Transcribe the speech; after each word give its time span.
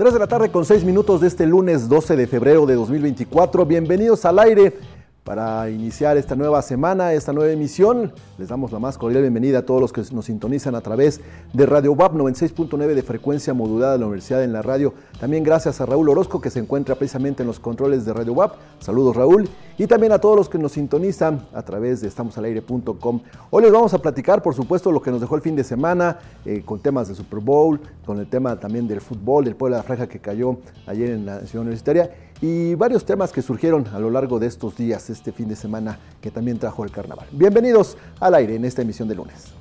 3 0.00 0.14
de 0.14 0.18
la 0.18 0.26
tarde 0.26 0.50
con 0.50 0.64
6 0.64 0.82
minutos 0.84 1.20
de 1.20 1.28
este 1.28 1.44
lunes 1.44 1.86
12 1.86 2.16
de 2.16 2.26
febrero 2.26 2.64
de 2.64 2.74
2024. 2.74 3.66
Bienvenidos 3.66 4.24
al 4.24 4.38
aire 4.38 4.78
para 5.24 5.68
iniciar 5.70 6.16
esta 6.16 6.34
nueva 6.34 6.62
semana, 6.62 7.12
esta 7.12 7.32
nueva 7.32 7.52
emisión. 7.52 8.12
Les 8.38 8.48
damos 8.48 8.72
la 8.72 8.78
más 8.78 8.96
cordial 8.96 9.22
bienvenida 9.22 9.58
a 9.58 9.62
todos 9.62 9.80
los 9.80 9.92
que 9.92 10.02
nos 10.12 10.24
sintonizan 10.24 10.74
a 10.74 10.80
través 10.80 11.20
de 11.52 11.66
Radio 11.66 11.92
WAP 11.92 12.14
96.9 12.14 12.94
de 12.94 13.02
frecuencia 13.02 13.52
modulada 13.52 13.92
de 13.92 13.98
la 13.98 14.06
Universidad 14.06 14.42
en 14.42 14.52
la 14.52 14.62
Radio. 14.62 14.94
También 15.20 15.44
gracias 15.44 15.80
a 15.80 15.86
Raúl 15.86 16.08
Orozco 16.08 16.40
que 16.40 16.50
se 16.50 16.58
encuentra 16.58 16.94
precisamente 16.94 17.42
en 17.42 17.48
los 17.48 17.60
controles 17.60 18.04
de 18.04 18.14
Radio 18.14 18.32
WAP. 18.32 18.54
Saludos 18.80 19.14
Raúl. 19.16 19.48
Y 19.76 19.86
también 19.86 20.12
a 20.12 20.18
todos 20.18 20.36
los 20.36 20.48
que 20.48 20.58
nos 20.58 20.72
sintonizan 20.72 21.46
a 21.54 21.62
través 21.62 22.00
de 22.00 22.08
estamosalaire.com. 22.08 23.20
Hoy 23.50 23.62
les 23.62 23.72
vamos 23.72 23.94
a 23.94 23.98
platicar, 23.98 24.42
por 24.42 24.54
supuesto, 24.54 24.90
lo 24.92 25.00
que 25.00 25.10
nos 25.10 25.20
dejó 25.20 25.36
el 25.36 25.42
fin 25.42 25.56
de 25.56 25.64
semana, 25.64 26.18
eh, 26.44 26.62
con 26.64 26.80
temas 26.80 27.08
de 27.08 27.14
Super 27.14 27.40
Bowl, 27.40 27.80
con 28.04 28.18
el 28.18 28.26
tema 28.26 28.58
también 28.58 28.86
del 28.88 29.00
fútbol, 29.00 29.44
del 29.44 29.56
pueblo 29.56 29.76
de 29.76 29.82
la 29.82 29.86
franja 29.86 30.06
que 30.06 30.18
cayó 30.18 30.58
ayer 30.86 31.10
en 31.10 31.24
la 31.24 31.40
ciudad 31.40 31.62
universitaria 31.62 32.10
y 32.42 32.74
varios 32.74 33.04
temas 33.04 33.32
que 33.32 33.42
surgieron 33.42 33.86
a 33.88 33.98
lo 33.98 34.10
largo 34.10 34.38
de 34.38 34.46
estos 34.46 34.76
días, 34.76 35.10
este 35.10 35.32
fin 35.32 35.48
de 35.48 35.56
semana 35.56 35.98
que 36.20 36.30
también 36.30 36.58
trajo 36.58 36.84
el 36.84 36.90
carnaval. 36.90 37.26
Bienvenidos 37.32 37.96
al 38.18 38.34
aire 38.34 38.56
en 38.56 38.64
esta 38.64 38.82
emisión 38.82 39.08
de 39.08 39.14
lunes. 39.14 39.59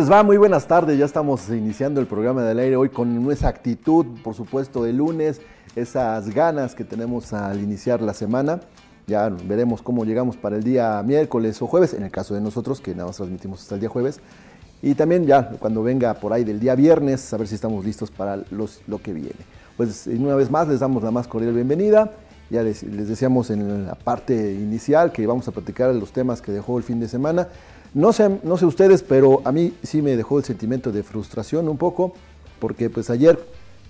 Les 0.00 0.10
va? 0.10 0.22
Muy 0.22 0.38
buenas 0.38 0.66
tardes. 0.66 0.98
Ya 0.98 1.04
estamos 1.04 1.50
iniciando 1.50 2.00
el 2.00 2.06
programa 2.06 2.42
del 2.42 2.58
aire 2.58 2.74
hoy 2.74 2.88
con 2.88 3.30
esa 3.30 3.48
actitud, 3.48 4.06
por 4.24 4.34
supuesto, 4.34 4.82
de 4.82 4.94
lunes, 4.94 5.42
esas 5.76 6.30
ganas 6.30 6.74
que 6.74 6.84
tenemos 6.84 7.34
al 7.34 7.60
iniciar 7.60 8.00
la 8.00 8.14
semana. 8.14 8.60
Ya 9.06 9.28
veremos 9.28 9.82
cómo 9.82 10.06
llegamos 10.06 10.38
para 10.38 10.56
el 10.56 10.64
día 10.64 11.02
miércoles 11.02 11.60
o 11.60 11.66
jueves, 11.66 11.92
en 11.92 12.02
el 12.02 12.10
caso 12.10 12.32
de 12.32 12.40
nosotros, 12.40 12.80
que 12.80 12.92
nada 12.94 13.08
más 13.08 13.16
transmitimos 13.16 13.60
hasta 13.60 13.74
el 13.74 13.82
día 13.82 13.90
jueves. 13.90 14.20
Y 14.80 14.94
también 14.94 15.26
ya 15.26 15.50
cuando 15.50 15.82
venga 15.82 16.14
por 16.14 16.32
ahí 16.32 16.44
del 16.44 16.60
día 16.60 16.74
viernes, 16.74 17.34
a 17.34 17.36
ver 17.36 17.46
si 17.46 17.56
estamos 17.56 17.84
listos 17.84 18.10
para 18.10 18.38
los, 18.50 18.80
lo 18.86 19.02
que 19.02 19.12
viene. 19.12 19.40
Pues 19.76 20.06
una 20.06 20.34
vez 20.34 20.50
más 20.50 20.66
les 20.66 20.80
damos 20.80 21.02
la 21.02 21.10
más 21.10 21.28
cordial 21.28 21.52
bienvenida. 21.52 22.10
Ya 22.48 22.62
les, 22.62 22.82
les 22.84 23.06
decíamos 23.06 23.50
en 23.50 23.84
la 23.84 23.96
parte 23.96 24.54
inicial 24.54 25.12
que 25.12 25.26
vamos 25.26 25.46
a 25.46 25.52
platicar 25.52 25.94
los 25.94 26.10
temas 26.10 26.40
que 26.40 26.52
dejó 26.52 26.78
el 26.78 26.84
fin 26.84 27.00
de 27.00 27.06
semana. 27.06 27.48
No 27.92 28.12
sé, 28.12 28.38
no 28.44 28.56
sé 28.56 28.66
ustedes, 28.66 29.02
pero 29.02 29.42
a 29.44 29.52
mí 29.52 29.74
sí 29.82 30.00
me 30.00 30.16
dejó 30.16 30.38
el 30.38 30.44
sentimiento 30.44 30.92
de 30.92 31.02
frustración 31.02 31.68
un 31.68 31.76
poco, 31.76 32.12
porque 32.60 32.88
pues 32.88 33.10
ayer 33.10 33.38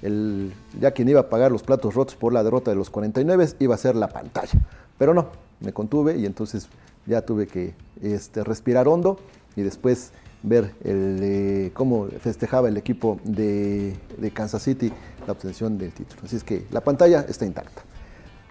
el, 0.02 0.52
ya 0.80 0.92
quien 0.92 1.08
iba 1.08 1.20
a 1.20 1.28
pagar 1.28 1.52
los 1.52 1.62
platos 1.62 1.94
rotos 1.94 2.14
por 2.14 2.32
la 2.32 2.42
derrota 2.42 2.70
de 2.70 2.76
los 2.76 2.88
49 2.88 3.48
iba 3.58 3.74
a 3.74 3.78
ser 3.78 3.97
la 3.97 4.08
pantalla. 4.08 4.58
Pero 4.97 5.12
no, 5.12 5.28
me 5.60 5.72
contuve 5.72 6.16
y 6.16 6.26
entonces 6.26 6.69
ya 7.06 7.22
tuve 7.22 7.47
que 7.47 7.74
este, 8.02 8.44
respirar 8.44 8.88
hondo 8.88 9.19
y 9.56 9.62
después 9.62 10.12
ver 10.42 10.72
el, 10.84 11.19
eh, 11.22 11.70
cómo 11.74 12.06
festejaba 12.20 12.69
el 12.69 12.76
equipo 12.76 13.20
de, 13.24 13.97
de, 14.16 14.30
Kansas 14.30 14.62
City 14.62 14.91
la 15.26 15.32
obtención 15.32 15.76
del 15.76 15.92
título. 15.92 16.22
Así 16.24 16.36
es 16.36 16.44
que 16.44 16.64
la 16.70 16.80
pantalla 16.80 17.26
está 17.28 17.44
intacta. 17.44 17.82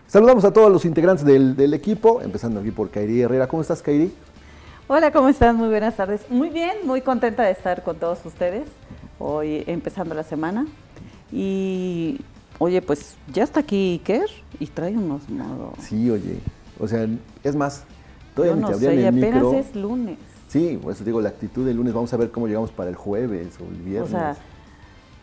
Saludamos 0.07 0.44
a 0.44 0.53
todos 0.53 0.72
los 0.72 0.85
integrantes 0.85 1.25
del, 1.25 1.56
del 1.56 1.73
equipo, 1.73 2.22
empezando 2.22 2.59
aquí 2.59 2.72
por 2.72 2.90
Kairi 2.90 3.22
Herrera. 3.22 3.47
¿Cómo 3.47 3.62
estás, 3.62 3.81
Kairi? 3.81 4.12
Hola, 4.91 5.11
¿cómo 5.11 5.29
están? 5.29 5.55
Muy 5.55 5.67
buenas 5.67 5.95
tardes. 5.95 6.22
Muy 6.31 6.50
bien, 6.50 6.77
muy 6.83 7.01
contenta 7.01 7.44
de 7.44 7.51
estar 7.51 7.83
con 7.83 7.97
todos 7.97 8.25
ustedes 8.25 8.67
hoy 9.19 9.63
empezando 9.67 10.16
la 10.16 10.23
semana. 10.23 10.66
Y 11.31 12.19
oye, 12.57 12.81
pues 12.81 13.16
ya 13.31 13.44
está 13.44 13.59
aquí 13.59 14.01
Iker 14.01 14.25
y 14.59 14.66
trae 14.66 14.97
unos 14.97 15.29
modos. 15.29 15.75
Sí, 15.79 16.09
oye. 16.09 16.39
O 16.79 16.88
sea, 16.88 17.07
es 17.44 17.55
más, 17.55 17.83
todavía 18.33 18.55
Yo 18.55 18.61
no 18.61 18.79
sé, 18.79 19.07
apenas 19.07 19.53
es 19.53 19.75
lunes. 19.75 20.17
Sí, 20.47 20.79
por 20.81 20.94
eso 20.94 21.03
digo, 21.03 21.22
la 21.22 21.29
actitud 21.29 21.67
del 21.67 21.78
lunes, 21.78 21.94
vamos 21.94 22.11
a 22.11 22.17
ver 22.17 22.31
cómo 22.31 22.47
llegamos 22.47 22.72
para 22.72 22.89
el 22.89 22.95
jueves 22.95 23.59
o 23.59 23.66
el 23.66 23.81
viernes. 23.83 24.11
O 24.11 24.17
sea, 24.17 24.38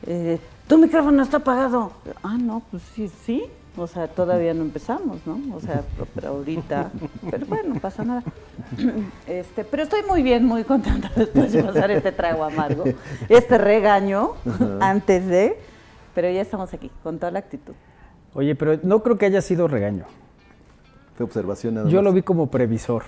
eh, 0.06 0.38
tu 0.69 0.78
micrófono 0.78 1.25
está 1.25 1.38
apagado. 1.38 1.91
Ah, 2.22 2.38
no, 2.38 2.62
pues 2.71 2.84
sí, 2.94 3.10
sí. 3.25 3.43
O 3.78 3.87
sea, 3.87 4.09
todavía 4.09 4.54
no 4.54 4.62
empezamos, 4.62 5.19
¿no? 5.26 5.38
O 5.54 5.60
sea, 5.60 5.82
pero 6.14 6.28
ahorita, 6.28 6.91
pero 7.31 7.44
bueno, 7.47 7.75
no 7.75 7.81
pasa 7.81 8.04
nada. 8.04 8.22
Este, 9.26 9.64
pero 9.64 9.82
estoy 9.82 10.00
muy 10.09 10.22
bien, 10.22 10.44
muy 10.44 10.64
contenta 10.64 11.10
después 11.14 11.53
de 11.53 11.62
pasar 11.62 11.91
este 11.91 12.10
trago 12.10 12.44
amargo, 12.44 12.84
este 13.28 13.59
regaño 13.59 14.32
antes 14.81 15.26
de, 15.26 15.59
pero 16.14 16.31
ya 16.31 16.41
estamos 16.41 16.72
aquí 16.72 16.91
con 17.03 17.19
toda 17.19 17.32
la 17.32 17.41
actitud. 17.41 17.75
Oye, 18.32 18.54
pero 18.54 18.78
no 18.82 19.03
creo 19.03 19.19
que 19.19 19.26
haya 19.26 19.42
sido 19.42 19.69
regaño. 19.69 20.04
Fue 21.16 21.25
observación 21.25 21.88
Yo 21.88 22.03
lo 22.03 22.12
vi 22.12 22.22
como 22.22 22.50
previsor. 22.50 23.04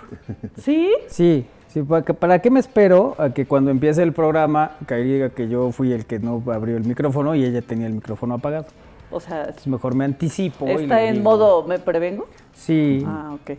¿Sí? 0.57 0.91
Sí, 1.09 1.47
sí, 1.69 1.83
¿para 1.83 2.41
qué 2.41 2.51
me 2.51 2.61
espero 2.61 3.15
a 3.19 3.31
que 3.31 3.47
cuando 3.47 3.71
empiece 3.71 4.03
el 4.03 4.13
programa 4.13 4.73
caiga 4.87 5.31
que 5.31 5.49
yo 5.49 5.73
fui 5.73 5.93
el 5.93 6.05
que 6.07 6.19
no 6.19 6.43
abrió 6.53 6.77
el 6.77 6.85
micrófono 6.85 7.35
y 7.35 7.45
ella 7.45 7.63
tenía 7.63 7.87
el 7.87 7.95
micrófono 7.95 8.35
apagado? 8.35 8.67
O 9.11 9.21
sea, 9.21 9.55
mejor 9.67 9.95
me 9.95 10.05
anticipo. 10.05 10.67
¿Está 10.67 11.05
en 11.05 11.23
modo 11.23 11.65
me 11.65 11.79
prevengo? 11.79 12.27
Sí. 12.55 13.05
Ah, 13.07 13.35
ok. 13.35 13.59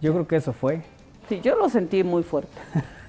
Yo 0.00 0.12
creo 0.12 0.26
que 0.26 0.36
eso 0.36 0.52
fue. 0.52 0.82
Sí, 1.28 1.40
yo 1.42 1.56
lo 1.56 1.68
sentí 1.68 2.02
muy 2.04 2.22
fuerte. 2.22 2.52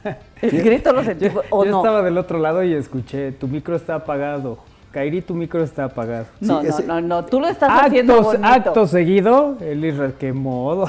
El 0.42 0.62
grito 0.62 0.94
lo 0.94 1.04
sentí 1.04 1.30
fuerte. 1.30 1.50
yo 1.52 1.78
estaba 1.78 2.02
del 2.02 2.18
otro 2.18 2.38
lado 2.40 2.64
y 2.64 2.74
escuché, 2.74 3.32
tu 3.32 3.48
micro 3.48 3.76
está 3.76 3.96
apagado. 3.96 4.60
Kairi, 4.92 5.22
tu 5.24 5.34
micro 5.34 5.64
está 5.64 5.86
apagado. 5.86 6.28
No, 6.40 6.62
no, 6.62 6.80
no, 6.86 7.02
no, 7.02 7.26
tú 7.26 7.40
lo 7.40 7.48
estás 7.48 7.70
haciendo 7.72 8.22
bonito. 8.22 8.46
Acto 8.46 8.86
seguido, 8.86 9.58
el 9.60 9.84
Israel, 9.84 10.14
qué 10.20 10.32
modo. 10.34 10.86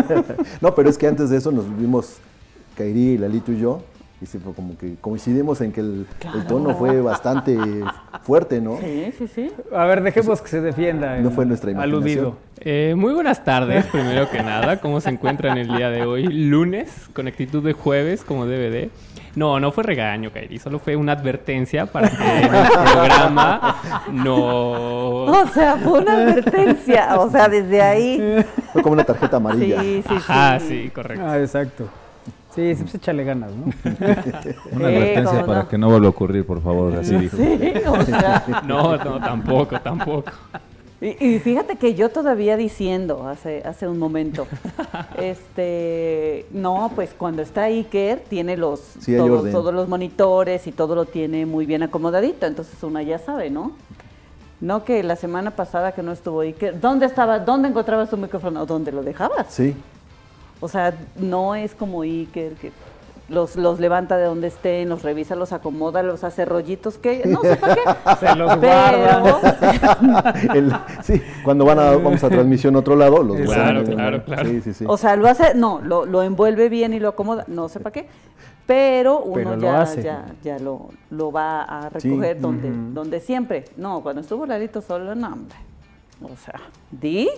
no, 0.62 0.74
pero 0.74 0.88
es 0.88 0.96
que 0.96 1.06
antes 1.06 1.28
de 1.28 1.36
eso 1.36 1.52
nos 1.52 1.68
vimos 1.76 2.16
Kairi, 2.74 3.18
Lalito 3.18 3.52
y 3.52 3.58
yo, 3.58 3.82
y 4.24 4.26
sí, 4.26 4.38
como 4.38 4.78
que 4.78 4.94
coincidimos 5.02 5.60
en 5.60 5.70
que 5.70 5.80
el, 5.80 6.06
tono 6.48 6.74
fue 6.74 7.02
bastante 7.02 7.58
fuerte, 8.22 8.58
¿no? 8.58 8.78
Sí, 8.78 9.12
sí, 9.18 9.28
sí. 9.28 9.52
A 9.70 9.84
ver, 9.84 10.02
dejemos 10.02 10.40
que 10.40 10.48
se 10.48 10.62
defienda. 10.62 11.18
No 11.18 11.30
fue 11.30 11.44
nuestra 11.44 11.70
imaginación. 11.70 12.02
Aludido. 12.02 12.36
Eh, 12.60 12.94
muy 12.96 13.12
buenas 13.12 13.44
tardes, 13.44 13.84
primero 13.86 14.30
que 14.30 14.42
nada. 14.42 14.80
¿Cómo 14.80 15.02
se 15.02 15.10
encuentran 15.10 15.58
el 15.58 15.68
día 15.68 15.90
de 15.90 16.06
hoy? 16.06 16.22
Lunes, 16.22 17.10
con 17.12 17.28
actitud 17.28 17.62
de 17.62 17.74
jueves, 17.74 18.24
como 18.24 18.46
DVD. 18.46 18.88
No, 19.36 19.60
no 19.60 19.72
fue 19.72 19.84
regaño, 19.84 20.32
Kairi, 20.32 20.58
solo 20.58 20.78
fue 20.78 20.96
una 20.96 21.12
advertencia 21.12 21.84
para 21.84 22.08
que 22.08 22.16
en 22.16 22.54
el 22.54 22.68
programa 22.70 24.06
no... 24.10 25.24
O 25.24 25.46
sea, 25.52 25.76
fue 25.76 26.00
una 26.00 26.12
advertencia, 26.14 27.18
o 27.18 27.28
sea, 27.28 27.48
desde 27.48 27.82
ahí... 27.82 28.44
Fue 28.72 28.80
como 28.80 28.94
una 28.94 29.04
tarjeta 29.04 29.36
amarilla. 29.36 29.82
Sí, 29.82 30.02
sí, 30.08 30.14
Ajá, 30.14 30.60
sí, 30.60 30.90
correcto. 30.94 31.26
Ah, 31.26 31.38
exacto. 31.38 31.88
Sí, 32.54 32.74
pues 32.78 32.94
échale 32.94 33.24
ganas, 33.24 33.50
¿no? 33.52 33.64
Una 34.72 34.86
advertencia 34.86 35.44
para 35.44 35.68
que 35.68 35.76
no 35.76 35.88
vuelva 35.88 36.06
a 36.06 36.10
ocurrir, 36.10 36.46
por 36.46 36.62
favor, 36.62 36.94
así 36.96 37.16
dijo. 37.16 37.36
Sí, 37.36 37.72
o 37.86 38.02
sea. 38.02 38.62
no, 38.64 38.96
no, 38.96 39.18
tampoco, 39.20 39.80
tampoco. 39.80 40.30
Y, 41.00 41.38
fíjate 41.40 41.76
que 41.76 41.94
yo 41.94 42.08
todavía 42.08 42.56
diciendo 42.56 43.28
hace, 43.28 43.62
hace 43.66 43.86
un 43.86 43.98
momento, 43.98 44.46
este, 45.18 46.46
no, 46.50 46.90
pues 46.94 47.12
cuando 47.12 47.42
está 47.42 47.64
Iker 47.64 48.20
tiene 48.20 48.56
los 48.56 48.80
todos, 49.04 49.50
todos, 49.50 49.74
los 49.74 49.86
monitores 49.86 50.66
y 50.66 50.72
todo 50.72 50.94
lo 50.94 51.04
tiene 51.04 51.44
muy 51.44 51.66
bien 51.66 51.82
acomodadito, 51.82 52.46
entonces 52.46 52.82
una 52.82 53.02
ya 53.02 53.18
sabe, 53.18 53.50
¿no? 53.50 53.72
No 54.62 54.84
que 54.84 55.02
la 55.02 55.16
semana 55.16 55.50
pasada 55.50 55.92
que 55.92 56.02
no 56.02 56.12
estuvo 56.12 56.40
Iker, 56.40 56.80
¿dónde 56.80 57.04
estaba, 57.04 57.38
dónde 57.40 57.68
encontrabas 57.68 58.08
tu 58.08 58.16
micrófono? 58.16 58.64
¿Dónde 58.64 58.90
lo 58.90 59.02
dejabas? 59.02 59.48
Sí. 59.50 59.74
O 60.64 60.68
sea, 60.68 60.94
no 61.16 61.54
es 61.54 61.74
como 61.74 62.00
Iker 62.00 62.54
que 62.54 62.72
los, 63.28 63.54
los 63.56 63.78
levanta 63.80 64.16
de 64.16 64.24
donde 64.24 64.46
estén, 64.46 64.88
los 64.88 65.02
revisa, 65.02 65.36
los 65.36 65.52
acomoda, 65.52 66.02
los 66.02 66.24
hace 66.24 66.46
rollitos, 66.46 66.96
que 66.96 67.22
no 67.26 67.42
sé 67.42 67.56
para 67.56 67.74
qué. 67.74 67.82
Se 68.26 68.34
los 68.34 68.56
guarda. 68.56 69.42
sí, 71.02 71.20
cuando 71.44 71.66
van 71.66 71.80
a, 71.80 71.90
vamos 71.90 72.24
a 72.24 72.30
transmisión 72.30 72.76
a 72.76 72.78
otro 72.78 72.96
lado, 72.96 73.22
los 73.22 73.36
guarda. 73.44 73.72
Claro, 73.72 73.84
claro, 73.84 74.24
claro. 74.24 74.48
Sí, 74.48 74.62
sí, 74.62 74.72
sí. 74.72 74.86
O 74.88 74.96
sea, 74.96 75.16
lo 75.16 75.28
hace, 75.28 75.54
no, 75.54 75.82
lo, 75.82 76.06
lo 76.06 76.22
envuelve 76.22 76.70
bien 76.70 76.94
y 76.94 76.98
lo 76.98 77.10
acomoda, 77.10 77.44
no 77.46 77.68
sé 77.68 77.78
para 77.80 77.92
qué. 77.92 78.08
Pero 78.66 79.20
uno 79.20 79.58
ya, 79.58 79.84
ya, 79.96 80.24
ya 80.42 80.58
lo, 80.58 80.88
lo 81.10 81.30
va 81.30 81.64
a 81.64 81.90
recoger 81.90 82.40
donde, 82.40 82.70
donde 82.70 83.20
siempre. 83.20 83.66
No, 83.76 84.00
cuando 84.02 84.22
estuvo 84.22 84.46
Larito 84.46 84.80
solo, 84.80 85.14
no, 85.14 85.26
hombre. 85.26 85.58
O 86.22 86.34
sea, 86.38 86.58
di 86.90 87.28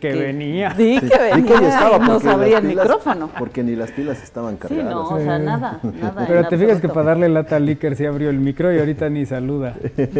que, 0.00 0.12
venía. 0.12 0.70
Di 0.70 1.00
que 1.00 1.18
venía 1.18 1.56
y 1.56 2.22
no 2.22 2.30
abría 2.30 2.58
el 2.58 2.64
micrófono. 2.64 3.30
Porque 3.38 3.62
ni 3.62 3.76
las 3.76 3.90
pilas 3.90 4.22
estaban 4.22 4.56
cargadas. 4.56 4.84
Sí, 4.84 4.90
no, 4.90 5.08
o 5.08 5.18
sea, 5.18 5.38
nada, 5.38 5.80
nada. 5.82 6.24
Pero 6.26 6.48
te 6.48 6.58
fijas 6.58 6.80
que 6.80 6.88
para 6.88 7.10
darle 7.10 7.28
lata 7.28 7.56
al 7.56 7.68
Iker 7.68 7.96
sí 7.96 8.04
abrió 8.06 8.30
el 8.30 8.38
micro 8.38 8.72
y 8.74 8.78
ahorita 8.78 9.08
ni 9.08 9.26
saluda. 9.26 9.74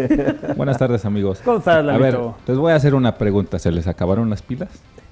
Buenas 0.57 0.79
tardes, 0.79 1.05
amigos. 1.05 1.41
¿Cómo 1.45 1.59
estás, 1.59 1.87
A 1.87 1.99
ver, 1.99 2.19
les 2.47 2.57
voy 2.57 2.73
a 2.73 2.77
hacer 2.77 2.95
una 2.95 3.17
pregunta. 3.17 3.59
¿Se 3.59 3.71
les 3.71 3.87
acabaron 3.87 4.31
las 4.31 4.43
pilas? 4.43 4.69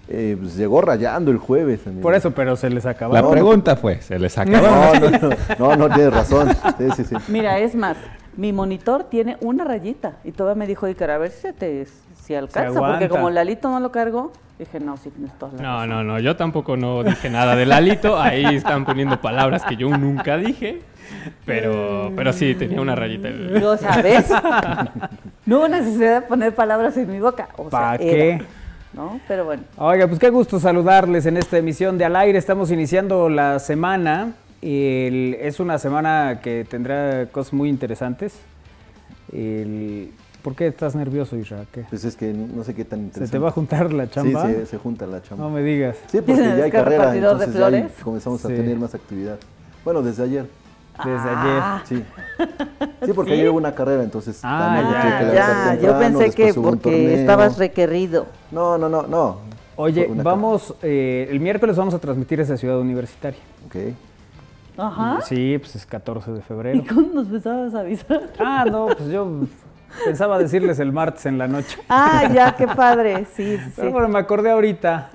Eh, 0.09 0.37
pues 0.39 0.57
llegó 0.57 0.81
rayando 0.81 1.31
el 1.31 1.39
jueves. 1.39 1.81
Por 2.01 2.15
eso, 2.15 2.31
pero 2.31 2.57
se 2.57 2.71
les 2.71 2.87
acabaron. 2.87 3.25
La 3.25 3.31
pregunta 3.31 3.77
fue, 3.77 4.01
¿se 4.03 4.19
les 4.19 4.39
acabaron? 4.39 5.13
No, 5.13 5.19
no, 5.19 5.77
no, 5.77 5.77
no, 5.77 5.95
tienes 5.95 6.13
razón. 6.13 6.49
Sí, 6.79 6.85
sí, 6.97 7.05
sí. 7.05 7.17
Mira, 7.29 7.59
es 7.59 7.75
más, 7.75 7.97
mi 8.37 8.53
monitor 8.53 9.05
tiene 9.05 9.37
una 9.41 9.65
rayita 9.65 10.19
y 10.25 10.33
todavía 10.33 10.59
me 10.59 10.67
dijo 10.67 10.87
Iker, 10.87 11.11
a 11.11 11.19
ver 11.19 11.31
si 11.31 11.53
te 11.53 11.87
si 12.23 12.35
alcanza, 12.35 12.79
porque 12.79 13.09
como 13.09 13.31
Lalito 13.31 13.71
no 13.71 13.81
lo 13.81 13.93
cargó, 13.93 14.33
dije, 14.59 14.81
no, 14.81 14.97
sí 14.97 15.11
tienes 15.11 15.37
toda 15.39 15.53
la 15.53 15.63
No, 15.63 15.87
no, 15.87 16.03
no, 16.03 16.19
yo 16.19 16.37
tampoco 16.37 16.77
no 16.77 17.05
dije 17.05 17.31
nada 17.31 17.55
de 17.55 17.67
Lalito, 17.67 18.19
ahí 18.21 18.45
están 18.57 18.85
poniendo 18.85 19.21
palabras 19.21 19.65
que 19.65 19.77
yo 19.77 19.89
nunca 19.97 20.37
dije, 20.37 20.83
pero, 21.45 22.13
pero 22.17 22.33
sí, 22.33 22.55
tenía 22.55 22.81
una 22.81 22.95
rayita. 22.95 23.29
¿Lo 23.31 23.77
sabes? 23.77 24.29
no 25.47 25.59
hubo 25.59 25.69
necesidad 25.69 26.23
de 26.23 26.27
poner 26.27 26.55
palabras 26.55 26.97
en 26.97 27.11
mi 27.11 27.21
boca. 27.21 27.49
¿Para 27.71 27.97
qué? 27.99 28.43
¿no? 28.93 29.21
Pero 29.29 29.45
bueno. 29.45 29.63
Oiga, 29.77 30.09
pues 30.09 30.19
qué 30.19 30.31
gusto 30.31 30.59
saludarles 30.59 31.27
en 31.27 31.37
esta 31.37 31.59
emisión 31.59 31.99
de 31.99 32.07
Al 32.07 32.17
Aire. 32.17 32.39
Estamos 32.39 32.71
iniciando 32.71 33.29
la 33.29 33.59
semana. 33.59 34.33
Y 34.67 35.37
es 35.39 35.61
una 35.61 35.79
semana 35.79 36.41
que 36.43 36.67
tendrá 36.69 37.27
cosas 37.27 37.53
muy 37.53 37.69
interesantes. 37.69 38.35
El, 39.33 40.11
¿Por 40.43 40.57
qué 40.57 40.67
estás 40.67 40.97
nervioso, 40.97 41.37
Isra? 41.37 41.67
Pues 41.89 42.05
es 42.05 42.17
que 42.17 42.33
no 42.33 42.65
sé 42.65 42.75
qué 42.75 42.85
tan 42.85 42.99
interesante. 42.99 43.27
¿Se 43.29 43.31
te 43.31 43.39
va 43.39 43.51
a 43.51 43.53
juntar 43.53 43.93
la 43.93 44.11
chamba? 44.11 44.45
Sí, 44.45 44.67
se, 44.67 44.77
junta 44.79 45.07
la 45.07 45.23
chamba. 45.23 45.45
No 45.45 45.51
me 45.51 45.63
digas. 45.63 45.97
Sí, 46.09 46.21
porque 46.21 46.43
ya 46.43 46.65
hay 46.65 46.71
carrera, 46.73 47.15
entonces 47.15 47.55
ya 47.55 47.89
comenzamos 48.03 48.45
a 48.45 48.49
tener 48.49 48.77
más 48.77 48.93
actividad. 48.93 49.39
Bueno, 49.85 50.03
desde 50.03 50.25
ayer. 50.25 50.47
Desde 50.99 51.29
ah. 51.29 51.83
ayer. 51.85 51.87
Sí. 51.87 52.05
Sí, 53.05 53.13
porque 53.15 53.35
ayer 53.35 53.51
hubo 53.51 53.59
una 53.59 53.75
carrera, 53.75 54.03
entonces. 54.03 54.41
Ah, 54.43 54.83
ya, 55.31 55.77
ya. 55.77 55.81
Yo 55.81 55.97
pensé 55.97 56.31
que 56.33 56.53
porque 56.55 57.21
estabas 57.21 57.57
requerido. 57.57 58.27
No, 58.51 58.77
no, 58.79 58.89
no, 58.89 59.07
no. 59.07 59.39
Oye, 59.77 60.11
vamos, 60.11 60.75
eh, 60.83 61.29
el 61.31 61.39
miércoles 61.39 61.77
vamos 61.77 61.95
a 61.95 62.01
transmitir 62.01 62.41
esa 62.41 62.57
ciudad 62.57 62.81
universitaria. 62.81 63.39
Ok. 63.67 63.95
Ajá. 64.77 65.21
Sí, 65.23 65.57
pues 65.59 65.77
es 65.77 65.87
14 65.87 66.33
de 66.33 66.43
febrero. 66.43 66.79
¿Y 66.79 66.83
cómo 66.85 67.09
nos 67.15 67.29
pensabas 67.29 67.75
avisar? 67.75 68.31
Ah, 68.39 68.65
no, 68.71 68.87
pues 68.87 69.09
yo 69.09 69.41
pensaba 70.05 70.39
decirles 70.39 70.79
el 70.79 70.93
martes 70.93 71.27
en 71.27 71.39
la 71.39 71.49
noche. 71.49 71.79
Ah, 71.89 72.29
ya, 72.33 72.55
qué 72.57 72.67
padre, 72.67 73.27
sí, 73.35 73.57
sí. 73.57 73.73
Pero 73.77 73.93
bueno, 73.93 74.09
me 74.09 74.19
acordé 74.19 74.51
ahorita. 74.51 75.11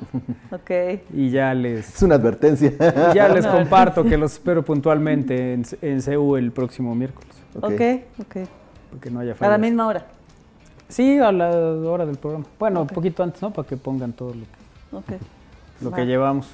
Ok. 0.52 0.72
Y 1.14 1.30
ya 1.30 1.54
les... 1.54 1.96
Es 1.96 2.02
una 2.02 2.16
advertencia. 2.16 2.74
Ya 3.14 3.30
les 3.30 3.46
comparto 3.48 4.04
que 4.04 4.18
los 4.18 4.34
espero 4.34 4.64
puntualmente 4.64 5.54
en, 5.54 5.66
en 5.82 6.02
CEU 6.02 6.38
el 6.38 6.52
próximo 6.52 6.96
miércoles. 6.96 7.30
Ok, 7.56 7.64
ok. 7.64 8.26
okay. 8.26 8.48
Porque 8.90 9.10
no 9.10 9.20
haya 9.20 9.36
fallas. 9.36 9.50
A 9.50 9.52
la 9.52 9.58
misma 9.58 9.88
hora. 9.88 10.06
Sí, 10.90 11.18
a 11.20 11.32
la 11.32 11.50
hora 11.50 12.06
del 12.06 12.18
programa. 12.18 12.46
Bueno, 12.60 12.82
un 12.82 12.88
poquito 12.88 13.24
antes, 13.24 13.42
¿no? 13.42 13.52
Para 13.52 13.68
que 13.68 13.78
pongan 13.78 14.12
todo 14.12 14.34
lo 14.92 15.04
que, 15.06 15.18
lo 15.82 15.92
que 15.92 16.06
llevamos. 16.06 16.50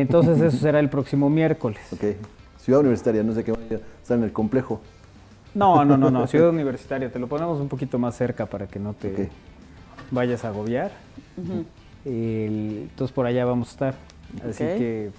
Entonces 0.00 0.40
eso 0.40 0.56
será 0.60 0.80
el 0.80 0.88
próximo 0.88 1.28
miércoles. 1.30 1.80
Ok. 1.92 2.16
Ciudad 2.58 2.80
Universitaria, 2.80 3.22
no 3.22 3.32
sé 3.34 3.42
qué 3.44 3.52
vaya 3.52 3.76
a 3.76 4.02
estar 4.02 4.16
en 4.16 4.24
el 4.24 4.32
complejo. 4.32 4.80
No, 5.54 5.84
no, 5.84 5.96
no, 5.96 6.10
no, 6.10 6.26
Ciudad 6.28 6.48
Universitaria. 6.50 7.10
Te 7.10 7.18
lo 7.18 7.26
ponemos 7.26 7.60
un 7.60 7.68
poquito 7.68 7.98
más 7.98 8.16
cerca 8.16 8.46
para 8.46 8.66
que 8.66 8.78
no 8.78 8.94
te 8.94 9.28
vayas 10.10 10.44
a 10.44 10.48
agobiar. 10.48 10.92
entonces 12.04 13.12
por 13.12 13.26
allá 13.26 13.44
vamos 13.44 13.68
a 13.68 13.72
estar. 13.72 13.94
Así 14.48 14.64
que 14.64 15.10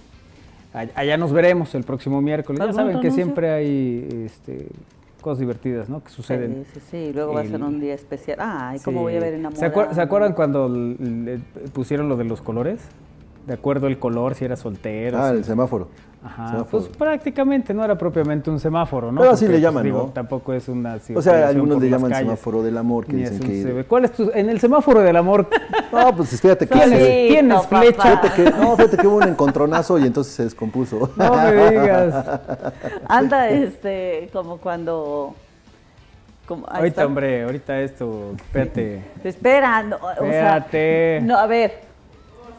allá 0.72 1.16
nos 1.16 1.32
veremos 1.32 1.74
el 1.74 1.84
próximo 1.84 2.20
miércoles. 2.20 2.60
Ya 2.64 2.72
saben 2.72 3.00
que 3.00 3.10
siempre 3.10 3.50
hay 3.50 4.26
este, 4.26 4.68
cosas 5.20 5.40
divertidas, 5.40 5.88
¿no? 5.88 6.02
Que 6.02 6.10
suceden. 6.10 6.64
Sí, 6.72 6.80
sí, 6.80 6.86
sí. 6.90 7.12
Luego 7.12 7.34
va 7.34 7.42
a 7.42 7.46
ser 7.46 7.62
un 7.62 7.78
día 7.78 7.94
especial. 7.94 8.38
Ah, 8.40 8.74
¿y 8.74 8.80
cómo 8.80 9.02
voy 9.02 9.16
a 9.16 9.20
ver 9.20 9.34
enamorado? 9.34 9.88
¿Se, 9.90 9.94
¿Se 9.94 10.00
acuerdan 10.00 10.32
cuando 10.32 10.68
le 10.68 11.38
pusieron 11.72 12.08
lo 12.08 12.16
de 12.16 12.24
los 12.24 12.40
colores? 12.40 12.80
De 13.46 13.54
acuerdo 13.54 13.86
al 13.86 13.98
color, 13.98 14.34
si 14.34 14.44
era 14.44 14.56
soltero. 14.56 15.22
Ah, 15.22 15.30
el 15.30 15.44
semáforo. 15.44 15.88
Ajá, 16.24 16.64
pues 16.70 16.88
prácticamente 16.88 17.74
no 17.74 17.84
era 17.84 17.98
propiamente 17.98 18.48
un 18.48 18.58
semáforo, 18.58 19.12
¿no? 19.12 19.20
Pero 19.20 19.34
así 19.34 19.46
le 19.46 19.60
llaman, 19.60 19.82
pues, 19.82 19.92
¿no? 19.92 20.04
Tampoco 20.06 20.54
es 20.54 20.68
una 20.68 20.98
O 21.14 21.20
sea, 21.20 21.48
algunos 21.48 21.82
le 21.82 21.90
llaman 21.90 22.14
semáforo 22.14 22.62
del 22.62 22.78
amor, 22.78 23.04
que 23.04 23.16
dicen 23.16 23.40
que... 23.40 23.84
¿Cuál 23.84 24.06
es 24.06 24.12
tu... 24.12 24.30
en 24.32 24.48
el 24.48 24.58
semáforo 24.58 25.00
del 25.00 25.16
amor? 25.16 25.46
no, 25.92 26.16
pues 26.16 26.40
fíjate 26.40 26.66
que... 26.66 26.74
¿Tienes, 26.74 27.28
¿tienes 27.28 27.66
flecha? 27.66 28.02
Fíjate 28.02 28.30
que, 28.30 28.50
no, 28.52 28.74
fíjate 28.74 28.96
que 28.96 29.06
hubo 29.06 29.16
un 29.18 29.28
encontronazo 29.28 29.98
y 29.98 30.06
entonces 30.06 30.32
se 30.32 30.44
descompuso. 30.44 31.10
No 31.16 31.36
me 31.36 31.70
digas. 31.70 32.40
Anda, 33.08 33.50
este, 33.50 34.30
como 34.32 34.56
cuando... 34.56 35.34
Como, 36.46 36.66
ahorita, 36.66 37.06
hombre, 37.06 37.44
ahorita 37.44 37.80
esto, 37.80 38.32
espérate. 38.36 39.02
Espera, 39.24 39.82
no, 39.82 39.96
o 39.96 40.10
espérate. 40.10 41.20
no, 41.22 41.38
a 41.38 41.46
ver, 41.46 41.80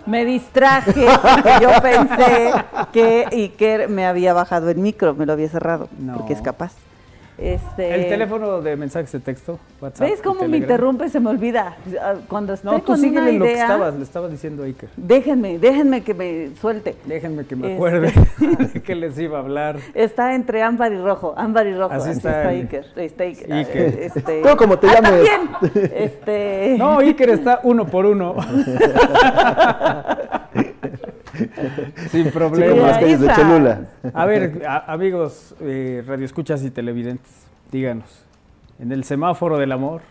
me 0.06 0.26
distraje, 0.26 1.06
yo 1.62 1.70
pensé 1.82 2.52
que 2.92 3.26
Iker 3.32 3.90
me 3.90 4.06
había 4.06 4.34
bajado 4.34 4.70
el 4.70 4.78
micro, 4.78 5.14
me 5.16 5.26
lo 5.26 5.34
había 5.34 5.50
cerrado, 5.50 5.90
porque 6.16 6.34
es 6.34 6.42
capaz. 6.42 6.74
Este... 7.38 7.94
El 7.94 8.08
teléfono 8.08 8.62
de 8.62 8.76
mensajes 8.78 9.12
de 9.12 9.20
texto, 9.20 9.60
WhatsApp. 9.82 10.10
¿Ves 10.10 10.22
cómo 10.22 10.48
me 10.48 10.58
interrumpe? 10.58 11.10
Se 11.10 11.20
me 11.20 11.30
olvida. 11.30 11.76
Ah, 12.02 12.16
cuando 12.28 12.54
estoy 12.54 12.72
no, 12.72 12.80
tú 12.80 12.86
con 12.88 12.98
síguele 12.98 13.34
lo 13.34 13.46
que 13.46 13.54
estabas, 13.54 13.96
le 13.96 14.04
estaba 14.04 14.28
diciendo 14.30 14.64
a 14.64 14.68
Iker. 14.68 14.90
Déjenme, 14.96 15.60
déjenme 15.60 16.02
que 16.02 16.14
me 16.14 16.56
suelte. 16.56 16.96
Déjenme 17.06 17.46
que 17.46 17.56
me 17.56 17.68
este 17.68 17.76
acuerde 17.76 18.14
que 18.86 18.96
les 18.96 19.20
iba 19.20 19.38
a 19.38 19.42
hablar. 19.42 19.78
Está 19.94 20.36
entre 20.36 20.64
ámbar 20.64 20.94
y 20.94 20.98
rojo, 20.98 21.34
ámbar 21.38 21.68
y 21.68 21.76
rojo. 21.76 21.94
Así, 21.94 22.12
está, 22.12 22.48
Iker. 22.50 22.86
Está 22.96 23.24
Iker. 23.24 23.52
Iker. 23.52 24.00
Este... 24.00 24.42
¿Tú 24.50 24.58
cómo 24.58 24.80
te 24.80 24.88
ah, 24.88 24.94
llamas? 24.96 25.14
Este... 25.76 26.76
No, 26.78 27.00
Iker 27.00 27.30
está 27.30 27.60
uno 27.64 27.86
por 27.86 28.06
uno. 28.06 28.36
Sin 32.12 32.32
problema. 32.32 32.98
A 34.14 34.26
ver, 34.26 34.62
amigos, 34.88 35.56
eh, 35.62 36.04
radioescuchas 36.06 36.64
y 36.64 36.72
televidentes, 36.72 37.32
díganos, 37.72 38.26
en 38.80 38.92
el 38.92 39.04
semáforo 39.04 39.58
del 39.58 39.72
amor, 39.72 40.02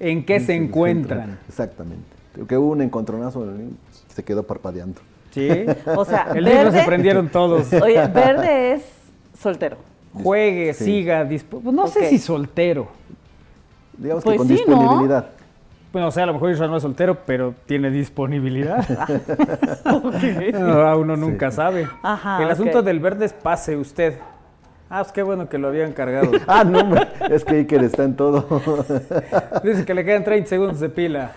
¿en 0.00 0.24
qué 0.24 0.40
se, 0.40 0.54
encuentran? 0.54 1.38
Exactamente. 1.48 2.06
Que 2.46 2.56
hubo 2.56 2.72
un 2.72 2.82
encontronazo, 2.82 3.46
se 4.08 4.22
quedó 4.22 4.44
parpadeando. 4.44 5.00
Sí. 5.30 5.48
O 5.96 6.04
sea, 6.04 6.28
el 6.34 6.44
libro 6.44 6.70
se 6.70 6.82
prendieron 6.84 7.28
todos. 7.28 7.72
Oye, 7.82 8.06
verde 8.06 8.72
es 8.72 8.82
soltero. 9.38 9.76
Juegue, 10.12 10.72
siga, 10.74 11.28
pues 11.28 11.64
no 11.64 11.86
sé 11.86 12.08
si 12.08 12.18
soltero. 12.18 12.88
Digamos 13.96 14.22
que 14.22 14.30
pues 14.30 14.38
con 14.38 14.48
disponibilidad. 14.48 15.30
Bueno, 15.98 16.10
o 16.10 16.12
sea, 16.12 16.22
a 16.22 16.26
lo 16.26 16.34
mejor 16.34 16.52
Israel 16.52 16.70
no 16.70 16.76
es 16.76 16.82
soltero, 16.84 17.18
pero 17.26 17.56
tiene 17.66 17.90
disponibilidad. 17.90 18.88
no, 20.54 20.96
uno 21.00 21.16
nunca 21.16 21.50
sabe. 21.50 21.88
el 22.38 22.48
asunto 22.48 22.82
del 22.82 23.00
verde 23.00 23.24
es 23.24 23.32
pase 23.32 23.76
usted. 23.76 24.14
Ah, 24.88 25.02
pues 25.02 25.10
qué 25.10 25.24
bueno 25.24 25.48
que 25.48 25.58
lo 25.58 25.66
habían 25.66 25.92
cargado. 25.92 26.30
ah, 26.46 26.62
no, 26.62 26.82
hombre, 26.82 27.08
es 27.30 27.44
que 27.44 27.56
Iker 27.56 27.82
está 27.82 28.04
en 28.04 28.14
todo. 28.14 28.46
Dice 29.64 29.84
que 29.84 29.92
le 29.92 30.04
quedan 30.04 30.22
30 30.22 30.48
segundos 30.48 30.78
de 30.78 30.88
pila. 30.88 31.32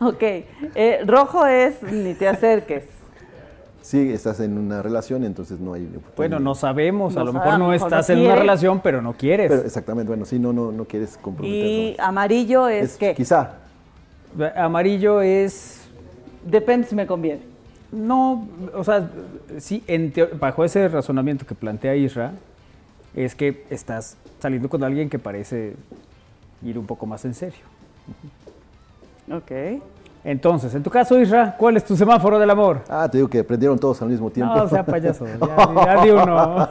ok, 0.00 0.22
eh, 0.74 1.02
rojo 1.06 1.46
es 1.46 1.80
ni 1.84 2.14
te 2.14 2.26
acerques 2.26 2.95
sí 3.86 4.10
estás 4.10 4.40
en 4.40 4.58
una 4.58 4.82
relación, 4.82 5.22
entonces 5.22 5.60
no 5.60 5.74
hay... 5.74 5.88
Bueno, 6.16 6.40
no 6.40 6.56
sabemos, 6.56 7.16
a 7.16 7.22
lo 7.22 7.32
mejor 7.32 7.56
no 7.56 7.72
estás 7.72 8.10
en 8.10 8.18
una 8.18 8.34
relación, 8.34 8.80
pero 8.80 9.00
no 9.00 9.12
quieres. 9.12 9.52
exactamente, 9.64 10.08
bueno, 10.08 10.24
sí, 10.24 10.40
no, 10.40 10.52
no, 10.52 10.72
no 10.72 10.86
quieres 10.86 11.16
comprometer. 11.16 11.56
¿Y 11.56 11.96
amarillo 12.00 12.66
es, 12.66 12.92
es 12.92 12.96
qué? 12.96 13.14
Quizá. 13.14 13.58
Amarillo 14.56 15.20
es... 15.20 15.82
Depende 16.44 16.88
si 16.88 16.96
me 16.96 17.06
conviene. 17.06 17.42
No, 17.92 18.48
o 18.74 18.82
sea, 18.82 19.08
sí, 19.58 19.84
bajo 20.40 20.64
ese 20.64 20.88
razonamiento 20.88 21.46
que 21.46 21.54
plantea 21.54 21.94
Isra, 21.94 22.32
es 23.14 23.36
que 23.36 23.66
estás 23.70 24.16
saliendo 24.40 24.68
con 24.68 24.82
alguien 24.82 25.08
que 25.08 25.20
parece 25.20 25.76
ir 26.64 26.76
un 26.76 26.86
poco 26.86 27.06
más 27.06 27.24
en 27.24 27.34
serio. 27.34 27.64
Ok. 29.30 29.80
Entonces, 30.26 30.74
en 30.74 30.82
tu 30.82 30.90
caso, 30.90 31.16
Isra, 31.20 31.54
¿cuál 31.56 31.76
es 31.76 31.84
tu 31.84 31.96
semáforo 31.96 32.36
del 32.40 32.50
amor? 32.50 32.80
Ah, 32.88 33.08
te 33.08 33.18
digo 33.18 33.28
que 33.28 33.44
prendieron 33.44 33.78
todos 33.78 34.02
al 34.02 34.08
mismo 34.08 34.28
tiempo. 34.28 34.56
No, 34.56 34.68
sea 34.68 34.84
payaso, 34.84 35.24
ya, 35.24 36.00
di 36.02 36.10
uno. 36.10 36.68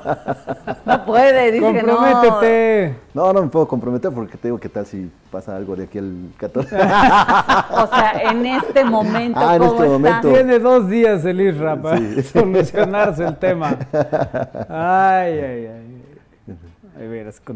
No 0.85 1.05
puede, 1.05 1.53
dice 1.53 1.65
Comprométete. 1.65 2.97
No. 3.13 3.31
no, 3.31 3.41
me 3.43 3.47
puedo 3.47 3.65
comprometer 3.65 4.11
porque 4.11 4.35
te 4.35 4.49
digo 4.49 4.57
que 4.57 4.67
tal 4.67 4.85
si 4.85 5.09
pasa 5.31 5.55
algo 5.55 5.73
de 5.77 5.85
aquí 5.85 5.99
al 5.99 6.33
14. 6.35 6.75
o 6.75 6.79
sea, 6.79 8.21
en 8.29 8.45
este 8.45 8.83
momento, 8.83 9.39
ah, 9.39 9.55
en 9.55 9.63
este 9.63 9.87
momento. 9.87 10.33
Tiene 10.33 10.59
dos 10.59 10.89
días 10.89 11.23
el 11.23 11.39
Isra 11.39 11.81
para 11.81 11.97
solucionarse 12.23 13.23
el 13.23 13.37
tema. 13.37 13.77
Ay, 14.67 15.31
ay, 15.39 15.67
ay. 15.67 16.01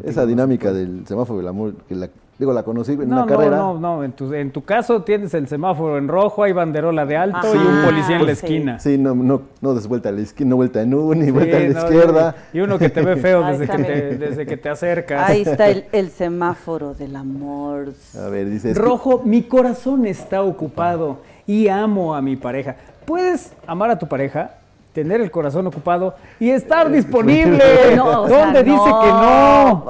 Esa 0.05 0.25
dinámica 0.25 0.71
del 0.71 1.05
semáforo 1.05 1.39
del 1.39 1.49
amor, 1.49 1.73
que 1.89 1.95
la 1.95 2.07
Digo, 2.39 2.53
la 2.53 2.63
conocí 2.63 2.93
en 2.93 3.11
una 3.11 3.25
carrera. 3.25 3.57
No, 3.57 3.73
no, 3.73 3.97
no. 3.97 4.03
En 4.05 4.13
tu, 4.13 4.33
en 4.33 4.51
tu 4.51 4.63
caso 4.63 5.03
tienes 5.03 5.33
el 5.33 5.49
semáforo 5.49 5.97
en 5.97 6.07
rojo, 6.07 6.43
hay 6.43 6.53
banderola 6.53 7.05
de 7.05 7.17
alto 7.17 7.53
y 7.53 7.57
un 7.57 7.83
policía 7.83 8.17
en 8.17 8.25
la 8.25 8.31
esquina. 8.31 8.79
Sí, 8.79 8.97
no, 8.97 9.13
no, 9.13 9.41
no 9.59 9.73
des 9.73 9.85
vuelta 9.87 10.07
a 10.07 10.13
la 10.13 10.21
izquierda, 10.21 10.49
no 10.49 10.55
vuelta 10.55 10.81
en 10.81 10.93
U, 10.93 11.13
ni 11.13 11.31
vuelta 11.31 11.57
a 11.57 11.59
la 11.59 11.67
izquierda. 11.67 12.35
Y 12.53 12.61
uno 12.61 12.79
que 12.79 12.87
te 12.87 13.01
ve 13.01 13.17
feo 13.17 13.43
desde, 13.45 13.67
que 13.67 13.83
te, 13.83 14.17
desde 14.17 14.45
que 14.45 14.55
te 14.55 14.69
acercas. 14.69 15.29
Ahí 15.29 15.41
está 15.41 15.67
el, 15.67 15.83
el, 15.91 16.09
semáforo 16.11 16.93
del 16.93 17.17
amor. 17.17 17.89
A 18.17 18.29
ver, 18.29 18.49
dice. 18.49 18.73
Rojo, 18.73 19.21
mi 19.25 19.43
corazón 19.43 20.05
está 20.05 20.41
ocupado 20.41 21.17
y 21.45 21.67
amo 21.67 22.15
a 22.15 22.21
mi 22.21 22.37
pareja. 22.37 22.77
¿Puedes 23.03 23.51
amar 23.67 23.89
a 23.89 23.99
tu 23.99 24.07
pareja? 24.07 24.51
tener 24.93 25.21
el 25.21 25.29
corazón 25.29 25.67
ocupado 25.67 26.15
y 26.39 26.49
estar 26.49 26.91
disponible. 26.91 27.63
No, 27.95 28.27
¿Dónde 28.27 28.63
dice 28.63 28.85
que 28.85 29.07
no? 29.07 29.85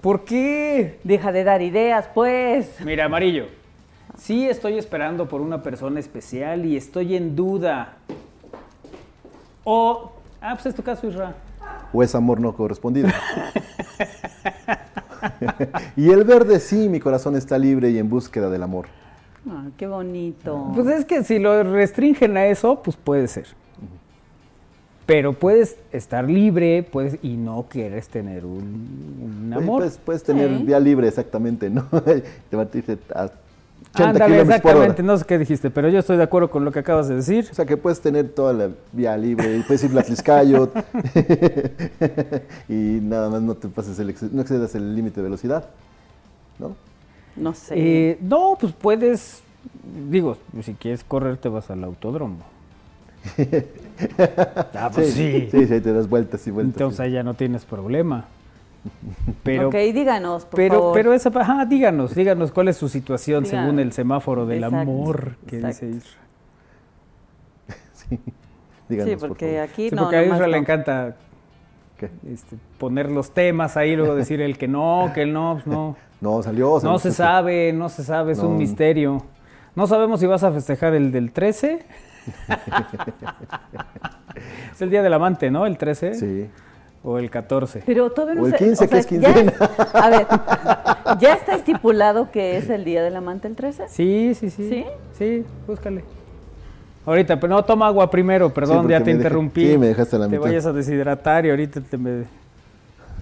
¿Por 0.00 0.24
qué? 0.24 0.98
Deja 1.04 1.30
de 1.30 1.44
dar 1.44 1.60
ideas, 1.60 2.08
pues. 2.14 2.80
Mira, 2.84 3.04
amarillo. 3.04 3.46
Sí 4.16 4.48
estoy 4.48 4.78
esperando 4.78 5.28
por 5.28 5.40
una 5.40 5.62
persona 5.62 6.00
especial 6.00 6.64
y 6.64 6.76
estoy 6.76 7.16
en 7.16 7.36
duda. 7.36 7.96
O, 9.64 10.12
ah, 10.40 10.54
pues 10.54 10.66
es 10.66 10.74
tu 10.74 10.82
caso, 10.82 11.06
Isra. 11.06 11.34
O 11.92 12.02
es 12.02 12.14
amor 12.14 12.40
no 12.40 12.54
correspondido. 12.54 13.08
y 15.96 16.10
el 16.10 16.24
verde 16.24 16.60
sí, 16.60 16.88
mi 16.88 16.98
corazón 16.98 17.36
está 17.36 17.58
libre 17.58 17.90
y 17.90 17.98
en 17.98 18.08
búsqueda 18.08 18.48
del 18.48 18.62
amor. 18.62 18.86
Ah, 19.48 19.64
qué 19.76 19.86
bonito. 19.86 20.72
Pues 20.74 20.86
es 20.86 21.04
que 21.04 21.24
si 21.24 21.38
lo 21.38 21.62
restringen 21.62 22.36
a 22.38 22.46
eso, 22.46 22.82
pues 22.82 22.96
puede 22.96 23.28
ser. 23.28 23.48
Pero 25.10 25.32
puedes 25.32 25.76
estar 25.90 26.24
libre 26.30 26.84
puedes 26.84 27.18
y 27.20 27.30
no 27.30 27.66
quieres 27.68 28.08
tener 28.08 28.44
un, 28.44 29.52
amor. 29.52 29.78
Puedes, 29.78 29.98
puedes 29.98 30.22
tener 30.22 30.48
vía 30.60 30.78
libre, 30.78 31.08
exactamente, 31.08 31.68
¿no? 31.68 31.82
Te 32.48 32.56
va 32.56 32.62
a 32.62 32.66
decir 32.66 32.96
a 33.12 33.24
80 33.92 34.08
Ándale, 34.08 34.40
exactamente, 34.40 35.02
no 35.02 35.16
sé 35.16 35.24
qué 35.24 35.36
dijiste, 35.36 35.68
pero 35.68 35.88
yo 35.88 35.98
estoy 35.98 36.16
de 36.16 36.22
acuerdo 36.22 36.48
con 36.48 36.64
lo 36.64 36.70
que 36.70 36.78
acabas 36.78 37.08
de 37.08 37.16
decir. 37.16 37.48
O 37.50 37.54
sea, 37.54 37.66
que 37.66 37.76
puedes 37.76 38.00
tener 38.00 38.28
toda 38.28 38.52
la 38.52 38.70
vía 38.92 39.16
libre, 39.16 39.64
puedes 39.66 39.82
ir 39.82 39.98
a 39.98 40.02
Tliscayot 40.04 40.72
y 42.68 43.00
nada 43.02 43.30
más 43.30 43.42
no 43.42 43.56
te 43.56 43.66
pases 43.66 43.98
el, 43.98 44.14
no 44.30 44.42
excedas 44.42 44.76
el 44.76 44.94
límite 44.94 45.16
de 45.16 45.22
velocidad, 45.24 45.70
¿no? 46.60 46.76
No 47.34 47.52
sé. 47.52 47.74
Eh, 47.76 48.18
no, 48.20 48.56
pues 48.60 48.72
puedes, 48.74 49.42
digo, 50.08 50.36
si 50.62 50.74
quieres 50.74 51.02
correr 51.02 51.36
te 51.36 51.48
vas 51.48 51.68
al 51.68 51.82
autódromo. 51.82 52.49
ah, 54.74 54.90
pues 54.92 55.12
sí, 55.12 55.48
sí. 55.50 55.66
sí. 55.66 55.80
te 55.80 55.92
das 55.92 56.08
vueltas 56.08 56.46
y 56.46 56.50
vueltas. 56.50 56.74
Entonces 56.76 57.00
ahí 57.00 57.12
ya 57.12 57.22
no 57.22 57.34
tienes 57.34 57.64
problema. 57.64 58.26
Pero, 59.42 59.68
ok, 59.68 59.74
díganos, 59.74 60.46
por 60.46 60.56
pero, 60.56 60.74
favor. 60.76 60.94
Pero 60.94 61.12
esa, 61.12 61.30
ajá, 61.34 61.66
díganos, 61.66 62.14
díganos 62.14 62.50
cuál 62.50 62.68
es 62.68 62.78
su 62.78 62.88
situación 62.88 63.44
según 63.44 63.78
el 63.78 63.92
semáforo 63.92 64.46
del 64.46 64.64
amor 64.64 65.36
que 65.46 65.58
dice 65.58 65.88
Isra. 65.88 66.10
Sí, 67.92 68.18
díganos, 68.88 69.20
sí, 69.20 69.26
porque 69.28 69.60
aquí 69.60 69.90
sí, 69.90 69.94
no. 69.94 70.02
Porque 70.02 70.16
a 70.16 70.24
Isra 70.24 70.48
le 70.48 70.56
encanta 70.56 71.14
este, 72.26 72.56
poner 72.78 73.10
los 73.10 73.32
temas 73.32 73.76
ahí, 73.76 73.94
luego 73.94 74.14
decir 74.14 74.40
el 74.40 74.56
que 74.56 74.66
no, 74.66 75.10
que 75.14 75.22
el 75.22 75.32
no, 75.32 75.54
pues 75.54 75.66
no. 75.66 75.96
No, 76.20 76.42
salió. 76.42 76.80
No 76.82 76.98
se 76.98 77.12
sabe, 77.12 77.72
no 77.72 77.88
se 77.88 78.02
sabe, 78.02 78.32
es 78.32 78.38
un 78.40 78.56
misterio. 78.56 79.22
No 79.74 79.86
sabemos 79.86 80.20
si 80.20 80.26
vas 80.26 80.42
a 80.42 80.52
festejar 80.52 80.94
el 80.94 81.12
del 81.12 81.32
13 81.32 81.80
es 84.72 84.82
el 84.82 84.90
día 84.90 85.02
del 85.02 85.12
amante, 85.12 85.50
¿no? 85.50 85.66
El 85.66 85.78
13. 85.78 86.14
Sí. 86.14 86.48
O 87.02 87.18
el 87.18 87.30
14. 87.30 87.82
Pero 87.86 88.10
todavía 88.10 88.34
no 88.34 88.42
o 88.42 88.46
el 88.46 88.54
15, 88.54 88.88
que 88.88 88.98
es 88.98 89.06
quincena. 89.06 89.52
a 89.94 90.10
ver, 90.10 90.26
¿ya 91.18 91.32
está 91.32 91.54
estipulado 91.54 92.30
que 92.30 92.58
es 92.58 92.68
el 92.68 92.84
día 92.84 93.02
del 93.02 93.16
amante 93.16 93.48
el 93.48 93.56
13? 93.56 93.88
Sí, 93.88 94.34
sí, 94.34 94.50
sí. 94.50 94.68
¿Sí? 94.68 94.84
Sí, 95.18 95.44
búscale. 95.66 96.04
Ahorita, 97.06 97.40
pero 97.40 97.54
no, 97.54 97.64
toma 97.64 97.86
agua 97.86 98.10
primero, 98.10 98.52
perdón, 98.52 98.86
ya 98.86 99.02
te 99.02 99.10
interrumpí. 99.10 99.70
sí, 99.70 99.78
me 99.78 99.88
dejaste 99.88 100.18
la 100.18 100.26
mitad. 100.26 100.42
Te 100.42 100.48
vayas 100.48 100.66
a 100.66 100.72
deshidratar 100.72 101.46
y 101.46 101.50
ahorita 101.50 101.80
te 101.80 101.96
me 101.96 102.24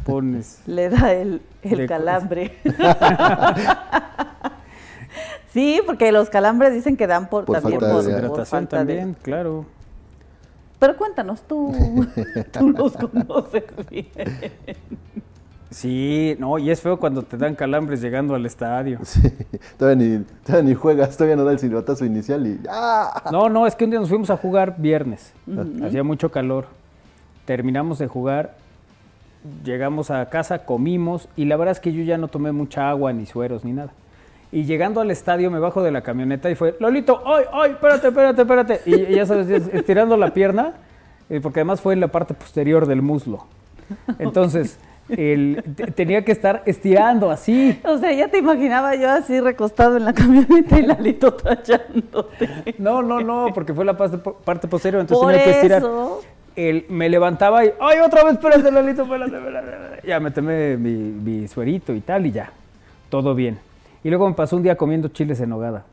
pones. 0.05 0.61
Le 0.67 0.89
da 0.89 1.13
el, 1.13 1.41
el 1.63 1.87
calambre. 1.87 2.57
Sí, 5.53 5.81
porque 5.87 6.13
los 6.13 6.29
calambres 6.29 6.75
dicen 6.75 6.97
que 6.97 7.07
dan 7.07 7.29
por, 7.29 7.47
también 7.47 7.81
por, 7.81 8.05
hidratación 8.05 8.67
también, 8.67 9.17
claro. 9.23 9.65
Pero 10.79 10.97
cuéntanos, 10.97 11.43
tú, 11.43 11.75
tú 12.53 12.71
los 12.71 12.93
conoces 12.93 13.65
bien. 13.91 14.07
Sí, 15.71 16.35
no, 16.39 16.59
y 16.59 16.71
es 16.71 16.81
feo 16.81 16.99
cuando 16.99 17.23
te 17.23 17.37
dan 17.37 17.55
calambres 17.55 18.01
llegando 18.01 18.35
al 18.35 18.47
estadio. 18.47 19.01
Sí, 19.03 19.21
todavía 19.77 20.25
ni, 20.47 20.63
ni 20.63 20.75
juegas, 20.75 21.17
todavía 21.17 21.37
no 21.37 21.45
da 21.45 21.53
el 21.53 21.59
silbatazo 21.59 22.05
inicial 22.05 22.47
y 22.47 22.61
¡ah! 22.71 23.29
No, 23.31 23.49
no, 23.49 23.67
es 23.67 23.75
que 23.75 23.85
un 23.85 23.91
día 23.91 24.01
nos 24.01 24.09
fuimos 24.09 24.31
a 24.31 24.37
jugar 24.37 24.77
viernes, 24.79 25.33
hacía 25.85 26.03
mucho 26.03 26.31
calor, 26.31 26.67
terminamos 27.45 27.99
de 27.99 28.07
jugar, 28.07 28.55
llegamos 29.63 30.11
a 30.11 30.27
casa, 30.31 30.65
comimos 30.65 31.29
y 31.37 31.45
la 31.45 31.57
verdad 31.57 31.73
es 31.73 31.81
que 31.81 31.93
yo 31.93 32.03
ya 32.03 32.17
no 32.17 32.29
tomé 32.29 32.53
mucha 32.53 32.89
agua, 32.89 33.13
ni 33.13 33.27
sueros, 33.27 33.65
ni 33.65 33.73
nada. 33.73 33.93
Y 34.51 34.65
llegando 34.65 35.01
al 35.01 35.11
estadio 35.11 35.51
me 35.51 35.59
bajo 35.59 35.83
de 35.83 35.91
la 35.91 36.01
camioneta 36.01 36.51
y 36.51 36.55
fue, 36.55 36.75
Lolito, 36.81 37.23
¡ay, 37.27 37.45
ay! 37.53 37.71
Espérate, 37.73 38.09
espérate, 38.09 38.43
espérate. 38.43 38.81
Y, 38.87 39.15
ya 39.15 39.27
sabes, 39.27 39.49
estirando 39.73 40.17
la 40.17 40.33
pierna, 40.33 40.75
eh, 41.29 41.41
porque 41.43 41.61
además 41.61 41.81
fue 41.81 41.93
en 41.93 42.01
la 42.01 42.09
parte 42.09 42.33
posterior 42.33 42.87
del 42.87 43.03
muslo. 43.03 43.45
Entonces, 44.19 44.79
el, 45.11 45.63
tenía 45.95 46.25
que 46.25 46.33
estar 46.33 46.63
estirando 46.65 47.31
así. 47.31 47.79
O 47.85 47.99
sea, 47.99 48.13
ya 48.13 48.29
te 48.29 48.39
imaginaba 48.39 48.95
yo 48.95 49.11
así 49.11 49.39
recostado 49.41 49.99
en 49.99 50.07
la 50.07 50.15
camioneta 50.15 50.79
y 50.79 50.83
Lalito 50.83 51.35
tachándote. 51.35 52.75
No, 52.79 53.03
no, 53.03 53.21
no, 53.21 53.49
porque 53.55 53.75
fue 53.75 53.85
la 53.85 53.97
parte, 53.97 54.19
posterior, 54.69 55.03
entonces 55.03 55.27
tenía 55.27 55.45
que 55.45 55.51
estirar. 55.51 55.83
El, 56.57 56.87
me 56.89 57.09
levantaba 57.09 57.65
y, 57.65 57.73
¡ay, 57.81 58.01
otra 58.01 58.25
vez! 58.25 58.35
Espérate, 58.35 58.71
Lalito, 58.71 59.03
espérate, 59.03 59.37
espérate. 59.37 60.07
Ya 60.07 60.19
me 60.21 60.31
tomé 60.31 60.77
mi, 60.77 60.91
mi 60.91 61.49
suerito 61.49 61.93
y 61.93 62.01
tal 62.01 62.27
y 62.27 62.33
ya. 62.33 62.51
Todo 63.11 63.35
bien. 63.35 63.68
Y 64.03 64.09
luego 64.09 64.29
me 64.29 64.35
pasó 64.35 64.57
un 64.57 64.63
día 64.63 64.77
comiendo 64.77 65.09
chiles 65.09 65.41
en 65.41 65.53
hogada. 65.53 65.85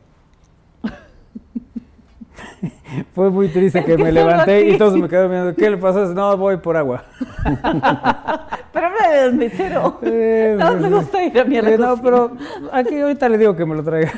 Fue 3.14 3.30
muy 3.30 3.48
triste 3.48 3.84
que, 3.84 3.98
me 3.98 4.12
levanté 4.12 4.68
y 4.68 4.78
todos 4.78 4.96
me 4.96 5.08
quedaron 5.08 5.30
mirando. 5.30 5.54
¿Qué 5.54 5.70
le 5.70 5.76
pasó? 5.76 6.06
No, 6.14 6.36
voy 6.36 6.58
por 6.58 6.76
agua. 6.76 7.04
pero 8.72 8.86
habla 8.86 9.10
del 9.10 9.34
mesero. 9.34 9.98
Eh, 10.02 10.56
no, 10.58 10.76
me 10.76 10.90
gusta 10.90 11.24
ir 11.24 11.38
a 11.38 11.44
mi 11.44 11.58
eh, 11.58 11.78
No, 11.78 12.00
pero 12.00 12.36
aquí 12.72 13.00
ahorita 13.00 13.28
le 13.28 13.38
digo 13.38 13.56
que 13.56 13.66
me 13.66 13.74
lo 13.74 13.82
traiga. 13.82 14.12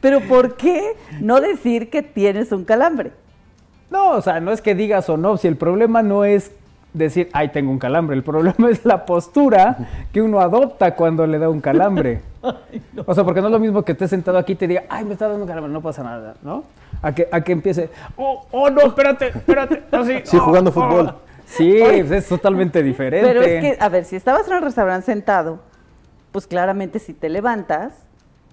pero 0.00 0.20
¿por 0.20 0.56
qué 0.56 0.94
no 1.20 1.40
decir 1.40 1.90
que 1.90 2.02
tienes 2.02 2.52
un 2.52 2.64
calambre? 2.64 3.12
No, 3.90 4.12
o 4.12 4.22
sea, 4.22 4.40
no 4.40 4.52
es 4.52 4.60
que 4.60 4.74
digas 4.74 5.08
o 5.08 5.16
no. 5.16 5.36
Si 5.36 5.48
el 5.48 5.56
problema 5.56 6.02
no 6.02 6.24
es 6.24 6.52
decir, 6.92 7.28
ay, 7.32 7.48
tengo 7.48 7.70
un 7.70 7.78
calambre. 7.78 8.16
El 8.16 8.22
problema 8.22 8.68
es 8.70 8.84
la 8.84 9.04
postura 9.04 9.76
que 10.12 10.22
uno 10.22 10.40
adopta 10.40 10.94
cuando 10.94 11.26
le 11.26 11.38
da 11.38 11.48
un 11.48 11.60
calambre. 11.60 12.22
O 13.06 13.14
sea, 13.14 13.22
porque 13.22 13.40
no 13.40 13.46
es 13.46 13.52
lo 13.52 13.60
mismo 13.60 13.84
que 13.84 13.92
estés 13.92 14.10
sentado 14.10 14.36
aquí 14.36 14.54
y 14.54 14.56
te 14.56 14.66
diga, 14.66 14.82
ay, 14.88 15.04
me 15.04 15.12
está 15.12 15.28
dando 15.28 15.44
un 15.44 15.48
calambre, 15.48 15.72
no 15.72 15.80
pasa 15.80 16.02
nada, 16.02 16.34
¿no? 16.42 16.64
A 17.00 17.12
que, 17.14 17.28
a 17.30 17.40
que 17.40 17.52
empiece, 17.52 17.88
oh, 18.16 18.44
oh, 18.50 18.68
no, 18.68 18.80
espérate, 18.80 19.28
espérate, 19.28 19.84
así. 19.92 20.14
Sí, 20.24 20.38
jugando 20.38 20.70
oh, 20.70 20.72
fútbol. 20.72 21.14
Oh". 21.14 21.32
Sí, 21.46 21.76
es 21.80 22.26
totalmente 22.26 22.82
diferente. 22.82 23.28
Pero 23.28 23.42
es 23.42 23.60
que, 23.60 23.76
a 23.80 23.88
ver, 23.88 24.04
si 24.04 24.16
estabas 24.16 24.48
en 24.48 24.54
el 24.54 24.62
restaurante 24.62 25.06
sentado, 25.06 25.60
pues 26.32 26.46
claramente 26.46 26.98
si 26.98 27.12
te 27.12 27.28
levantas, 27.28 27.92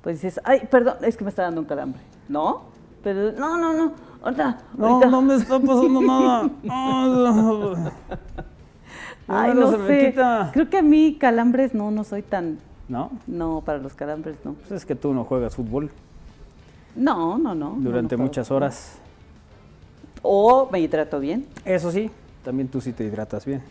pues 0.03 0.21
dices, 0.21 0.39
ay, 0.43 0.67
perdón, 0.69 0.97
es 1.01 1.17
que 1.17 1.23
me 1.23 1.31
está 1.31 1.43
dando 1.43 1.61
un 1.61 1.67
calambre, 1.67 2.01
¿no? 2.27 2.63
Pero, 3.03 3.31
no, 3.31 3.57
no, 3.57 3.73
no, 3.73 3.93
ahorita, 4.21 4.57
No, 4.77 4.99
no 4.99 5.21
me 5.21 5.35
está 5.35 5.59
pasando 5.59 6.01
nada. 6.01 6.49
Ay, 9.27 9.53
no, 9.53 9.71
sé. 9.85 10.15
Creo 10.53 10.69
que 10.69 10.77
a 10.77 10.81
mí 10.81 11.17
calambres 11.19 11.73
no, 11.73 11.91
no 11.91 12.03
soy 12.03 12.23
tan... 12.23 12.57
¿No? 12.87 13.11
No, 13.27 13.61
para 13.63 13.77
los 13.77 13.93
calambres 13.93 14.37
no. 14.43 14.53
Pues 14.53 14.71
es 14.71 14.85
que 14.85 14.95
tú 14.95 15.13
no 15.13 15.23
juegas 15.23 15.55
fútbol. 15.55 15.91
No, 16.95 17.37
no, 17.37 17.53
no. 17.53 17.75
Durante 17.77 18.17
muchas 18.17 18.49
horas. 18.49 18.97
O 20.23 20.67
me 20.71 20.79
hidrato 20.79 21.19
bien. 21.19 21.45
Eso 21.63 21.91
sí, 21.91 22.09
también 22.43 22.67
tú 22.67 22.81
sí 22.81 22.91
te 22.91 23.03
hidratas 23.03 23.45
bien. 23.45 23.61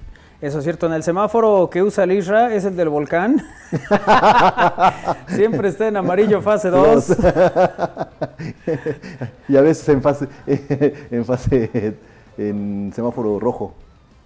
Eso 0.40 0.58
es 0.58 0.64
cierto, 0.64 0.86
en 0.86 0.92
el 0.92 1.02
semáforo 1.02 1.68
que 1.68 1.82
usa 1.82 2.04
el 2.04 2.12
Isra 2.12 2.54
es 2.54 2.64
el 2.64 2.76
del 2.76 2.88
volcán. 2.88 3.44
Siempre 5.26 5.68
está 5.68 5.88
en 5.88 5.96
amarillo 5.96 6.40
fase 6.40 6.70
2. 6.70 7.16
y 9.48 9.56
a 9.56 9.60
veces 9.60 9.88
en 9.88 10.00
fase, 10.00 10.28
en 11.10 11.24
fase, 11.24 11.96
en 12.36 12.92
semáforo 12.94 13.40
rojo, 13.40 13.74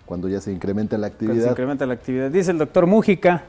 cuando 0.05 0.29
ya 0.29 0.39
se 0.39 0.53
incrementa 0.53 0.99
la 0.99 1.07
actividad. 1.07 1.45
se 1.45 1.51
incrementa 1.51 1.87
la 1.87 1.95
actividad. 1.95 2.31
Dice 2.31 2.51
el 2.51 2.59
doctor 2.59 2.87
Mújica. 2.87 3.45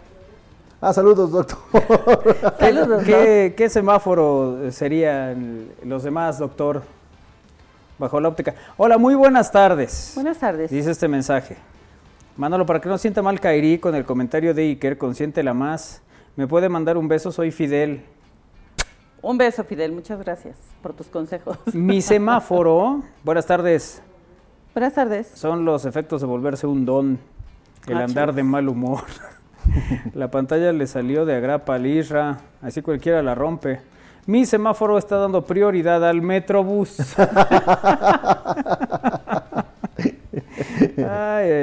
Ah, 0.80 0.94
saludos, 0.94 1.32
doctor. 1.32 1.58
saludos, 2.60 3.04
¿Qué, 3.04 3.56
¿Qué 3.58 3.68
semáforo 3.68 4.72
serían 4.72 5.68
los 5.84 6.04
demás, 6.04 6.40
doctor? 6.40 6.82
Bajo 8.00 8.22
la 8.22 8.30
óptica. 8.30 8.56
Hola, 8.78 8.98
muy 8.98 9.16
buenas 9.16 9.52
tardes. 9.52 10.14
Buenas 10.16 10.38
tardes. 10.38 10.72
Dice 10.72 10.92
este 10.92 11.10
mensaje. 11.10 11.58
Manolo, 12.36 12.66
para 12.66 12.82
que 12.82 12.90
no 12.90 12.98
sienta 12.98 13.22
mal 13.22 13.40
Kairi 13.40 13.78
con 13.78 13.94
el 13.94 14.06
comentario 14.06 14.56
de 14.56 14.64
Iker, 14.64 14.98
consiéntela 14.98 15.54
más. 15.54 16.02
Me 16.36 16.48
puede 16.48 16.68
mandar 16.68 16.98
un 16.98 17.08
beso, 17.08 17.32
soy 17.32 17.52
Fidel. 17.52 18.02
Un 19.22 19.38
beso, 19.38 19.64
Fidel, 19.64 19.92
muchas 19.92 20.20
gracias 20.20 20.58
por 20.82 20.94
tus 20.94 21.08
consejos. 21.08 21.60
Mi 21.74 22.02
semáforo, 22.02 23.04
buenas 23.24 23.46
tardes. 23.46 24.02
Buenas 24.74 24.96
tardes. 24.96 25.28
Son 25.36 25.64
los 25.64 25.86
efectos 25.86 26.22
de 26.22 26.28
volverse 26.28 26.66
un 26.66 26.86
don, 26.86 27.20
el 27.86 27.98
ah, 27.98 28.06
andar 28.06 28.34
de 28.34 28.42
mal 28.42 28.68
humor. 28.68 29.04
la 30.16 30.32
pantalla 30.32 30.74
le 30.74 30.88
salió 30.88 31.26
de 31.26 31.36
agrapa 31.36 31.76
al 31.76 31.86
Isra, 31.86 32.40
así 32.64 32.82
cualquiera 32.82 33.22
la 33.22 33.36
rompe. 33.36 33.80
Mi 34.26 34.48
semáforo 34.48 34.98
está 34.98 35.18
dando 35.18 35.46
prioridad 35.46 36.04
al 36.04 36.24
Metrobús. 36.24 36.98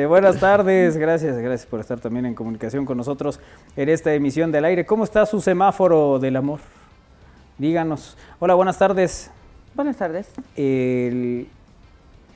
buenas 0.09 0.39
tardes, 0.39 0.97
gracias, 0.97 1.39
gracias 1.39 1.67
por 1.67 1.81
estar 1.81 2.01
también 2.01 2.27
en 2.27 2.35
comunicación 2.35 2.85
con 2.85 2.97
nosotros 2.97 3.41
en 3.77 3.89
esta 3.89 4.15
emisión 4.15 4.53
del 4.53 4.65
aire. 4.65 4.87
¿Cómo 4.87 5.05
está 5.05 5.27
su 5.27 5.41
semáforo 5.41 6.19
del 6.19 6.37
amor? 6.37 6.61
Díganos. 7.59 8.17
Hola, 8.39 8.55
buenas 8.55 8.79
tardes. 8.79 9.31
Buenas 9.75 9.97
tardes. 9.97 10.29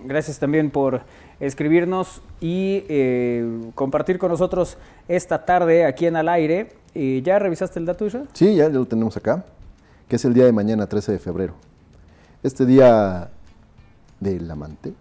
gracias 0.05 0.38
también 0.38 0.71
por 0.71 1.03
escribirnos 1.41 2.23
y 2.41 2.85
eh, 2.88 3.71
compartir 3.75 4.19
con 4.19 4.31
nosotros 4.31 4.76
esta 5.09 5.45
tarde 5.45 5.85
aquí 5.85 6.07
en 6.07 6.17
Al 6.17 6.29
Aire. 6.29 6.73
Eh, 6.95 7.23
¿Ya 7.25 7.38
revisaste 7.38 7.79
el 7.79 7.87
dato, 7.87 8.07
Isra? 8.07 8.25
Sí, 8.33 8.55
ya, 8.55 8.69
ya 8.69 8.79
lo 8.79 8.87
tenemos 8.87 9.17
acá, 9.17 9.45
que 10.09 10.17
es 10.17 10.25
el 10.25 10.35
día 10.35 10.45
de 10.45 10.53
mañana, 10.53 10.87
13 10.87 11.12
de 11.12 11.19
febrero. 11.19 11.55
Este 12.43 12.67
día 12.67 13.31
del 14.21 14.50
amante 14.50 14.95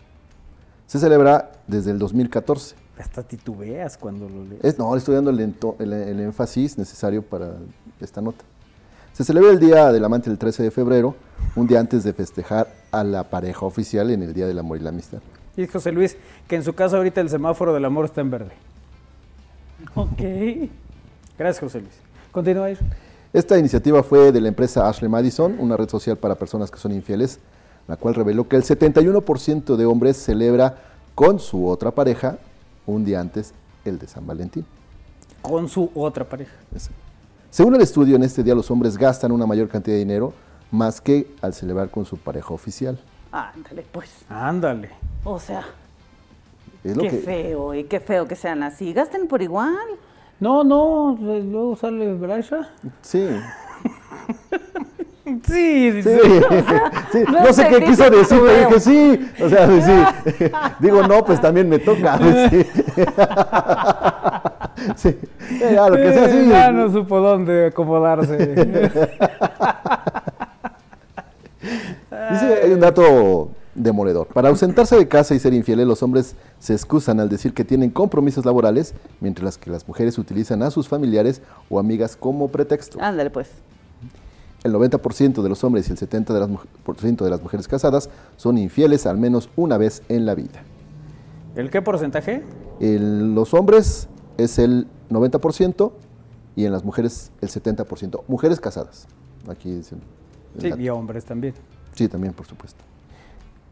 se 0.87 0.99
celebra 0.99 1.51
desde 1.67 1.91
el 1.91 1.99
2014. 1.99 2.75
Hasta 2.97 3.23
titubeas 3.23 3.97
cuando 3.97 4.29
lo 4.29 4.45
lees. 4.45 4.77
no, 4.77 4.95
estoy 4.95 5.15
dando 5.15 5.31
el, 5.31 6.19
énfasis 6.19 6.77
necesario 6.77 7.23
para 7.23 7.53
esta 7.99 8.21
nota. 8.21 8.43
Se 9.13 9.23
celebra 9.23 9.51
el 9.51 9.59
Día 9.59 9.91
del 9.91 10.05
Amante 10.05 10.29
el 10.29 10.37
13 10.37 10.63
de 10.63 10.71
febrero, 10.71 11.15
un 11.55 11.67
día 11.67 11.79
antes 11.79 12.03
de 12.03 12.13
festejar 12.13 12.67
a 12.91 13.03
la 13.03 13.23
pareja 13.23 13.65
oficial 13.65 14.09
en 14.11 14.23
el 14.23 14.33
Día 14.33 14.47
del 14.47 14.59
Amor 14.59 14.77
y 14.77 14.81
la 14.81 14.89
Amistad. 14.89 15.19
Y 15.55 15.67
José 15.67 15.91
Luis, 15.91 16.17
que 16.47 16.55
en 16.55 16.63
su 16.63 16.73
caso 16.73 16.97
ahorita 16.97 17.21
el 17.21 17.29
semáforo 17.29 17.73
del 17.73 17.85
amor 17.85 18.05
está 18.05 18.21
en 18.21 18.31
verde. 18.31 18.51
Ok. 19.95 20.69
Gracias, 21.37 21.59
José 21.59 21.81
Luis. 21.81 21.93
Continúa, 22.31 22.65
ahí. 22.65 22.77
Esta 23.33 23.57
iniciativa 23.57 24.03
fue 24.03 24.31
de 24.31 24.39
la 24.39 24.47
empresa 24.47 24.87
Ashley 24.87 25.09
Madison, 25.09 25.57
una 25.59 25.75
red 25.75 25.89
social 25.89 26.17
para 26.17 26.35
personas 26.35 26.69
que 26.69 26.77
son 26.77 26.91
infieles, 26.91 27.39
la 27.87 27.97
cual 27.97 28.15
reveló 28.15 28.47
que 28.47 28.55
el 28.55 28.63
71% 28.63 29.75
de 29.75 29.85
hombres 29.85 30.17
celebra 30.17 30.77
con 31.15 31.39
su 31.39 31.67
otra 31.67 31.91
pareja 31.91 32.37
un 32.85 33.05
día 33.05 33.19
antes 33.19 33.53
el 33.85 33.99
de 33.99 34.07
San 34.07 34.25
Valentín. 34.25 34.65
Con 35.41 35.67
su 35.67 35.91
otra 35.93 36.23
pareja. 36.23 36.53
Según 37.49 37.75
el 37.75 37.81
estudio, 37.81 38.15
en 38.15 38.23
este 38.23 38.43
día 38.43 38.55
los 38.55 38.71
hombres 38.71 38.97
gastan 38.97 39.31
una 39.31 39.45
mayor 39.45 39.67
cantidad 39.67 39.95
de 39.95 39.99
dinero 39.99 40.33
más 40.71 41.01
que 41.01 41.27
al 41.41 41.53
celebrar 41.53 41.89
con 41.89 42.05
su 42.05 42.17
pareja 42.17 42.53
oficial. 42.53 42.99
Ándale, 43.31 43.85
pues. 43.91 44.09
Ándale. 44.29 44.89
O 45.23 45.39
sea, 45.39 45.65
qué 46.83 47.09
feo, 47.09 47.73
y 47.73 47.83
qué 47.85 47.99
feo 47.99 48.27
que 48.27 48.35
sean 48.35 48.63
así. 48.63 48.93
Gasten 48.93 49.27
por 49.27 49.41
igual. 49.41 49.75
No, 50.39 50.63
no, 50.63 51.17
luego 51.19 51.75
sale 51.75 52.13
Bracha. 52.15 52.69
Sí. 53.01 53.27
Sí, 55.25 56.01
sí. 56.01 56.03
sí. 56.03 57.23
No, 57.31 57.53
sé 57.53 57.67
qué 57.69 57.83
quiso 57.85 58.09
decir, 58.09 58.41
pero 58.45 58.69
dije 58.69 58.79
sí. 58.79 59.31
O 59.41 59.49
sea, 59.49 59.67
sí. 59.81 60.45
Digo, 60.79 61.07
no, 61.07 61.23
pues 61.23 61.39
también 61.39 61.69
me 61.69 61.79
toca. 61.79 62.19
Sí. 64.97 65.15
sí. 65.15 65.17
Ya, 65.59 65.87
lo 65.87 65.95
que 65.95 66.13
sea, 66.13 66.29
sí. 66.29 66.49
Ya 66.49 66.71
no 66.71 66.91
supo 66.91 67.21
dónde 67.21 67.67
acomodarse. 67.67 68.37
Dice, 72.31 72.59
hay 72.63 72.71
un 72.71 72.79
dato 72.79 73.51
demoledor. 73.75 74.27
Para 74.27 74.49
ausentarse 74.49 74.97
de 74.97 75.07
casa 75.07 75.35
y 75.35 75.39
ser 75.39 75.53
infieles, 75.53 75.87
los 75.87 76.03
hombres 76.03 76.35
se 76.59 76.73
excusan 76.73 77.19
al 77.19 77.29
decir 77.29 77.53
que 77.53 77.63
tienen 77.63 77.91
compromisos 77.91 78.45
laborales, 78.45 78.93
mientras 79.21 79.57
que 79.57 79.69
las 79.69 79.87
mujeres 79.87 80.17
utilizan 80.17 80.63
a 80.63 80.71
sus 80.71 80.89
familiares 80.89 81.41
o 81.69 81.79
amigas 81.79 82.17
como 82.17 82.49
pretexto. 82.49 82.99
Ándale, 83.01 83.29
pues 83.29 83.49
el 84.63 84.73
90% 84.73 85.41
de 85.41 85.49
los 85.49 85.63
hombres 85.63 85.89
y 85.89 85.91
el 85.91 85.97
70% 85.97 86.25
de 86.27 86.39
las, 86.39 87.17
de 87.17 87.29
las 87.29 87.41
mujeres 87.41 87.67
casadas 87.67 88.09
son 88.37 88.57
infieles 88.57 89.05
al 89.05 89.17
menos 89.17 89.49
una 89.55 89.77
vez 89.77 90.03
en 90.09 90.25
la 90.25 90.35
vida. 90.35 90.63
¿El 91.55 91.69
qué 91.69 91.81
porcentaje? 91.81 92.43
En 92.79 93.35
los 93.35 93.53
hombres 93.53 94.07
es 94.37 94.59
el 94.59 94.87
90% 95.09 95.91
y 96.55 96.65
en 96.65 96.71
las 96.71 96.83
mujeres 96.83 97.31
el 97.41 97.49
70%. 97.49 98.23
Mujeres 98.27 98.59
casadas. 98.59 99.07
Aquí 99.47 99.71
dicen. 99.71 100.01
Sí, 100.59 100.71
y 100.77 100.89
hombres 100.89 101.25
también. 101.25 101.53
Sí, 101.93 102.07
también, 102.07 102.33
por 102.33 102.45
supuesto. 102.45 102.83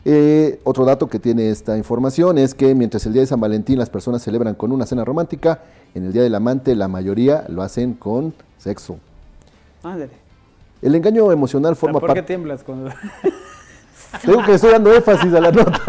Eh, 0.04 0.60
otro 0.64 0.84
dato 0.84 1.08
que 1.08 1.20
tiene 1.20 1.52
esta 1.52 1.78
información 1.78 2.40
es 2.40 2.56
que 2.56 2.74
mientras 2.74 3.06
el 3.06 3.14
día 3.14 3.22
de 3.22 3.28
San 3.28 3.40
Valentín 3.40 3.78
las 3.78 3.90
personas 3.90 4.24
celebran 4.24 4.56
con 4.56 4.72
una 4.72 4.86
cena 4.86 5.06
romántica, 5.06 5.62
en 5.94 6.06
el 6.06 6.14
día 6.14 6.24
del 6.24 6.34
amante 6.34 6.76
la 6.76 6.88
mayoría 6.88 7.46
lo 7.50 7.62
hacen 7.62 7.94
con 7.94 8.34
sexo. 8.58 8.98
Ándale. 9.84 10.31
El 10.82 10.96
engaño 10.96 11.32
emocional 11.32 11.76
forma 11.76 12.00
parte. 12.00 12.08
¿Por 12.08 12.16
qué 12.16 12.24
tiemblas 12.24 12.64
cuando.? 12.64 12.90
Tengo 14.24 14.44
que 14.46 14.54
estoy 14.54 14.72
dando 14.72 14.94
énfasis 14.94 15.34
a 15.34 15.40
la 15.40 15.52
nota. 15.52 15.82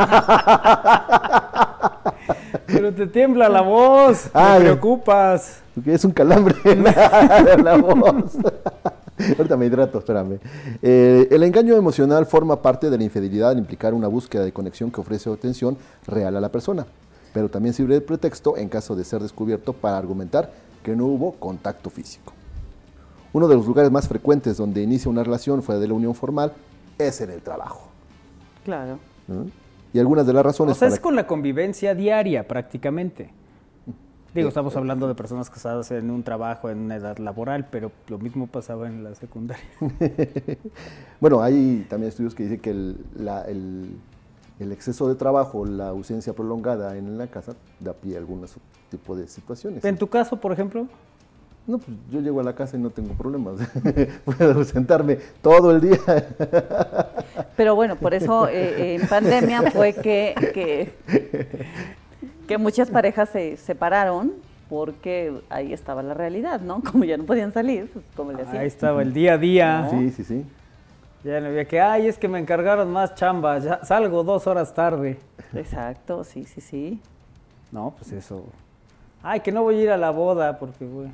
Pero 2.67 2.93
te 2.93 3.07
tiembla 3.07 3.49
la 3.49 3.63
voz, 3.63 4.25
te 4.25 4.61
preocupas. 4.61 5.61
Es 5.87 6.05
un 6.05 6.11
calambre 6.11 6.55
en 6.65 6.85
la, 6.85 7.77
voz. 7.77 8.37
Ahorita 9.39 9.57
me 9.57 9.67
hidrato, 9.67 9.99
espérame. 9.99 10.39
Eh, 10.83 11.29
el 11.31 11.43
engaño 11.43 11.75
emocional 11.77 12.27
forma 12.27 12.61
parte 12.61 12.91
de 12.91 12.99
la 12.99 13.05
infidelidad 13.05 13.51
al 13.51 13.59
implicar 13.59 13.95
una 13.95 14.09
búsqueda 14.09 14.45
de 14.45 14.53
conexión 14.53 14.91
que 14.91 15.01
ofrece 15.01 15.31
atención 15.31 15.79
real 16.07 16.37
a 16.37 16.41
la 16.41 16.51
persona, 16.51 16.87
pero 17.33 17.49
también 17.49 17.73
sirve 17.73 17.95
de 17.95 18.01
pretexto 18.03 18.59
en 18.59 18.69
caso 18.69 18.95
de 18.95 19.05
ser 19.05 19.23
descubierto 19.23 19.73
para 19.73 19.97
argumentar 19.97 20.51
que 20.83 20.95
no 20.95 21.07
hubo 21.07 21.33
contacto 21.33 21.89
físico. 21.89 22.35
Uno 23.33 23.49
de 23.49 23.57
los 23.57 23.67
lugares 23.67 23.91
más 23.91 24.09
frecuentes 24.09 24.57
donde 24.57 24.83
inicia 24.83 25.11
una 25.11 25.25
relación 25.25 25.63
fuera 25.63 25.81
de 25.81 25.89
la 25.89 25.95
unión 25.95 26.15
formal 26.15 26.53
es 26.99 27.21
en 27.21 27.31
el 27.31 27.41
trabajo. 27.41 27.89
Claro. 28.65 28.99
Y 29.93 29.99
algunas 29.99 30.27
de 30.27 30.33
las 30.33 30.45
razones... 30.45 30.77
O 30.77 30.79
sea, 30.79 30.89
es 30.89 31.01
con 31.01 31.17
la 31.17 31.27
convivencia 31.27 31.95
diaria 31.95 32.47
prácticamente. 32.47 33.31
Digo, 34.35 34.49
estamos 34.49 34.75
hablando 34.77 35.07
de 35.09 35.15
personas 35.15 35.51
casadas 35.51 35.91
en 35.91 36.11
un 36.11 36.23
trabajo, 36.23 36.71
en 36.71 36.79
una 36.79 36.97
edad 36.97 37.19
laboral, 37.19 37.69
pero 37.71 37.93
lo 38.09 38.19
mismo 38.19 38.47
pasaba 38.47 38.87
en 38.87 39.05
la 39.05 39.15
secundaria. 39.15 39.65
bueno, 41.21 41.43
hay 41.43 41.87
también 41.91 42.09
estudios 42.09 42.35
que 42.35 42.45
dicen 42.45 42.61
que 42.61 42.71
el, 42.71 42.97
el, 44.59 44.73
exceso 44.73 45.07
de 45.07 45.17
trabajo, 45.17 45.67
la 45.67 45.89
ausencia 45.89 46.33
prolongada 46.33 46.97
en 46.97 47.19
la 47.19 47.27
casa, 47.27 47.55
da 47.79 47.93
pie 47.93 48.15
a 48.17 48.21
algún 48.21 48.47
tipo 48.91 49.15
de 49.15 49.29
situaciones. 49.29 49.85
¿En 49.85 49.99
tu 49.99 50.09
caso, 50.09 50.41
por 50.41 50.53
ejemplo? 50.53 50.87
No, 51.67 51.79
pues 51.79 51.97
yo 52.11 52.21
llego 52.21 52.41
a 52.41 52.43
la 52.43 52.55
casa 52.55 52.77
y 52.77 52.81
no 52.81 52.91
tengo 52.91 53.15
problemas. 53.15 53.55
Puedo 54.25 54.65
sentarme 54.65 55.19
todo 55.41 55.71
el 55.71 55.81
día. 55.81 55.99
Pero 57.57 57.77
bueno, 57.77 57.97
por 57.97 58.15
eso 58.15 58.49
eh, 58.49 58.97
en 58.97 59.07
pandemia 59.07 59.71
fue 59.71 59.95
que, 59.95 60.91
que, 62.47 62.59
muchas 62.59 62.91
parejas 62.91 63.31
se 63.31 63.57
separaron 63.57 64.33
porque 64.69 65.33
ahí 65.49 65.73
estaba 65.73 66.03
la 66.03 66.15
realidad, 66.15 66.61
¿no? 66.61 66.83
Como 66.93 67.05
ya 67.05 67.17
no 67.17 67.25
podían 67.25 67.53
salir, 67.53 67.89
pues 67.93 68.05
como 68.17 68.33
le 68.33 68.43
hacían. 68.43 68.59
Ahí 68.59 68.67
estaba 68.67 69.01
el 69.03 69.13
día 69.13 69.35
a 69.35 69.39
día. 69.39 69.89
Sí, 69.91 70.11
sí, 70.11 70.25
sí. 70.25 70.45
Ya 71.25 71.41
no 71.41 71.47
había 71.47 71.65
que, 71.67 71.81
ay, 71.81 72.09
es 72.09 72.19
que 72.19 72.27
me 72.27 72.41
encargaron 72.41 72.91
más 72.91 73.15
chambas, 73.15 73.63
ya 73.63 73.85
salgo 73.85 74.25
dos 74.25 74.49
horas 74.49 74.75
tarde. 74.75 75.19
Exacto, 75.55 76.25
sí, 76.25 76.45
sí, 76.45 76.61
sí. 76.61 77.01
No, 77.71 77.95
pues 77.97 78.11
eso. 78.11 78.45
Ay, 79.23 79.39
que 79.41 79.53
no 79.53 79.63
voy 79.63 79.77
a 79.77 79.83
ir 79.83 79.91
a 79.91 79.97
la 79.97 80.11
boda 80.11 80.59
porque, 80.59 80.85
güey. 80.85 81.09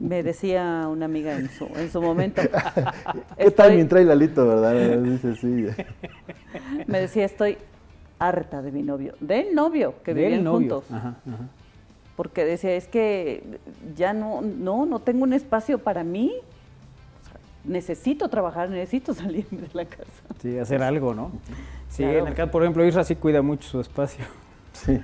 Me 0.00 0.22
decía 0.22 0.88
una 0.88 1.04
amiga 1.04 1.36
en 1.36 1.50
su, 1.50 1.66
en 1.76 1.90
su 1.90 2.00
momento. 2.00 2.40
¿Qué 3.38 3.50
tal 3.50 3.74
mientras 3.74 4.02
trae 4.02 4.04
Lalito, 4.04 4.46
verdad? 4.46 4.98
Dice, 4.98 5.36
sí. 5.36 5.66
Me 6.86 7.00
decía, 7.00 7.24
estoy 7.26 7.58
harta 8.18 8.62
de 8.62 8.72
mi 8.72 8.82
novio. 8.82 9.14
Del 9.20 9.54
novio, 9.54 9.96
que 10.02 10.14
vivían 10.14 10.46
juntos. 10.46 10.84
Porque 12.16 12.44
decía, 12.44 12.74
es 12.74 12.88
que 12.88 13.42
ya 13.96 14.12
no, 14.12 14.40
no, 14.40 14.86
no 14.86 15.00
tengo 15.00 15.24
un 15.24 15.32
espacio 15.32 15.78
para 15.78 16.02
mí. 16.04 16.32
necesito 17.64 18.28
trabajar, 18.28 18.70
necesito 18.70 19.12
salirme 19.14 19.62
de 19.62 19.70
la 19.74 19.84
casa. 19.84 20.04
Sí, 20.40 20.58
hacer 20.58 20.82
algo, 20.82 21.12
¿no? 21.12 21.32
Sí, 21.88 22.04
en 22.04 22.26
el 22.26 22.34
caso, 22.34 22.50
por 22.50 22.62
ejemplo, 22.62 22.84
Isra 22.86 23.04
sí 23.04 23.16
cuida 23.16 23.42
mucho 23.42 23.68
su 23.68 23.80
espacio. 23.80 24.24
Sí. 24.72 25.00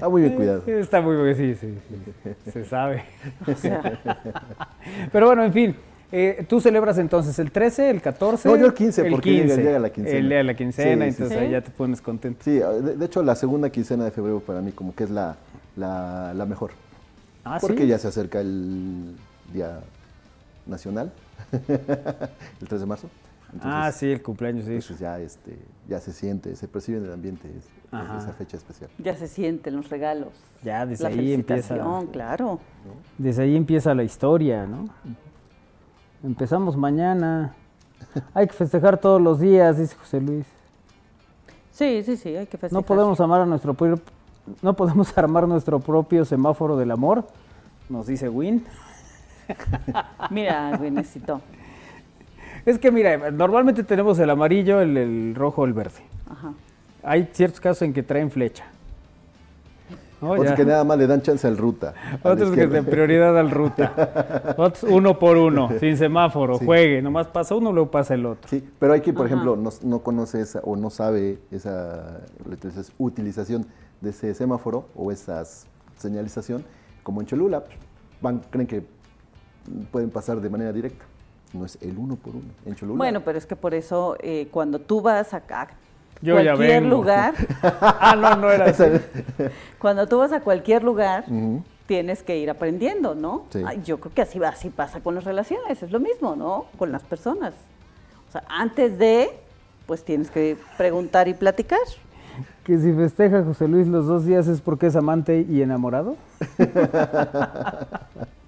Está 0.00 0.08
muy 0.08 0.22
bien 0.22 0.34
cuidado. 0.34 0.62
Está 0.66 1.00
muy 1.02 1.14
bien, 1.14 1.36
sí, 1.36 1.54
sí, 1.54 2.50
se 2.50 2.64
sabe. 2.64 3.04
Pero 5.12 5.26
bueno, 5.26 5.44
en 5.44 5.52
fin. 5.52 5.76
Eh, 6.10 6.46
¿Tú 6.48 6.58
celebras 6.58 6.96
entonces 6.96 7.38
el 7.38 7.52
13, 7.52 7.90
el 7.90 8.00
14? 8.00 8.48
No, 8.48 8.56
yo 8.56 8.64
el 8.64 8.72
15, 8.72 9.04
porque 9.10 9.30
llega 9.30 9.54
el 9.54 9.60
día 9.60 9.72
de 9.72 9.78
la 9.78 9.90
quincena. 9.90 10.18
El 10.18 10.28
día 10.28 10.38
de 10.38 10.44
la 10.44 10.54
quincena, 10.54 11.06
entonces 11.06 11.36
ahí 11.36 11.50
ya 11.50 11.60
te 11.60 11.70
pones 11.70 12.00
contento. 12.00 12.40
Sí, 12.42 12.58
de, 12.58 13.04
hecho 13.04 13.22
la 13.22 13.36
segunda 13.36 13.68
quincena 13.68 14.04
de 14.06 14.10
febrero 14.10 14.40
para 14.40 14.62
mí 14.62 14.72
como 14.72 14.94
que 14.94 15.04
es 15.04 15.10
la, 15.10 15.36
la, 15.76 16.46
mejor. 16.48 16.70
Ah, 17.44 17.58
porque 17.60 17.86
ya 17.86 17.98
se 17.98 18.08
acerca 18.08 18.40
el 18.40 19.14
Día 19.52 19.80
Nacional, 20.66 21.12
el 21.68 22.68
3 22.68 22.80
de 22.80 22.86
marzo. 22.86 23.10
Ah, 23.62 23.90
sí, 23.92 24.10
el 24.10 24.22
cumpleaños, 24.22 24.64
sí. 24.64 24.72
Entonces 24.72 24.98
ya, 24.98 25.18
este, 25.18 25.58
ya 25.88 26.00
se 26.00 26.12
siente, 26.12 26.54
se 26.56 26.68
percibe 26.68 26.98
en 26.98 27.04
el 27.04 27.12
ambiente 27.12 27.48
esa 27.88 28.32
fecha 28.36 28.56
especial. 28.56 28.90
Ya 28.98 29.16
se 29.16 29.26
sienten 29.28 29.76
los 29.76 29.88
regalos. 29.90 30.32
Ya 30.62 30.86
desde 30.86 31.06
ahí 31.06 31.32
empieza. 31.32 31.76
claro. 32.12 32.60
Desde 33.18 33.42
ahí 33.42 33.56
empieza 33.56 33.94
la 33.94 34.04
historia, 34.04 34.66
¿no? 34.66 34.88
Empezamos 36.22 36.76
mañana. 36.76 37.54
Hay 38.34 38.46
que 38.46 38.52
festejar 38.52 38.98
todos 38.98 39.20
los 39.20 39.40
días, 39.40 39.78
dice 39.78 39.94
José 39.96 40.20
Luis. 40.20 40.46
Sí, 41.72 42.02
sí, 42.04 42.16
sí, 42.16 42.36
hay 42.36 42.46
que 42.46 42.58
festejar. 42.58 42.72
No 42.72 42.82
podemos 42.82 43.20
amar 43.20 43.40
a 43.40 43.46
nuestro 43.46 43.74
no 44.62 44.74
podemos 44.74 45.16
armar 45.18 45.46
nuestro 45.48 45.80
propio 45.80 46.24
semáforo 46.24 46.76
del 46.76 46.90
amor, 46.90 47.26
nos 47.88 48.06
dice 48.06 48.28
Win. 48.28 48.64
mira, 50.30 50.78
Winecito. 50.80 51.40
Es 52.66 52.78
que 52.78 52.90
mira, 52.90 53.30
normalmente 53.30 53.84
tenemos 53.84 54.18
el 54.18 54.30
amarillo, 54.30 54.80
el, 54.80 55.34
rojo, 55.34 55.64
el 55.64 55.72
verde. 55.72 56.00
Ajá. 56.28 56.52
Hay 57.02 57.28
ciertos 57.32 57.60
casos 57.60 57.82
en 57.82 57.92
que 57.92 58.02
traen 58.02 58.30
flecha. 58.30 58.64
Otros 60.20 60.52
que 60.52 60.64
nada 60.64 60.84
más 60.84 60.98
le 60.98 61.06
dan 61.06 61.22
chance 61.22 61.46
al 61.46 61.56
ruta. 61.56 61.94
Otros 62.22 62.50
que 62.50 62.66
de 62.66 62.82
prioridad 62.82 63.38
al 63.38 63.50
ruta. 63.50 64.54
Otros 64.56 64.82
uno 64.84 65.18
por 65.18 65.36
uno, 65.36 65.70
sin 65.80 65.96
semáforo, 65.96 66.58
juegue. 66.58 67.00
Nomás 67.00 67.28
pasa 67.28 67.54
uno, 67.54 67.72
luego 67.72 67.90
pasa 67.90 68.14
el 68.14 68.26
otro. 68.26 68.48
Sí, 68.48 68.62
pero 68.78 68.92
hay 68.92 69.00
quien, 69.00 69.16
por 69.16 69.26
ejemplo, 69.26 69.56
no, 69.56 69.70
no, 69.82 69.98
conoce 70.00 70.42
esa, 70.42 70.60
o 70.60 70.76
no 70.76 70.90
sabe 70.90 71.38
esa 71.50 72.20
utilización 72.98 73.66
de 74.00 74.10
ese 74.10 74.34
semáforo 74.34 74.86
o 74.94 75.10
esa 75.10 75.42
señalización, 75.96 76.64
como 77.02 77.20
en 77.20 77.26
Cholula, 77.26 77.64
van, 78.20 78.40
creen 78.50 78.66
que 78.66 78.84
pueden 79.90 80.10
pasar 80.10 80.40
de 80.40 80.50
manera 80.50 80.72
directa. 80.72 81.04
No 81.52 81.64
es 81.64 81.78
el 81.80 81.98
uno 81.98 82.16
por 82.16 82.36
uno. 82.36 82.48
En 82.64 82.74
Cholula. 82.74 82.98
Bueno, 82.98 83.20
pero 83.22 83.38
es 83.38 83.46
que 83.46 83.56
por 83.56 83.74
eso 83.74 84.16
eh, 84.20 84.48
cuando 84.50 84.78
tú 84.78 85.00
vas 85.00 85.34
a 85.34 85.40
cualquier 85.40 86.84
lugar. 86.84 87.34
ah, 87.62 88.14
no, 88.16 88.36
no 88.36 88.50
era 88.50 88.66
así. 88.66 88.84
cuando 89.78 90.06
tú 90.06 90.18
vas 90.18 90.32
a 90.32 90.40
cualquier 90.40 90.84
lugar, 90.84 91.24
tienes 91.86 92.22
que 92.22 92.38
ir 92.38 92.50
aprendiendo, 92.50 93.16
¿no? 93.16 93.46
yo 93.84 93.98
creo 93.98 94.14
que 94.14 94.22
así, 94.22 94.40
así 94.44 94.70
pasa 94.70 95.00
con 95.00 95.16
las 95.16 95.24
relaciones, 95.24 95.82
es 95.82 95.90
lo 95.90 95.98
mismo, 95.98 96.36
¿no? 96.36 96.66
Con 96.78 96.92
las 96.92 97.02
personas. 97.02 97.52
O 98.28 98.32
sea, 98.32 98.44
antes 98.48 98.96
de, 98.96 99.30
pues 99.86 100.04
tienes 100.04 100.30
que 100.30 100.56
preguntar 100.78 101.26
y 101.26 101.34
platicar. 101.34 101.80
Que 102.62 102.78
si 102.78 102.92
festeja 102.92 103.42
José 103.42 103.66
Luis 103.66 103.88
los 103.88 104.06
dos 104.06 104.24
días 104.24 104.46
es 104.46 104.60
porque 104.60 104.86
es 104.86 104.94
amante 104.94 105.44
y 105.48 105.62
enamorado. 105.62 106.14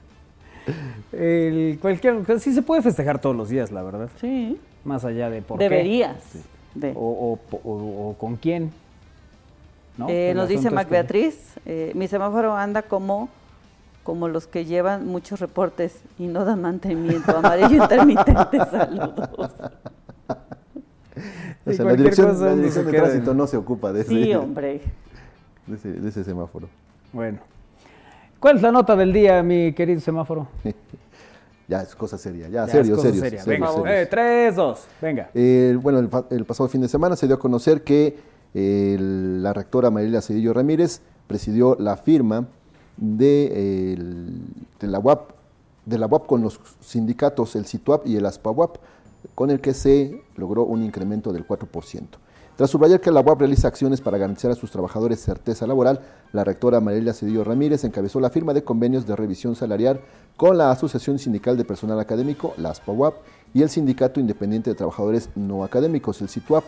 El, 1.12 1.79
cualquier, 1.81 2.40
sí 2.40 2.53
se 2.53 2.62
puede 2.62 2.83
festejar 2.83 3.20
todos 3.20 3.37
los 3.37 3.48
días, 3.48 3.70
la 3.70 3.83
verdad. 3.83 4.09
Sí. 4.20 4.59
Más 4.85 5.05
allá 5.05 5.31
de 5.31 5.42
por 5.42 5.59
Deberías. 5.59 6.16
O, 6.94 7.38
con 8.18 8.37
quién. 8.37 8.72
Eh, 10.09 10.33
nos 10.35 10.48
dice 10.48 10.70
Mac 10.70 10.88
Beatriz, 10.88 11.55
eh, 11.66 11.92
mi 11.94 12.09
semáforo 12.09 12.57
anda 12.57 12.83
como, 12.83 13.29
como 14.03 14.27
los 14.27 14.46
que 14.46 14.64
llevan 14.64 15.07
muchos 15.07 15.38
reportes 15.38 16.01
y 16.18 16.27
no 16.27 16.44
dan 16.44 16.62
mantenimiento. 16.62 17.37
Amarillo 17.37 17.83
intermitente, 17.83 18.59
saludos. 18.70 19.51
la 21.66 21.94
dirección, 21.94 22.62
de 22.62 22.70
tránsito 22.70 23.35
no 23.35 23.46
se 23.46 23.59
ocupa 23.59 23.92
de 23.92 24.01
ese, 24.01 24.09
sí, 24.09 24.35
hombre. 24.35 24.81
de 25.66 26.09
ese 26.09 26.25
semáforo. 26.25 26.68
Bueno. 27.12 27.52
¿Cuál 28.43 28.57
es 28.57 28.63
la 28.63 28.73
nota 28.73 28.97
del 28.97 29.13
día, 29.13 29.41
mi 29.45 29.73
querido 29.73 30.01
semáforo? 30.01 30.49
ya 31.69 31.83
es 31.83 31.95
cosa 31.95 32.19
seria, 32.19 32.49
ya, 32.49 32.67
serio, 32.67 32.99
serio. 32.99 33.23
venga, 33.47 33.71
Eh, 33.87 34.07
tres, 34.11 34.57
dos, 34.57 34.85
venga. 35.01 35.31
bueno, 35.81 36.01
el, 36.29 36.45
pasado 36.45 36.69
fin 36.69 36.81
de 36.81 36.89
semana 36.89 37.15
se 37.15 37.29
dio 37.29 37.37
a 37.37 37.39
conocer 37.39 37.85
que 37.85 38.19
la 38.53 39.53
rectora 39.53 39.93
Mariela 39.93 40.21
Cedillo 40.21 40.53
Ramírez 40.53 41.03
presidió 41.29 41.77
la 41.79 41.97
firma 41.97 42.49
de, 42.97 43.97
de, 44.81 44.87
la 44.89 44.99
UAP, 44.99 45.31
de 45.87 45.99
la 45.99 46.09
UAP 46.09 46.27
con 46.27 46.43
los 46.43 46.59
sindicatos, 46.81 47.55
el 47.55 47.65
CITUAP 47.65 48.09
y 48.09 48.17
el 48.17 48.27
ASPAWAP, 48.27 48.79
con 49.37 49.53
el 49.53 49.61
que 49.61 49.73
se 49.73 50.21
logró 50.35 50.65
un 50.65 50.83
incremento 50.83 51.33
del 51.33 51.47
4%. 51.47 52.09
Tras 52.57 52.69
subrayar 52.69 53.01
que 53.01 53.11
la 53.11 53.21
UAP 53.23 53.41
realiza 53.41 53.69
acciones 53.69 54.03
para 54.03 54.19
garantizar 54.19 54.51
a 54.51 54.55
sus 54.55 54.71
trabajadores 54.71 55.21
certeza 55.21 55.67
laboral, 55.67 56.01
la 56.33 56.45
rectora 56.45 56.81
Mariela 56.81 57.15
Cedillo 57.15 57.45
Ramírez 57.45 57.85
encabezó 57.85 58.21
la 58.21 58.29
firma 58.29 58.53
de 58.53 58.62
convenios 58.62 59.07
de 59.07 59.17
revisión 59.17 59.57
salarial 59.57 60.01
con 60.37 60.59
la 60.59 60.71
Asociación 60.71 61.19
Sindical 61.19 61.57
de 61.57 61.65
Personal 61.65 61.99
Académico, 61.99 62.53
la 62.59 62.71
ASPAWAP, 62.71 63.15
y 63.55 63.62
el 63.62 63.71
Sindicato 63.71 64.21
Independiente 64.21 64.69
de 64.69 64.77
Trabajadores 64.77 65.31
No 65.35 65.65
Académicos, 65.65 66.21
el 66.21 66.29
SITUAP, 66.29 66.65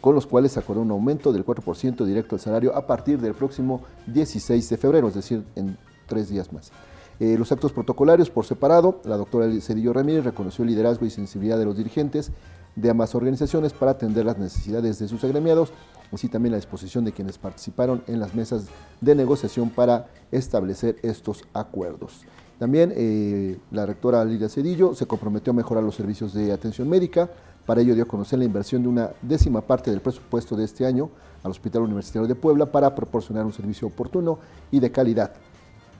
con 0.00 0.16
los 0.16 0.26
cuales 0.26 0.56
acordó 0.56 0.80
un 0.80 0.90
aumento 0.90 1.32
del 1.32 1.46
4% 1.46 2.04
directo 2.04 2.34
al 2.34 2.40
salario 2.40 2.74
a 2.74 2.86
partir 2.88 3.20
del 3.20 3.34
próximo 3.34 3.82
16 4.08 4.68
de 4.68 4.76
febrero, 4.76 5.06
es 5.06 5.14
decir, 5.14 5.44
en 5.54 5.78
tres 6.06 6.28
días 6.30 6.52
más. 6.52 6.72
Eh, 7.20 7.36
los 7.38 7.52
actos 7.52 7.72
protocolarios 7.72 8.28
por 8.28 8.44
separado, 8.44 9.00
la 9.04 9.16
doctora 9.16 9.48
Cedillo 9.60 9.92
Ramírez 9.92 10.24
reconoció 10.24 10.64
el 10.64 10.70
liderazgo 10.70 11.06
y 11.06 11.10
sensibilidad 11.10 11.58
de 11.58 11.64
los 11.64 11.76
dirigentes 11.76 12.32
de 12.76 12.90
ambas 12.90 13.14
organizaciones 13.14 13.72
para 13.72 13.92
atender 13.92 14.24
las 14.24 14.38
necesidades 14.38 14.98
de 14.98 15.08
sus 15.08 15.22
agremiados, 15.24 15.72
así 16.12 16.28
también 16.28 16.52
la 16.52 16.58
disposición 16.58 17.04
de 17.04 17.12
quienes 17.12 17.38
participaron 17.38 18.02
en 18.06 18.20
las 18.20 18.34
mesas 18.34 18.66
de 19.00 19.14
negociación 19.14 19.70
para 19.70 20.08
establecer 20.30 20.96
estos 21.02 21.44
acuerdos. 21.52 22.24
También 22.58 22.92
eh, 22.94 23.58
la 23.70 23.86
rectora 23.86 24.24
Lidia 24.24 24.48
Cedillo 24.48 24.94
se 24.94 25.06
comprometió 25.06 25.52
a 25.52 25.56
mejorar 25.56 25.82
los 25.82 25.96
servicios 25.96 26.32
de 26.32 26.52
atención 26.52 26.88
médica. 26.88 27.28
Para 27.66 27.80
ello 27.80 27.94
dio 27.94 28.04
a 28.04 28.06
conocer 28.06 28.38
la 28.38 28.44
inversión 28.44 28.82
de 28.82 28.88
una 28.88 29.10
décima 29.20 29.62
parte 29.62 29.90
del 29.90 30.00
presupuesto 30.00 30.54
de 30.56 30.64
este 30.64 30.86
año 30.86 31.10
al 31.42 31.50
Hospital 31.50 31.82
Universitario 31.82 32.28
de 32.28 32.34
Puebla 32.34 32.70
para 32.70 32.94
proporcionar 32.94 33.44
un 33.44 33.52
servicio 33.52 33.88
oportuno 33.88 34.38
y 34.70 34.78
de 34.78 34.92
calidad. 34.92 35.32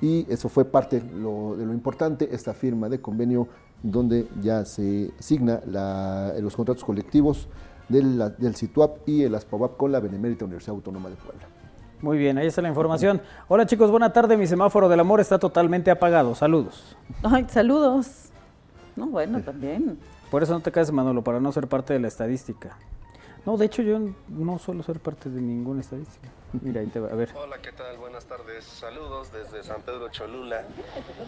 Y 0.01 0.27
eso 0.29 0.49
fue 0.49 0.65
parte 0.65 1.01
de 1.01 1.21
lo 1.21 1.73
importante, 1.73 2.29
esta 2.33 2.53
firma 2.55 2.89
de 2.89 3.01
convenio 3.01 3.49
donde 3.83 4.29
ya 4.41 4.65
se 4.65 5.13
signa 5.19 5.61
los 6.41 6.57
contratos 6.57 6.85
colectivos 6.85 7.49
del, 7.89 8.19
del 8.39 8.55
CITUAP 8.55 9.09
y 9.09 9.25
el 9.25 9.35
ASPAWAP 9.35 9.77
con 9.77 9.93
la 9.93 10.01
Benemérita 10.01 10.45
Universidad 10.45 10.75
Autónoma 10.75 11.11
de 11.11 11.17
Puebla. 11.17 11.47
Muy 12.01 12.19
bien, 12.19 12.37
ahí 12.37 12.49
está 12.49 12.61
la 12.63 12.69
información. 12.69 13.23
Hola 13.47 13.65
chicos, 13.67 13.91
buena 13.91 14.13
tarde. 14.13 14.37
Mi 14.37 14.47
semáforo 14.47 14.89
del 14.89 14.99
amor 14.99 15.21
está 15.21 15.39
totalmente 15.39 15.91
apagado. 15.91 16.35
Saludos. 16.35 16.97
Ay, 17.23 17.47
saludos. 17.49 18.31
No, 18.97 19.07
bueno, 19.07 19.41
también. 19.41 19.99
Por 20.31 20.43
eso 20.43 20.53
no 20.53 20.61
te 20.61 20.73
cases, 20.73 20.93
Manolo, 20.93 21.23
para 21.23 21.39
no 21.39 21.53
ser 21.53 21.69
parte 21.69 21.93
de 21.93 22.01
la 22.01 22.09
estadística. 22.09 22.77
No, 23.47 23.57
de 23.57 23.67
hecho 23.67 23.83
yo 23.83 24.01
no 24.29 24.59
suelo 24.59 24.83
ser 24.83 24.99
parte 24.99 25.31
de 25.31 25.41
ninguna 25.41 25.81
estadística. 25.81 26.29
Mira, 26.61 26.81
ahí 26.81 26.87
te 26.89 27.01
va, 27.01 27.09
a 27.09 27.15
ver. 27.15 27.31
Hola, 27.35 27.57
¿qué 27.63 27.73
tal? 27.73 27.97
Buenas 27.97 28.27
tardes. 28.27 28.65
Saludos 28.65 29.33
desde 29.33 29.63
San 29.63 29.81
Pedro 29.83 30.09
Cholula. 30.11 30.63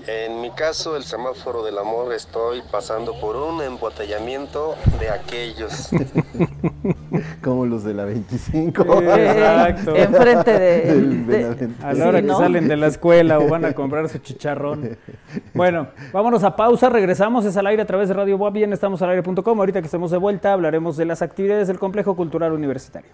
En 0.07 0.41
mi 0.41 0.51
caso, 0.51 0.97
el 0.97 1.05
semáforo 1.05 1.65
del 1.65 1.79
amor, 1.79 2.13
estoy 2.13 2.63
pasando 2.71 3.19
por 3.21 3.37
un 3.37 3.63
embotellamiento 3.63 4.75
de 5.01 5.09
aquellos. 5.09 5.91
Como 7.43 7.67
los 7.67 7.85
de 7.85 7.95
la 7.95 8.05
25. 8.05 9.03
Exacto. 9.03 9.97
Enfrente 9.97 10.59
de, 10.59 11.71
A 11.83 11.93
la 11.95 12.09
hora 12.09 12.21
que 12.23 12.29
salen 12.29 12.69
de 12.69 12.77
la 12.77 12.89
escuela 12.89 13.39
o 13.39 13.49
van 13.49 13.65
a 13.65 13.73
comprar 13.73 14.09
su 14.09 14.19
chicharrón. 14.19 14.99
Bueno, 15.55 15.89
vámonos 16.13 16.45
a 16.45 16.55
pausa. 16.55 16.91
Regresamos. 16.91 17.45
Es 17.45 17.57
al 17.57 17.67
aire 17.67 17.83
a 17.83 17.87
través 17.87 18.09
de 18.09 18.15
Radio 18.15 18.37
Boa. 18.37 18.51
Bien, 18.51 18.73
estamos 18.73 19.01
al 19.03 19.11
aire.com. 19.11 19.59
Ahorita 19.59 19.81
que 19.81 19.87
estemos 19.87 20.11
de 20.11 20.19
vuelta, 20.19 20.53
hablaremos 20.53 20.97
de 20.97 21.07
las 21.07 21.23
actividades 21.23 21.69
del 21.69 21.79
Complejo 21.79 22.15
Cultural 22.15 22.53
Universitario. 22.53 23.11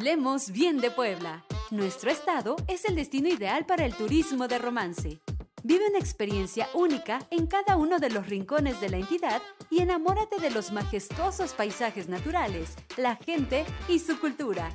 Hablemos 0.00 0.50
bien 0.50 0.78
de 0.78 0.90
Puebla. 0.90 1.44
Nuestro 1.70 2.10
estado 2.10 2.56
es 2.68 2.86
el 2.86 2.94
destino 2.94 3.28
ideal 3.28 3.66
para 3.66 3.84
el 3.84 3.94
turismo 3.94 4.48
de 4.48 4.58
romance. 4.58 5.20
Vive 5.62 5.90
una 5.90 5.98
experiencia 5.98 6.68
única 6.72 7.18
en 7.30 7.46
cada 7.46 7.76
uno 7.76 7.98
de 7.98 8.08
los 8.08 8.26
rincones 8.26 8.80
de 8.80 8.88
la 8.88 8.96
entidad 8.96 9.42
y 9.68 9.82
enamórate 9.82 10.40
de 10.40 10.50
los 10.50 10.72
majestuosos 10.72 11.52
paisajes 11.52 12.08
naturales, 12.08 12.76
la 12.96 13.16
gente 13.16 13.66
y 13.88 13.98
su 13.98 14.18
cultura. 14.18 14.70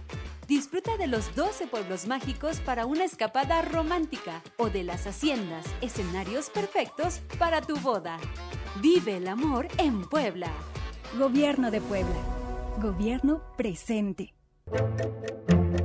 Disfruta 0.48 0.96
de 0.96 1.08
los 1.08 1.36
12 1.36 1.66
pueblos 1.66 2.06
mágicos 2.06 2.60
para 2.60 2.86
una 2.86 3.06
escapada 3.06 3.64
romántica 3.64 4.44
o 4.58 4.70
de 4.70 4.84
las 4.84 5.08
haciendas, 5.08 5.66
escenarios 5.82 6.52
perfectos 6.52 7.22
para 7.40 7.62
tu 7.62 7.78
boda. 7.78 8.20
Vive 8.80 9.18
el 9.18 9.28
amor 9.28 9.70
en 9.80 10.08
Puebla. 10.08 10.52
Gobierno 11.18 11.72
de 11.72 11.82
Puebla. 11.82 12.22
Gobierno 12.80 13.42
presente. 13.58 14.35
Thank 14.72 15.80
you. 15.80 15.85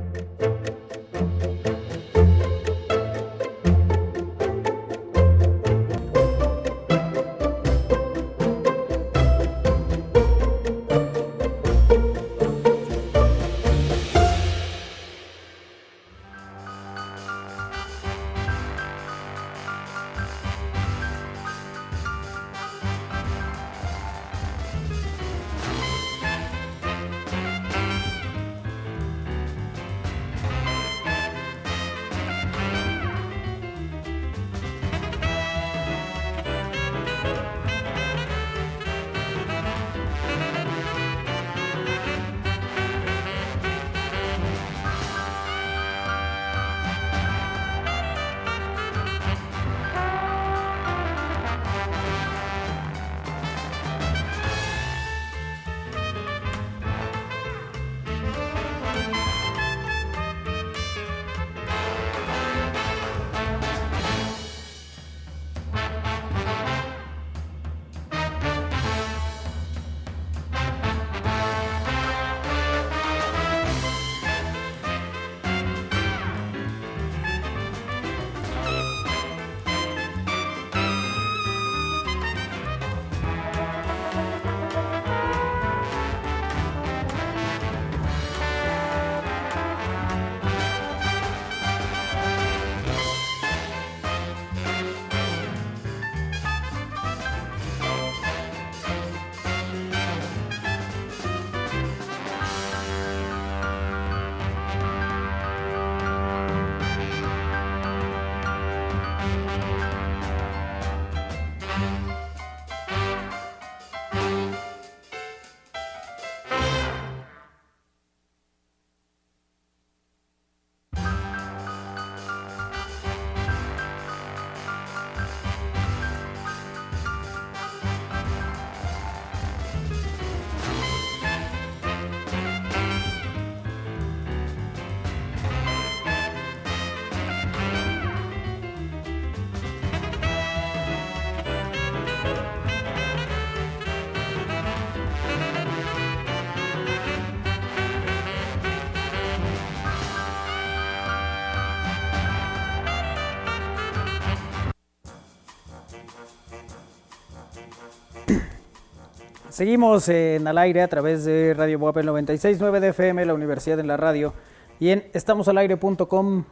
Seguimos 159.61 160.09
en 160.09 160.47
al 160.47 160.57
aire 160.57 160.81
a 160.81 160.87
través 160.87 161.23
de 161.23 161.53
Radio 161.53 161.77
Boapel 161.77 162.09
96.9 162.09 162.79
de 162.79 162.87
FM, 162.87 163.23
la 163.27 163.35
Universidad 163.35 163.79
en 163.79 163.85
la 163.85 163.95
Radio, 163.95 164.33
y 164.79 164.89
en 164.89 165.03
estamosalaire.com. 165.13 166.45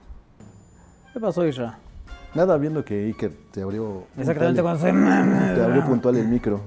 ¿Qué 1.12 1.20
pasó, 1.20 1.44
Isra? 1.48 1.80
Nada, 2.36 2.56
viendo 2.58 2.86
que 2.86 3.06
Iker 3.06 3.32
te 3.50 3.64
abrió. 3.64 4.04
Exactamente 4.16 4.62
cuando 4.62 4.80
se. 4.80 4.92
Te 4.92 5.64
abrió 5.64 5.84
puntual 5.86 6.18
el 6.18 6.28
micro. 6.28 6.62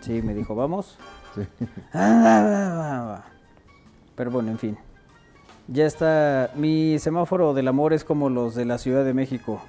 Sí, 0.00 0.20
me 0.20 0.34
dijo, 0.34 0.56
vamos. 0.56 0.98
Sí. 1.36 1.42
Pero 4.16 4.30
bueno, 4.32 4.50
en 4.50 4.58
fin. 4.58 4.76
Ya 5.68 5.86
está. 5.86 6.50
Mi 6.56 6.98
semáforo 6.98 7.54
del 7.54 7.68
amor 7.68 7.92
es 7.92 8.02
como 8.02 8.30
los 8.30 8.56
de 8.56 8.64
la 8.64 8.78
Ciudad 8.78 9.04
de 9.04 9.14
México. 9.14 9.62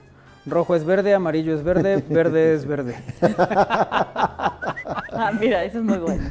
Rojo 0.48 0.76
es 0.76 0.86
verde, 0.86 1.14
amarillo 1.14 1.54
es 1.54 1.64
verde, 1.64 2.04
verde 2.10 2.54
es 2.54 2.66
verde. 2.66 2.96
ah, 3.22 5.32
mira, 5.40 5.64
eso 5.66 5.80
es 5.80 5.84
muy 5.84 5.98
bueno. 5.98 6.30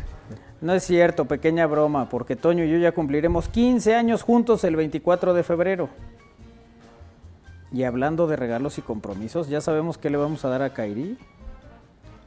No 0.61 0.73
es 0.73 0.85
cierto, 0.85 1.27
pequeña 1.27 1.67
broma, 1.67 2.09
porque 2.09 2.35
Toño 2.35 2.65
y 2.65 2.71
yo 2.71 2.79
ya 2.79 2.93
cumpliremos 2.93 3.49
15 3.49 3.95
años 3.95 4.23
juntos 4.23 4.65
el 4.65 4.75
24 4.75 5.35
de 5.35 5.43
febrero. 5.43 5.91
Y 7.73 7.85
hablando 7.85 8.27
de 8.27 8.37
regalos 8.37 8.79
y 8.79 8.83
compromisos, 8.83 9.49
¿ya 9.49 9.61
sabemos 9.61 9.99
qué 9.99 10.09
le 10.09 10.17
vamos 10.17 10.45
a 10.45 10.49
dar 10.49 10.63
a 10.63 10.71
Kairi? 10.71 11.19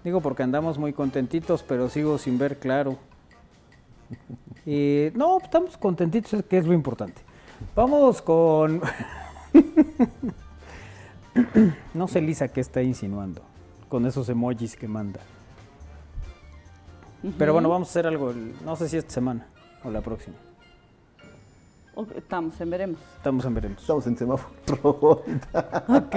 Digo 0.04 0.22
porque 0.22 0.44
andamos 0.44 0.78
muy 0.78 0.94
contentitos, 0.94 1.64
pero 1.64 1.90
sigo 1.90 2.20
sin 2.20 2.38
ver 2.38 2.58
claro. 2.58 2.98
Y 4.66 5.08
no, 5.16 5.40
estamos 5.40 5.76
contentitos, 5.78 6.44
que 6.48 6.60
es 6.60 6.68
lo 6.68 6.74
importante. 6.74 7.22
Vamos 7.76 8.22
con... 8.22 8.82
no 11.94 12.08
sé, 12.08 12.22
Lisa, 12.22 12.48
qué 12.48 12.62
está 12.62 12.82
insinuando 12.82 13.42
con 13.88 14.06
esos 14.06 14.30
emojis 14.30 14.76
que 14.76 14.88
manda. 14.88 15.20
Pero 17.38 17.54
bueno, 17.54 17.68
vamos 17.68 17.90
a 17.90 17.92
hacer 17.92 18.08
algo, 18.08 18.34
no 18.64 18.76
sé 18.76 18.88
si 18.88 18.98
esta 18.98 19.12
semana 19.12 19.46
o 19.84 19.90
la 19.90 20.02
próxima. 20.02 20.38
estamos 22.16 22.60
en 22.62 22.70
veremos. 22.70 23.00
Estamos 23.18 23.46
en 23.46 23.54
veremos. 23.54 23.82
Estamos 23.82 24.08
en 24.08 24.18
semáforo. 24.18 25.12
ok. 25.88 26.16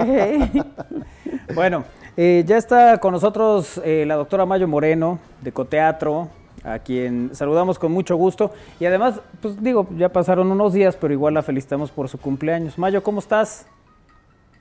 bueno, 1.55 1.83
eh, 2.15 2.43
ya 2.47 2.57
está 2.57 2.99
con 2.99 3.11
nosotros 3.11 3.81
eh, 3.83 4.05
la 4.07 4.15
doctora 4.15 4.45
Mayo 4.45 4.67
Moreno 4.67 5.19
de 5.41 5.51
Coteatro, 5.51 6.29
a 6.63 6.79
quien 6.79 7.31
saludamos 7.33 7.77
con 7.77 7.91
mucho 7.91 8.15
gusto. 8.15 8.51
Y 8.79 8.85
además, 8.85 9.19
pues 9.41 9.61
digo, 9.61 9.87
ya 9.97 10.07
pasaron 10.07 10.49
unos 10.51 10.71
días, 10.71 10.95
pero 10.95 11.13
igual 11.13 11.33
la 11.33 11.41
felicitamos 11.41 11.91
por 11.91 12.07
su 12.07 12.17
cumpleaños. 12.17 12.77
Mayo, 12.77 13.03
¿cómo 13.03 13.19
estás? 13.19 13.65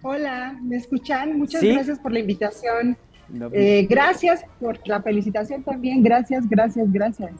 Hola, 0.04 0.58
¿me 0.60 0.76
escuchan? 0.76 1.38
Muchas 1.38 1.62
gracias 1.62 1.98
por 2.00 2.12
la 2.12 2.18
invitación. 2.18 2.96
Eh, 3.52 3.86
gracias 3.88 4.44
por 4.60 4.76
la 4.86 5.00
felicitación 5.00 5.62
también. 5.62 6.02
Gracias, 6.02 6.48
gracias, 6.48 6.92
gracias. 6.92 7.30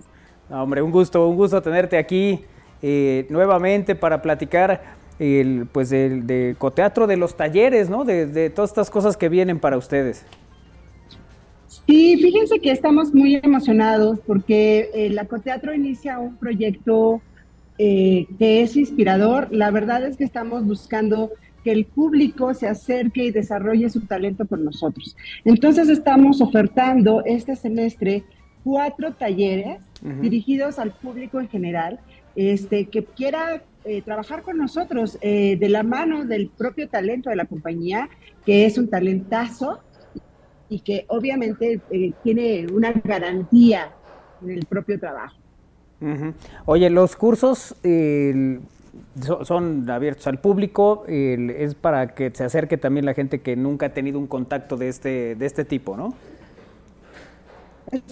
hombre, 0.49 0.81
un 0.81 0.93
gusto, 0.93 1.29
un 1.29 1.37
gusto 1.37 1.61
tenerte 1.61 1.99
aquí 1.99 2.41
eh, 2.81 3.27
nuevamente 3.31 3.97
para 3.97 4.23
platicar 4.23 4.81
el, 5.19 5.67
pues 5.73 5.91
del 5.91 6.27
de 6.27 6.55
coteatro, 6.57 7.09
de 7.09 7.17
los 7.17 7.37
talleres, 7.37 7.91
¿no? 7.91 8.05
De, 8.05 8.51
todas 8.51 8.71
estas 8.71 8.91
cosas 8.91 9.17
que 9.17 9.29
vienen 9.29 9.59
para 9.59 9.77
ustedes. 9.77 10.25
Sí, 11.87 12.17
fíjense 12.17 12.61
que 12.61 12.71
estamos 12.71 13.13
muy 13.13 13.41
emocionados 13.43 14.21
porque 14.25 14.91
el 14.95 15.13
eh, 15.13 15.15
la 15.15 15.25
Coteatro 15.27 15.75
inicia 15.75 16.19
un 16.19 16.37
proyecto 16.37 17.21
eh, 17.79 18.27
que 18.39 18.63
es 18.63 18.77
inspirador. 18.77 19.49
La 19.51 19.71
verdad 19.71 20.05
es 20.05 20.17
que 20.17 20.25
estamos 20.25 20.65
buscando 20.65 21.31
que 21.63 21.73
el 21.73 21.85
público 21.85 22.55
se 22.55 22.69
acerque 22.69 23.25
y 23.25 23.31
desarrolle 23.31 23.89
su 23.89 24.01
talento 24.03 24.47
con 24.47 24.65
nosotros. 24.65 25.17
Entonces 25.45 25.89
estamos 25.89 26.41
ofertando 26.41 27.23
este 27.25 27.57
semestre 27.57 28.25
cuatro 28.65 29.13
talleres 29.15 29.81
dirigidos 30.21 30.79
al 30.79 30.93
público 30.93 31.41
en 31.41 31.49
general, 31.49 32.01
este, 32.35 32.87
que 32.87 33.05
quiera 33.05 33.63
eh, 33.85 34.03
trabajar 34.03 34.43
con 34.43 34.59
nosotros 34.59 35.19
eh, 35.21 35.57
de 35.59 35.69
la 35.69 35.83
mano 35.83 36.25
del 36.25 36.49
propio 36.49 36.89
talento 36.89 37.31
de 37.31 37.37
la 37.37 37.45
compañía, 37.45 38.09
que 38.45 38.67
es 38.67 38.79
un 38.79 38.89
talentazo 38.89 39.81
y 40.69 40.81
que 40.81 41.05
obviamente 41.09 41.81
eh, 41.91 42.13
tiene 42.25 42.67
una 42.73 42.93
garantía 42.93 43.93
en 44.43 44.51
el 44.51 44.67
propio 44.67 44.99
trabajo. 44.99 45.37
Oye, 46.65 46.91
los 46.91 47.15
cursos 47.15 47.77
son 49.43 49.89
abiertos 49.91 50.27
al 50.27 50.41
público, 50.41 51.05
es 51.07 51.75
para 51.75 52.15
que 52.15 52.31
se 52.35 52.45
acerque 52.45 52.77
también 52.79 53.07
la 53.07 53.15
gente 53.15 53.41
que 53.41 53.57
nunca 53.57 53.87
ha 53.87 53.95
tenido 53.95 54.19
un 54.19 54.27
contacto 54.27 54.77
de 54.77 54.89
este, 54.89 55.35
de 55.35 55.47
este 55.47 55.65
tipo, 55.65 55.97
¿no? 55.97 56.15
Es 57.91 58.03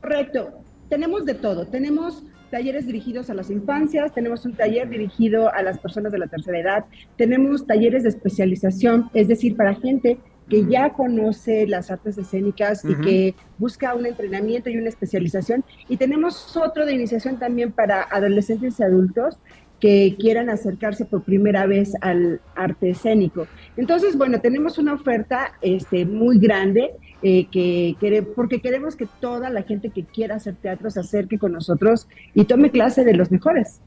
correcto. 0.00 0.50
Tenemos 0.88 1.24
de 1.24 1.34
todo. 1.34 1.66
Tenemos 1.66 2.24
talleres 2.50 2.86
dirigidos 2.86 3.30
a 3.30 3.34
las 3.34 3.50
infancias, 3.50 4.12
tenemos 4.12 4.44
un 4.46 4.54
taller 4.54 4.88
dirigido 4.88 5.52
a 5.52 5.62
las 5.62 5.78
personas 5.78 6.12
de 6.12 6.18
la 6.18 6.28
tercera 6.28 6.58
edad, 6.58 6.84
tenemos 7.16 7.66
talleres 7.66 8.04
de 8.04 8.08
especialización, 8.08 9.10
es 9.12 9.28
decir, 9.28 9.54
para 9.54 9.74
gente 9.74 10.18
que 10.48 10.64
ya 10.64 10.94
conoce 10.94 11.66
las 11.66 11.90
artes 11.90 12.16
escénicas 12.16 12.82
y 12.84 12.94
que 12.94 13.34
busca 13.58 13.94
un 13.94 14.06
entrenamiento 14.06 14.70
y 14.70 14.78
una 14.78 14.88
especialización. 14.88 15.62
Y 15.90 15.98
tenemos 15.98 16.56
otro 16.56 16.86
de 16.86 16.94
iniciación 16.94 17.38
también 17.38 17.70
para 17.70 18.02
adolescentes 18.04 18.80
y 18.80 18.82
adultos 18.82 19.36
que 19.80 20.16
quieran 20.18 20.50
acercarse 20.50 21.04
por 21.04 21.22
primera 21.22 21.66
vez 21.66 21.92
al 22.00 22.40
arte 22.56 22.90
escénico. 22.90 23.46
Entonces, 23.76 24.16
bueno, 24.16 24.40
tenemos 24.40 24.78
una 24.78 24.94
oferta 24.94 25.52
este, 25.60 26.04
muy 26.04 26.38
grande 26.38 26.90
eh, 27.22 27.46
que, 27.50 28.26
porque 28.34 28.60
queremos 28.60 28.96
que 28.96 29.06
toda 29.20 29.50
la 29.50 29.62
gente 29.62 29.90
que 29.90 30.04
quiera 30.04 30.36
hacer 30.36 30.56
teatro 30.56 30.90
se 30.90 31.00
acerque 31.00 31.38
con 31.38 31.52
nosotros 31.52 32.08
y 32.34 32.44
tome 32.44 32.70
clase 32.70 33.04
de 33.04 33.14
los 33.14 33.30
mejores. 33.30 33.80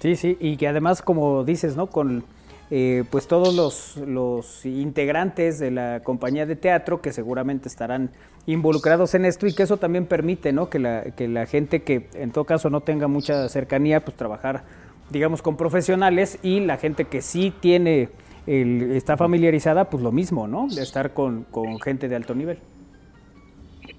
Sí, 0.00 0.16
sí, 0.16 0.36
y 0.40 0.56
que 0.56 0.66
además, 0.66 1.00
como 1.00 1.44
dices, 1.44 1.76
¿no? 1.76 1.86
Con 1.86 2.24
eh, 2.70 3.04
pues 3.10 3.26
todos 3.26 3.54
los, 3.54 3.96
los, 3.96 4.66
integrantes 4.66 5.58
de 5.58 5.70
la 5.70 6.00
compañía 6.04 6.44
de 6.46 6.56
teatro 6.56 7.00
que 7.00 7.12
seguramente 7.12 7.68
estarán 7.68 8.10
involucrados 8.46 9.14
en 9.14 9.24
esto 9.24 9.46
y 9.46 9.54
que 9.54 9.62
eso 9.62 9.78
también 9.78 10.06
permite 10.06 10.52
¿no? 10.52 10.68
que, 10.68 10.78
la, 10.78 11.02
que 11.16 11.28
la 11.28 11.46
gente 11.46 11.82
que 11.82 12.08
en 12.14 12.30
todo 12.30 12.44
caso 12.44 12.68
no 12.70 12.82
tenga 12.82 13.08
mucha 13.08 13.48
cercanía, 13.48 14.04
pues 14.04 14.16
trabajar 14.16 14.64
digamos 15.10 15.42
con 15.42 15.56
profesionales 15.56 16.38
y 16.42 16.60
la 16.60 16.76
gente 16.76 17.04
que 17.04 17.22
sí 17.22 17.52
tiene, 17.60 18.10
el, 18.46 18.92
está 18.92 19.16
familiarizada, 19.16 19.88
pues 19.90 20.02
lo 20.02 20.12
mismo, 20.12 20.46
¿no? 20.46 20.68
De 20.68 20.82
estar 20.82 21.12
con, 21.12 21.44
con 21.44 21.80
gente 21.80 22.08
de 22.08 22.16
alto 22.16 22.34
nivel. 22.34 22.58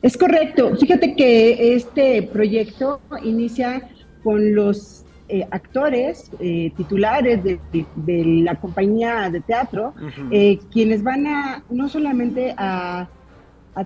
Es 0.01 0.17
correcto. 0.17 0.75
Fíjate 0.77 1.15
que 1.15 1.75
este 1.75 2.23
proyecto 2.23 3.01
inicia 3.23 3.89
con 4.23 4.55
los 4.55 5.05
eh, 5.31 5.47
actores 5.51 6.31
eh, 6.39 6.71
titulares 6.75 7.43
de, 7.43 8.25
la 8.43 8.55
compañía 8.55 9.29
de 9.29 9.41
teatro, 9.41 9.93
eh, 10.31 10.57
quienes 10.71 11.03
van 11.03 11.27
a 11.27 11.63
no 11.69 11.87
solamente 11.87 12.55
a, 12.57 13.07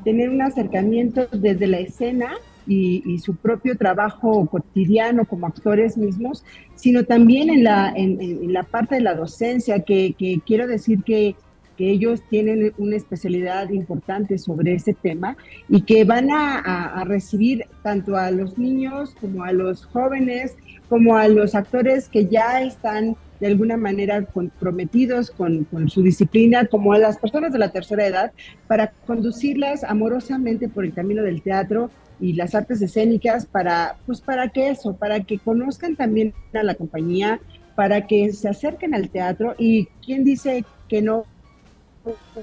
tener 0.05 0.29
un 0.29 0.41
acercamiento 0.41 1.27
desde 1.33 1.67
la 1.67 1.79
escena 1.79 2.31
y, 2.65 3.19
su 3.19 3.35
propio 3.35 3.77
trabajo 3.77 4.45
cotidiano 4.47 5.25
como 5.25 5.45
actores 5.45 5.97
mismos, 5.97 6.45
sino 6.75 7.03
también 7.03 7.49
en 7.49 7.65
la, 7.65 7.91
en, 7.93 8.53
la 8.53 8.63
parte 8.63 8.95
de 8.95 9.01
la 9.01 9.13
docencia, 9.13 9.81
que, 9.81 10.15
quiero 10.45 10.65
decir 10.65 11.03
que 11.03 11.35
que 11.77 11.89
ellos 11.89 12.21
tienen 12.29 12.73
una 12.77 12.95
especialidad 12.95 13.69
importante 13.69 14.37
sobre 14.37 14.75
ese 14.75 14.93
tema 14.93 15.35
y 15.69 15.81
que 15.81 16.03
van 16.03 16.29
a, 16.31 17.03
recibir 17.05 17.65
tanto 17.81 18.15
a 18.15 18.31
los 18.31 18.57
niños 18.57 19.15
como 19.19 19.43
a 19.43 19.51
los 19.51 19.85
jóvenes 19.85 20.55
como 20.89 21.15
a 21.15 21.27
los 21.27 21.55
actores 21.55 22.07
que 22.07 22.27
ya 22.27 22.61
están 22.61 23.15
de 23.39 23.47
alguna 23.47 23.77
manera 23.77 24.23
comprometidos 24.25 25.31
con, 25.31 25.67
su 25.89 26.01
disciplina, 26.01 26.65
como 26.65 26.93
a 26.93 26.99
las 26.99 27.17
personas 27.17 27.51
de 27.51 27.59
la 27.59 27.71
tercera 27.71 28.05
edad, 28.05 28.31
para 28.67 28.91
conducirlas 29.07 29.83
amorosamente 29.83 30.69
por 30.69 30.85
el 30.85 30.93
camino 30.93 31.23
del 31.23 31.41
teatro 31.41 31.89
y 32.19 32.33
las 32.33 32.55
artes 32.55 32.81
escénicas, 32.81 33.45
para, 33.45 33.97
pues 34.05 34.21
para 34.21 34.49
que 34.49 34.69
eso, 34.69 34.95
para 34.95 35.21
que 35.21 35.39
conozcan 35.39 35.95
también 35.95 36.33
a 36.53 36.63
la 36.63 36.75
compañía, 36.75 37.41
para 37.75 38.07
que 38.07 38.31
se 38.31 38.47
acerquen 38.47 38.93
al 38.93 39.09
teatro 39.09 39.55
y 39.57 39.87
quien 40.05 40.23
dice 40.23 40.63
que 40.87 41.01
no 41.01 41.25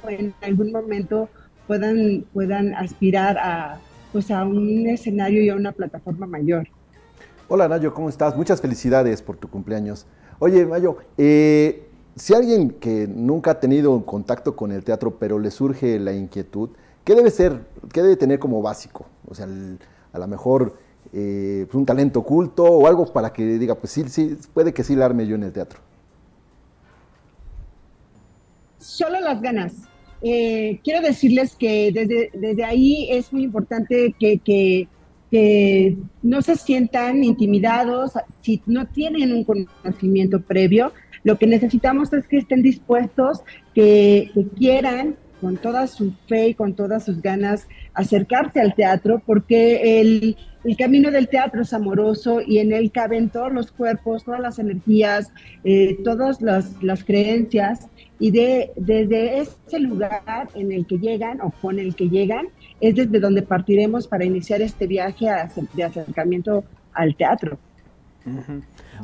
en 0.09 0.35
algún 0.43 0.73
momento 0.73 1.29
puedan, 1.67 2.25
puedan 2.33 2.75
aspirar 2.75 3.39
a, 3.39 3.81
pues 4.13 4.31
a 4.31 4.45
un 4.45 4.87
escenario 4.87 5.43
y 5.43 5.49
a 5.49 5.55
una 5.55 5.73
plataforma 5.73 6.27
mayor. 6.27 6.69
Hola 7.49 7.69
Nayo, 7.69 7.93
¿cómo 7.93 8.09
estás? 8.09 8.37
Muchas 8.37 8.61
felicidades 8.61 9.23
por 9.23 9.37
tu 9.37 9.49
cumpleaños. 9.49 10.07
Oye, 10.39 10.65
Nayo, 10.65 10.99
eh, 11.19 11.89
si 12.17 12.35
alguien 12.35 12.71
que 12.71 13.07
nunca 13.09 13.53
ha 13.53 13.61
tenido 13.61 14.05
contacto 14.05 14.57
con 14.57 14.73
el 14.73 14.85
teatro, 14.85 15.17
pero 15.19 15.39
le 15.39 15.51
surge 15.51 15.99
la 15.99 16.13
inquietud, 16.13 16.71
¿qué 17.05 17.15
debe 17.15 17.31
ser, 17.31 17.61
qué 17.93 18.03
debe 18.03 18.17
tener 18.17 18.39
como 18.39 18.63
básico? 18.63 19.07
O 19.27 19.35
sea, 19.35 19.47
a 20.13 20.19
lo 20.19 20.27
mejor 20.27 20.77
eh, 21.13 21.67
un 21.73 21.87
talento 21.87 22.21
oculto 22.21 22.65
o 22.65 22.87
algo 22.87 23.13
para 23.13 23.33
que 23.33 23.45
diga, 23.45 23.75
pues 23.75 23.93
sí, 23.93 24.05
sí, 24.09 24.39
puede 24.55 24.73
que 24.73 24.85
sí 24.85 24.95
la 24.95 25.07
arme 25.07 25.27
yo 25.27 25.35
en 25.35 25.45
el 25.45 25.53
teatro. 25.53 25.81
Solo 28.81 29.21
las 29.21 29.41
ganas. 29.41 29.75
Eh, 30.23 30.81
quiero 30.83 31.01
decirles 31.01 31.55
que 31.55 31.93
desde, 31.93 32.31
desde 32.35 32.65
ahí 32.65 33.09
es 33.11 33.33
muy 33.33 33.45
importante 33.45 34.15
que 34.19 34.89
que 35.31 35.97
no 36.23 36.43
se 36.43 36.57
sientan 36.57 37.23
intimidados 37.23 38.13
si 38.43 38.61
no 38.67 38.87
tienen 38.89 39.33
un 39.33 39.45
conocimiento 39.45 40.41
previo. 40.41 40.93
Lo 41.23 41.39
que 41.39 41.47
necesitamos 41.47 42.13
es 42.13 42.27
que 42.27 42.39
estén 42.39 42.63
dispuestos, 42.63 43.43
que, 43.75 44.31
quieran 44.57 45.17
con 45.41 45.57
toda 45.57 45.87
su 45.87 46.13
fe 46.29 46.49
y 46.49 46.55
con 46.55 46.75
todas 46.75 47.05
sus 47.05 47.23
ganas 47.23 47.67
acercarse 47.95 48.61
al 48.61 48.75
teatro, 48.75 49.23
porque 49.25 50.01
el, 50.01 50.37
camino 50.77 51.11
del 51.11 51.29
teatro 51.29 51.63
es 51.63 51.73
amoroso 51.73 52.41
y 52.47 52.59
en 52.59 52.73
él 52.73 52.91
caben 52.91 53.31
todos 53.31 53.51
los 53.51 53.73
cuerpos, 53.73 54.25
todas 54.25 54.41
las 54.41 54.59
energías, 54.59 55.33
eh, 55.65 55.97
todas 56.05 56.43
las, 56.43 56.83
las, 56.83 57.05
creencias, 57.05 57.89
y 58.21 58.31
de, 58.31 58.71
desde 58.77 59.41
ese 59.41 59.81
lugar 59.81 60.49
en 60.55 60.71
el 60.71 60.87
que 60.87 60.99
llegan 60.99 61.41
o 61.41 61.51
con 61.63 61.79
el 61.79 61.97
que 61.97 62.09
llegan, 62.09 62.49
es 62.81 62.95
desde 62.95 63.19
donde 63.19 63.43
partiremos 63.43 64.07
para 64.07 64.25
iniciar 64.25 64.61
este 64.61 64.87
viaje 64.87 65.27
de 65.73 65.83
acercamiento 65.83 66.63
al 66.93 67.17
teatro. 67.17 67.59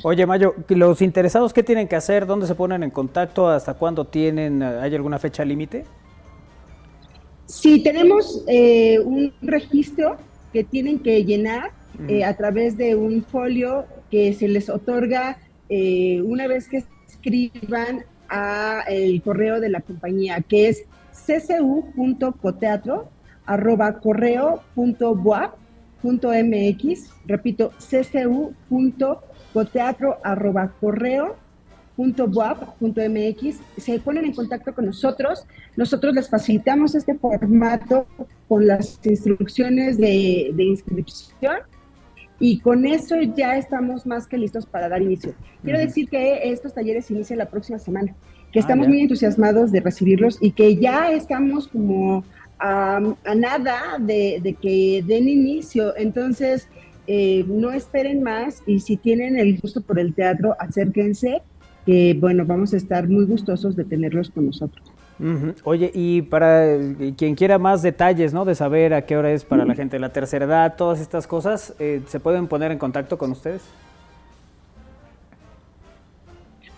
Oye, 0.02 0.26
Mayo, 0.26 0.54
¿los 0.68 1.00
interesados 1.00 1.54
qué 1.54 1.62
tienen 1.62 1.88
que 1.88 1.96
hacer? 1.96 2.26
¿Dónde 2.26 2.46
se 2.46 2.54
ponen 2.54 2.82
en 2.82 2.90
contacto? 2.90 3.48
¿Hasta 3.48 3.74
cuándo 3.74 4.04
tienen? 4.04 4.62
¿Hay 4.62 4.94
alguna 4.94 5.18
fecha 5.18 5.44
límite? 5.44 5.86
Sí, 7.46 7.82
tenemos 7.82 8.44
eh, 8.46 8.98
un 8.98 9.32
registro 9.40 10.18
que 10.52 10.62
tienen 10.62 10.98
que 10.98 11.24
llenar 11.24 11.70
eh, 12.08 12.24
a 12.24 12.36
través 12.36 12.76
de 12.76 12.94
un 12.94 13.24
folio 13.24 13.86
que 14.10 14.34
se 14.34 14.48
les 14.48 14.68
otorga 14.68 15.38
eh, 15.70 16.20
una 16.22 16.46
vez 16.46 16.68
que 16.68 16.84
escriban 17.08 18.04
a 18.28 18.84
el 18.88 19.22
correo 19.22 19.60
de 19.60 19.68
la 19.68 19.80
compañía, 19.80 20.40
que 20.40 20.68
es 20.68 20.84
ccu.coteatro 21.12 23.08
arroba 23.46 24.00
correo 24.00 24.62
punto 24.74 25.14
punto 26.02 26.30
mx, 26.30 27.10
repito, 27.26 27.72
ccu.coteatro 27.78 29.18
arroba 30.22 30.72
correo 30.80 31.36
punto 31.96 32.30
punto 32.78 33.00
mx, 33.00 33.58
se 33.78 33.98
ponen 34.00 34.26
en 34.26 34.34
contacto 34.34 34.74
con 34.74 34.84
nosotros, 34.86 35.46
nosotros 35.76 36.14
les 36.14 36.28
facilitamos 36.28 36.94
este 36.94 37.14
formato 37.14 38.06
con 38.48 38.66
las 38.66 39.00
instrucciones 39.04 39.96
de, 39.96 40.52
inscripción 40.58 41.56
y 42.38 42.60
con 42.60 42.86
eso 42.86 43.16
ya 43.36 43.56
estamos 43.56 44.06
más 44.06 44.26
que 44.26 44.38
listos 44.38 44.66
para 44.66 44.88
dar 44.88 45.02
inicio. 45.02 45.34
Quiero 45.62 45.78
decir 45.78 46.08
que 46.08 46.50
estos 46.50 46.74
talleres 46.74 47.10
inician 47.10 47.38
la 47.38 47.48
próxima 47.48 47.78
semana, 47.78 48.14
que 48.52 48.58
ah, 48.58 48.62
estamos 48.62 48.88
muy 48.88 49.00
entusiasmados 49.00 49.72
de 49.72 49.80
recibirlos 49.80 50.38
y 50.40 50.50
que 50.52 50.76
ya 50.76 51.12
estamos 51.12 51.68
como 51.68 52.24
a, 52.58 53.00
nada 53.34 53.98
de, 53.98 54.56
que 54.60 55.02
den 55.06 55.28
inicio. 55.28 55.96
Entonces, 55.96 56.68
eh, 57.06 57.44
no 57.48 57.72
esperen 57.72 58.22
más 58.22 58.62
y 58.66 58.80
si 58.80 58.96
tienen 58.96 59.38
el 59.38 59.58
gusto 59.58 59.80
por 59.80 59.98
el 59.98 60.14
teatro, 60.14 60.56
acérquense, 60.58 61.42
que 61.86 62.16
bueno, 62.18 62.44
vamos 62.44 62.74
a 62.74 62.76
estar 62.76 63.08
muy 63.08 63.24
gustosos 63.24 63.76
de 63.76 63.84
tenerlos 63.84 64.30
con 64.30 64.46
nosotros. 64.46 64.92
Oye, 65.64 65.90
y 65.94 66.22
para 66.22 66.76
quien 67.16 67.34
quiera 67.34 67.58
más 67.58 67.82
detalles, 67.82 68.34
¿no? 68.34 68.44
De 68.44 68.54
saber 68.54 68.92
a 68.92 69.06
qué 69.06 69.16
hora 69.16 69.32
es 69.32 69.44
para 69.44 69.64
la 69.64 69.74
gente 69.74 69.96
de 69.96 70.00
la 70.00 70.12
tercera 70.12 70.44
edad, 70.44 70.74
todas 70.76 71.00
estas 71.00 71.26
cosas, 71.26 71.74
eh, 71.78 72.02
¿se 72.06 72.20
pueden 72.20 72.46
poner 72.46 72.70
en 72.70 72.78
contacto 72.78 73.16
con 73.16 73.30
ustedes? 73.30 73.62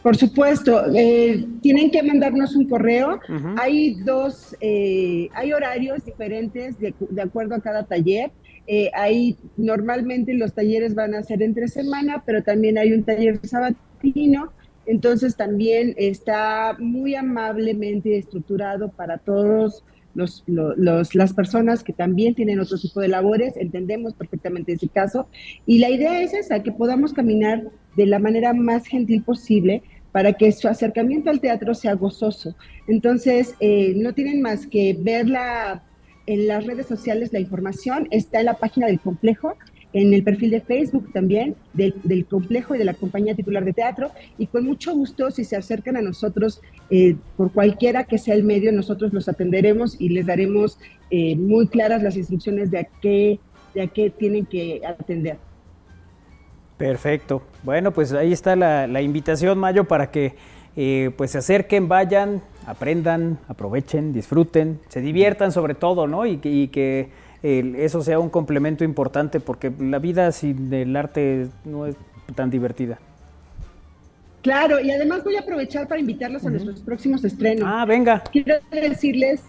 Por 0.02 0.16
supuesto, 0.16 0.84
eh, 0.94 1.44
tienen 1.60 1.90
que 1.90 2.02
mandarnos 2.02 2.54
un 2.54 2.68
correo. 2.68 3.20
Hay 3.56 3.94
dos, 3.94 4.56
eh, 4.60 5.28
hay 5.34 5.52
horarios 5.52 6.04
diferentes 6.04 6.76
de, 6.78 6.94
acuerdo 7.20 7.56
a 7.56 7.60
cada 7.60 7.84
taller. 7.84 8.30
Eh, 8.66 8.90
hay, 8.94 9.36
normalmente 9.56 10.34
los 10.34 10.54
talleres 10.54 10.94
van 10.94 11.14
a 11.14 11.22
ser 11.22 11.42
entre 11.42 11.68
semana, 11.68 12.22
pero 12.24 12.42
también 12.42 12.78
hay 12.78 12.92
un 12.92 13.02
taller 13.02 13.40
sabatino. 13.44 14.52
Entonces 14.88 15.36
también 15.36 15.94
está 15.98 16.74
muy 16.78 17.14
amablemente 17.14 18.16
estructurado 18.16 18.88
para 18.88 19.18
todos 19.18 19.84
los, 20.14 20.42
las 20.46 21.32
personas 21.34 21.84
que 21.84 21.92
también 21.92 22.34
tienen 22.34 22.58
otro 22.58 22.78
tipo 22.78 23.00
de 23.00 23.08
labores, 23.08 23.56
entendemos 23.56 24.14
perfectamente 24.14 24.72
ese 24.72 24.88
caso. 24.88 25.28
Y 25.66 25.78
la 25.78 25.90
idea 25.90 26.22
es 26.22 26.32
esa, 26.32 26.62
que 26.62 26.72
podamos 26.72 27.12
caminar 27.12 27.64
de 27.96 28.06
la 28.06 28.18
manera 28.18 28.54
más 28.54 28.86
gentil 28.86 29.22
posible 29.22 29.82
para 30.10 30.32
que 30.32 30.50
su 30.52 30.68
acercamiento 30.68 31.28
al 31.28 31.40
teatro 31.40 31.74
sea 31.74 31.94
gozoso. 31.94 32.56
Entonces, 32.88 33.54
eh, 33.60 33.92
no 33.94 34.14
tienen 34.14 34.40
más 34.40 34.66
que 34.66 34.96
verla 34.98 35.82
en 36.26 36.48
las 36.48 36.66
redes 36.66 36.86
sociales, 36.86 37.32
la 37.32 37.40
información 37.40 38.08
está 38.10 38.40
en 38.40 38.46
la 38.46 38.54
página 38.54 38.86
del 38.86 39.00
complejo 39.00 39.54
en 40.02 40.14
el 40.14 40.22
perfil 40.22 40.50
de 40.50 40.60
Facebook 40.60 41.12
también 41.12 41.56
del, 41.72 42.26
complejo 42.26 42.74
y 42.74 42.78
de 42.78 42.84
la 42.84 42.94
compañía 42.94 43.34
titular 43.34 43.64
de 43.64 43.72
teatro 43.72 44.10
y 44.38 44.46
con 44.46 44.64
mucho 44.64 44.94
gusto 44.94 45.30
si 45.32 45.44
se 45.44 45.56
acercan 45.56 45.96
a 45.96 46.02
nosotros 46.02 46.60
eh, 46.90 47.16
por 47.36 47.52
cualquiera 47.52 48.04
que 48.04 48.16
sea 48.16 48.34
el 48.34 48.44
medio, 48.44 48.70
nosotros 48.70 49.12
los 49.12 49.28
atenderemos 49.28 50.00
y 50.00 50.10
les 50.10 50.26
daremos 50.26 50.78
eh, 51.10 51.34
muy 51.34 51.66
claras 51.66 52.02
las 52.02 52.16
instrucciones 52.16 52.70
de 52.70 52.78
a 52.78 52.84
qué, 52.84 53.40
de 53.74 53.82
a 53.82 53.86
qué 53.88 54.10
tienen 54.10 54.46
que 54.46 54.80
atender. 54.86 55.36
Perfecto. 56.76 57.42
Bueno, 57.64 57.92
pues 57.92 58.12
ahí 58.12 58.32
está 58.32 58.54
la, 58.54 59.02
invitación, 59.02 59.58
Mayo, 59.58 59.84
para 59.84 60.12
que 60.12 60.36
eh, 60.76 61.10
pues 61.16 61.32
se 61.32 61.38
acerquen, 61.38 61.88
vayan, 61.88 62.40
aprendan, 62.66 63.40
aprovechen, 63.48 64.12
disfruten, 64.12 64.78
se 64.88 65.00
diviertan 65.00 65.50
sobre 65.50 65.74
todo, 65.74 66.06
¿no? 66.06 66.24
Y, 66.24 66.38
y 66.44 66.68
que 66.68 67.08
eso 67.42 68.02
sea 68.02 68.18
un 68.18 68.30
complemento 68.30 68.84
importante 68.84 69.40
porque 69.40 69.72
la 69.78 69.98
vida 69.98 70.32
sin 70.32 70.72
el 70.72 70.96
arte 70.96 71.48
no 71.64 71.86
es 71.86 71.96
tan 72.34 72.50
divertida. 72.50 72.98
Claro, 74.42 74.80
y 74.80 74.90
además 74.90 75.24
voy 75.24 75.36
a 75.36 75.40
aprovechar 75.40 75.88
para 75.88 76.00
invitarlos 76.00 76.46
a 76.46 76.50
nuestros 76.50 76.80
próximos 76.80 77.24
estrenos. 77.24 77.64
Ah, 77.66 77.84
venga. 77.84 78.22
Quiero 78.32 78.54
decirles 78.70 79.42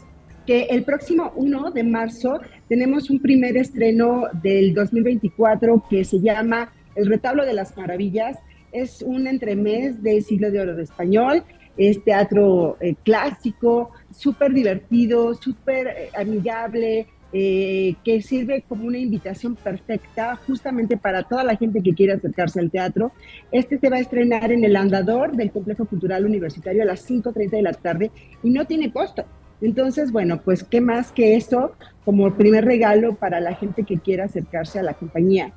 que 0.45 0.63
el 0.63 0.83
próximo 0.83 1.31
1 1.35 1.71
de 1.71 1.83
marzo 1.83 2.39
tenemos 2.67 3.09
un 3.09 3.19
primer 3.19 3.55
estreno 3.55 4.23
del 4.41 4.73
2024 4.73 5.83
que 5.89 6.03
se 6.03 6.19
llama 6.19 6.73
El 6.95 7.07
retablo 7.07 7.45
de 7.45 7.53
las 7.53 7.77
maravillas. 7.77 8.37
Es 8.71 9.01
un 9.01 9.27
entremés 9.27 10.01
de 10.01 10.21
siglo 10.21 10.51
de 10.51 10.59
oro 10.59 10.75
de 10.75 10.83
español. 10.83 11.43
Es 11.77 12.03
teatro 12.03 12.77
eh, 12.81 12.95
clásico, 13.03 13.91
súper 14.11 14.53
divertido, 14.53 15.33
súper 15.35 15.87
eh, 15.87 16.09
amigable, 16.17 17.07
eh, 17.31 17.95
que 18.03 18.21
sirve 18.21 18.63
como 18.67 18.85
una 18.85 18.97
invitación 18.97 19.55
perfecta 19.55 20.35
justamente 20.47 20.97
para 20.97 21.23
toda 21.23 21.43
la 21.43 21.55
gente 21.55 21.81
que 21.81 21.93
quiere 21.93 22.13
acercarse 22.13 22.59
al 22.59 22.71
teatro. 22.71 23.11
Este 23.51 23.77
se 23.77 23.89
va 23.89 23.97
a 23.97 23.99
estrenar 23.99 24.51
en 24.51 24.63
el 24.63 24.75
andador 24.75 25.35
del 25.35 25.51
Complejo 25.51 25.85
Cultural 25.85 26.25
Universitario 26.25 26.83
a 26.83 26.85
las 26.85 27.07
5.30 27.09 27.49
de 27.51 27.61
la 27.61 27.73
tarde 27.73 28.11
y 28.41 28.49
no 28.49 28.65
tiene 28.65 28.91
costo. 28.91 29.25
Entonces, 29.61 30.11
bueno, 30.11 30.41
pues 30.41 30.63
qué 30.63 30.81
más 30.81 31.11
que 31.11 31.35
eso 31.35 31.73
como 32.05 32.33
primer 32.35 32.65
regalo 32.65 33.15
para 33.15 33.39
la 33.39 33.55
gente 33.55 33.83
que 33.83 33.97
quiera 33.99 34.25
acercarse 34.25 34.79
a 34.79 34.83
la 34.83 34.93
compañía. 34.93 35.53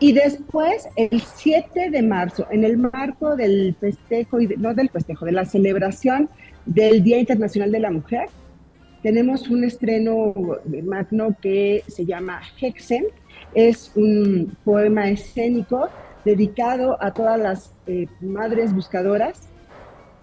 Y 0.00 0.12
después, 0.12 0.88
el 0.96 1.20
7 1.20 1.90
de 1.90 2.02
marzo, 2.02 2.46
en 2.50 2.64
el 2.64 2.76
marco 2.76 3.36
del 3.36 3.76
festejo, 3.78 4.40
y 4.40 4.48
no 4.58 4.74
del 4.74 4.90
festejo, 4.90 5.24
de 5.24 5.32
la 5.32 5.44
celebración 5.44 6.28
del 6.66 7.02
Día 7.02 7.18
Internacional 7.18 7.70
de 7.70 7.80
la 7.80 7.90
Mujer, 7.90 8.28
tenemos 9.04 9.50
un 9.50 9.64
estreno 9.64 10.32
magno 10.82 11.36
que 11.42 11.84
se 11.88 12.06
llama 12.06 12.40
Hexen. 12.58 13.04
Es 13.54 13.92
un 13.94 14.56
poema 14.64 15.10
escénico 15.10 15.90
dedicado 16.24 16.96
a 17.02 17.12
todas 17.12 17.38
las 17.38 17.74
eh, 17.86 18.06
madres 18.22 18.72
buscadoras. 18.74 19.50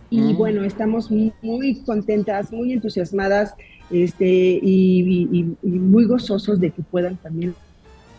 Y 0.09 0.33
mm. 0.33 0.37
bueno, 0.37 0.63
estamos 0.63 1.11
muy, 1.11 1.83
contentas, 1.85 2.51
muy 2.51 2.73
entusiasmadas 2.73 3.53
este, 3.91 4.59
y, 4.63 5.55
muy 5.61 6.05
gozosos 6.05 6.59
de 6.59 6.71
que 6.71 6.81
puedan 6.81 7.17
también 7.17 7.53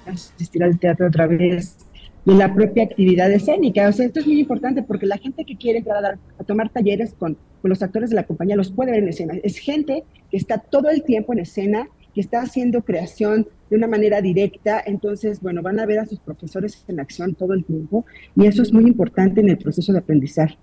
asistir 0.06 0.62
al 0.62 0.78
teatro 0.78 1.08
otra 1.08 1.26
vez 1.26 1.76
de 2.24 2.34
la 2.34 2.54
propia 2.54 2.84
actividad 2.84 3.32
escénica. 3.32 3.88
O 3.88 3.92
sea, 3.92 4.06
esto 4.06 4.20
es 4.20 4.28
muy 4.28 4.38
importante 4.38 4.84
porque 4.84 5.06
la 5.06 5.18
gente 5.18 5.44
que 5.44 5.56
quiere 5.56 5.78
entrar 5.78 6.04
a, 6.38 6.44
tomar 6.44 6.68
talleres 6.68 7.14
con, 7.14 7.36
los 7.68 7.82
actores 7.82 8.10
de 8.10 8.16
la 8.16 8.24
compañía 8.24 8.56
los 8.56 8.70
puede 8.70 8.92
ver 8.92 9.02
en 9.02 9.08
escena. 9.08 9.34
Es 9.42 9.58
gente 9.58 10.04
que 10.30 10.36
está 10.36 10.58
todo 10.58 10.90
el 10.90 11.02
tiempo 11.02 11.32
en 11.32 11.40
escena, 11.40 11.88
que 12.14 12.20
está 12.20 12.42
haciendo 12.42 12.82
creación 12.82 13.48
de 13.70 13.76
una 13.76 13.86
manera 13.86 14.20
directa. 14.20 14.82
Entonces, 14.84 15.40
bueno, 15.40 15.62
van 15.62 15.80
a 15.80 15.86
ver 15.86 16.00
a 16.00 16.06
sus 16.06 16.20
profesores 16.20 16.84
en 16.88 17.00
acción 17.00 17.34
todo 17.34 17.54
el 17.54 17.64
tiempo 17.64 18.04
y 18.36 18.46
eso 18.46 18.62
es 18.62 18.72
muy 18.72 18.84
importante 18.84 19.40
en 19.40 19.48
el 19.48 19.58
proceso 19.58 19.92
de 19.92 19.98
aprendizaje 19.98 20.56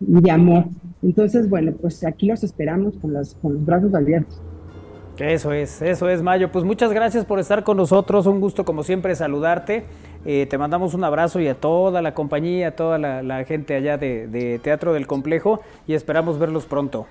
y 0.00 0.20
de 0.20 0.30
amor. 0.30 0.66
Entonces, 1.02 1.48
bueno, 1.48 1.72
pues 1.72 2.04
aquí 2.04 2.26
los 2.26 2.44
esperamos 2.44 2.96
con, 2.98 3.12
las, 3.12 3.34
con 3.34 3.54
los 3.54 3.64
brazos 3.64 3.94
abiertos. 3.94 4.40
Eso 5.18 5.52
es, 5.52 5.82
eso 5.82 6.08
es, 6.08 6.22
Mayo. 6.22 6.50
Pues 6.50 6.64
muchas 6.64 6.92
gracias 6.92 7.24
por 7.24 7.38
estar 7.38 7.64
con 7.64 7.76
nosotros. 7.76 8.26
Un 8.26 8.40
gusto, 8.40 8.64
como 8.64 8.82
siempre, 8.82 9.14
saludarte. 9.14 9.84
Eh, 10.24 10.46
te 10.48 10.56
mandamos 10.56 10.94
un 10.94 11.02
abrazo 11.02 11.40
y 11.40 11.48
a 11.48 11.54
toda 11.54 12.00
la 12.00 12.14
compañía, 12.14 12.68
a 12.68 12.70
toda 12.72 12.98
la, 12.98 13.44
gente 13.44 13.74
allá 13.74 13.98
de, 13.98 14.60
Teatro 14.62 14.92
del 14.92 15.06
Complejo 15.06 15.60
y 15.86 15.94
esperamos 15.94 16.38
verlos 16.38 16.66
pronto. 16.66 17.06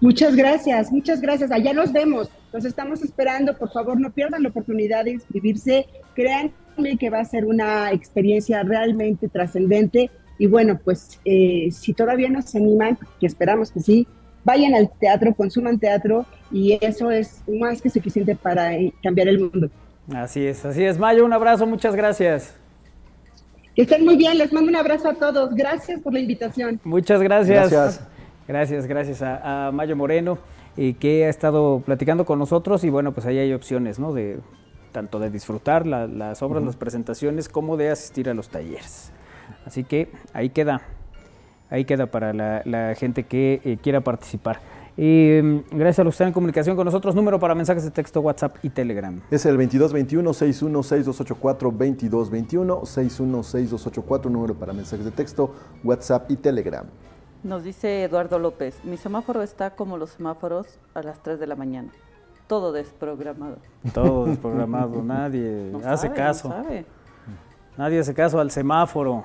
Muchas 0.00 0.36
gracias, 0.36 0.92
muchas 0.92 1.20
gracias. 1.20 1.50
Allá 1.50 1.72
nos 1.72 1.92
vemos. 1.92 2.28
Los 2.52 2.64
estamos 2.64 3.02
esperando. 3.02 3.56
Por 3.56 3.72
favor, 3.72 3.98
no 3.98 4.10
pierdan 4.10 4.42
la 4.42 4.50
oportunidad 4.50 5.04
de 5.04 5.12
inscribirse. 5.12 5.86
Créanme 6.14 6.96
que 6.98 7.10
va 7.10 7.20
a 7.20 7.24
ser 7.24 7.46
una 7.46 7.90
experiencia 7.92 8.62
realmente 8.62 9.28
trascendente. 9.28 10.10
Y 10.38 10.46
bueno, 10.46 10.78
pues 10.84 11.18
eh, 11.24 11.70
si 11.72 11.94
todavía 11.94 12.28
no 12.28 12.42
se 12.42 12.58
animan, 12.58 12.98
que 13.18 13.26
esperamos 13.26 13.72
que 13.72 13.80
sí, 13.80 14.06
vayan 14.44 14.74
al 14.74 14.90
teatro, 15.00 15.34
consuman 15.34 15.78
teatro 15.78 16.26
y 16.52 16.78
eso 16.80 17.10
es 17.10 17.42
más 17.48 17.82
que 17.82 17.90
suficiente 17.90 18.36
para 18.36 18.74
eh, 18.74 18.92
cambiar 19.02 19.28
el 19.28 19.40
mundo. 19.40 19.70
Así 20.14 20.46
es, 20.46 20.64
así 20.64 20.84
es. 20.84 20.98
Mayo, 20.98 21.24
un 21.24 21.32
abrazo, 21.32 21.66
muchas 21.66 21.96
gracias. 21.96 22.54
Que 23.74 23.82
estén 23.82 24.04
muy 24.04 24.16
bien, 24.16 24.38
les 24.38 24.52
mando 24.52 24.70
un 24.70 24.76
abrazo 24.76 25.08
a 25.08 25.14
todos. 25.14 25.54
Gracias 25.54 26.00
por 26.00 26.12
la 26.12 26.20
invitación. 26.20 26.80
Muchas 26.84 27.20
gracias. 27.20 27.70
Gracias, 27.70 28.08
gracias, 28.46 28.86
gracias 28.86 29.22
a, 29.22 29.70
Mayo 29.72 29.96
Moreno, 29.96 30.38
y 30.76 30.94
que 30.94 31.26
ha 31.26 31.28
estado 31.28 31.82
platicando 31.84 32.24
con 32.24 32.38
nosotros 32.38 32.84
y 32.84 32.90
bueno, 32.90 33.12
pues 33.12 33.26
ahí 33.26 33.38
hay 33.38 33.52
opciones, 33.52 33.98
¿no? 33.98 34.12
De 34.12 34.38
tanto 34.92 35.18
de 35.18 35.28
disfrutar 35.28 35.86
las 35.86 36.42
obras, 36.42 36.62
las 36.62 36.76
presentaciones, 36.76 37.50
como 37.50 37.76
de 37.76 37.90
asistir 37.90 38.30
a 38.30 38.34
los 38.34 38.48
talleres. 38.48 39.12
Así 39.66 39.84
que 39.84 40.08
ahí 40.32 40.48
queda, 40.48 40.80
ahí 41.68 41.84
queda 41.84 42.06
para 42.06 42.32
la, 42.32 42.94
gente 42.94 43.24
que 43.24 43.60
eh, 43.64 43.76
quiera 43.82 44.00
participar. 44.00 44.60
Y 44.96 45.40
mm, 45.42 45.64
gracias 45.72 45.98
a 45.98 46.04
los 46.04 46.12
que 46.12 46.16
están 46.16 46.28
en 46.28 46.34
comunicación 46.34 46.74
con 46.74 46.86
nosotros. 46.86 47.14
Número 47.14 47.38
para 47.38 47.54
mensajes 47.54 47.84
de 47.84 47.90
texto, 47.90 48.20
WhatsApp 48.20 48.56
y 48.62 48.70
Telegram. 48.70 49.20
Es 49.30 49.44
el 49.44 49.58
2221-616284, 49.58 51.70
2221-616284, 51.72 54.30
número 54.30 54.54
para 54.54 54.72
mensajes 54.72 55.04
de 55.04 55.10
texto, 55.10 55.52
WhatsApp 55.84 56.30
y 56.30 56.36
Telegram. 56.36 56.86
Nos 57.42 57.62
dice 57.62 58.04
Eduardo 58.04 58.38
López, 58.38 58.82
mi 58.84 58.96
semáforo 58.96 59.42
está 59.42 59.76
como 59.76 59.98
los 59.98 60.08
semáforos 60.10 60.78
a 60.94 61.02
las 61.02 61.22
3 61.22 61.38
de 61.38 61.46
la 61.46 61.56
mañana. 61.56 61.90
Todo 62.46 62.72
desprogramado. 62.72 63.58
Todo 63.92 64.24
desprogramado, 64.26 65.02
nadie 65.06 65.72
hace 65.84 66.10
caso. 66.10 66.54
Nadie 67.76 67.98
hace 67.98 68.14
caso 68.14 68.40
al 68.40 68.50
semáforo. 68.50 69.24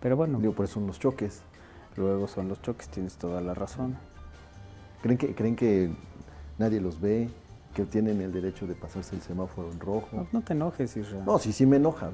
Pero 0.00 0.16
bueno. 0.16 0.40
Digo, 0.40 0.52
por 0.52 0.64
eso 0.64 0.74
son 0.74 0.88
los 0.88 0.98
choques. 0.98 1.44
Luego 1.96 2.26
son 2.26 2.48
los 2.48 2.60
choques, 2.60 2.88
tienes 2.88 3.16
toda 3.16 3.40
la 3.40 3.54
razón. 3.54 3.96
¿Creen 5.06 5.18
que, 5.18 5.34
¿Creen 5.36 5.54
que 5.54 5.90
nadie 6.58 6.80
los 6.80 7.00
ve? 7.00 7.28
que 7.74 7.84
tienen 7.84 8.22
el 8.22 8.32
derecho 8.32 8.66
de 8.66 8.74
pasarse 8.74 9.14
el 9.14 9.20
semáforo 9.20 9.70
en 9.70 9.78
rojo. 9.78 10.26
No, 10.32 10.40
te 10.40 10.54
enojes, 10.54 10.96
Israel. 10.96 11.22
No, 11.26 11.38
sí, 11.38 11.52
sí 11.52 11.66
me 11.66 11.76
enoja. 11.76 12.08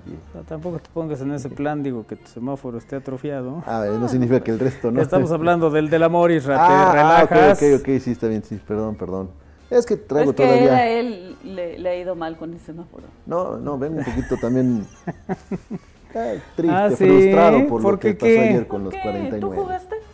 tampoco 0.48 0.80
te 0.80 0.90
pongas 0.92 1.20
en 1.20 1.30
ese 1.30 1.50
plan, 1.50 1.84
digo, 1.84 2.04
que 2.04 2.16
tu 2.16 2.26
semáforo 2.26 2.78
esté 2.78 2.96
atrofiado. 2.96 3.62
Ah, 3.64 3.86
no 3.98 4.08
significa 4.08 4.40
que 4.40 4.50
el 4.50 4.58
resto 4.58 4.90
no. 4.90 5.00
Estamos 5.00 5.30
hablando 5.32 5.70
del, 5.70 5.88
del 5.88 6.02
amor, 6.02 6.32
Israel, 6.32 6.58
ah, 6.60 6.88
te 6.90 6.98
relajas. 6.98 7.62
Ah, 7.62 7.66
ok, 7.76 7.80
ok, 7.80 8.00
sí, 8.00 8.10
está 8.10 8.26
bien, 8.26 8.42
sí, 8.42 8.60
perdón, 8.66 8.96
perdón. 8.96 9.30
Es 9.70 9.86
que 9.86 9.96
traigo 9.96 10.32
es 10.32 10.36
que 10.36 10.42
todavía... 10.42 10.74
a 10.74 10.88
él 10.88 11.36
le, 11.44 11.88
ha 11.88 11.96
ido 11.96 12.16
mal 12.16 12.36
con 12.36 12.52
el 12.52 12.58
semáforo. 12.58 13.04
No, 13.24 13.56
no, 13.56 13.78
vengo 13.78 13.98
un 13.98 14.04
poquito 14.04 14.36
también 14.38 14.84
eh, 16.14 16.40
triste, 16.56 16.76
ah, 16.76 16.90
frustrado 16.90 17.68
por, 17.68 17.82
lo 17.82 17.98
que 18.00 18.14
pasó 18.14 18.26
ayer 18.26 18.66
con 18.66 18.82
los 18.82 18.94
49. 18.94 19.38
¿Tú 19.38 19.62
jugaste? 19.62 20.11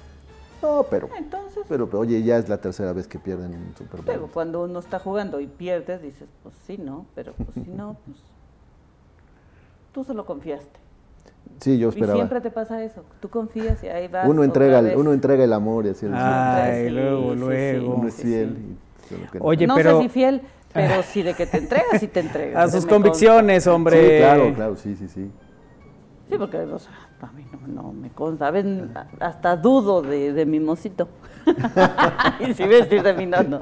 No, 0.63 0.87
pero, 0.91 1.09
Entonces, 1.17 1.65
pero, 1.69 1.89
oye, 1.93 2.23
ya 2.23 2.37
es 2.37 2.49
la 2.49 2.61
tercera 2.61 2.93
vez 2.93 3.07
que 3.07 3.19
pierden 3.19 3.55
un 3.55 3.75
Super 3.77 3.99
Bowl. 3.99 4.05
Pero 4.07 4.27
cuando 4.27 4.65
uno 4.65 4.79
está 4.81 4.99
jugando 4.99 5.41
y 5.41 5.47
pierdes, 5.47 6.03
dices, 6.03 6.29
pues 6.43 6.55
sí, 6.67 6.79
no, 6.79 7.07
pero 7.15 7.33
pues 7.33 7.49
si 7.55 7.71
no, 7.71 7.97
pues 8.05 8.17
tú 9.93 10.05
solo 10.05 10.27
confiaste. 10.27 10.79
Sí, 11.61 11.79
yo 11.79 11.89
esperaba. 11.89 12.15
Y 12.15 12.17
siempre 12.19 12.41
te 12.41 12.51
pasa 12.51 12.83
eso. 12.83 13.05
Tú 13.21 13.31
confías 13.31 13.83
y 13.83 13.89
ahí 13.89 14.09
vas. 14.09 14.29
Uno 14.29 14.45
entrega, 14.45 14.81
el, 14.81 14.97
uno 14.97 15.13
entrega 15.13 15.45
el 15.45 15.53
amor 15.53 15.87
y 15.87 15.91
así 15.91 16.07
el 16.07 16.15
Ay, 16.15 16.91
luego, 16.91 17.35
luego. 17.35 17.95
uno 17.95 18.09
es 18.09 18.15
fiel. 18.15 18.77
Oye, 19.41 19.67
no 19.67 19.75
pero... 19.75 19.97
sé 19.97 20.03
si 20.03 20.09
fiel, 20.09 20.43
pero 20.73 21.03
sí 21.03 21.23
de 21.23 21.35
que 21.35 21.47
te 21.47 21.59
entregas 21.59 22.03
y 22.03 22.09
te 22.09 22.21
entregas. 22.21 22.69
A 22.69 22.77
sus 22.77 22.87
convicciones, 22.87 23.67
hombre. 23.67 24.01
Sí, 24.01 24.19
claro, 24.19 24.55
claro, 24.55 24.77
sí, 24.77 24.95
sí, 24.95 25.09
sí. 25.09 25.31
Sí, 26.29 26.37
porque 26.37 26.59
o 26.59 26.79
sea, 26.79 26.93
a 27.23 27.33
mí 27.33 27.45
no, 27.53 27.83
no 27.83 27.93
me 27.93 28.11
consta. 28.11 28.53
Hasta 29.21 29.57
dudo 29.57 30.03
de, 30.03 30.33
de 30.33 30.47
mi 30.47 30.61
mocito. 30.61 31.09
y 32.41 32.55
si 32.55 32.64
vestir 32.64 33.03
de 33.03 33.14
mí, 33.14 33.27
no, 33.27 33.43
no. 33.43 33.61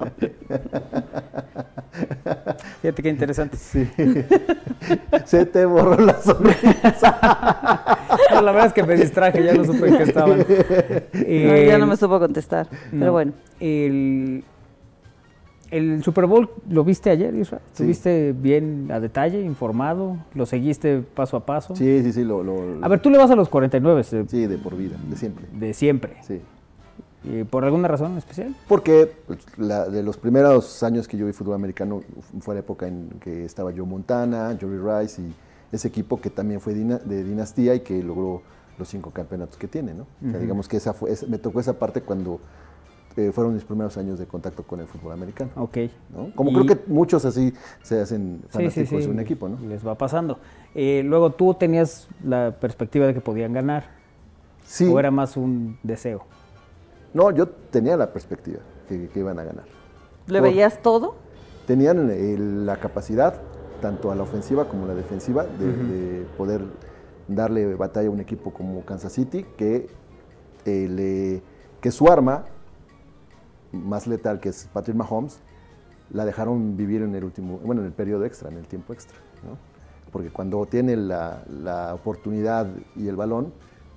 Fíjate 2.82 3.02
qué 3.02 3.09
interesante. 3.09 3.57
Sí. 3.57 3.88
Se 5.24 5.46
te 5.46 5.64
borró 5.64 5.96
la 5.96 6.20
sonrisa. 6.20 7.98
no, 8.32 8.42
la 8.42 8.52
verdad 8.52 8.66
es 8.68 8.72
que 8.72 8.82
me 8.82 8.96
distraje, 8.96 9.42
ya 9.42 9.54
no 9.54 9.64
supe 9.64 9.88
en 9.88 9.96
qué 9.96 10.02
estaban. 10.02 10.44
ya 11.12 11.78
no 11.78 11.86
me 11.86 11.96
supo 11.96 12.18
contestar, 12.18 12.68
pero 12.90 13.12
bueno. 13.12 13.32
El, 13.59 14.44
el 15.70 16.02
Super 16.02 16.26
Bowl, 16.26 16.50
¿lo 16.68 16.84
viste 16.84 17.10
ayer, 17.10 17.34
Isra? 17.34 17.60
¿Estuviste 17.66 18.32
bien 18.32 18.88
a 18.90 19.00
detalle, 19.00 19.40
informado? 19.40 20.16
¿Lo 20.34 20.46
seguiste 20.46 21.00
paso 21.00 21.36
a 21.36 21.46
paso? 21.46 21.74
Sí, 21.76 22.02
sí, 22.02 22.12
sí. 22.12 22.24
Lo, 22.24 22.42
lo, 22.42 22.84
a 22.84 22.88
ver, 22.88 23.00
tú 23.00 23.10
le 23.10 23.18
vas 23.18 23.30
a 23.30 23.36
los 23.36 23.48
49. 23.48 24.04
Sí, 24.04 24.46
de 24.46 24.58
por 24.58 24.76
vida, 24.76 24.96
de 25.08 25.16
siempre. 25.16 25.46
De 25.52 25.74
siempre. 25.74 26.16
Sí. 26.22 26.40
¿Y 27.24 27.44
¿Por 27.44 27.64
alguna 27.64 27.88
razón 27.88 28.16
especial? 28.16 28.54
Porque 28.68 29.12
pues, 29.26 29.40
la, 29.56 29.88
de 29.88 30.02
los 30.02 30.16
primeros 30.16 30.82
años 30.82 31.08
que 31.08 31.16
yo 31.16 31.26
vi 31.26 31.32
fútbol 31.32 31.54
americano 31.54 32.02
fue 32.40 32.54
la 32.54 32.60
época 32.60 32.86
en 32.86 33.10
que 33.20 33.44
estaba 33.44 33.72
Joe 33.72 33.86
Montana, 33.86 34.56
Jerry 34.58 34.78
Rice 34.78 35.22
y 35.22 35.34
ese 35.72 35.88
equipo 35.88 36.20
que 36.20 36.30
también 36.30 36.60
fue 36.60 36.74
de 36.74 37.24
dinastía 37.24 37.74
y 37.74 37.80
que 37.80 38.00
logró 38.02 38.42
los 38.78 38.88
cinco 38.88 39.10
campeonatos 39.10 39.56
que 39.56 39.68
tiene, 39.68 39.94
¿no? 39.94 40.06
o 40.26 40.30
sea, 40.30 40.38
digamos 40.38 40.68
que 40.68 40.76
esa 40.76 40.92
fue, 40.92 41.12
me 41.28 41.38
tocó 41.38 41.60
esa 41.60 41.78
parte 41.78 42.02
cuando 42.02 42.40
eh, 43.16 43.32
fueron 43.32 43.54
mis 43.54 43.64
primeros 43.64 43.96
años 43.96 44.18
de 44.18 44.26
contacto 44.26 44.62
con 44.62 44.78
el 44.80 44.86
fútbol 44.86 45.12
americano. 45.12 45.50
Ok. 45.56 45.78
¿no? 46.14 46.32
Como 46.34 46.52
creo 46.52 46.66
que 46.66 46.78
muchos 46.86 47.24
así 47.24 47.52
se 47.82 48.00
hacen 48.00 48.42
fanáticos 48.50 49.04
de 49.04 49.08
un 49.08 49.20
equipo, 49.20 49.48
¿no? 49.48 49.58
Les 49.66 49.86
va 49.86 49.94
pasando. 49.94 50.38
Eh, 50.74 51.02
luego 51.02 51.30
tú 51.30 51.54
tenías 51.54 52.08
la 52.22 52.54
perspectiva 52.60 53.06
de 53.06 53.14
que 53.14 53.22
podían 53.22 53.54
ganar. 53.54 53.84
Sí. 54.66 54.86
¿O 54.86 54.98
era 54.98 55.10
más 55.10 55.38
un 55.38 55.78
deseo? 55.82 56.24
No, 57.14 57.30
yo 57.30 57.48
tenía 57.48 57.96
la 57.96 58.12
perspectiva 58.12 58.58
que, 58.86 59.08
iban 59.14 59.38
a 59.38 59.44
ganar. 59.44 59.64
¿Le 60.26 60.40
veías 60.42 60.82
todo? 60.82 61.14
Tenían 61.66 62.10
eh, 62.10 62.36
la 62.38 62.76
capacidad, 62.76 63.40
tanto 63.80 64.12
a 64.12 64.14
la 64.14 64.24
ofensiva 64.24 64.68
como 64.68 64.84
a 64.84 64.88
la 64.88 64.94
defensiva, 64.94 65.44
de, 65.44 66.26
poder 66.36 66.60
darle 67.28 67.74
batalla 67.76 68.08
a 68.08 68.10
un 68.10 68.20
equipo 68.20 68.52
como 68.52 68.84
Kansas 68.84 69.12
City, 69.12 69.46
que, 69.56 69.88
le, 70.66 71.42
que 71.80 71.90
su 71.90 72.08
arma 72.08 72.44
más 73.84 74.06
letal, 74.06 74.40
que 74.40 74.48
es 74.48 74.68
Patrick 74.72 74.96
Mahomes, 74.96 75.38
la 76.10 76.24
dejaron 76.24 76.76
vivir 76.76 77.02
en 77.02 77.14
el 77.14 77.24
último, 77.24 77.58
bueno, 77.58 77.82
en 77.82 77.88
el 77.88 77.92
periodo 77.92 78.24
extra, 78.24 78.50
en 78.50 78.58
el 78.58 78.66
tiempo 78.66 78.92
extra, 78.92 79.16
¿no? 79.44 79.56
Porque 80.12 80.30
cuando 80.30 80.64
tiene 80.66 80.96
la, 80.96 81.42
la 81.48 81.94
oportunidad 81.94 82.68
y 82.94 83.08
el 83.08 83.16
balón, 83.16 83.52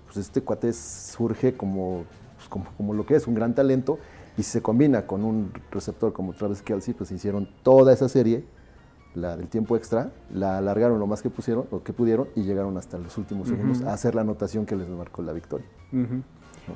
pues 0.06 0.18
este 0.18 0.42
cuate 0.42 0.74
surge 0.74 1.56
como 1.56 2.04
pues, 2.40 2.66
como, 2.78 2.94
lo 2.94 3.06
que 3.06 3.16
es, 3.16 3.28
un 3.28 3.36
gran 3.36 3.54
talento, 3.54 4.00
y 4.38 4.44
si 4.44 4.52
se 4.52 4.62
combina 4.62 5.06
con 5.06 5.26
un 5.26 5.52
receptor 5.72 6.14
como 6.14 6.34
Travis 6.34 6.62
Kelsey, 6.62 6.94
pues 6.94 7.12
hicieron 7.12 7.50
toda 7.64 7.92
esa 7.94 8.08
serie, 8.08 8.46
la 9.14 9.36
del 9.36 9.48
tiempo 9.48 9.76
extra, 9.76 10.12
la 10.34 10.58
alargaron 10.58 11.00
lo 11.00 11.08
más 11.08 11.22
que 11.22 11.30
pusieron, 11.30 11.66
lo 11.72 11.84
que 11.84 11.92
pudieron, 11.92 12.30
y 12.36 12.44
llegaron 12.44 12.78
hasta 12.78 12.98
los 12.98 13.18
últimos 13.18 13.50
segundos 13.50 13.82
a 13.82 13.94
hacer 13.94 14.16
la 14.16 14.22
anotación 14.22 14.66
que 14.66 14.76
les 14.76 14.88
marcó 14.88 15.22
la 15.22 15.34
victoria. 15.34 15.68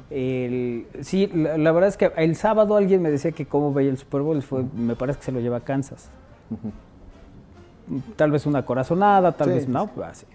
Sí, 0.09 1.27
la, 1.33 1.71
verdad 1.71 1.87
es 1.89 1.97
que 1.97 2.11
el 2.15 2.35
sábado 2.35 2.75
alguien 2.75 3.01
me 3.01 3.11
decía 3.11 3.31
que 3.31 3.45
cómo 3.45 3.73
veía 3.73 3.89
el 3.91 3.97
Super 3.97 4.21
Bowl, 4.21 4.41
fue, 4.41 4.63
me 4.75 4.95
parece 4.95 5.19
que 5.19 5.25
se 5.25 5.31
lo 5.31 5.39
lleva 5.39 5.57
a 5.57 5.61
Kansas. 5.61 6.09
Tal 8.15 8.31
vez 8.31 8.45
una 8.45 8.65
corazonada, 8.65 9.31
tal 9.33 9.49
vez 9.49 9.67
no, 9.67 9.87
pues 9.87 10.07
así. 10.07 10.25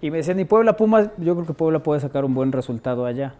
Y 0.00 0.10
me 0.10 0.18
decían, 0.18 0.38
y 0.38 0.44
Puebla 0.44 0.76
Pumas, 0.76 1.10
yo 1.18 1.34
creo 1.34 1.46
que 1.46 1.52
Puebla 1.52 1.80
puede 1.80 2.00
sacar 2.00 2.24
un 2.24 2.34
buen 2.34 2.52
resultado 2.52 3.04
allá. 3.04 3.34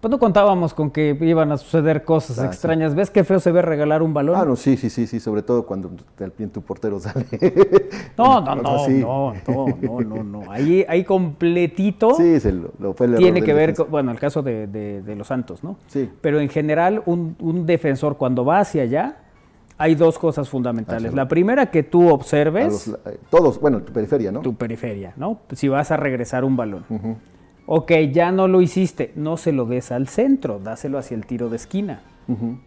Pues 0.00 0.10
no 0.10 0.18
contábamos 0.18 0.74
con 0.74 0.90
que 0.90 1.16
iban 1.20 1.50
a 1.52 1.56
suceder 1.56 2.04
cosas 2.04 2.38
ah, 2.38 2.46
extrañas. 2.46 2.94
¿Ves 2.94 3.10
qué 3.10 3.24
feo 3.24 3.40
se 3.40 3.50
ve 3.50 3.62
regalar 3.62 4.02
un 4.02 4.12
balón? 4.12 4.36
Ah, 4.36 4.44
no, 4.44 4.54
sí, 4.54 4.76
sí, 4.76 4.90
sí, 4.90 5.06
sí, 5.06 5.20
sobre 5.20 5.42
todo 5.42 5.64
cuando 5.64 5.90
el, 6.18 6.50
tu 6.50 6.62
portero 6.62 7.00
sale. 7.00 7.26
No, 8.16 8.40
no, 8.40 8.54
no, 8.62 8.86
no, 8.86 9.34
no, 9.80 10.00
no, 10.00 10.24
no, 10.24 10.50
Ahí, 10.50 10.84
ahí 10.88 11.04
completito 11.04 12.14
sí, 12.14 12.40
se 12.40 12.52
lo, 12.52 12.94
fue 12.94 13.06
el 13.06 13.16
tiene 13.16 13.42
que 13.42 13.54
ver, 13.54 13.74
con, 13.74 13.90
bueno, 13.90 14.10
el 14.10 14.18
caso 14.18 14.42
de, 14.42 14.66
de, 14.66 15.16
los 15.16 15.26
Santos, 15.26 15.64
¿no? 15.64 15.76
Sí. 15.86 16.10
Pero 16.20 16.40
en 16.40 16.48
general, 16.48 17.02
un, 17.06 17.36
un 17.40 17.66
defensor 17.66 18.16
cuando 18.16 18.44
va 18.44 18.60
hacia 18.60 18.82
allá, 18.82 19.16
hay 19.78 19.94
dos 19.94 20.18
cosas 20.18 20.48
fundamentales. 20.48 21.12
La 21.14 21.28
primera 21.28 21.70
que 21.70 21.82
tú 21.82 22.08
observes. 22.08 22.88
Eh, 22.88 23.18
todos, 23.30 23.60
bueno, 23.60 23.82
tu 23.82 23.92
periferia, 23.92 24.32
¿no? 24.32 24.40
Tu 24.40 24.54
periferia, 24.54 25.12
¿no? 25.16 25.40
Si 25.52 25.68
vas 25.68 25.90
a 25.90 25.96
regresar 25.96 26.44
un 26.44 26.56
balón. 26.56 26.84
Ok, 27.66 27.92
ya 28.12 28.30
no 28.30 28.46
lo 28.46 28.60
hiciste, 28.60 29.12
no 29.16 29.36
se 29.36 29.52
lo 29.52 29.66
des 29.66 29.90
al 29.90 30.06
centro, 30.08 30.60
dáselo 30.62 30.98
hacia 30.98 31.16
el 31.16 31.26
tiro 31.26 31.48
de 31.48 31.56
esquina. 31.56 32.00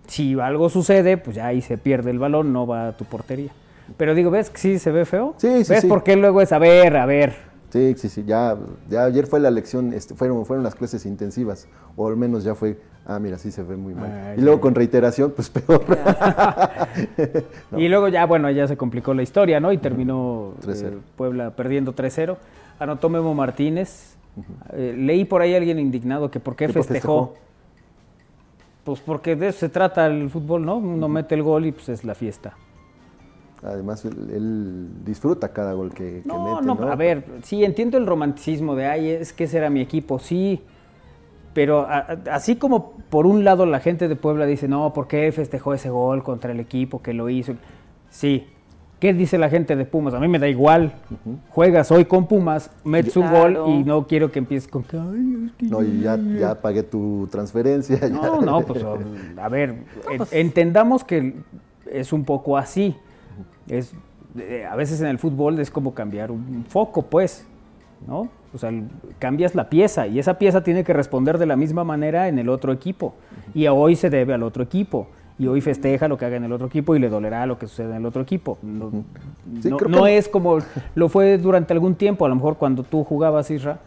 Si 0.07 0.39
algo 0.39 0.69
sucede, 0.69 1.17
pues 1.17 1.35
ya 1.35 1.47
ahí 1.47 1.61
se 1.61 1.77
pierde 1.77 2.11
el 2.11 2.19
balón, 2.19 2.53
no 2.53 2.65
va 2.65 2.89
a 2.89 2.91
tu 2.93 3.03
portería. 3.05 3.51
Pero 3.97 4.15
digo, 4.15 4.31
¿ves 4.31 4.49
que 4.49 4.57
sí 4.57 4.79
se 4.79 4.91
ve 4.91 5.05
feo? 5.05 5.33
Sí, 5.37 5.65
sí. 5.65 5.73
¿Ves 5.73 5.85
por 5.85 6.03
qué 6.03 6.15
luego 6.15 6.41
es 6.41 6.51
a 6.51 6.59
ver, 6.59 6.95
a 6.95 7.05
ver? 7.05 7.49
Sí, 7.69 7.93
sí, 7.97 8.09
sí. 8.09 8.23
Ya, 8.25 8.57
ya 8.89 9.03
ayer 9.03 9.27
fue 9.27 9.39
la 9.39 9.51
lección, 9.51 9.93
este, 9.93 10.15
fueron, 10.15 10.45
fueron 10.45 10.63
las 10.63 10.75
clases 10.75 11.05
intensivas, 11.05 11.67
o 11.95 12.07
al 12.07 12.17
menos 12.17 12.43
ya 12.43 12.55
fue, 12.55 12.79
ah, 13.05 13.19
mira, 13.19 13.37
sí 13.37 13.51
se 13.51 13.63
ve 13.63 13.75
muy 13.75 13.93
mal. 13.93 14.35
y 14.37 14.41
luego 14.41 14.59
con 14.61 14.75
reiteración, 14.75 15.31
pues 15.35 15.49
peor. 15.49 15.85
Y 17.77 17.87
luego 17.87 18.07
ya, 18.07 18.25
bueno, 18.25 18.49
ya 18.49 18.67
se 18.67 18.77
complicó 18.77 19.13
la 19.13 19.23
historia, 19.23 19.59
¿no? 19.59 19.71
Y 19.71 19.77
terminó 19.77 20.53
eh, 20.67 20.97
Puebla 21.15 21.51
perdiendo 21.51 21.93
3-0. 21.93 22.37
Anotó 22.79 23.09
Memo 23.09 23.33
Martínez, 23.33 24.15
eh, 24.73 24.93
leí 24.97 25.25
por 25.25 25.41
ahí 25.41 25.53
a 25.53 25.57
alguien 25.57 25.79
indignado 25.79 26.29
que 26.29 26.39
por 26.39 26.55
qué 26.55 26.69
festejó. 26.69 27.35
Pues 28.83 28.99
porque 29.01 29.35
de 29.35 29.49
eso 29.49 29.59
se 29.59 29.69
trata 29.69 30.07
el 30.07 30.29
fútbol, 30.29 30.65
¿no? 30.65 30.77
Uno 30.77 31.07
mete 31.07 31.35
el 31.35 31.43
gol 31.43 31.65
y 31.65 31.71
pues 31.71 31.89
es 31.89 32.03
la 32.03 32.15
fiesta. 32.15 32.55
Además, 33.61 34.05
él, 34.05 34.89
disfruta 35.03 35.51
cada 35.51 35.73
gol 35.73 35.93
que, 35.93 36.23
mete. 36.25 36.27
No, 36.27 36.73
a 36.89 36.95
ver, 36.95 37.25
sí, 37.43 37.63
entiendo 37.63 37.97
el 37.97 38.07
romanticismo 38.07 38.75
de, 38.75 38.85
ay, 38.85 39.09
es 39.09 39.33
que 39.33 39.43
ese 39.43 39.57
era 39.57 39.69
mi 39.69 39.81
equipo, 39.81 40.17
sí. 40.17 40.61
Pero 41.53 41.85
así 42.31 42.55
como 42.55 42.93
por 43.09 43.25
un 43.25 43.43
lado 43.43 43.65
la 43.65 43.79
gente 43.79 44.07
de 44.07 44.15
Puebla 44.15 44.45
dice, 44.45 44.67
no, 44.67 44.93
¿por 44.93 45.07
qué 45.07 45.31
festejó 45.31 45.73
ese 45.73 45.89
gol 45.89 46.23
contra 46.23 46.51
el 46.51 46.59
equipo 46.59 47.01
que 47.01 47.13
lo 47.13 47.29
hizo? 47.29 47.55
Sí, 48.09 48.47
¿Qué 48.99 49.13
dice 49.13 49.37
la 49.37 49.49
gente 49.49 49.77
de 49.77 49.85
Pumas? 49.85 50.13
A 50.13 50.19
mí 50.19 50.27
me 50.27 50.39
da 50.39 50.47
igual. 50.49 50.91
Juegas 51.49 51.89
hoy 51.89 52.03
con 52.03 52.27
Pumas, 52.27 52.69
metes 52.83 53.15
un 53.15 53.31
gol 53.31 53.57
y 53.67 53.83
no 53.83 54.05
quiero 54.07 54.29
que 54.29 54.39
empieces 54.39 54.69
con 54.69 54.83
que. 54.83 54.97
no, 54.97 55.81
y 55.81 56.01
ya, 56.01 56.17
ya 56.17 56.61
pagué 56.61 56.83
tu 56.83 57.27
transferencia. 57.31 57.97
No, 58.09 58.41
no, 58.41 58.61
pues 58.61 58.83
a 59.37 59.49
ver, 59.49 59.75
pues. 60.17 60.33
entendamos 60.33 61.05
que 61.05 61.33
es 61.89 62.11
un 62.11 62.25
poco 62.25 62.57
así. 62.57 62.95
Es, 63.69 63.93
eh, 64.37 64.65
a 64.69 64.75
veces 64.75 64.99
en 64.99 65.07
el 65.07 65.17
fútbol 65.17 65.59
es 65.59 65.71
como 65.71 65.93
cambiar 65.93 66.29
un 66.31 66.65
foco, 66.67 67.03
pues, 67.03 67.45
¿no? 68.05 68.27
O 68.53 68.57
sea, 68.57 68.71
cambias 69.19 69.55
la 69.55 69.69
pieza 69.69 70.07
y 70.07 70.19
esa 70.19 70.37
pieza 70.37 70.63
tiene 70.63 70.83
que 70.83 70.91
responder 70.91 71.37
de 71.37 71.45
la 71.45 71.55
misma 71.55 71.83
manera 71.85 72.27
en 72.27 72.37
el 72.37 72.49
otro 72.49 72.73
equipo. 72.73 73.13
Y 73.53 73.67
hoy 73.67 73.95
se 73.95 74.09
debe 74.09 74.33
al 74.33 74.43
otro 74.43 74.63
equipo 74.63 75.07
y 75.39 75.47
hoy 75.47 75.61
festeja 75.61 76.07
lo 76.09 76.17
que 76.17 76.25
haga 76.25 76.35
en 76.35 76.43
el 76.43 76.51
otro 76.51 76.67
equipo 76.67 76.95
y 76.95 76.99
le 76.99 77.09
dolerá 77.09 77.45
lo 77.45 77.57
que 77.57 77.65
suceda 77.65 77.95
en 77.95 78.01
el 78.01 78.05
otro 78.05 78.21
equipo. 78.21 78.57
No, 78.61 80.05
es 80.05 80.27
como 80.27 80.59
lo 80.95 81.09
fue 81.09 81.37
durante 81.37 81.73
algún 81.73 81.95
tiempo, 81.95 82.25
a 82.25 82.29
lo 82.29 82.35
mejor 82.35 82.57
cuando 82.57 82.83
tú 82.83 83.05
jugabas, 83.05 83.49
Isra, 83.49 83.79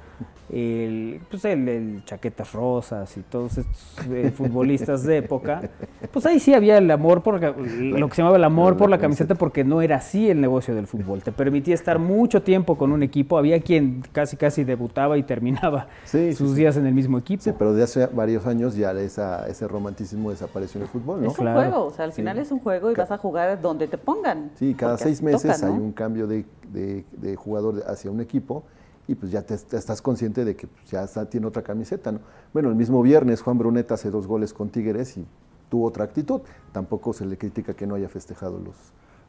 el, 0.52 1.20
pues 1.30 1.44
el, 1.46 2.02
Chaquetas 2.04 2.52
Rosas 2.52 3.16
y 3.16 3.20
todos 3.22 3.56
estos 3.58 4.06
eh, 4.10 4.30
futbolistas 4.36 5.02
de 5.04 5.16
época, 5.18 5.70
pues 6.12 6.26
ahí 6.26 6.38
sí 6.38 6.52
había 6.52 6.76
el 6.76 6.90
amor 6.90 7.22
por 7.22 7.42
lo 7.42 8.08
que 8.08 8.14
se 8.14 8.20
llamaba 8.20 8.36
el 8.36 8.44
amor 8.44 8.76
por 8.76 8.90
la 8.90 8.98
camiseta 8.98 9.34
porque 9.34 9.64
no 9.64 9.80
era 9.80 9.96
así 9.96 10.28
el 10.28 10.40
negocio 10.40 10.74
del 10.74 10.86
fútbol. 10.86 11.22
Te 11.22 11.32
permitía 11.32 11.74
estar 11.74 11.98
mucho 11.98 12.42
tiempo 12.42 12.76
con 12.76 12.92
un 12.92 13.02
equipo. 13.02 13.38
Había 13.38 13.60
quien 13.60 14.02
casi 14.12 14.36
casi 14.36 14.62
debutaba 14.64 15.16
y 15.16 15.22
terminaba 15.22 15.86
sus 16.04 16.54
días 16.54 16.76
en 16.76 16.86
el 16.86 16.92
mismo 16.92 17.18
equipo. 17.18 17.42
Sí, 17.42 17.52
pero 17.58 17.72
de 17.72 17.84
hace 17.84 18.06
varios 18.06 18.46
años 18.46 18.76
ya 18.76 18.92
esa, 18.92 19.48
ese 19.48 19.66
romanticismo 19.66 20.30
desapareció 20.30 20.80
en 20.80 20.82
el 20.82 20.88
fútbol, 20.88 21.22
¿no? 21.22 21.30
Es 21.30 21.38
un 21.38 21.50
juego, 21.50 21.86
o 21.86 21.90
sea, 21.90 22.04
al 22.04 22.12
final 22.12 22.38
es 22.38 22.52
un 22.52 22.58
juego 22.58 22.90
y 22.90 22.94
vas 22.94 23.10
a 23.10 23.16
jugar 23.16 23.58
donde 23.60 23.88
te 23.88 23.96
pongan. 23.96 24.50
Sí, 24.56 24.74
cada 24.74 24.98
seis 24.98 25.22
meses 25.22 25.62
hay 25.62 25.70
un 25.70 25.92
cambio 25.92 26.26
de, 26.26 26.44
de 26.70 27.36
jugador 27.36 27.82
hacia 27.86 28.10
un 28.10 28.20
equipo 28.20 28.64
y 29.08 29.14
pues 29.14 29.32
ya 29.32 29.42
te, 29.42 29.54
estás 29.54 30.00
consciente 30.00 30.44
de 30.44 30.54
que 30.56 30.66
pues, 30.66 30.90
ya 30.90 31.06
tiene 31.26 31.46
otra 31.46 31.62
camiseta. 31.62 32.12
¿no? 32.12 32.20
Bueno, 32.52 32.68
el 32.68 32.76
mismo 32.76 33.02
viernes 33.02 33.42
Juan 33.42 33.58
Bruneta 33.58 33.94
hace 33.94 34.10
dos 34.10 34.26
goles 34.26 34.52
con 34.52 34.68
Tigres 34.68 35.16
y 35.16 35.26
tuvo 35.68 35.86
otra 35.86 36.04
actitud. 36.04 36.40
Tampoco 36.72 37.12
se 37.12 37.26
le 37.26 37.36
critica 37.36 37.74
que 37.74 37.86
no 37.86 37.94
haya 37.94 38.08
festejado 38.08 38.58
los, 38.58 38.76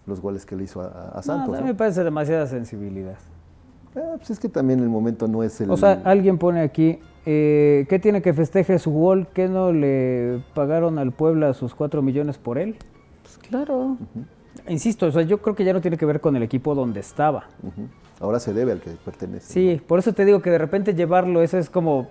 los 0.05 0.21
goles 0.21 0.45
que 0.45 0.55
le 0.55 0.65
hizo 0.65 0.81
a, 0.81 1.21
Santos. 1.23 1.49
No, 1.49 1.57
a 1.57 1.61
mí 1.61 1.67
me 1.67 1.75
parece 1.75 2.03
demasiada 2.03 2.45
sensibilidad. 2.47 3.17
Ah, 3.95 4.15
pues 4.17 4.31
es 4.31 4.39
que 4.39 4.49
también 4.49 4.79
el 4.79 4.89
momento 4.89 5.27
no 5.27 5.43
es 5.43 5.59
el... 5.61 5.69
O 5.69 5.77
sea, 5.77 6.01
alguien 6.03 6.37
pone 6.37 6.61
aquí, 6.61 6.99
eh, 7.25 7.85
¿qué 7.89 7.99
tiene 7.99 8.21
que 8.21 8.33
festeje 8.33 8.79
su 8.79 8.91
gol? 8.91 9.27
¿Qué 9.33 9.47
no 9.47 9.71
le 9.71 10.43
pagaron 10.55 10.97
al 10.97 11.11
Puebla 11.11 11.53
sus 11.53 11.75
cuatro 11.75 12.01
millones 12.01 12.37
por 12.37 12.57
él? 12.57 12.75
Pues 13.21 13.37
claro. 13.37 13.97
Insisto, 14.67 15.07
o 15.07 15.11
sea, 15.11 15.21
yo 15.23 15.41
creo 15.41 15.55
que 15.55 15.63
ya 15.63 15.73
no 15.73 15.81
tiene 15.81 15.97
que 15.97 16.05
ver 16.05 16.21
con 16.21 16.35
el 16.35 16.43
equipo 16.43 16.73
donde 16.73 16.99
estaba. 16.99 17.45
Ahora 18.23 18.39
se 18.39 18.53
debe 18.53 18.71
al 18.71 18.79
que 18.79 18.91
pertenece. 18.91 19.51
Sí, 19.51 19.81
por 19.85 19.99
eso 19.99 20.13
te 20.13 20.23
digo 20.23 20.41
que 20.41 20.49
de 20.49 20.57
repente 20.57 20.95
llevarlo, 20.95 21.41
eso 21.41 21.57
es 21.57 21.69
como, 21.69 22.07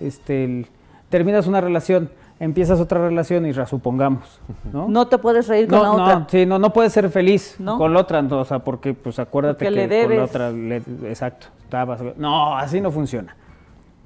este, 0.00 0.64
terminas 1.10 1.46
una 1.46 1.60
relación, 1.60 2.08
empiezas 2.40 2.80
otra 2.80 3.06
relación 3.06 3.44
y 3.44 3.52
supongamos, 3.66 4.40
¿no? 4.72 4.88
No 4.88 5.06
te 5.06 5.18
puedes 5.18 5.46
reír 5.46 5.68
con 5.68 5.82
la 5.82 5.92
otra. 5.92 6.18
No, 6.20 6.26
sí, 6.30 6.46
no, 6.46 6.58
no 6.58 6.72
puedes 6.72 6.94
ser 6.94 7.10
feliz 7.10 7.58
con 7.62 7.92
la 7.92 8.00
otra, 8.00 8.20
o 8.20 8.44
sea, 8.46 8.60
porque, 8.60 8.94
pues 8.94 9.18
acuérdate 9.18 9.66
que 9.66 9.70
le 9.70 10.06
con 10.06 10.16
la 10.16 10.24
otra, 10.24 10.48
exacto, 10.48 11.48
estabas, 11.62 12.00
no, 12.16 12.56
así 12.56 12.80
no 12.80 12.90
funciona. 12.90 13.36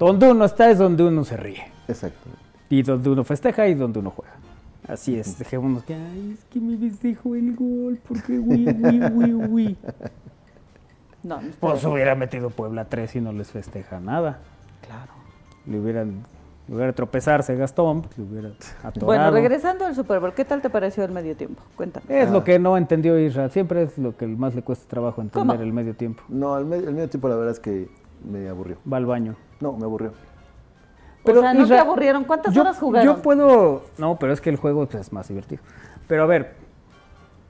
Donde 0.01 0.29
uno 0.29 0.45
está 0.45 0.73
es 0.73 0.79
donde 0.79 1.05
uno 1.05 1.25
se 1.25 1.37
ríe. 1.37 1.63
Exacto. 1.87 2.31
Y 2.69 2.83
donde 2.83 3.11
uno 3.11 3.23
festeja 3.23 3.69
y 3.69 3.75
donde 3.75 4.01
uno 4.01 4.11
juega. 4.11 4.33
Así 4.89 5.17
es, 5.17 5.39
dejémonos 5.39 5.85
que, 5.85 5.95
ay, 5.95 6.33
es 6.37 6.45
que 6.47 6.59
me 6.59 6.77
festejo 6.77 7.37
el 7.37 7.55
gol, 7.55 8.01
porque 8.09 8.41
uy, 8.41 8.67
uy, 8.67 9.01
uy, 9.15 9.35
uy. 9.35 9.77
No, 11.23 11.41
no 11.41 11.51
pues 11.61 11.85
hubiera 11.85 12.15
metido 12.15 12.51
Puebla 12.51 12.87
3 12.87 13.17
y 13.17 13.21
no 13.21 13.33
les 13.33 13.51
festeja 13.51 14.01
nada. 14.01 14.39
Claro. 14.87 15.13
Le 15.67 15.79
hubieran, 15.79 16.25
le 16.69 16.75
hubiera 16.75 16.93
tropezarse 16.93 17.55
Gastón, 17.57 18.03
pues 18.03 18.19
le 18.19 18.25
hubiera 18.25 18.49
atorado. 18.83 19.07
Bueno, 19.07 19.31
regresando 19.31 19.87
al 19.87 19.95
Super 19.95 20.21
Bowl, 20.21 20.35
¿qué 20.35 20.45
tal 20.45 20.61
te 20.61 20.71
pareció 20.71 21.05
el 21.05 21.13
medio 21.13 21.37
tiempo? 21.37 21.63
Cuéntame. 21.77 22.05
Es 22.21 22.31
lo 22.31 22.43
que 22.43 22.59
no 22.59 22.77
entendió 22.77 23.19
Israel, 23.19 23.51
siempre 23.51 23.85
es 23.85 23.99
lo 23.99 24.17
que 24.17 24.27
más 24.27 24.55
le 24.55 24.63
cuesta 24.63 24.89
trabajo 24.89 25.21
entender 25.23 25.61
el 25.61 25.73
medio 25.73 25.95
tiempo. 25.95 26.23
No, 26.29 26.59
el 26.59 26.65
medio, 26.65 26.89
el 26.89 26.95
medio 26.95 27.09
tiempo 27.09 27.29
la 27.29 27.37
verdad 27.37 27.53
es 27.53 27.61
que 27.61 27.89
me 28.25 28.49
aburrió. 28.49 28.79
Va 28.91 28.97
al 28.97 29.07
baño. 29.07 29.37
No, 29.61 29.73
me 29.73 29.85
aburrió. 29.85 30.13
Pero, 31.25 31.39
o 31.39 31.43
sea, 31.43 31.55
¿no 31.55 31.67
te 31.67 31.79
aburrieron? 31.79 32.25
¿Cuántas 32.25 32.57
horas 32.57 32.79
jugaron? 32.79 33.15
Yo 33.15 33.23
puedo... 33.23 33.85
No, 33.97 34.17
pero 34.19 34.33
es 34.33 34.41
que 34.41 34.51
el 34.51 34.57
juego 34.57 34.87
pues, 34.87 35.07
es 35.07 35.13
más 35.13 35.29
divertido. 35.29 35.63
Pero 36.09 36.25
a 36.25 36.27
ver, 36.27 36.55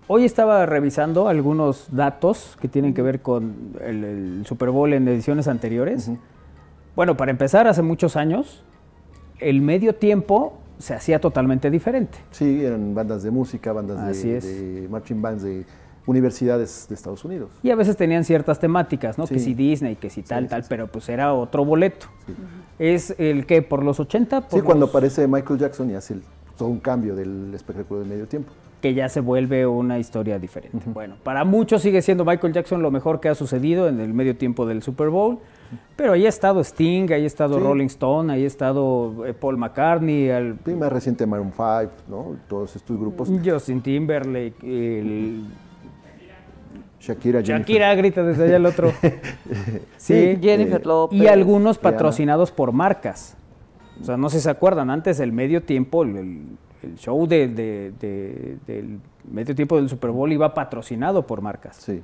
hoy 0.08 0.24
estaba 0.24 0.66
revisando 0.66 1.28
algunos 1.28 1.86
datos 1.90 2.56
que 2.60 2.68
tienen 2.68 2.94
que 2.94 3.02
ver 3.02 3.20
con 3.20 3.74
el, 3.84 4.44
Super 4.46 4.70
Bowl 4.70 4.92
en 4.92 5.06
ediciones 5.08 5.48
anteriores. 5.48 6.10
Bueno, 6.94 7.16
para 7.16 7.30
empezar, 7.30 7.66
hace 7.66 7.82
muchos 7.82 8.16
años, 8.16 8.64
el 9.38 9.60
medio 9.62 9.94
tiempo 9.94 10.58
se 10.78 10.94
hacía 10.94 11.20
totalmente 11.20 11.70
diferente. 11.70 12.18
Sí, 12.30 12.64
eran 12.64 12.94
bandas 12.94 13.22
de 13.22 13.30
música, 13.30 13.72
bandas 13.72 14.22
de, 14.22 14.40
de 14.40 14.88
marching 14.88 15.22
bands 15.22 15.42
de 15.42 15.64
universidades 16.06 16.86
de 16.88 16.94
Estados 16.94 17.24
Unidos. 17.24 17.50
Y 17.62 17.70
a 17.70 17.76
veces 17.76 17.96
tenían 17.96 18.24
ciertas 18.24 18.58
temáticas, 18.58 19.18
¿no? 19.18 19.26
Que 19.26 19.38
si 19.38 19.54
Disney, 19.54 19.96
que 19.96 20.10
si 20.10 20.22
tal, 20.22 20.48
tal, 20.48 20.64
pero 20.68 20.88
pues 20.88 21.08
era 21.08 21.32
otro 21.32 21.64
boleto. 21.64 22.06
¿Es 22.78 23.14
el 23.18 23.46
que 23.46 23.62
por 23.62 23.84
los 23.84 24.00
80? 24.00 24.48
sí, 24.50 24.60
cuando 24.60 24.86
aparece 24.86 25.26
Michael 25.28 25.60
Jackson 25.60 25.90
y 25.90 25.94
hace 25.94 26.16
todo 26.56 26.68
un 26.68 26.80
cambio 26.80 27.14
del 27.14 27.52
espectáculo 27.54 28.00
de 28.00 28.06
medio 28.06 28.26
tiempo. 28.26 28.52
Que 28.82 28.92
ya 28.92 29.08
se 29.08 29.20
vuelve 29.20 29.66
una 29.66 29.98
historia 29.98 30.38
diferente. 30.38 30.78
Bueno, 30.86 31.16
para 31.22 31.44
muchos 31.44 31.80
sigue 31.80 32.02
siendo 32.02 32.24
Michael 32.24 32.52
Jackson 32.52 32.82
lo 32.82 32.90
mejor 32.90 33.20
que 33.20 33.30
ha 33.30 33.34
sucedido 33.34 33.88
en 33.88 34.00
el 34.00 34.12
medio 34.12 34.36
tiempo 34.36 34.66
del 34.66 34.82
Super 34.82 35.08
Bowl, 35.08 35.38
pero 35.96 36.12
ahí 36.12 36.26
ha 36.26 36.28
estado 36.28 36.60
Sting, 36.60 37.10
ahí 37.12 37.22
ha 37.22 37.26
estado 37.26 37.58
Rolling 37.58 37.86
Stone, 37.86 38.32
ahí 38.32 38.44
ha 38.44 38.46
estado 38.46 39.24
eh, 39.24 39.32
Paul 39.32 39.56
McCartney. 39.56 40.28
El, 40.28 40.58
más 40.76 40.92
reciente 40.92 41.26
Maroon 41.26 41.52
5, 41.52 41.92
¿no? 42.08 42.36
Todos 42.48 42.76
estos 42.76 42.98
grupos. 42.98 43.30
Justin 43.42 43.80
Timberlake, 43.80 44.56
el 44.62 45.44
Shakira, 47.02 47.40
Shakira 47.40 47.94
grita 47.96 48.22
desde 48.22 48.44
allá 48.44 48.56
el 48.56 48.66
otro. 48.66 48.92
sí, 49.96 50.38
Jennifer 50.40 50.80
eh, 50.80 50.86
Lopez. 50.86 51.18
Y 51.18 51.26
algunos 51.26 51.78
patrocinados 51.78 52.52
por 52.52 52.72
marcas. 52.72 53.36
O 54.00 54.04
sea, 54.04 54.16
no 54.16 54.28
sé 54.28 54.38
si 54.38 54.44
se 54.44 54.50
acuerdan, 54.50 54.88
antes 54.88 55.18
el 55.18 55.32
medio 55.32 55.62
tiempo, 55.64 56.04
el, 56.04 56.42
show 56.96 57.26
de, 57.26 57.48
del 58.66 58.98
medio 59.30 59.54
tiempo 59.54 59.76
del 59.76 59.88
Super 59.88 60.10
Bowl 60.10 60.30
iba 60.32 60.52
patrocinado 60.54 61.26
por 61.26 61.40
marcas. 61.40 61.76
Sí. 61.76 62.02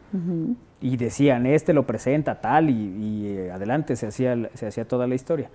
Y 0.80 0.96
decían, 0.96 1.46
este 1.46 1.72
lo 1.72 1.86
presenta 1.86 2.40
tal, 2.40 2.70
y, 2.70 3.26
eh, 3.26 3.50
adelante 3.50 3.96
se 3.96 4.06
hacía, 4.06 4.50
se 4.54 4.66
hacía 4.66 4.86
toda 4.86 5.06
la 5.06 5.14
historia. 5.14 5.50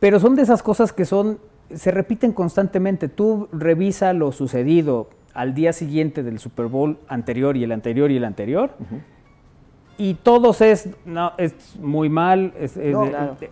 Pero 0.00 0.20
son 0.20 0.34
de 0.34 0.42
esas 0.42 0.62
cosas 0.62 0.92
que 0.92 1.04
son, 1.04 1.38
se 1.72 1.90
repiten 1.90 2.32
constantemente. 2.32 3.08
Tú 3.08 3.48
revisa 3.52 4.12
lo 4.12 4.32
sucedido 4.32 5.08
al 5.32 5.54
día 5.54 5.72
siguiente 5.72 6.22
del 6.22 6.38
Super 6.38 6.66
Bowl 6.66 6.98
anterior 7.08 7.56
y 7.56 7.64
el 7.64 7.72
anterior 7.72 8.10
y 8.10 8.16
el 8.16 8.24
anterior. 8.24 8.72
Y 9.96 10.14
todos 10.14 10.60
es, 10.60 10.88
no, 11.04 11.32
es 11.38 11.54
muy 11.78 12.08
mal, 12.08 12.52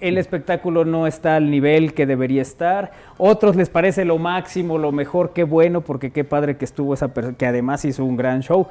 el 0.01 0.19
espectáculo 0.19 0.85
no 0.85 1.07
está 1.07 1.37
al 1.37 1.51
nivel 1.51 1.95
que 1.95 2.05
debería 2.05 2.43
estar, 2.43 2.93
otros 3.17 3.55
les 3.55 3.69
parece 3.69 4.05
lo 4.05 4.19
máximo, 4.19 4.77
lo 4.77 4.91
mejor, 4.91 5.33
qué 5.33 5.45
bueno, 5.45 5.83
porque 5.83 6.11
qué 6.11 6.25
padre 6.25 6.57
que 6.57 6.65
estuvo 6.65 6.95
esa 6.95 7.15
persona, 7.15 7.37
que 7.37 7.47
además 7.47 7.85
hizo 7.85 8.05
un 8.05 8.17
gran 8.17 8.41
show. 8.41 8.67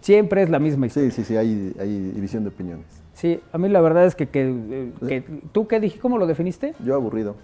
Siempre 0.00 0.42
es 0.42 0.48
la 0.48 0.58
misma 0.58 0.86
historia. 0.86 1.10
Sí, 1.10 1.16
sí, 1.16 1.24
sí, 1.24 1.36
hay, 1.36 1.74
hay 1.78 2.12
división 2.12 2.44
de 2.44 2.48
opiniones. 2.48 2.86
Sí, 3.12 3.40
a 3.52 3.58
mí 3.58 3.68
la 3.68 3.82
verdad 3.82 4.06
es 4.06 4.14
que, 4.14 4.28
que, 4.28 4.92
que 5.06 5.22
¿tú 5.52 5.66
qué 5.66 5.80
dije? 5.80 5.98
¿Cómo 5.98 6.16
lo 6.16 6.26
definiste? 6.26 6.74
Yo 6.82 6.94
aburrido. 6.94 7.36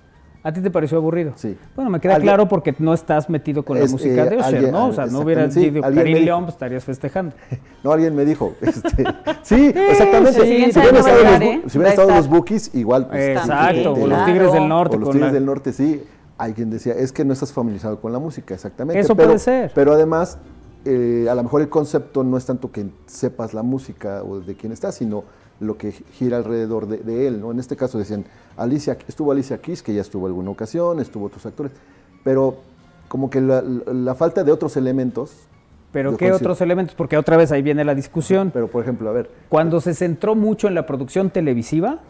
¿A 0.43 0.53
ti 0.53 0.61
te 0.61 0.71
pareció 0.71 0.99
aburrido? 0.99 1.33
Sí. 1.35 1.57
Bueno, 1.75 1.91
me 1.91 2.01
queda 2.01 2.21
claro 2.21 2.49
porque 2.49 2.75
no 2.79 2.95
estás 2.95 3.29
metido 3.29 3.65
con 3.65 3.79
la 3.79 3.87
música 3.87 4.25
eh, 4.25 4.31
de 4.31 4.37
Usher, 4.37 4.73
¿no? 4.73 4.89
O 4.89 4.93
sea, 4.93 5.07
no 5.07 5.21
hubieras 5.21 5.53
sido 5.53 5.83
Karim 5.83 6.25
León, 6.25 6.45
pues 6.45 6.55
estarías 6.55 6.85
festejando. 6.85 7.35
No, 7.83 7.93
alguien 7.93 8.15
me 8.17 8.25
dijo. 8.25 8.55
Este, 8.61 9.05
sí, 9.43 9.73
exactamente. 9.75 10.41
Sí, 10.41 10.73
si 10.73 10.79
hubieran 10.79 10.97
estado, 10.97 11.23
los, 11.23 11.41
¿eh? 11.41 11.63
si 11.67 11.79
estado 11.79 12.11
los 12.11 12.29
Bookies, 12.29 12.75
igual. 12.75 13.07
Pues, 13.07 13.39
Exacto, 13.39 13.93
o 13.93 14.07
los 14.07 14.25
Tigres 14.25 14.53
del 14.53 14.69
Norte. 14.69 14.97
O 14.97 14.99
los 14.99 15.11
Tigres 15.11 15.33
del 15.33 15.47
Norte, 15.47 15.73
sí. 15.73 16.03
Alguien 16.39 16.71
decía, 16.71 16.95
es 16.95 17.13
que 17.13 17.25
no 17.25 17.33
estás 17.33 17.53
familiarizado 17.53 18.01
con 18.01 18.13
la 18.13 18.19
música, 18.19 18.55
exactamente. 18.55 19.01
Eso 19.01 19.17
puede 19.17 19.39
ser. 19.39 19.73
Pero 19.75 19.93
además, 19.93 20.39
eh, 20.85 21.27
a 21.31 21.35
lo 21.35 21.43
mejor 21.43 21.63
el 21.63 21.69
concepto 21.69 22.23
no 22.23 22.37
es 22.37 22.45
tanto 22.47 22.71
que 22.71 22.87
sepas 23.07 23.55
la 23.55 23.63
música 23.63 24.23
o 24.23 24.41
de 24.41 24.55
quién 24.55 24.73
estás, 24.73 24.95
sino 24.97 25.25
lo 25.61 25.77
que 25.79 25.93
gira 25.93 26.37
alrededor 26.37 26.87
de, 26.87 27.27
él, 27.27 27.41
¿no? 27.41 27.51
En 27.51 27.59
este 27.59 27.77
caso 27.77 27.99
decían, 27.99 28.25
Alicia, 28.57 28.99
estuvo 29.09 29.33
Alicia 29.33 29.59
Keys, 29.59 29.83
que 29.83 29.95
ya 29.95 30.01
estuvo 30.01 30.27
alguna 30.27 30.51
ocasión, 30.51 31.01
estuvo 31.01 31.27
otros 31.27 31.47
actores, 31.47 31.73
pero 32.25 32.59
como 33.09 33.31
que 33.31 33.41
la, 33.41 34.15
falta 34.15 34.45
de 34.45 34.53
otros 34.53 34.77
elementos. 34.77 35.33
¿Pero 35.93 36.17
qué 36.17 36.33
otros 36.33 36.61
elementos? 36.61 36.95
Porque 36.95 37.17
otra 37.17 37.37
vez 37.37 37.53
ahí 37.53 37.63
viene 37.63 37.85
la 37.85 37.95
discusión. 37.95 38.51
Pero, 38.53 38.69
por 38.69 38.83
ejemplo, 38.83 39.09
a 39.09 39.13
ver. 39.13 39.31
Cuando 39.49 39.81
se 39.81 39.95
centró 39.95 40.35
mucho 40.35 40.69
en 40.69 40.75
la 40.75 40.85
producción 40.85 41.31
televisiva, 41.31 42.01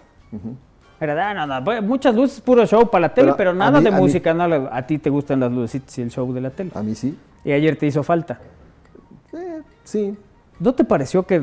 era, 0.98 1.30
ah, 1.30 1.34
nada, 1.34 1.80
muchas 1.82 2.14
luces, 2.14 2.40
puro 2.40 2.66
show 2.66 2.90
para 2.90 3.02
la 3.02 3.14
tele, 3.14 3.34
pero, 3.36 3.54
nada 3.54 3.80
de 3.80 3.90
música. 3.90 4.32
A, 4.32 4.76
a 4.76 4.86
ti 4.86 4.98
te 4.98 5.10
gustan 5.10 5.40
las 5.40 5.52
luces 5.52 5.82
y 5.98 6.02
el 6.02 6.10
show 6.10 6.32
de 6.32 6.40
la 6.40 6.50
tele. 6.50 6.70
A 6.74 6.82
mí 6.82 6.94
sí. 6.94 7.16
Y 7.44 7.52
ayer 7.52 7.76
te 7.76 7.86
hizo 7.86 8.02
falta. 8.02 8.40
Eh, 9.32 9.60
sí. 9.84 10.16
¿No 10.58 10.74
te 10.74 10.84
pareció 10.84 11.22
que 11.24 11.42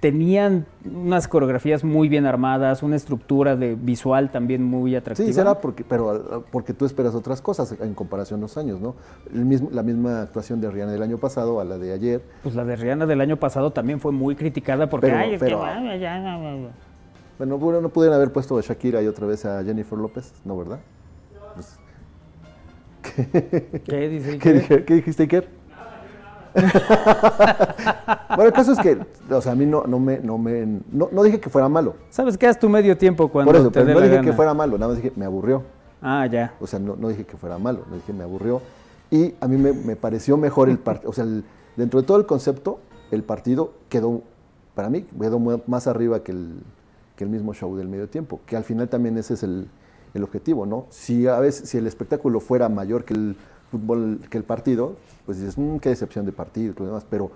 tenían 0.00 0.66
unas 0.84 1.28
coreografías 1.28 1.84
muy 1.84 2.08
bien 2.08 2.26
armadas, 2.26 2.82
una 2.82 2.96
estructura 2.96 3.56
de 3.56 3.74
visual 3.74 4.30
también 4.30 4.62
muy 4.62 4.94
atractiva. 4.94 5.26
Sí, 5.26 5.32
será 5.32 5.60
porque, 5.60 5.84
pero 5.84 6.44
porque 6.50 6.72
tú 6.72 6.84
esperas 6.84 7.14
otras 7.14 7.40
cosas 7.40 7.74
en 7.80 7.94
comparación 7.94 8.40
a 8.40 8.42
los 8.42 8.56
años, 8.56 8.80
¿no? 8.80 8.94
El 9.32 9.44
mismo, 9.44 9.68
la 9.72 9.82
misma 9.82 10.22
actuación 10.22 10.60
de 10.60 10.70
Rihanna 10.70 10.92
del 10.92 11.02
año 11.02 11.18
pasado 11.18 11.60
a 11.60 11.64
la 11.64 11.78
de 11.78 11.92
ayer. 11.92 12.22
Pues 12.42 12.54
la 12.54 12.64
de 12.64 12.76
Rihanna 12.76 13.06
del 13.06 13.20
año 13.20 13.36
pasado 13.36 13.72
también 13.72 14.00
fue 14.00 14.12
muy 14.12 14.36
criticada 14.36 14.88
porque, 14.88 15.08
pero, 15.08 15.18
ay, 15.18 15.34
es 15.34 15.40
pero, 15.40 15.58
Bueno, 17.38 17.80
no 17.80 17.88
pudieron 17.88 18.14
haber 18.14 18.32
puesto 18.32 18.58
a 18.58 18.60
Shakira 18.60 19.02
y 19.02 19.06
otra 19.06 19.26
vez 19.26 19.44
a 19.44 19.62
Jennifer 19.64 19.98
López, 19.98 20.32
¿no, 20.44 20.56
verdad? 20.56 20.80
Pues, 21.54 21.78
¿Qué, 23.84 24.08
dice 24.08 24.38
¿Qué, 24.38 24.84
¿Qué 24.84 24.94
dijiste, 24.94 25.22
Iker? 25.22 25.65
bueno, 28.28 28.44
el 28.44 28.52
caso 28.52 28.72
es 28.72 28.78
que, 28.78 28.98
o 29.30 29.40
sea, 29.40 29.52
a 29.52 29.54
mí 29.54 29.66
no, 29.66 29.84
no 29.84 29.98
me, 29.98 30.18
no 30.18 30.38
me, 30.38 30.80
no, 30.90 31.22
dije 31.22 31.38
que 31.40 31.50
fuera 31.50 31.68
malo. 31.68 31.96
¿Sabes 32.10 32.38
qué 32.38 32.48
es 32.48 32.58
tu 32.58 32.68
medio 32.68 32.96
tiempo 32.96 33.28
cuando 33.28 33.52
Por 33.52 33.60
eso, 33.60 33.70
te 33.70 33.80
pero 33.82 34.00
no 34.00 34.06
dije 34.06 34.20
que 34.22 34.32
fuera 34.32 34.54
malo, 34.54 34.78
nada 34.78 34.92
más 34.92 35.02
dije, 35.02 35.12
me 35.16 35.26
aburrió. 35.26 35.62
Ah, 36.00 36.26
ya. 36.26 36.54
O 36.60 36.66
sea, 36.66 36.78
no, 36.78 36.96
no 36.96 37.08
dije 37.08 37.24
que 37.24 37.36
fuera 37.36 37.58
malo, 37.58 37.84
no 37.88 37.96
dije, 37.96 38.12
me 38.12 38.24
aburrió. 38.24 38.62
Y 39.10 39.34
a 39.40 39.48
mí 39.48 39.56
me, 39.56 39.96
pareció 39.96 40.36
mejor 40.36 40.68
el 40.68 40.78
partido, 40.78 41.10
o 41.10 41.12
sea, 41.12 41.26
dentro 41.76 42.00
de 42.00 42.06
todo 42.06 42.16
el 42.16 42.26
concepto, 42.26 42.80
el 43.10 43.22
partido 43.22 43.72
quedó, 43.88 44.22
para 44.74 44.90
mí, 44.90 45.02
quedó 45.02 45.38
más 45.66 45.86
arriba 45.86 46.22
que 46.22 46.32
el, 46.32 46.60
que 47.16 47.24
el 47.24 47.30
mismo 47.30 47.54
show 47.54 47.76
del 47.76 47.88
medio 47.88 48.08
tiempo, 48.08 48.40
que 48.46 48.56
al 48.56 48.64
final 48.64 48.88
también 48.88 49.16
ese 49.18 49.34
es 49.34 49.42
el, 49.42 49.68
el 50.14 50.22
objetivo, 50.24 50.66
¿no? 50.66 50.86
Si 50.90 51.26
a 51.28 51.38
veces, 51.38 51.68
si 51.68 51.78
el 51.78 51.86
espectáculo 51.86 52.40
fuera 52.40 52.68
mayor 52.68 53.04
que 53.04 53.14
el 53.14 53.36
fútbol, 53.70 54.20
que 54.30 54.38
el 54.38 54.44
partido, 54.44 54.96
pues 55.24 55.38
dices, 55.38 55.58
mmm, 55.58 55.78
qué 55.78 55.90
decepción 55.90 56.24
de 56.26 56.32
partido 56.32 56.74
y 56.78 56.84
demás, 56.84 57.06
pero 57.08 57.30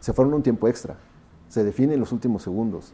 se 0.00 0.12
fueron 0.12 0.34
un 0.34 0.42
tiempo 0.42 0.68
extra, 0.68 0.96
se 1.48 1.64
define 1.64 1.94
en 1.94 2.00
los 2.00 2.12
últimos 2.12 2.42
segundos. 2.42 2.92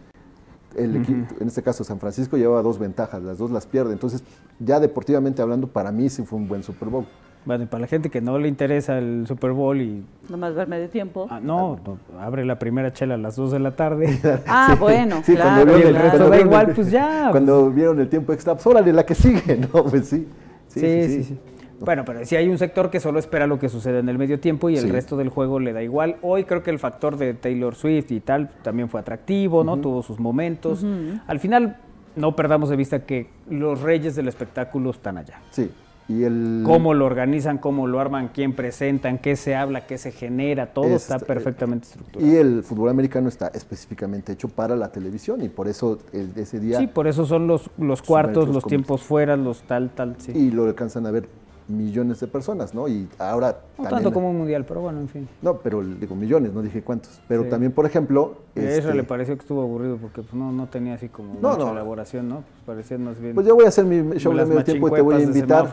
El 0.77 0.97
equipo, 0.97 1.35
en 1.39 1.49
este 1.49 1.63
caso 1.63 1.85
San 1.85 1.99
Francisco 1.99 2.39
llevaba 2.39 2.63
dos 2.63 2.79
ventajas, 2.79 3.23
las 3.23 3.37
dos 3.37 3.51
las 3.51 3.67
pierde, 3.67 3.93
entonces 3.93 4.25
ya 4.59 4.81
deportivamente 4.81 5.43
hablando, 5.43 5.67
para 5.67 5.93
mí 5.93 6.09
sí 6.09 6.23
fue 6.23 6.39
un 6.39 6.49
buen 6.49 6.63
Super 6.63 6.89
Bowl. 6.89 7.07
Bueno, 7.45 7.65
y 7.65 7.67
para 7.67 7.81
la 7.81 7.87
gente 7.89 8.09
que 8.09 8.21
no 8.21 8.39
le 8.39 8.47
interesa 8.47 8.99
el 8.99 9.25
Super 9.27 9.51
Bowl 9.51 9.81
y... 9.81 10.05
Nomás 10.29 10.55
ver 10.55 10.69
medio 10.69 10.89
tiempo. 10.89 11.27
Ah, 11.29 11.41
no, 11.43 11.79
abre 12.21 12.45
la 12.45 12.59
primera 12.59 12.93
chela 12.93 13.15
a 13.15 13.19
las 13.19 13.35
2 13.35 13.51
de 13.53 13.59
la 13.59 13.75
tarde. 13.75 14.21
ah, 14.47 14.77
bueno, 14.79 15.23
claro. 15.25 15.77
Y 15.77 15.83
el 15.83 15.97
resto 15.97 16.29
da 16.29 16.41
igual, 16.41 16.73
pues 16.73 16.91
ya. 16.91 17.31
Cuando 17.33 17.69
vieron 17.71 17.99
el 17.99 18.09
tiempo 18.09 18.33
extra, 18.33 18.55
pues 18.55 18.65
órale, 18.67 18.93
la 18.93 19.05
que 19.05 19.17
sigue, 19.17 19.57
¿no? 19.73 19.85
Pues 19.85 20.09
sí. 20.09 20.29
Sí, 20.69 20.81
sí, 20.81 21.25
sí. 21.25 21.39
Bueno, 21.85 22.05
pero 22.05 22.25
si 22.25 22.37
hay 22.37 22.49
un 22.49 22.59
sector 22.59 22.91
que 22.91 23.01
solo 23.01 23.19
espera 23.19 23.47
lo 23.47 23.59
que 23.59 23.69
sucede 23.69 23.99
en 23.99 24.09
el 24.09 24.19
medio 24.19 24.41
tiempo 24.41 24.71
y 24.71 24.77
el 24.77 24.89
resto 24.91 25.17
del 25.17 25.29
juego 25.29 25.61
le 25.61 25.73
da 25.73 25.83
igual. 25.83 26.17
Hoy 26.23 26.45
creo 26.45 26.63
que 26.63 26.71
el 26.71 26.79
factor 26.79 27.17
de 27.17 27.35
Taylor 27.35 27.75
Swift 27.75 28.11
y 28.11 28.21
tal 28.21 28.51
también 28.63 28.89
fue 28.89 29.01
atractivo, 29.01 29.65
¿no? 29.65 29.79
Tuvo 29.79 30.03
sus 30.03 30.19
momentos. 30.19 30.85
Al 31.27 31.41
final, 31.41 31.77
no 32.17 32.37
perdamos 32.37 32.69
de 32.71 32.77
vista 32.77 33.05
que 33.05 33.29
los 33.49 33.81
reyes 33.81 34.17
del 34.17 34.29
espectáculo 34.29 34.91
están 34.91 35.19
allá. 35.19 35.41
Sí. 35.51 35.71
Y 36.09 36.25
el... 36.25 36.63
Cómo 36.65 36.95
lo 36.95 37.07
organizan, 37.07 37.59
cómo 37.59 37.87
lo 37.87 38.01
arman, 38.01 38.31
quién 38.35 38.55
presentan, 38.55 39.19
qué 39.19 39.37
se 39.37 39.55
habla, 39.55 39.87
qué 39.87 39.99
se 39.99 40.11
genera, 40.11 40.67
todo 40.67 40.97
está 40.97 41.19
perfectamente 41.21 41.87
estructurado. 41.87 42.31
Y 42.31 42.37
el 42.37 42.65
fútbol 42.65 42.91
americano 42.91 43.29
está 43.29 43.49
específicamente 43.49 44.33
hecho 44.33 44.49
para 44.49 44.75
la 44.75 44.91
televisión 44.91 45.43
y 45.43 45.49
por 45.49 45.69
eso 45.69 46.01
ese 46.13 46.59
día... 46.59 46.79
Sí, 46.79 46.89
por 46.89 47.07
eso 47.07 47.25
son 47.25 47.47
los, 47.47 47.71
los 47.79 48.03
cuartos, 48.03 48.49
los 48.49 48.65
tiempos 48.65 49.03
fuera, 49.03 49.37
los 49.37 49.63
tal, 49.63 49.91
tal, 49.91 50.17
sí. 50.19 50.33
Y 50.35 50.51
lo 50.51 50.65
alcanzan 50.65 51.07
a 51.07 51.13
ver 51.13 51.29
millones 51.77 52.21
de 52.21 52.27
personas, 52.27 52.75
¿no? 52.75 52.89
Y 52.89 53.09
ahora... 53.19 53.59
No 53.79 53.89
tanto 53.89 54.13
como 54.13 54.31
un 54.31 54.39
mundial, 54.39 54.65
pero 54.67 54.81
bueno, 54.81 55.01
en 55.01 55.09
fin. 55.09 55.29
No, 55.41 55.59
pero 55.59 55.83
digo 55.83 56.15
millones, 56.15 56.53
no 56.53 56.63
dije 56.63 56.83
cuántos. 56.83 57.21
Pero 57.29 57.45
también, 57.45 57.73
por 57.73 57.87
ejemplo... 57.87 58.37
A 58.55 58.61
eso 58.61 58.89
este 58.89 58.95
le 58.95 59.05
pareció 59.05 59.35
que 59.35 59.41
estuvo 59.41 59.63
aburrido 59.63 59.97
porque 59.97 60.23
pues, 60.23 60.35
no, 60.35 60.53
no 60.53 60.67
tenía 60.69 60.95
así 60.95 61.09
como 61.09 61.35
mucha 61.35 61.71
elaboración, 61.71 62.29
¿no? 62.29 62.37
Pues 62.37 62.65
parecía 62.67 62.99
más 62.99 63.19
bien... 63.19 63.35
Pues 63.35 63.47
yo 63.47 63.55
voy 63.55 63.65
a 63.65 63.69
hacer 63.69 63.85
mi 63.85 64.19
show 64.19 64.35
de 64.35 64.45
medio 64.45 64.65
tiempo 64.65 64.89
y 64.89 64.93
te 64.93 65.01
voy 65.01 65.15
a 65.17 65.21
invitar. 65.21 65.73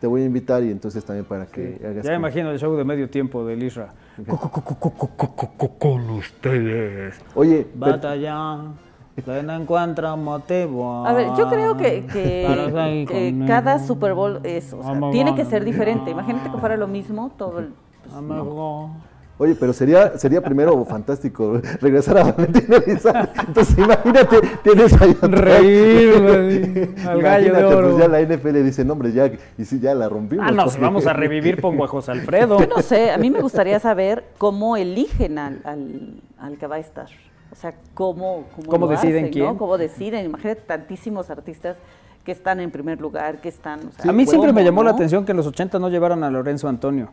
te 0.00 0.06
voy 0.06 0.22
a 0.22 0.24
invitar 0.24 0.62
y 0.62 0.70
entonces 0.70 1.04
también 1.04 1.24
para 1.26 1.46
que 1.46 1.80
hagas... 1.84 2.04
Ya 2.04 2.10
me 2.12 2.16
imagino 2.16 2.50
el 2.50 2.58
show 2.58 2.74
de 2.76 2.84
medio 2.84 3.08
tiempo 3.10 3.44
del 3.44 3.62
Isra. 3.62 3.92
Con 5.78 6.10
ustedes. 6.10 7.14
Oye... 7.34 7.66
Batalla 7.74 8.74
no 9.42 9.54
encuentra 9.54 10.16
motivo. 10.16 11.06
A 11.06 11.12
ver, 11.12 11.28
yo 11.36 11.48
creo 11.48 11.76
que, 11.76 12.04
que, 12.06 13.44
cada 13.46 13.78
Super 13.78 14.14
Bowl 14.14 14.40
es, 14.42 14.72
o 14.72 14.82
sea, 14.82 15.10
tiene 15.10 15.34
que 15.34 15.44
ser 15.44 15.64
diferente. 15.64 16.10
Imagínate 16.10 16.50
que 16.50 16.58
fuera 16.58 16.76
lo 16.76 16.88
mismo 16.88 17.30
todo 17.36 17.60
el... 17.60 17.72
Pues, 18.02 18.14
Oye, 19.36 19.56
pero 19.56 19.72
sería 19.72 20.16
sería 20.16 20.40
primero 20.40 20.84
fantástico 20.88 21.60
regresar 21.80 22.18
a 22.18 22.32
Valentina 22.32 22.76
Entonces, 23.48 23.78
imagínate, 23.78 24.40
tienes 24.62 25.00
ahí 25.00 25.16
reír 25.22 26.94
al 27.06 27.20
gallo 27.20 27.54
de 27.54 27.64
oro. 27.64 27.90
Pues 27.90 27.98
ya 27.98 28.08
la 28.08 28.20
NFL 28.22 28.62
dice, 28.62 28.84
"No, 28.84 28.92
hombre, 28.92 29.12
ya 29.12 29.30
y 29.58 29.64
si 29.64 29.80
ya 29.80 29.94
la 29.94 30.08
rompimos." 30.08 30.46
Ah, 30.48 30.52
no, 30.52 30.66
vamos 30.80 31.06
a 31.06 31.12
revivir 31.12 31.60
pongo 31.60 31.84
a 31.84 31.88
José 31.88 32.12
Alfredo. 32.12 32.60
Yo 32.60 32.66
no 32.68 32.80
sé, 32.80 33.10
a 33.10 33.18
mí 33.18 33.30
me 33.30 33.40
gustaría 33.40 33.80
saber 33.80 34.24
cómo 34.38 34.76
eligen 34.76 35.38
al, 35.38 35.60
al, 35.64 36.22
al 36.38 36.56
que 36.56 36.66
va 36.68 36.76
a 36.76 36.80
estar. 36.80 37.08
O 37.54 37.56
sea, 37.56 37.72
cómo, 37.94 38.46
cómo, 38.66 38.88
deciden 38.88 39.30
quién. 39.30 39.44
¿no? 39.44 39.56
Cómo 39.56 39.78
deciden. 39.78 40.26
Imagínate 40.26 40.62
tantísimos 40.62 41.30
artistas 41.30 41.76
que 42.24 42.32
están 42.32 42.58
en 42.58 42.72
primer 42.72 43.00
lugar, 43.00 43.40
que 43.40 43.48
están... 43.48 43.92
a 44.02 44.12
mí 44.12 44.26
siempre 44.26 44.52
me 44.52 44.64
llamó 44.64 44.82
la 44.82 44.90
atención 44.90 45.24
que 45.24 45.30
en 45.30 45.36
los 45.36 45.46
80 45.46 45.78
no 45.78 45.88
llevaron 45.88 46.24
a 46.24 46.30
Lorenzo 46.30 46.68
Antonio. 46.68 47.10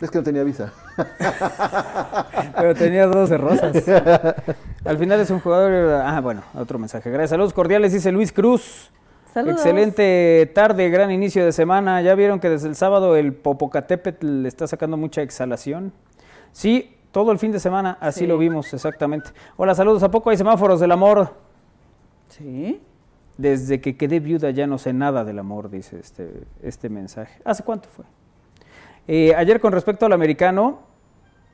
Es 0.00 0.10
que 0.10 0.18
no 0.18 0.24
tenía 0.24 0.42
visa. 0.42 0.72
Pero 2.58 2.74
tenía 2.74 3.06
12 3.06 3.38
rosas. 3.38 3.88
Al 4.84 4.98
final 4.98 5.20
es 5.20 5.30
un 5.30 5.38
jugador... 5.38 6.02
Ah, 6.04 6.20
bueno, 6.20 6.42
otro 6.54 6.78
mensaje. 6.78 7.10
Gracias. 7.10 7.30
Saludos 7.30 7.52
cordiales, 7.52 7.92
dice 7.92 8.10
Luis 8.10 8.32
Cruz. 8.32 8.90
Saludos. 9.32 9.58
Excelente 9.58 10.50
tarde, 10.52 10.90
gran 10.90 11.12
inicio 11.12 11.44
de 11.44 11.52
semana. 11.52 12.02
¿Ya 12.02 12.14
vieron 12.16 12.40
que 12.40 12.48
desde 12.48 12.68
el 12.68 12.74
sábado 12.74 13.14
el 13.16 13.34
Popocatépetl 13.34 14.42
le 14.42 14.48
está 14.48 14.66
sacando 14.66 14.96
mucha 14.96 15.22
exhalación? 15.22 15.92
Sí, 16.52 16.96
todo 17.14 17.30
el 17.30 17.38
fin 17.38 17.52
de 17.52 17.60
semana, 17.60 17.96
así 18.00 18.26
lo 18.26 18.36
vimos 18.36 18.74
exactamente. 18.74 19.30
Hola, 19.56 19.76
saludos. 19.76 20.02
¿A 20.02 20.10
poco 20.10 20.30
hay 20.30 20.36
semáforos 20.36 20.80
del 20.80 20.90
amor? 20.90 21.32
Sí. 22.28 22.80
Desde 23.38 23.80
que 23.80 23.96
quedé 23.96 24.18
viuda 24.18 24.50
ya 24.50 24.66
no 24.66 24.78
sé 24.78 24.92
nada 24.92 25.24
del 25.24 25.38
amor, 25.38 25.70
dice 25.70 26.00
este, 26.00 26.42
este 26.60 26.88
mensaje. 26.88 27.40
¿Hace 27.44 27.62
cuánto 27.62 27.88
fue? 27.88 28.04
Eh, 29.06 29.32
ayer 29.36 29.60
con 29.60 29.72
respecto 29.72 30.06
al 30.06 30.12
americano, 30.12 30.80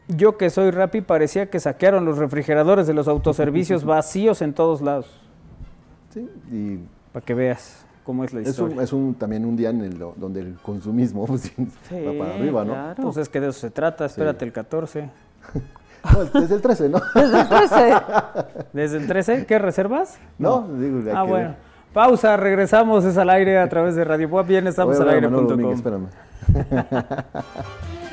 yo 0.09 0.39
que 0.39 0.49
soy 0.49 0.71
Rappi 0.71 1.03
parecía 1.03 1.51
que 1.51 1.61
saquearon 1.61 2.07
los 2.07 2.17
refrigeradores 2.17 2.87
de 2.87 2.95
los 2.95 3.07
autoservicios 3.07 3.85
vacíos 3.85 4.41
en 4.41 4.55
todos 4.55 4.81
lados. 4.81 5.11
Sí, 6.09 6.27
y... 6.51 6.79
Para 7.13 7.27
que 7.27 7.35
veas 7.35 7.85
cómo 8.03 8.25
es 8.25 8.33
la 8.33 8.41
historia. 8.41 8.83
Es, 8.83 8.95
un, 8.95 9.15
también 9.15 9.45
un 9.45 9.57
día 9.57 9.69
en 9.69 9.83
el, 9.83 9.99
donde 9.99 10.41
el 10.41 10.55
consumismo 10.55 11.27
pues, 11.27 11.53
va 11.53 12.19
para 12.19 12.35
arriba, 12.37 12.65
¿no? 12.65 12.73
Claro. 12.73 13.03
Pues 13.03 13.19
es 13.19 13.29
que 13.29 13.41
de 13.41 13.49
eso 13.49 13.61
se 13.61 13.71
trata, 13.71 14.07
espérate 14.07 14.47
el 14.47 14.53
14. 14.53 15.11
Desde 16.34 16.55
el 16.55 16.62
13, 16.62 16.88
¿no? 16.88 17.01
Desde 17.14 17.41
el 17.41 17.49
13. 17.49 17.95
¿Desde 18.72 18.97
el 18.99 19.07
13? 19.07 19.47
¿Qué 19.49 19.59
reservas? 19.59 20.18
No, 20.38 20.66
digo, 20.78 21.01
Ah, 21.14 21.22
bueno. 21.22 21.55
Pausa, 21.93 22.36
regresamos, 22.36 23.05
es 23.05 23.18
al 23.18 23.30
aire 23.30 23.59
a 23.59 23.68
través 23.68 23.97
de 23.97 24.05
Radio 24.05 24.30
Pop. 24.30 24.47
Bien, 24.47 24.66
estamos 24.66 24.99
al 25.01 25.09
aire.com. 25.09 26.07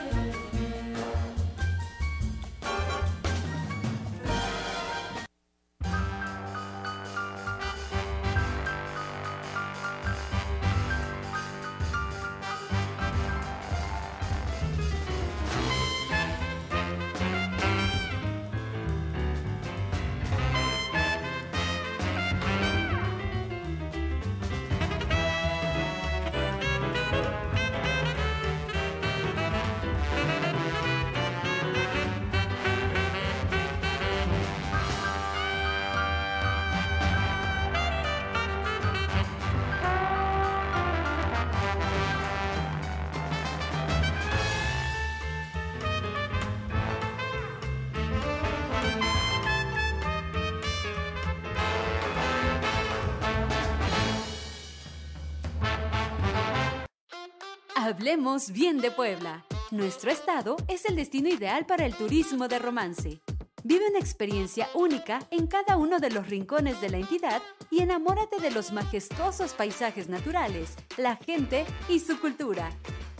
Hablemos 58.07 58.51
bien 58.53 58.77
de 58.77 58.89
Puebla. 58.89 59.45
Nuestro 59.69 60.11
estado 60.11 60.55
es 60.69 60.85
el 60.85 60.95
destino 60.95 61.27
ideal 61.27 61.65
para 61.65 61.85
el 61.85 61.93
turismo 61.93 62.47
de 62.47 62.57
romance. 62.57 63.19
Vive 63.65 63.89
una 63.89 63.99
experiencia 63.99 64.69
única 64.75 65.19
en 65.29 65.45
cada 65.45 65.75
uno 65.75 65.99
de 65.99 66.09
los 66.11 66.29
rincones 66.29 66.79
de 66.79 66.89
la 66.89 66.99
entidad 66.99 67.41
y 67.69 67.81
enamórate 67.81 68.39
de 68.39 68.49
los 68.49 68.71
majestuosos 68.71 69.51
paisajes 69.51 70.07
naturales, 70.07 70.77
la 70.95 71.17
gente 71.17 71.65
y 71.89 71.99
su 71.99 72.17
cultura. 72.21 72.69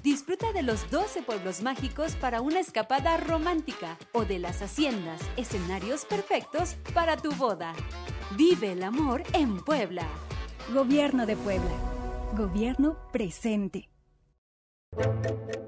Disfruta 0.04 0.54
de 0.54 0.64
los 0.64 0.90
12 0.90 1.22
pueblos 1.22 1.62
mágicos 1.62 2.16
para 2.16 2.40
una 2.40 2.62
escapada 2.62 3.18
romántica 3.18 3.98
o 4.14 4.24
de 4.24 4.40
las 4.40 4.62
haciendas, 4.62 5.20
escenarios 5.36 6.06
perfectos 6.06 6.78
para 6.94 7.18
tu 7.18 7.34
boda. 7.34 7.74
Vive 8.38 8.72
el 8.72 8.84
amor 8.84 9.24
en 9.34 9.60
Puebla. 9.60 10.08
Gobierno 10.74 11.26
de 11.26 11.36
Puebla. 11.36 11.76
Gobierno 12.38 12.98
presente. 13.12 13.90
Thank 14.98 15.26
you. 15.50 15.67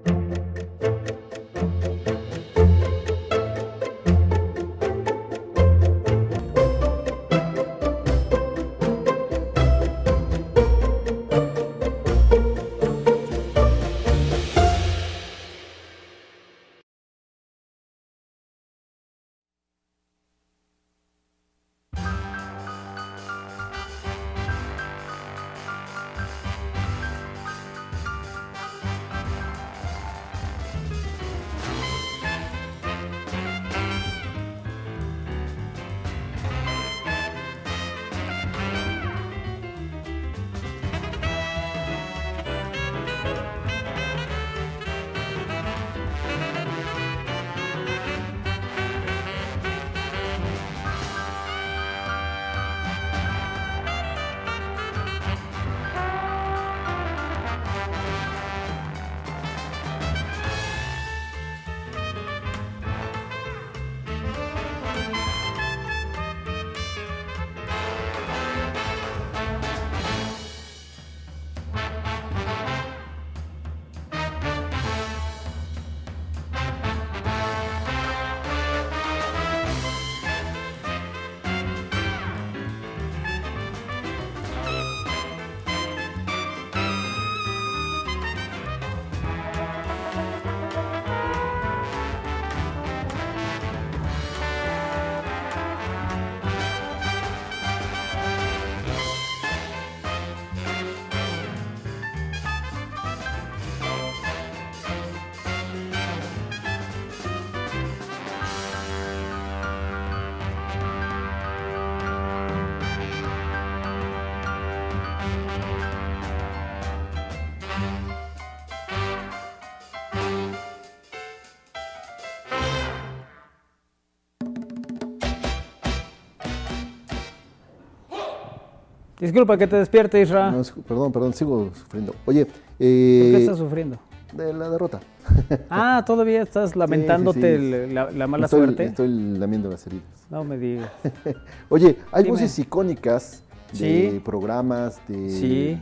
Disculpa 129.19 129.57
que 129.57 129.67
te 129.67 129.75
despierte, 129.75 130.21
Isra. 130.21 130.53
perdón, 130.87 131.11
perdón, 131.11 131.33
sigo 131.33 131.69
sufriendo. 131.73 132.15
Oye, 132.25 132.47
eh, 132.79 133.19
¿por 133.21 133.31
qué 133.31 133.37
estás 133.37 133.57
sufriendo? 133.57 133.99
De 134.33 134.53
la 134.53 134.69
derrota. 134.69 134.99
Ah, 135.69 136.03
todavía 136.05 136.41
estás 136.41 136.75
lamentándote 136.75 137.87
La, 137.87 138.27
mala 138.27 138.47
suerte. 138.47 138.85
Estoy 138.85 139.09
lamiendo 139.09 139.69
las 139.69 139.85
heridas. 139.87 140.05
No 140.29 140.43
me 140.43 140.57
digas. 140.57 140.89
Oye, 141.69 141.97
hay 142.11 142.23
voces 142.25 142.57
icónicas 142.59 143.43
de 143.73 144.21
programas, 144.23 144.99
de, 145.07 145.77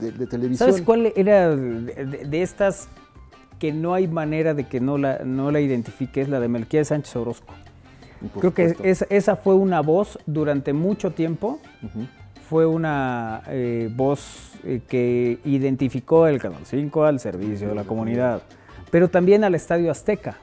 de, 0.00 0.26
televisión. 0.26 0.70
¿Sabes 0.70 0.82
cuál 0.82 1.12
era 1.14 1.54
de, 1.54 2.42
estas 2.42 2.88
que 3.58 3.72
no 3.72 3.94
hay 3.94 4.08
manera 4.08 4.54
de 4.54 4.64
que 4.64 4.80
no 4.80 4.98
la, 4.98 5.20
no 5.24 5.50
la 5.50 5.60
identifiques? 5.60 6.28
La 6.28 6.40
de 6.40 6.48
Melquiades 6.48 6.88
Sánchez 6.88 7.14
Orozco. 7.16 7.54
Creo 8.38 8.54
que 8.54 8.76
esa, 8.82 9.36
fue 9.36 9.54
una 9.54 9.80
voz 9.80 10.18
durante 10.26 10.72
mucho 10.72 11.10
tiempo. 11.10 11.58
Fue 12.52 12.66
una 12.66 13.44
eh, 13.46 13.88
voz 13.90 14.58
eh, 14.62 14.82
que 14.86 15.38
identificó 15.46 16.26
el 16.26 16.38
Canal 16.38 16.66
5 16.66 17.04
al 17.06 17.18
servicio 17.18 17.70
de 17.70 17.74
la 17.74 17.84
comunidad, 17.84 18.42
pero 18.90 19.08
también 19.08 19.42
al 19.42 19.54
Estadio 19.54 19.90
Azteca. 19.90 20.36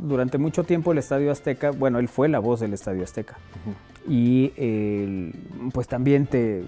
Durante 0.00 0.38
mucho 0.38 0.64
tiempo 0.64 0.92
el 0.92 0.98
Estadio 0.98 1.30
Azteca, 1.30 1.72
bueno, 1.72 1.98
él 1.98 2.08
fue 2.08 2.30
la 2.30 2.38
voz 2.38 2.60
del 2.60 2.72
Estadio 2.72 3.04
Azteca. 3.04 3.36
Y 4.08 4.48
pues 5.74 5.88
también 5.88 6.24
te, 6.24 6.64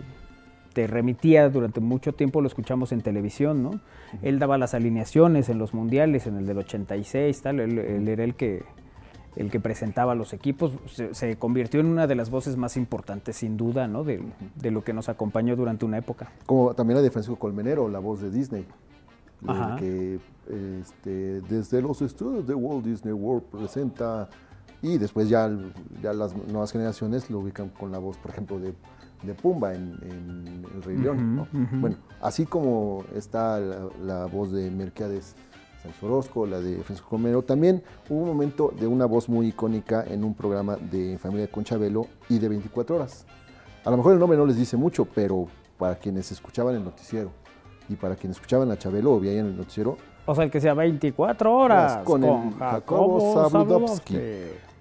te 0.74 0.87
remitía 0.87 1.49
durante 1.49 1.80
mucho 1.80 2.12
tiempo, 2.12 2.43
lo 2.43 2.49
escuchamos 2.49 2.93
en 2.93 3.01
televisión, 3.01 3.62
¿no? 3.62 3.80
Él 4.20 4.39
daba 4.39 4.59
las 4.59 4.74
alineaciones 4.74 5.49
en 5.49 5.57
los 5.57 5.72
mundiales, 5.72 6.26
en 6.26 6.37
el 6.37 6.45
del 6.45 6.59
86, 6.59 7.41
tal, 7.41 7.61
él 7.61 8.07
era 8.07 8.22
el 8.22 8.34
que 8.34 8.64
el 9.37 9.51
que 9.51 9.61
presentaba 9.61 10.14
los 10.14 10.32
equipos, 10.32 10.72
se, 11.12 11.37
convirtió 11.37 11.80
en 11.80 11.87
una 11.87 12.07
de 12.07 12.14
las 12.14 12.30
voces 12.30 12.57
más 12.57 12.76
importantes, 12.76 13.37
sin 13.37 13.57
duda, 13.57 13.87
¿no? 13.87 14.03
de, 14.03 14.22
lo 14.70 14.82
que 14.82 14.95
nos 14.95 15.09
acompañó 15.09 15.55
durante 15.57 15.84
una 15.84 15.99
época. 15.99 16.32
Como 16.47 16.74
también 16.74 16.97
la 16.97 17.03
de 17.03 17.11
Francisco 17.11 17.39
Colmenero, 17.39 17.89
la 17.89 17.99
voz 17.99 18.20
de 18.22 18.30
Disney, 18.30 18.66
que 19.78 20.18
este, 20.80 21.41
desde 21.43 21.82
los 21.82 22.01
estudios 22.01 22.47
de 22.47 22.55
Walt 22.55 22.84
Disney 22.84 23.12
World 23.12 23.45
presenta, 23.45 24.28
y 24.80 24.97
después 24.97 25.28
ya, 25.28 25.51
ya 26.03 26.14
las 26.14 26.34
nuevas 26.34 26.72
generaciones 26.72 27.30
lo 27.30 27.41
ubican 27.41 27.68
con 27.68 27.93
la 27.93 27.99
voz, 27.99 28.16
por 28.16 28.30
ejemplo, 28.30 28.59
de, 28.59 28.74
Pumba 29.43 29.74
en, 29.74 29.99
El 30.74 30.82
Rey 30.84 30.97
León. 30.97 31.49
Bueno, 31.80 31.97
así 32.20 32.47
como 32.47 33.05
está 33.12 33.59
la, 33.59 33.89
la 34.05 34.26
voz 34.26 34.53
de 34.53 34.70
Mercedes 34.70 35.34
Orozco, 36.03 36.47
la 36.47 36.61
de 36.61 36.76
Francisco 36.82 37.09
Romero. 37.12 37.43
También 37.43 37.82
hubo 38.09 38.20
un 38.20 38.28
momento 38.28 38.72
de 38.78 38.87
una 38.87 39.07
voz 39.07 39.28
muy 39.28 39.49
icónica 39.49 40.05
en 40.07 40.24
un 40.24 40.34
programa 40.34 40.76
de 40.76 41.18
Familia 41.18 41.51
con 41.51 41.64
Chabelo 41.64 42.07
y 42.28 42.39
de 42.39 42.49
24 42.49 42.97
horas. 42.97 43.26
A 43.84 43.91
lo 43.91 43.97
mejor 43.97 44.14
el 44.14 44.18
nombre 44.18 44.37
no 44.39 44.47
les 44.47 44.57
dice 44.57 44.76
mucho, 44.76 45.05
pero 45.05 45.47
para 45.78 45.97
quienes 45.97 46.32
escuchaban 46.32 46.74
el 46.74 46.84
noticiero 46.84 47.30
y 47.89 47.95
para 47.95 48.16
quienes 48.16 48.37
escuchaban 48.37 48.70
a 48.70 48.76
Chabelo 48.76 49.14
o 49.14 49.20
veían 49.20 49.47
el 49.47 49.57
noticiero. 49.57 49.97
O 50.26 50.34
sea, 50.34 50.45
el 50.45 50.51
que 50.51 50.61
sea 50.61 50.74
24 50.74 51.57
horas 51.57 51.99
con, 51.99 52.24
el 52.24 52.55
Jacobo 52.59 53.49
Zabudowski. 53.49 54.18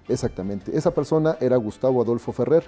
Exactamente. 0.08 0.76
Esa 0.76 0.92
persona 0.92 1.36
era 1.40 1.56
Gustavo 1.56 2.02
Adolfo 2.02 2.32
Ferrer, 2.32 2.64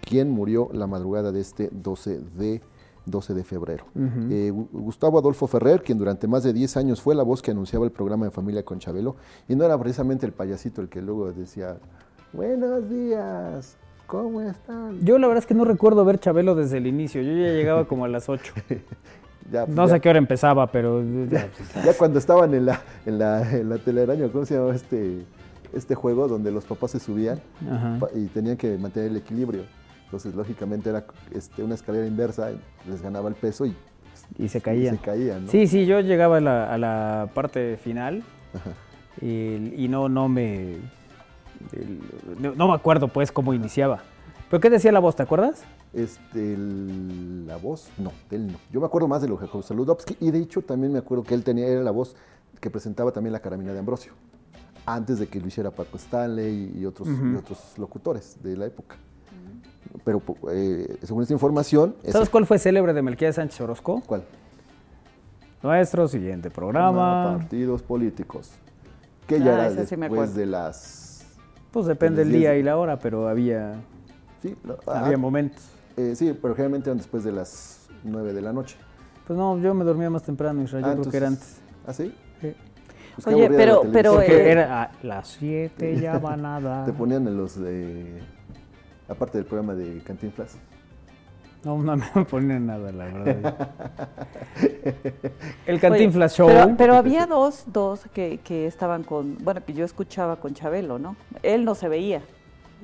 quien 0.00 0.30
murió 0.30 0.68
la 0.72 0.86
madrugada 0.86 1.32
de 1.32 1.40
este 1.40 1.68
12 1.72 2.20
de 2.36 2.60
12 3.06 3.34
de 3.34 3.44
febrero. 3.44 3.84
Eh, 4.30 4.50
Gustavo 4.50 5.18
Adolfo 5.18 5.46
Ferrer, 5.46 5.82
quien 5.82 5.98
durante 5.98 6.26
más 6.28 6.42
de 6.42 6.52
10 6.52 6.76
años 6.76 7.00
fue 7.00 7.14
la 7.14 7.22
voz 7.22 7.42
que 7.42 7.50
anunciaba 7.50 7.84
el 7.84 7.90
programa 7.90 8.26
de 8.26 8.30
familia 8.30 8.64
con 8.64 8.78
Chabelo, 8.78 9.16
y 9.48 9.56
no 9.56 9.64
era 9.64 9.78
precisamente 9.78 10.26
el 10.26 10.32
payasito 10.32 10.80
el 10.80 10.88
que 10.88 11.02
luego 11.02 11.32
decía, 11.32 11.76
buenos 12.32 12.88
días, 12.88 13.76
¿cómo 14.06 14.40
están? 14.42 15.00
Yo 15.04 15.18
la 15.18 15.26
verdad 15.26 15.42
es 15.42 15.46
que 15.46 15.54
no 15.54 15.64
recuerdo 15.64 16.04
ver 16.04 16.18
Chabelo 16.18 16.54
desde 16.54 16.78
el 16.78 16.86
inicio, 16.86 17.22
yo 17.22 17.32
ya 17.32 17.52
llegaba 17.52 17.86
como 17.86 18.04
a 18.04 18.08
las 18.08 18.28
8. 18.28 18.52
no 19.68 19.88
sé 19.88 20.00
qué 20.00 20.08
hora 20.08 20.18
empezaba, 20.18 20.70
pero... 20.70 21.02
Ya, 21.84 21.94
cuando 21.98 22.18
estaban 22.18 22.54
en 22.54 22.66
la, 22.66 22.82
en 23.06 23.18
la, 23.18 23.50
en 23.50 23.68
la 23.68 23.78
telaraña, 23.78 24.28
¿cómo 24.28 24.44
se 24.44 24.54
llamaba 24.54 24.74
este, 24.74 25.24
este 25.72 25.94
juego 25.94 26.28
donde 26.28 26.50
los 26.50 26.64
papás 26.64 26.92
se 26.92 27.00
subían 27.00 27.40
y 28.14 28.26
tenían 28.26 28.56
que 28.56 28.76
mantener 28.78 29.10
el 29.10 29.16
equilibrio? 29.16 29.62
Entonces, 30.12 30.34
lógicamente 30.34 30.90
era 30.90 31.06
este, 31.34 31.62
una 31.62 31.74
escalera 31.74 32.06
inversa, 32.06 32.50
les 32.86 33.00
ganaba 33.00 33.30
el 33.30 33.34
peso 33.34 33.64
y, 33.64 33.74
y 34.36 34.46
se 34.48 34.60
caían. 34.60 34.98
Se 34.98 35.02
caían 35.02 35.48
Sí, 35.48 35.66
sí, 35.66 35.86
yo 35.86 36.00
llegaba 36.00 36.36
a 36.36 36.76
la, 36.76 37.30
parte 37.32 37.78
final 37.78 38.22
y, 39.22 39.86
no, 39.88 40.10
no 40.10 40.28
me... 40.28 40.76
no, 42.38 42.68
me 42.68 42.74
acuerdo 42.74 43.08
pues 43.08 43.32
cómo 43.32 43.54
iniciaba. 43.54 44.02
¿Pero 44.50 44.60
qué 44.60 44.68
decía 44.68 44.92
la 44.92 44.98
voz, 44.98 45.16
te 45.16 45.22
acuerdas? 45.22 45.64
Este, 45.94 46.58
la 46.58 47.56
voz, 47.56 47.88
no, 47.96 48.12
él 48.30 48.48
no. 48.48 48.58
Yo 48.70 48.80
me 48.80 48.86
acuerdo 48.86 49.08
más 49.08 49.22
de 49.22 49.28
lo 49.28 49.38
que 49.38 49.46
Saludowski 49.62 50.18
y 50.20 50.30
de 50.30 50.40
hecho 50.40 50.60
también 50.60 50.92
me 50.92 50.98
acuerdo 50.98 51.24
que 51.24 51.32
él 51.32 51.42
tenía, 51.42 51.66
era 51.66 51.82
la 51.82 51.90
voz 51.90 52.16
que 52.60 52.68
presentaba 52.68 53.12
también 53.12 53.32
la 53.32 53.40
caramina 53.40 53.72
de 53.72 53.78
Ambrosio, 53.78 54.12
antes 54.84 55.18
de 55.20 55.26
que 55.26 55.40
lo 55.40 55.46
hiciera 55.46 55.70
Paco 55.70 55.96
Stanley 55.96 56.74
y 56.76 56.84
otros, 56.84 57.08
y 57.08 57.34
otros 57.34 57.78
locutores 57.78 58.36
de 58.42 58.58
la 58.58 58.66
época 58.66 58.98
pero 60.04 60.22
eh, 60.50 60.96
según 61.02 61.22
esta 61.22 61.34
información... 61.34 61.94
¿Sabes 62.08 62.28
cuál 62.28 62.46
fue 62.46 62.58
célebre 62.58 62.92
de 62.92 63.02
Melquiades 63.02 63.36
Sánchez 63.36 63.60
Orozco? 63.60 64.02
¿Cuál? 64.06 64.24
Nuestro 65.62 66.08
siguiente 66.08 66.50
programa. 66.50 67.36
partidos 67.38 67.82
políticos. 67.82 68.50
Que 69.26 69.38
ya 69.38 69.56
ah, 69.56 69.66
era 69.66 69.84
después 69.84 70.34
de 70.34 70.46
las... 70.46 71.24
Pues 71.70 71.86
depende 71.86 72.24
del 72.24 72.32
día 72.32 72.56
y 72.56 72.62
la 72.62 72.76
hora, 72.76 72.98
pero 72.98 73.28
había... 73.28 73.74
Sí, 74.42 74.56
había 74.86 75.16
momentos. 75.16 75.62
Eh, 75.96 76.14
sí, 76.16 76.36
pero 76.40 76.54
generalmente 76.54 76.90
eran 76.90 76.98
después 76.98 77.22
de 77.22 77.32
las 77.32 77.88
9 78.02 78.32
de 78.32 78.42
la 78.42 78.52
noche. 78.52 78.76
Pues 79.26 79.38
no, 79.38 79.56
yo 79.58 79.72
me 79.72 79.84
dormía 79.84 80.10
más 80.10 80.24
temprano, 80.24 80.62
Israel, 80.62 80.84
yo 80.84 80.90
ah, 80.90 80.96
creo 80.96 81.10
que 81.10 81.16
era 81.16 81.28
antes. 81.28 81.60
¿Ah, 81.86 81.92
sí? 81.92 82.12
Sí. 82.40 82.54
Pues 83.14 83.26
Oye, 83.28 83.48
pero... 83.48 83.82
pero 83.92 84.14
Porque 84.14 84.36
eh, 84.36 84.50
era 84.50 84.82
a 84.82 84.90
las 85.02 85.28
7 85.28 86.00
ya 86.00 86.18
va 86.18 86.36
nada. 86.36 86.84
Te 86.86 86.92
ponían 86.92 87.26
en 87.28 87.36
los 87.36 87.60
de 87.60 88.20
aparte 89.12 89.38
del 89.38 89.46
programa 89.46 89.74
de 89.74 90.00
Cantinflas? 90.02 90.58
No, 91.64 91.78
no 91.78 91.96
me 91.96 92.24
ponen 92.30 92.66
nada, 92.66 92.90
la 92.90 93.04
verdad. 93.04 93.68
El 95.66 95.80
Cantinflas 95.80 96.34
Show. 96.34 96.48
Pero, 96.76 96.96
había 96.96 97.26
dos, 97.26 97.64
dos 97.66 98.02
que, 98.12 98.38
que, 98.38 98.66
estaban 98.66 99.04
con, 99.04 99.38
bueno, 99.38 99.64
que 99.64 99.72
yo 99.72 99.84
escuchaba 99.84 100.36
con 100.36 100.54
Chabelo, 100.54 100.98
¿no? 100.98 101.16
Él 101.42 101.64
no 101.64 101.74
se 101.74 101.88
veía, 101.88 102.22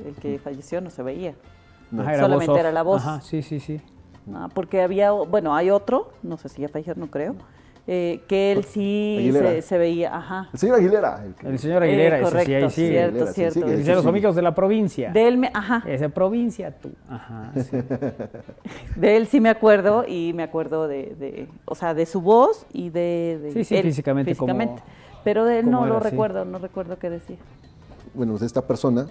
el 0.04 0.14
que 0.14 0.38
falleció 0.38 0.80
no 0.80 0.90
se 0.90 1.02
veía. 1.02 1.34
Solamente 1.90 2.60
era 2.60 2.70
la 2.70 2.82
voz. 2.82 3.02
Ajá, 3.02 3.20
sí, 3.20 3.42
sí, 3.42 3.58
sí. 3.58 3.80
Ah, 4.32 4.48
porque 4.54 4.82
había, 4.82 5.10
bueno, 5.10 5.56
hay 5.56 5.70
otro, 5.70 6.12
no 6.22 6.36
sé 6.36 6.48
si 6.48 6.62
ya 6.62 6.68
falleció, 6.68 6.94
no 6.96 7.08
creo, 7.08 7.34
eh, 7.90 8.20
que 8.28 8.52
él 8.52 8.64
sí 8.64 9.32
se, 9.62 9.78
veía, 9.78 10.14
ajá. 10.14 10.50
El 10.52 10.58
señor 10.58 10.76
Aguilera. 10.76 11.24
El, 11.42 11.58
señor 11.58 11.82
Aguilera, 11.82 12.20
ese 12.20 12.44
sí, 12.44 12.54
ahí 12.54 12.70
sí. 12.70 12.88
Cierto, 12.88 13.26
cierto. 13.28 13.66
Dice 13.66 13.94
los 13.94 14.04
amigos 14.04 14.36
de 14.36 14.42
la 14.42 14.54
provincia. 14.54 15.10
De 15.10 15.26
él, 15.26 15.38
me, 15.38 15.50
ajá. 15.54 15.82
Esa 15.86 16.10
provincia, 16.10 16.70
tú. 16.70 16.90
Ajá, 17.08 17.50
De 18.94 19.16
él 19.16 19.26
sí 19.26 19.40
me 19.40 19.48
acuerdo 19.48 20.04
y 20.06 20.34
me 20.34 20.42
acuerdo 20.42 20.86
de, 20.86 21.16
de 21.18 21.48
o 21.64 21.74
sea, 21.74 21.94
de 21.94 22.04
su 22.04 22.20
voz 22.20 22.66
y 22.74 22.90
de, 22.90 23.40
de 23.42 23.52
sí, 23.52 23.64
sí, 23.64 23.80
físicamente, 23.80 24.32
físicamente. 24.32 24.82
Pero 25.24 25.46
de 25.46 25.60
él 25.60 25.70
no 25.70 25.86
lo 25.86 25.98
recuerdo, 25.98 26.44
no 26.44 26.58
recuerdo 26.58 26.98
qué 26.98 27.08
decía. 27.08 27.38
Bueno, 28.12 28.36
de 28.36 28.44
esta 28.44 28.66
persona 28.66 29.06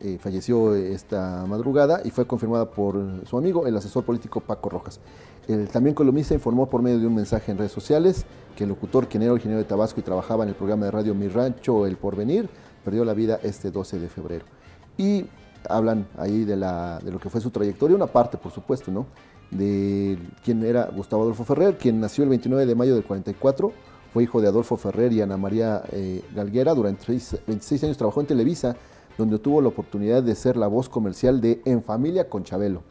eh, 0.00 0.18
falleció 0.20 0.74
esta 0.74 1.44
madrugada 1.46 2.00
y 2.04 2.10
fue 2.10 2.26
confirmada 2.26 2.70
por 2.70 3.26
su 3.26 3.36
amigo, 3.36 3.66
el 3.66 3.76
asesor 3.76 4.04
político 4.04 4.40
Paco 4.40 4.68
Rojas. 4.70 5.00
El 5.48 5.68
también 5.68 5.94
columnista 5.94 6.34
informó 6.34 6.68
por 6.68 6.82
medio 6.82 6.98
de 6.98 7.06
un 7.06 7.14
mensaje 7.14 7.50
en 7.50 7.58
redes 7.58 7.72
sociales 7.72 8.26
que 8.56 8.64
el 8.64 8.70
locutor, 8.70 9.08
quien 9.08 9.22
era 9.22 9.32
originario 9.32 9.62
de 9.62 9.68
Tabasco 9.68 10.00
y 10.00 10.02
trabajaba 10.02 10.44
en 10.44 10.50
el 10.50 10.54
programa 10.54 10.84
de 10.84 10.90
radio 10.90 11.14
Mi 11.14 11.28
Rancho 11.28 11.86
El 11.86 11.96
Porvenir, 11.96 12.48
perdió 12.84 13.04
la 13.04 13.14
vida 13.14 13.40
este 13.42 13.70
12 13.70 13.98
de 13.98 14.08
febrero. 14.08 14.44
Y 14.96 15.26
hablan 15.68 16.06
ahí 16.16 16.44
de, 16.44 16.56
la, 16.56 16.98
de 17.02 17.10
lo 17.10 17.18
que 17.18 17.30
fue 17.30 17.40
su 17.40 17.50
trayectoria, 17.50 17.96
una 17.96 18.06
parte, 18.06 18.36
por 18.36 18.52
supuesto, 18.52 18.90
¿no? 18.90 19.06
De 19.50 20.18
quien 20.44 20.64
era 20.64 20.90
Gustavo 20.94 21.22
Adolfo 21.22 21.44
Ferrer, 21.44 21.78
quien 21.78 22.00
nació 22.00 22.24
el 22.24 22.30
29 22.30 22.66
de 22.66 22.74
mayo 22.74 22.94
del 22.94 23.04
44, 23.04 23.72
fue 24.12 24.22
hijo 24.22 24.40
de 24.40 24.48
Adolfo 24.48 24.76
Ferrer 24.76 25.12
y 25.12 25.22
Ana 25.22 25.36
María 25.36 25.82
eh, 25.92 26.22
Galguera. 26.34 26.74
Durante 26.74 27.06
26 27.06 27.84
años 27.84 27.96
trabajó 27.96 28.20
en 28.20 28.26
Televisa 28.26 28.76
donde 29.18 29.38
tuvo 29.40 29.60
la 29.60 29.68
oportunidad 29.68 30.22
de 30.22 30.34
ser 30.36 30.56
la 30.56 30.68
voz 30.68 30.88
comercial 30.88 31.40
de 31.40 31.60
En 31.64 31.82
Familia 31.82 32.28
con 32.28 32.44
Chabelo. 32.44 32.82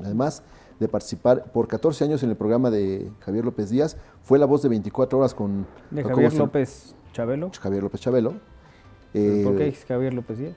Además 0.00 0.42
de 0.80 0.88
participar 0.88 1.52
por 1.52 1.68
14 1.68 2.04
años 2.04 2.22
en 2.24 2.30
el 2.30 2.36
programa 2.36 2.70
de 2.70 3.08
Javier 3.20 3.44
López 3.44 3.70
Díaz, 3.70 3.96
fue 4.24 4.40
la 4.40 4.46
voz 4.46 4.62
de 4.62 4.68
24 4.68 5.16
horas 5.16 5.32
con... 5.32 5.64
¿De 5.92 6.02
Javier 6.02 6.34
López 6.34 6.96
Chabelo? 7.12 7.50
Javier 7.58 7.84
López 7.84 8.00
Chabelo. 8.00 8.30
¿Por 8.32 9.56
qué 9.56 9.68
eh, 9.68 9.76
Javier 9.86 10.12
López 10.12 10.38
Díaz? 10.38 10.54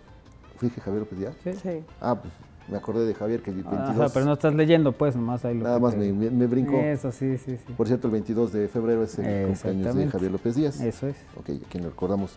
¿Fue 0.57 0.69
Javier 0.69 1.01
López 1.01 1.19
Díaz? 1.19 1.35
Sí. 1.43 1.83
Ah, 2.01 2.19
pues 2.19 2.33
me 2.67 2.77
acordé 2.77 3.05
de 3.05 3.13
Javier 3.13 3.43
que 3.43 3.51
el 3.51 3.57
22... 3.57 3.89
Ajá, 3.89 4.09
pero 4.11 4.25
no 4.25 4.33
estás 4.33 4.55
leyendo, 4.55 4.93
pues, 4.93 5.15
nomás 5.15 5.45
ahí 5.45 5.55
lo 5.55 5.63
Nada 5.63 5.77
más 5.77 5.95
me, 5.95 6.11
me, 6.11 6.47
brinco. 6.47 6.75
Eso, 6.75 7.11
sí, 7.11 7.37
sí, 7.37 7.57
sí. 7.57 7.73
Por 7.73 7.85
cierto, 7.85 8.07
el 8.07 8.13
22 8.13 8.51
de 8.51 8.67
febrero 8.67 9.03
es 9.03 9.19
el 9.19 9.45
cumpleaños 9.45 9.95
de 9.95 10.07
Javier 10.07 10.31
López 10.31 10.55
Díaz. 10.55 10.81
Eso 10.81 11.07
es. 11.07 11.17
Ok, 11.37 11.51
quien 11.69 11.83
lo 11.83 11.91
recordamos. 11.91 12.35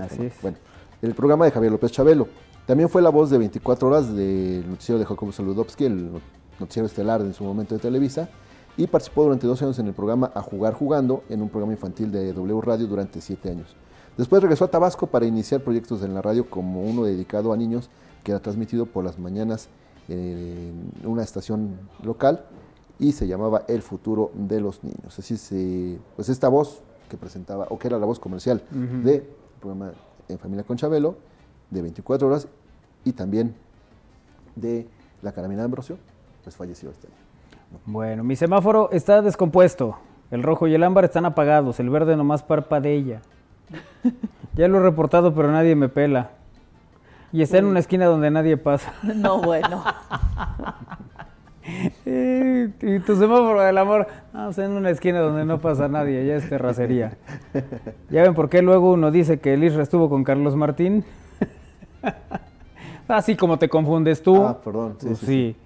Así 0.00 0.22
es. 0.22 0.34
Bueno, 0.40 0.56
el 1.02 1.14
programa 1.14 1.44
de 1.44 1.50
Javier 1.50 1.72
López 1.72 1.92
Chabelo. 1.92 2.28
También 2.66 2.88
fue 2.88 3.02
la 3.02 3.10
voz 3.10 3.30
de 3.30 3.38
24 3.38 3.88
horas 3.88 4.14
del 4.14 4.68
noticiero 4.68 4.98
de 4.98 5.04
Jacobo 5.04 5.32
Saludowski, 5.32 5.84
el 5.86 6.10
noticiero 6.58 6.86
estelar 6.86 7.20
en 7.22 7.34
su 7.34 7.42
momento 7.42 7.74
de 7.74 7.80
Televisa, 7.80 8.28
y 8.76 8.86
participó 8.86 9.24
durante 9.24 9.46
dos 9.46 9.60
años 9.62 9.78
en 9.78 9.88
el 9.88 9.94
programa 9.94 10.30
A 10.34 10.42
Jugar 10.42 10.74
Jugando, 10.74 11.24
en 11.28 11.42
un 11.42 11.48
programa 11.48 11.72
infantil 11.72 12.12
de 12.12 12.32
W 12.32 12.60
Radio 12.60 12.86
durante 12.86 13.20
siete 13.20 13.50
años. 13.50 13.74
Después 14.16 14.42
regresó 14.42 14.66
a 14.66 14.68
Tabasco 14.68 15.06
para 15.06 15.26
iniciar 15.26 15.62
proyectos 15.62 16.02
en 16.02 16.14
la 16.14 16.22
radio 16.22 16.48
como 16.48 16.82
uno 16.82 17.04
dedicado 17.04 17.52
a 17.52 17.56
niños 17.56 17.88
que 18.22 18.32
era 18.32 18.40
transmitido 18.40 18.86
por 18.86 19.04
las 19.04 19.18
mañanas 19.18 19.68
en 20.08 20.92
una 21.04 21.22
estación 21.22 21.78
local 22.02 22.44
y 22.98 23.12
se 23.12 23.26
llamaba 23.26 23.64
El 23.66 23.82
futuro 23.82 24.30
de 24.34 24.60
los 24.60 24.84
niños. 24.84 25.18
Así 25.18 25.36
se, 25.36 25.98
pues 26.16 26.28
esta 26.28 26.48
voz 26.48 26.82
que 27.08 27.16
presentaba, 27.16 27.66
o 27.70 27.78
que 27.78 27.88
era 27.88 27.98
la 27.98 28.06
voz 28.06 28.20
comercial 28.20 28.62
del 28.70 29.24
programa 29.60 29.92
En 30.30 30.38
Familia 30.38 30.64
con 30.64 30.76
Chabelo, 30.76 31.16
de 31.70 31.82
24 31.82 32.28
horas, 32.28 32.48
y 33.04 33.12
también 33.12 33.54
de 34.56 34.86
La 35.22 35.32
Caramina 35.32 35.62
de 35.62 35.66
Ambrosio, 35.66 35.98
pues 36.42 36.56
falleció 36.56 36.90
este 36.90 37.06
año. 37.06 37.16
Bueno, 37.86 38.24
mi 38.24 38.36
semáforo 38.36 38.90
está 38.92 39.22
descompuesto. 39.22 39.98
El 40.30 40.42
rojo 40.42 40.68
y 40.68 40.74
el 40.74 40.82
ámbar 40.82 41.04
están 41.04 41.24
apagados, 41.24 41.80
el 41.80 41.90
verde 41.90 42.16
nomás 42.16 42.42
parpadea. 42.42 43.20
ya 44.54 44.68
lo 44.68 44.78
he 44.78 44.82
reportado, 44.82 45.34
pero 45.34 45.50
nadie 45.50 45.74
me 45.74 45.88
pela. 45.88 46.30
Y 47.32 47.42
está 47.42 47.58
en 47.58 47.66
una 47.66 47.80
esquina 47.80 48.06
donde 48.06 48.30
nadie 48.30 48.56
pasa. 48.56 48.92
No, 49.02 49.40
bueno. 49.40 49.84
y, 52.06 52.98
tu 53.00 53.16
semáforo 53.16 53.60
del 53.60 53.78
amor, 53.78 54.06
no, 54.32 54.50
en 54.50 54.70
una 54.72 54.90
esquina 54.90 55.20
donde 55.20 55.44
no 55.44 55.60
pasa 55.60 55.88
nadie, 55.88 56.26
ya 56.26 56.36
es 56.36 56.48
terracería. 56.48 57.16
¿Ya 58.10 58.22
ven 58.22 58.34
por 58.34 58.48
qué 58.48 58.62
luego 58.62 58.92
uno 58.92 59.10
dice 59.10 59.40
que 59.40 59.54
el 59.54 59.64
Isra 59.64 59.82
estuvo 59.82 60.08
con 60.08 60.24
Carlos 60.24 60.56
Martín? 60.56 61.04
Así 63.08 63.36
como 63.36 63.58
te 63.58 63.68
confundes 63.68 64.22
tú. 64.22 64.44
Ah, 64.44 64.60
perdón. 64.62 64.96
Sí, 65.00 65.06
pues 65.06 65.18
sí, 65.18 65.56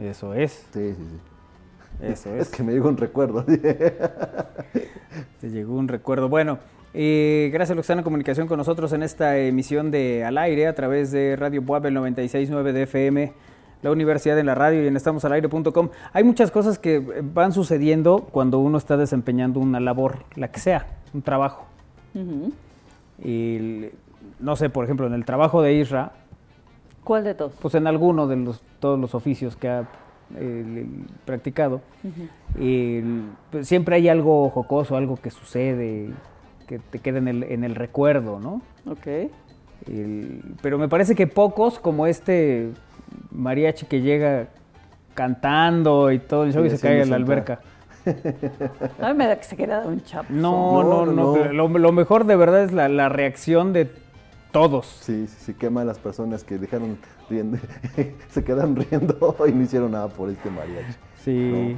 Eso 0.00 0.34
es. 0.34 0.66
Sí, 0.72 0.92
sí, 0.92 0.94
sí. 0.94 2.06
Eso 2.06 2.34
es. 2.34 2.42
Es 2.42 2.48
que 2.50 2.62
me 2.62 2.72
llegó 2.72 2.88
un 2.88 2.98
recuerdo. 2.98 3.44
Te 3.44 5.50
llegó 5.50 5.74
un 5.74 5.88
recuerdo. 5.88 6.28
Bueno, 6.28 6.58
eh, 6.98 7.50
gracias 7.52 7.72
a 7.72 7.74
los 7.74 7.82
que 7.82 7.92
están 7.92 7.98
en 7.98 8.04
comunicación 8.04 8.48
con 8.48 8.56
nosotros 8.56 8.90
en 8.94 9.02
esta 9.02 9.38
emisión 9.38 9.90
de 9.90 10.24
Al 10.24 10.38
Aire 10.38 10.66
a 10.66 10.74
través 10.74 11.10
de 11.10 11.36
Radio 11.36 11.60
Buabel 11.60 11.94
96.9 11.94 12.72
de 12.72 12.82
FM, 12.84 13.32
la 13.86 13.92
Universidad 13.92 14.36
en 14.38 14.46
la 14.46 14.56
Radio 14.56 14.82
y 14.82 14.88
en 14.88 14.96
estamosalaire.com. 14.96 15.90
Hay 16.12 16.24
muchas 16.24 16.50
cosas 16.50 16.78
que 16.78 16.98
van 16.98 17.52
sucediendo 17.52 18.26
cuando 18.32 18.58
uno 18.58 18.78
está 18.78 18.96
desempeñando 18.96 19.60
una 19.60 19.78
labor, 19.78 20.24
la 20.34 20.48
que 20.48 20.58
sea, 20.58 20.86
un 21.14 21.22
trabajo. 21.22 21.66
y, 23.22 23.86
no 24.40 24.56
sé, 24.56 24.70
por 24.70 24.84
ejemplo, 24.84 25.06
en 25.06 25.14
el 25.14 25.24
trabajo 25.24 25.62
de 25.62 25.74
Isra. 25.74 26.12
¿Cuál 27.04 27.22
de 27.22 27.34
todos? 27.34 27.52
Pues 27.60 27.76
en 27.76 27.86
alguno 27.86 28.26
de 28.26 28.34
los, 28.36 28.60
todos 28.80 28.98
los 28.98 29.14
oficios 29.14 29.56
que 29.56 29.68
ha 29.68 29.86
practicado. 31.24 31.80
Pues, 33.52 33.68
siempre 33.68 33.94
hay 33.94 34.08
algo 34.08 34.50
jocoso, 34.50 34.96
algo 34.96 35.16
que 35.16 35.30
sucede 35.30 36.10
que 36.66 36.80
te 36.80 36.98
queda 36.98 37.18
en 37.18 37.28
el, 37.28 37.44
en 37.44 37.62
el 37.62 37.76
recuerdo, 37.76 38.40
¿no? 38.40 38.60
Ok. 38.90 39.30
pero 40.60 40.76
me 40.76 40.88
parece 40.88 41.14
que 41.14 41.28
pocos, 41.28 41.78
como 41.78 42.08
este 42.08 42.72
mariachi 43.36 43.86
que 43.86 44.00
llega 44.00 44.48
cantando 45.14 46.10
y 46.12 46.18
todo 46.18 46.44
el 46.44 46.52
show 46.52 46.64
y 46.64 46.70
se 46.70 46.78
cae 46.78 47.02
en 47.02 47.10
la 47.10 47.16
alberca. 47.16 47.60
A 49.02 49.08
mí 49.08 49.14
me 49.18 49.26
da 49.26 49.36
que 49.36 49.44
se 49.44 49.56
queda 49.56 49.84
un 49.86 50.02
chapo. 50.04 50.32
No, 50.32 50.82
no, 50.82 51.06
no. 51.06 51.52
Lo, 51.52 51.92
mejor 51.92 52.24
de 52.24 52.36
verdad 52.36 52.62
es 52.62 52.72
la, 52.72 52.88
la, 52.88 53.08
reacción 53.08 53.72
de 53.72 53.90
todos. 54.52 54.86
Sí, 55.00 55.26
sí, 55.26 55.36
sí. 55.46 55.54
Qué 55.54 55.70
las 55.70 55.98
personas 55.98 56.44
que 56.44 56.58
dejaron 56.58 56.98
riendo, 57.28 57.58
se 58.30 58.44
quedan 58.44 58.76
riendo 58.76 59.36
y 59.48 59.52
no 59.52 59.62
hicieron 59.62 59.90
nada 59.90 60.08
por 60.08 60.30
este 60.30 60.50
mariachi. 60.50 60.94
Sí. 61.24 61.76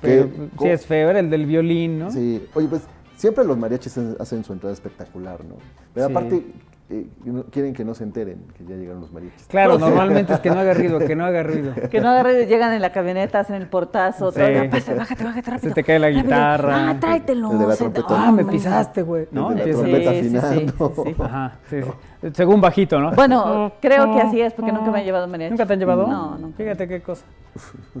Pero, 0.00 0.28
sí 0.60 0.68
es 0.68 0.86
feo, 0.86 1.10
era 1.10 1.20
el 1.20 1.30
del 1.30 1.46
violín, 1.46 1.98
¿no? 1.98 2.10
Sí. 2.10 2.46
Oye, 2.54 2.68
pues 2.68 2.82
siempre 3.16 3.44
los 3.44 3.56
mariachis 3.56 3.98
hacen 4.18 4.44
su 4.44 4.52
entrada 4.52 4.72
espectacular, 4.72 5.44
¿no? 5.44 5.56
Pero 5.92 6.06
aparte, 6.06 6.44
eh, 6.90 7.06
quieren 7.50 7.74
que 7.74 7.84
no 7.84 7.94
se 7.94 8.02
enteren 8.02 8.46
que 8.56 8.64
ya 8.64 8.74
llegaron 8.74 9.02
los 9.02 9.12
mariachis. 9.12 9.46
Claro, 9.46 9.78
normalmente 9.78 10.32
es 10.32 10.40
que 10.40 10.48
no 10.48 10.58
haga 10.58 10.72
ruido, 10.72 10.98
que 10.98 11.14
no 11.14 11.26
haga 11.26 11.42
ruido. 11.42 11.74
Que 11.90 12.00
no 12.00 12.08
haga 12.08 12.22
ruido, 12.22 12.44
llegan 12.44 12.72
en 12.72 12.80
la 12.80 12.92
camioneta, 12.92 13.40
hacen 13.40 13.56
el 13.56 13.66
portazo, 13.66 14.32
sí. 14.32 14.40
bájate, 14.40 15.24
bájate 15.24 15.50
rápido. 15.50 15.68
Se 15.68 15.70
te 15.74 15.84
cae 15.84 15.98
la 15.98 16.08
guitarra. 16.08 16.90
Ah, 16.90 16.96
tráetelo. 16.98 17.52
El 17.52 17.58
de 17.58 17.66
la 17.66 17.76
trompeta. 17.76 18.06
Ah, 18.10 18.32
me 18.32 18.44
pisaste, 18.44 19.02
güey. 19.02 19.28
¿No? 19.32 19.50
El 19.50 19.58
de 19.58 19.66
la 19.66 19.72
trompeta 19.72 20.10
afinando. 20.10 20.94
Sí, 21.04 21.16
Ajá, 21.18 21.58
sí, 21.68 21.82
sí. 21.82 22.28
Según 22.32 22.60
bajito, 22.60 22.98
¿no? 22.98 23.12
Bueno, 23.12 23.72
creo 23.80 24.14
que 24.14 24.20
así 24.22 24.40
es, 24.40 24.54
porque 24.54 24.72
nunca 24.72 24.90
me 24.90 25.00
han 25.00 25.04
llevado 25.04 25.28
mariachi. 25.28 25.50
¿Nunca 25.50 25.66
te 25.66 25.74
han 25.74 25.78
llevado? 25.78 26.06
No, 26.06 26.38
no. 26.38 26.52
Fíjate 26.52 26.88
qué 26.88 27.02
cosa. 27.02 27.24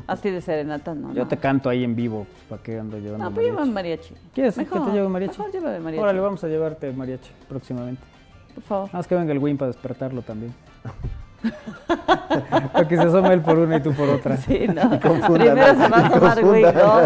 Así 0.06 0.30
de 0.30 0.40
serenata, 0.40 0.94
no. 0.94 1.12
Yo 1.12 1.26
te 1.26 1.36
canto 1.36 1.68
ahí 1.68 1.84
en 1.84 1.94
vivo, 1.94 2.26
¿para 2.48 2.62
qué 2.62 2.78
ando 2.78 2.98
llevando 2.98 3.24
No, 3.24 3.30
pero 3.34 3.48
llévame 3.48 3.70
mariachi. 3.70 4.14
¿Quieres 4.32 4.56
que 4.56 4.64
te 4.64 4.92
lleve 4.92 5.08
mariachi? 5.08 5.38
Mejor 5.38 5.52
llévame 5.52 5.80
mariachi. 5.80 6.02
Órale, 6.02 6.20
vamos 6.20 6.42
a 6.42 6.48
llevarte 6.48 6.90
mariachi 6.90 7.30
próximamente. 7.48 8.17
Por 8.58 8.62
favor. 8.66 8.90
Más 8.92 9.06
que 9.06 9.14
venga 9.14 9.32
el 9.32 9.38
Win 9.38 9.56
para 9.56 9.68
despertarlo 9.68 10.22
también. 10.22 10.52
para 12.72 12.88
que 12.88 12.96
se 12.96 13.02
asome 13.02 13.32
él 13.32 13.40
por 13.40 13.56
una 13.56 13.76
y 13.76 13.80
tú 13.80 13.92
por 13.92 14.08
otra. 14.08 14.36
Sí, 14.36 14.66
no. 14.66 14.98
Primero 14.98 15.66
se 15.66 15.88
va 15.88 15.96
a 15.98 16.06
asomar 16.08 16.44
güey. 16.44 16.62
No, 16.64 17.00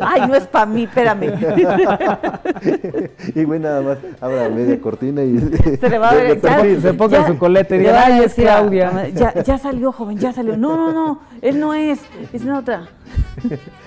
ay, 0.00 0.22
no 0.26 0.34
es 0.34 0.46
para 0.46 0.64
mí, 0.64 0.84
espérame. 0.84 1.24
y 3.34 3.44
güey 3.44 3.60
nada 3.60 3.82
más 3.82 3.98
abra 4.22 4.48
media 4.48 4.80
cortina 4.80 5.22
y 5.22 5.38
se 5.78 5.90
le 5.90 5.98
va 5.98 6.12
a 6.12 6.14
ver. 6.14 6.40
Ya, 6.40 6.80
se 6.80 6.94
ponga 6.94 7.26
su 7.26 7.36
colete 7.36 7.76
y 7.76 7.80
diga, 7.80 8.06
ay, 8.06 8.22
es 8.24 8.32
Claudia. 8.32 9.08
Ya, 9.10 9.34
ya 9.42 9.58
salió, 9.58 9.92
joven, 9.92 10.16
ya 10.16 10.32
salió. 10.32 10.56
No, 10.56 10.74
no, 10.74 10.92
no, 10.94 11.20
él 11.42 11.60
no 11.60 11.74
es, 11.74 12.00
es 12.32 12.42
una 12.44 12.60
otra. 12.60 12.88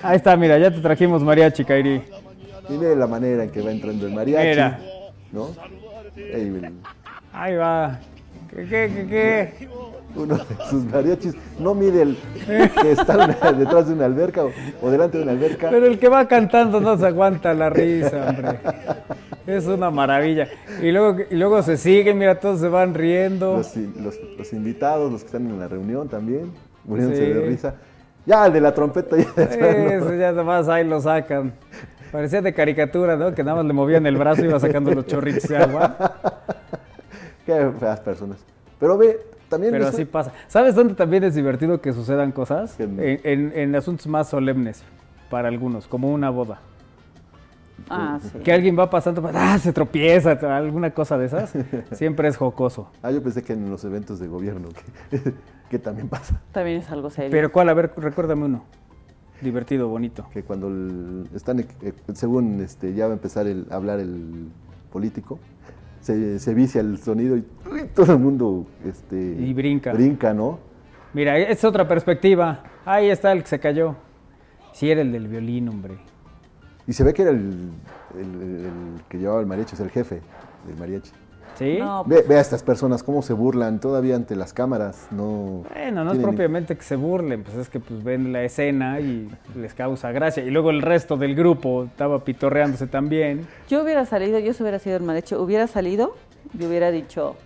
Ahí 0.04 0.14
está, 0.14 0.36
mira, 0.36 0.56
ya 0.58 0.70
te 0.70 0.78
trajimos 0.78 1.24
mariachi, 1.24 1.64
Kairi. 1.64 2.02
Mire 2.68 2.94
la 2.94 3.08
manera 3.08 3.42
en 3.42 3.50
que 3.50 3.60
va 3.60 3.72
entrando 3.72 4.06
el 4.06 4.12
mariachi. 4.12 4.48
Mira. 4.48 4.78
¿No? 5.32 5.48
Ahí 7.32 7.56
va. 7.56 7.98
¿Qué, 8.50 8.66
qué, 8.66 9.06
qué, 9.08 9.68
Uno 10.14 10.36
de 10.36 10.44
sus 10.68 10.84
mariachis 10.84 11.34
no 11.58 11.74
mide 11.74 12.02
el 12.02 12.18
que 12.46 12.92
está 12.92 13.26
detrás 13.52 13.88
de 13.88 13.94
una 13.94 14.04
alberca 14.04 14.42
o, 14.82 14.90
delante 14.90 15.16
de 15.16 15.22
una 15.22 15.32
alberca. 15.32 15.70
Pero 15.70 15.86
el 15.86 15.98
que 15.98 16.08
va 16.08 16.28
cantando 16.28 16.80
no 16.80 16.98
se 16.98 17.06
aguanta 17.06 17.54
la 17.54 17.70
risa, 17.70 18.28
hombre. 18.28 18.58
Es 19.46 19.66
una 19.66 19.90
maravilla. 19.90 20.48
Y 20.82 20.92
luego, 20.92 21.24
y 21.30 21.34
luego 21.34 21.62
se 21.62 21.78
siguen, 21.78 22.18
mira, 22.18 22.38
todos 22.38 22.60
se 22.60 22.68
van 22.68 22.92
riendo. 22.92 23.56
Los, 23.56 24.52
invitados, 24.52 25.10
los 25.10 25.22
que 25.22 25.26
están 25.26 25.46
en 25.46 25.58
la 25.58 25.66
reunión 25.66 26.08
también, 26.08 26.52
muriéndose 26.84 27.32
de 27.32 27.46
risa. 27.46 27.74
Ya, 28.24 28.46
el 28.46 28.52
de 28.52 28.60
la 28.60 28.72
trompeta 28.72 29.16
ya 29.16 29.42
Eso, 29.42 30.14
ya 30.14 30.30
nomás 30.30 30.68
ahí 30.68 30.86
lo 30.86 31.00
sacan. 31.00 31.54
Parecía 32.12 32.42
de 32.42 32.52
caricatura, 32.52 33.16
¿no? 33.16 33.34
Que 33.34 33.42
nada 33.42 33.56
más 33.56 33.64
le 33.64 33.72
movían 33.72 34.06
el 34.06 34.18
brazo 34.18 34.44
y 34.44 34.48
iba 34.48 34.60
sacando 34.60 34.92
los 34.92 35.06
chorritos 35.06 35.48
de 35.48 35.56
agua. 35.56 35.96
Qué 37.46 37.70
feas 37.80 38.00
personas. 38.00 38.44
Pero 38.78 38.98
ve, 38.98 39.18
también... 39.48 39.72
Pero 39.72 39.86
así 39.86 40.04
pasa. 40.04 40.30
¿Sabes 40.46 40.74
dónde 40.74 40.94
también 40.94 41.24
es 41.24 41.34
divertido 41.34 41.80
que 41.80 41.94
sucedan 41.94 42.30
cosas? 42.30 42.76
En, 42.78 43.74
asuntos 43.74 44.06
más 44.06 44.28
solemnes 44.28 44.84
para 45.30 45.48
algunos, 45.48 45.86
como 45.86 46.12
una 46.12 46.28
boda. 46.28 46.60
Ah, 47.88 48.20
sí. 48.20 48.38
Que 48.40 48.52
alguien 48.52 48.78
va 48.78 48.90
pasando, 48.90 49.28
ah, 49.34 49.58
se 49.58 49.72
tropieza, 49.72 50.32
alguna 50.56 50.90
cosa 50.90 51.16
de 51.16 51.26
esas, 51.26 51.52
siempre 51.92 52.28
es 52.28 52.36
jocoso. 52.36 52.90
Ah, 53.02 53.10
yo 53.10 53.22
pensé 53.22 53.42
que 53.42 53.54
en 53.54 53.70
los 53.70 53.84
eventos 53.84 54.20
de 54.20 54.28
gobierno, 54.28 54.68
que, 55.10 55.32
que 55.70 55.78
también 55.78 56.08
pasa. 56.08 56.40
También 56.52 56.78
es 56.78 56.90
algo 56.90 57.08
serio. 57.08 57.30
Pero 57.30 57.50
¿cuál? 57.50 57.70
A 57.70 57.74
ver, 57.74 57.92
recuérdame 57.96 58.44
uno 58.44 58.64
divertido, 59.42 59.88
bonito. 59.88 60.26
Que 60.32 60.42
cuando 60.42 61.26
están, 61.34 61.60
eh, 61.60 61.66
según 62.14 62.60
este, 62.60 62.94
ya 62.94 63.06
va 63.06 63.12
a 63.12 63.14
empezar 63.14 63.46
a 63.46 63.74
hablar 63.74 64.00
el 64.00 64.48
político, 64.92 65.38
se, 66.00 66.38
se, 66.38 66.54
vicia 66.54 66.80
el 66.80 66.98
sonido 66.98 67.36
y 67.36 67.44
todo 67.94 68.12
el 68.12 68.18
mundo 68.18 68.66
este, 68.84 69.16
y 69.16 69.52
brinca. 69.54 69.92
Brinca, 69.92 70.34
¿no? 70.34 70.58
Mira, 71.14 71.38
es 71.38 71.64
otra 71.64 71.86
perspectiva. 71.86 72.62
Ahí 72.84 73.10
está 73.10 73.32
el 73.32 73.42
que 73.42 73.48
se 73.48 73.60
cayó. 73.60 73.96
Sí, 74.72 74.90
era 74.90 75.02
el 75.02 75.12
del 75.12 75.28
violín, 75.28 75.68
hombre. 75.68 75.98
Y 76.86 76.92
se 76.92 77.04
ve 77.04 77.12
que 77.14 77.22
era 77.22 77.30
el, 77.30 77.70
que 79.08 79.18
llevaba 79.18 79.40
el 79.40 79.46
mariachi, 79.46 79.74
es 79.74 79.80
el 79.80 79.90
jefe 79.90 80.20
del 80.66 80.76
mariachi. 80.78 81.12
¿Sí? 81.62 81.78
Pues 82.06 82.28
ve, 82.28 82.36
a 82.36 82.40
estas 82.40 82.62
personas 82.62 83.02
cómo 83.02 83.22
se 83.22 83.32
burlan 83.32 83.80
todavía 83.80 84.16
ante 84.16 84.36
las 84.36 84.52
cámaras. 84.52 85.06
No 85.10 85.64
bueno, 85.74 86.04
no 86.04 86.12
es 86.12 86.18
propiamente 86.18 86.76
que 86.76 86.82
se 86.82 86.96
burlen, 86.96 87.42
pues 87.42 87.56
es 87.56 87.68
que 87.68 87.80
pues 87.80 88.02
ven 88.02 88.32
la 88.32 88.42
escena 88.42 89.00
y 89.00 89.30
les 89.56 89.74
causa 89.74 90.12
gracia. 90.12 90.44
Y 90.44 90.50
luego 90.50 90.70
el 90.70 90.82
resto 90.82 91.16
del 91.16 91.34
grupo 91.34 91.84
estaba 91.84 92.24
pitorreándose 92.24 92.86
también. 92.86 93.46
Yo 93.68 93.82
hubiera 93.82 94.04
salido, 94.04 94.38
yo 94.38 94.52
si 94.52 94.62
hubiera 94.62 94.78
sido 94.78 94.96
el 94.96 95.02
mariachi, 95.02 95.34
hubiera 95.34 95.66
salido 95.66 96.14
y 96.58 96.64
hubiera 96.64 96.90
dicho, 96.90 97.36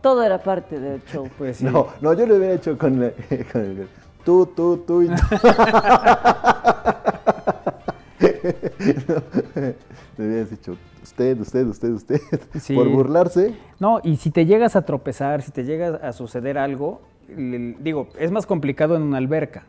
todo 0.00 0.22
era 0.22 0.38
parte 0.38 0.80
del 0.80 1.02
show. 1.04 1.28
Pues 1.38 1.62
No, 1.62 1.88
no, 2.00 2.12
yo 2.12 2.26
lo 2.26 2.36
hubiera 2.36 2.54
hecho 2.54 2.76
con, 2.76 2.96
con 3.52 3.62
el, 3.62 3.88
tú, 4.24 4.46
tú, 4.46 4.78
tú 4.86 5.02
y 5.02 5.08
tú. 5.08 5.14
Me 10.16 10.24
habías 10.26 10.50
dicho, 10.50 10.76
usted, 11.02 11.38
usted, 11.40 11.66
usted, 11.66 11.90
usted, 11.90 12.20
por 12.74 12.88
burlarse. 12.88 13.54
No, 13.80 14.00
y 14.02 14.16
si 14.16 14.30
te 14.30 14.46
llegas 14.46 14.76
a 14.76 14.82
tropezar, 14.82 15.42
si 15.42 15.50
te 15.50 15.64
llega 15.64 15.96
a 15.96 16.12
suceder 16.12 16.58
algo, 16.58 17.02
digo, 17.28 18.08
es 18.18 18.30
más 18.30 18.46
complicado 18.46 18.96
en 18.96 19.02
una 19.02 19.18
alberca, 19.18 19.64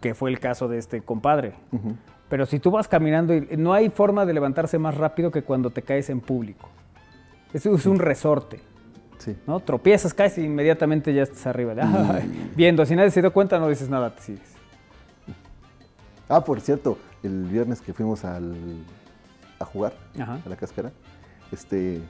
que 0.00 0.14
fue 0.14 0.30
el 0.30 0.38
caso 0.40 0.68
de 0.68 0.78
este 0.78 1.02
compadre. 1.02 1.54
Pero 2.28 2.46
si 2.46 2.58
tú 2.58 2.70
vas 2.70 2.88
caminando, 2.88 3.34
y 3.34 3.46
no 3.56 3.72
hay 3.72 3.90
forma 3.90 4.24
de 4.26 4.32
levantarse 4.32 4.78
más 4.78 4.96
rápido 4.96 5.30
que 5.30 5.42
cuando 5.42 5.70
te 5.70 5.82
caes 5.82 6.08
en 6.10 6.20
público. 6.20 6.68
Es, 7.52 7.66
es 7.66 7.86
un 7.86 7.98
resorte. 7.98 8.60
Sí. 9.18 9.36
¿no? 9.46 9.60
Tropiezas, 9.60 10.12
caes 10.12 10.36
y 10.38 10.42
inmediatamente 10.42 11.14
ya 11.14 11.22
estás 11.22 11.46
arriba. 11.46 11.74
viendo, 12.56 12.84
si 12.84 12.96
nadie 12.96 13.10
se 13.10 13.20
dio 13.20 13.32
cuenta, 13.32 13.58
no 13.58 13.68
dices 13.68 13.88
nada, 13.88 14.14
te 14.14 14.22
sigues. 14.22 14.54
Ah, 16.28 16.42
por 16.42 16.60
cierto, 16.60 16.98
el 17.24 17.44
viernes 17.44 17.80
que 17.80 17.92
fuimos 17.92 18.24
al, 18.24 18.54
a 19.58 19.64
jugar 19.64 19.94
a 20.18 20.48
la 20.48 20.56
cascara, 20.56 20.92
este, 21.52 22.00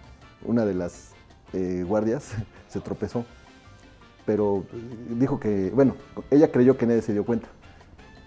una 0.42 0.64
de 0.64 0.74
las 0.74 1.12
eh, 1.52 1.84
guardias 1.86 2.32
se 2.68 2.80
tropezó, 2.80 3.24
pero 4.26 4.64
dijo 5.10 5.38
que, 5.40 5.70
bueno, 5.70 5.96
ella 6.30 6.50
creyó 6.50 6.76
que 6.76 6.86
nadie 6.86 7.02
se 7.02 7.12
dio 7.12 7.24
cuenta 7.24 7.48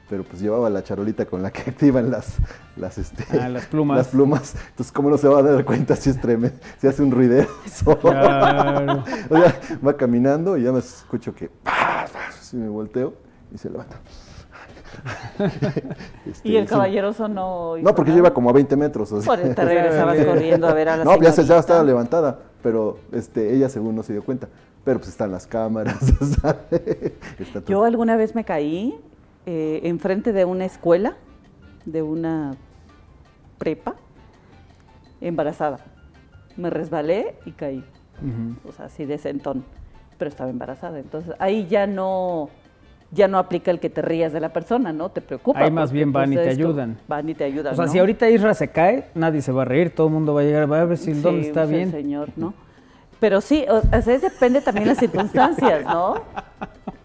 pero 0.09 0.23
pues 0.23 0.41
llevaba 0.41 0.69
la 0.69 0.83
charolita 0.83 1.25
con 1.25 1.41
la 1.41 1.51
que 1.51 1.69
activan 1.69 2.09
las, 2.09 2.35
las, 2.75 2.97
este, 2.97 3.25
ah, 3.39 3.49
las 3.49 3.65
plumas. 3.65 3.97
Las 3.97 4.07
plumas. 4.07 4.55
Entonces, 4.69 4.91
¿cómo 4.91 5.09
no 5.09 5.17
se 5.17 5.27
va 5.27 5.39
a 5.39 5.43
dar 5.43 5.65
cuenta 5.65 5.95
si 5.95 6.09
es 6.09 6.19
tremendo? 6.19 6.57
Si 6.79 6.87
hace 6.87 7.03
un 7.03 7.11
ruidero. 7.11 7.47
Claro. 8.01 9.03
o 9.29 9.37
sea, 9.37 9.59
va 9.85 9.95
caminando 9.95 10.57
y 10.57 10.63
ya 10.63 10.71
me 10.71 10.79
escucho 10.79 11.33
que 11.33 11.49
si 12.41 12.57
me 12.57 12.69
volteo 12.69 13.13
y 13.53 13.57
se 13.57 13.69
levanta. 13.69 13.97
Este, 16.25 16.49
y 16.49 16.57
el 16.57 16.65
caballeroso 16.65 17.27
no. 17.27 17.77
No, 17.77 17.95
porque 17.95 18.11
yo 18.11 18.17
iba 18.17 18.33
como 18.33 18.49
a 18.49 18.53
20 18.53 18.75
metros. 18.75 19.11
O 19.11 19.21
sea. 19.21 19.35
Por 19.35 19.55
te 19.55 19.63
regresabas 19.63 20.17
corriendo 20.25 20.67
a 20.67 20.73
ver 20.73 20.89
a 20.89 20.97
la 20.97 21.05
No, 21.05 21.21
ya, 21.21 21.31
se, 21.31 21.45
ya 21.45 21.57
estaba 21.57 21.83
levantada, 21.83 22.39
pero 22.61 22.99
este, 23.13 23.53
ella 23.55 23.69
según 23.69 23.95
no 23.95 24.03
se 24.03 24.13
dio 24.13 24.23
cuenta. 24.23 24.49
Pero 24.83 24.99
pues 24.99 25.09
están 25.09 25.31
las 25.31 25.47
cámaras. 25.47 25.97
yo 27.67 27.83
alguna 27.83 28.15
vez 28.17 28.35
me 28.35 28.43
caí 28.43 28.97
eh, 29.45 29.81
enfrente 29.83 30.33
de 30.33 30.45
una 30.45 30.65
escuela, 30.65 31.15
de 31.85 32.01
una 32.01 32.55
prepa, 33.57 33.95
embarazada. 35.21 35.79
Me 36.55 36.69
resbalé 36.69 37.35
y 37.45 37.51
caí. 37.51 37.83
O 38.67 38.71
sea, 38.71 38.85
así 38.85 39.05
de 39.05 39.17
sentón. 39.17 39.63
Pero 40.17 40.29
estaba 40.29 40.49
embarazada. 40.49 40.99
Entonces 40.99 41.35
ahí 41.39 41.67
ya 41.67 41.85
no, 41.85 42.49
ya 43.11 43.27
no 43.27 43.37
aplica 43.37 43.71
el 43.71 43.79
que 43.79 43.89
te 43.89 44.01
rías 44.01 44.33
de 44.33 44.39
la 44.39 44.49
persona, 44.49 44.91
¿no? 44.91 45.09
Te 45.09 45.21
preocupa. 45.21 45.59
Ahí 45.59 45.71
más 45.71 45.91
bien 45.91 46.11
van 46.11 46.33
y 46.33 46.35
te 46.35 46.49
ayudan. 46.49 46.97
Van 47.07 47.27
y 47.29 47.33
te 47.33 47.45
ayudan. 47.45 47.73
O 47.73 47.75
sea, 47.75 47.87
si 47.87 47.99
ahorita 47.99 48.29
Isra 48.29 48.53
se 48.53 48.67
cae, 48.67 49.05
nadie 49.15 49.41
se 49.41 49.51
va 49.51 49.61
a 49.63 49.65
reír, 49.65 49.95
todo 49.95 50.07
el 50.07 50.13
mundo 50.13 50.33
va 50.33 50.41
a 50.41 50.43
llegar, 50.43 50.71
va 50.71 50.81
a 50.81 50.85
ver 50.85 50.97
si 50.97 51.11
el 51.11 51.21
dónde 51.21 51.47
está 51.47 51.65
bien. 51.65 51.91
señor, 51.91 52.29
¿no? 52.35 52.53
Pero 53.19 53.41
sí, 53.41 53.65
o 53.67 53.81
sea, 53.81 54.19
depende 54.19 54.61
también 54.61 54.85
de 54.85 54.91
las 54.91 54.99
circunstancias, 54.99 55.83
¿no? 55.85 56.21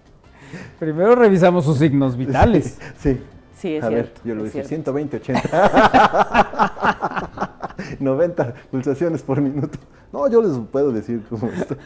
Primero 0.79 1.15
revisamos 1.15 1.65
sus 1.65 1.79
signos 1.79 2.17
vitales. 2.17 2.79
Sí. 2.99 3.21
Sí, 3.57 3.77
es 3.77 3.85
A 3.85 3.89
ver, 3.91 4.13
yo 4.25 4.35
lo 4.35 4.43
dije, 4.43 4.65
120, 4.65 5.19
80. 5.19 5.41
90 8.01 8.55
pulsaciones 8.73 9.23
por 9.23 9.41
minuto. 9.41 9.79
No, 10.13 10.29
yo 10.29 10.43
les 10.43 10.59
puedo 10.71 10.91
decir 10.91 11.23
cómo 11.31 11.47
esto. 11.47 11.77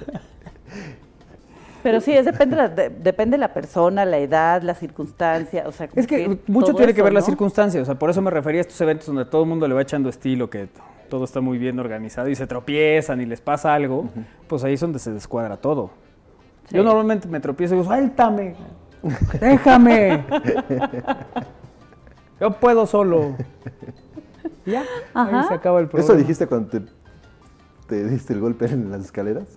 Pero 1.86 2.00
sí, 2.00 2.10
es 2.10 2.24
depende, 2.24 2.68
de, 2.70 2.90
depende 2.90 3.36
de 3.36 3.38
la 3.38 3.54
persona, 3.54 4.04
la 4.04 4.18
edad, 4.18 4.60
la 4.60 4.74
circunstancia. 4.74 5.68
O 5.68 5.70
sea, 5.70 5.88
es 5.94 6.08
que, 6.08 6.36
mucho 6.48 6.74
tiene 6.74 6.92
que 6.92 7.00
ver 7.00 7.12
la 7.12 7.22
circunstancia. 7.22 7.80
O 7.80 7.84
sea, 7.84 7.94
por 7.94 8.10
eso 8.10 8.20
me 8.20 8.32
refería 8.32 8.58
a 8.58 8.62
estos 8.62 8.80
eventos 8.80 9.06
donde 9.06 9.24
todo 9.24 9.44
el 9.44 9.48
mundo 9.48 9.68
le 9.68 9.74
va 9.76 9.82
echando 9.82 10.08
estilo, 10.08 10.50
que 10.50 10.68
todo 11.08 11.22
está 11.22 11.40
muy 11.40 11.58
bien 11.58 11.78
organizado 11.78 12.28
y 12.28 12.34
se 12.34 12.48
tropiezan 12.48 13.20
y 13.20 13.26
les 13.26 13.40
pasa 13.40 13.72
algo. 13.72 14.08
Pues 14.48 14.64
ahí 14.64 14.74
es 14.74 14.80
donde 14.80 14.98
se 14.98 15.12
descuadra 15.12 15.58
todo. 15.58 15.90
Yo 16.72 16.82
normalmente 16.82 17.28
me 17.28 17.38
tropiezo 17.38 17.74
y 17.74 17.78
digo, 17.78 17.88
suéltame. 17.88 18.56
Déjame. 19.40 20.24
Yo 22.40 22.50
puedo 22.50 22.86
solo. 22.86 23.36
ya, 24.66 24.82
ahí 25.14 25.44
se 25.46 25.54
acaba 25.54 25.78
el 25.78 25.86
problema. 25.86 26.04
¿Eso 26.04 26.18
dijiste 26.18 26.48
cuando 26.48 26.82
te, 27.86 28.08
diste 28.08 28.32
el 28.32 28.40
golpe 28.40 28.66
en 28.66 28.90
las 28.90 29.04
escaleras? 29.04 29.56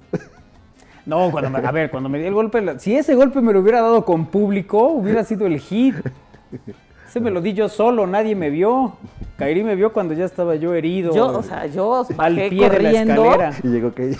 No, 1.05 1.31
cuando 1.31 1.57
a 1.57 1.71
ver, 1.71 1.89
cuando 1.89 2.09
me 2.09 2.19
di 2.19 2.25
el 2.25 2.33
golpe, 2.33 2.79
si 2.79 2.95
ese 2.95 3.15
golpe 3.15 3.41
me 3.41 3.53
lo 3.53 3.61
hubiera 3.61 3.81
dado 3.81 4.05
con 4.05 4.27
público, 4.27 4.87
hubiera 4.87 5.23
sido 5.23 5.47
el 5.47 5.59
hit. 5.59 5.95
Ese 7.07 7.19
me 7.19 7.31
lo 7.31 7.41
di 7.41 7.53
yo 7.53 7.69
solo, 7.69 8.05
nadie 8.05 8.35
me 8.35 8.49
vio. 8.51 8.93
Kairi 9.37 9.63
me 9.63 9.75
vio 9.75 9.91
cuando 9.91 10.13
ya 10.13 10.25
estaba 10.25 10.55
yo 10.55 10.75
herido. 10.75 11.13
Yo, 11.15 11.27
o 11.27 11.41
sea, 11.41 11.65
yo 11.65 12.05
al 12.17 12.35
pie 12.35 12.69
de 12.69 12.79
la 12.79 12.91
escalera. 12.91 13.53
Y 13.63 13.67
llegó 13.67 13.91
Kairi. 13.91 14.17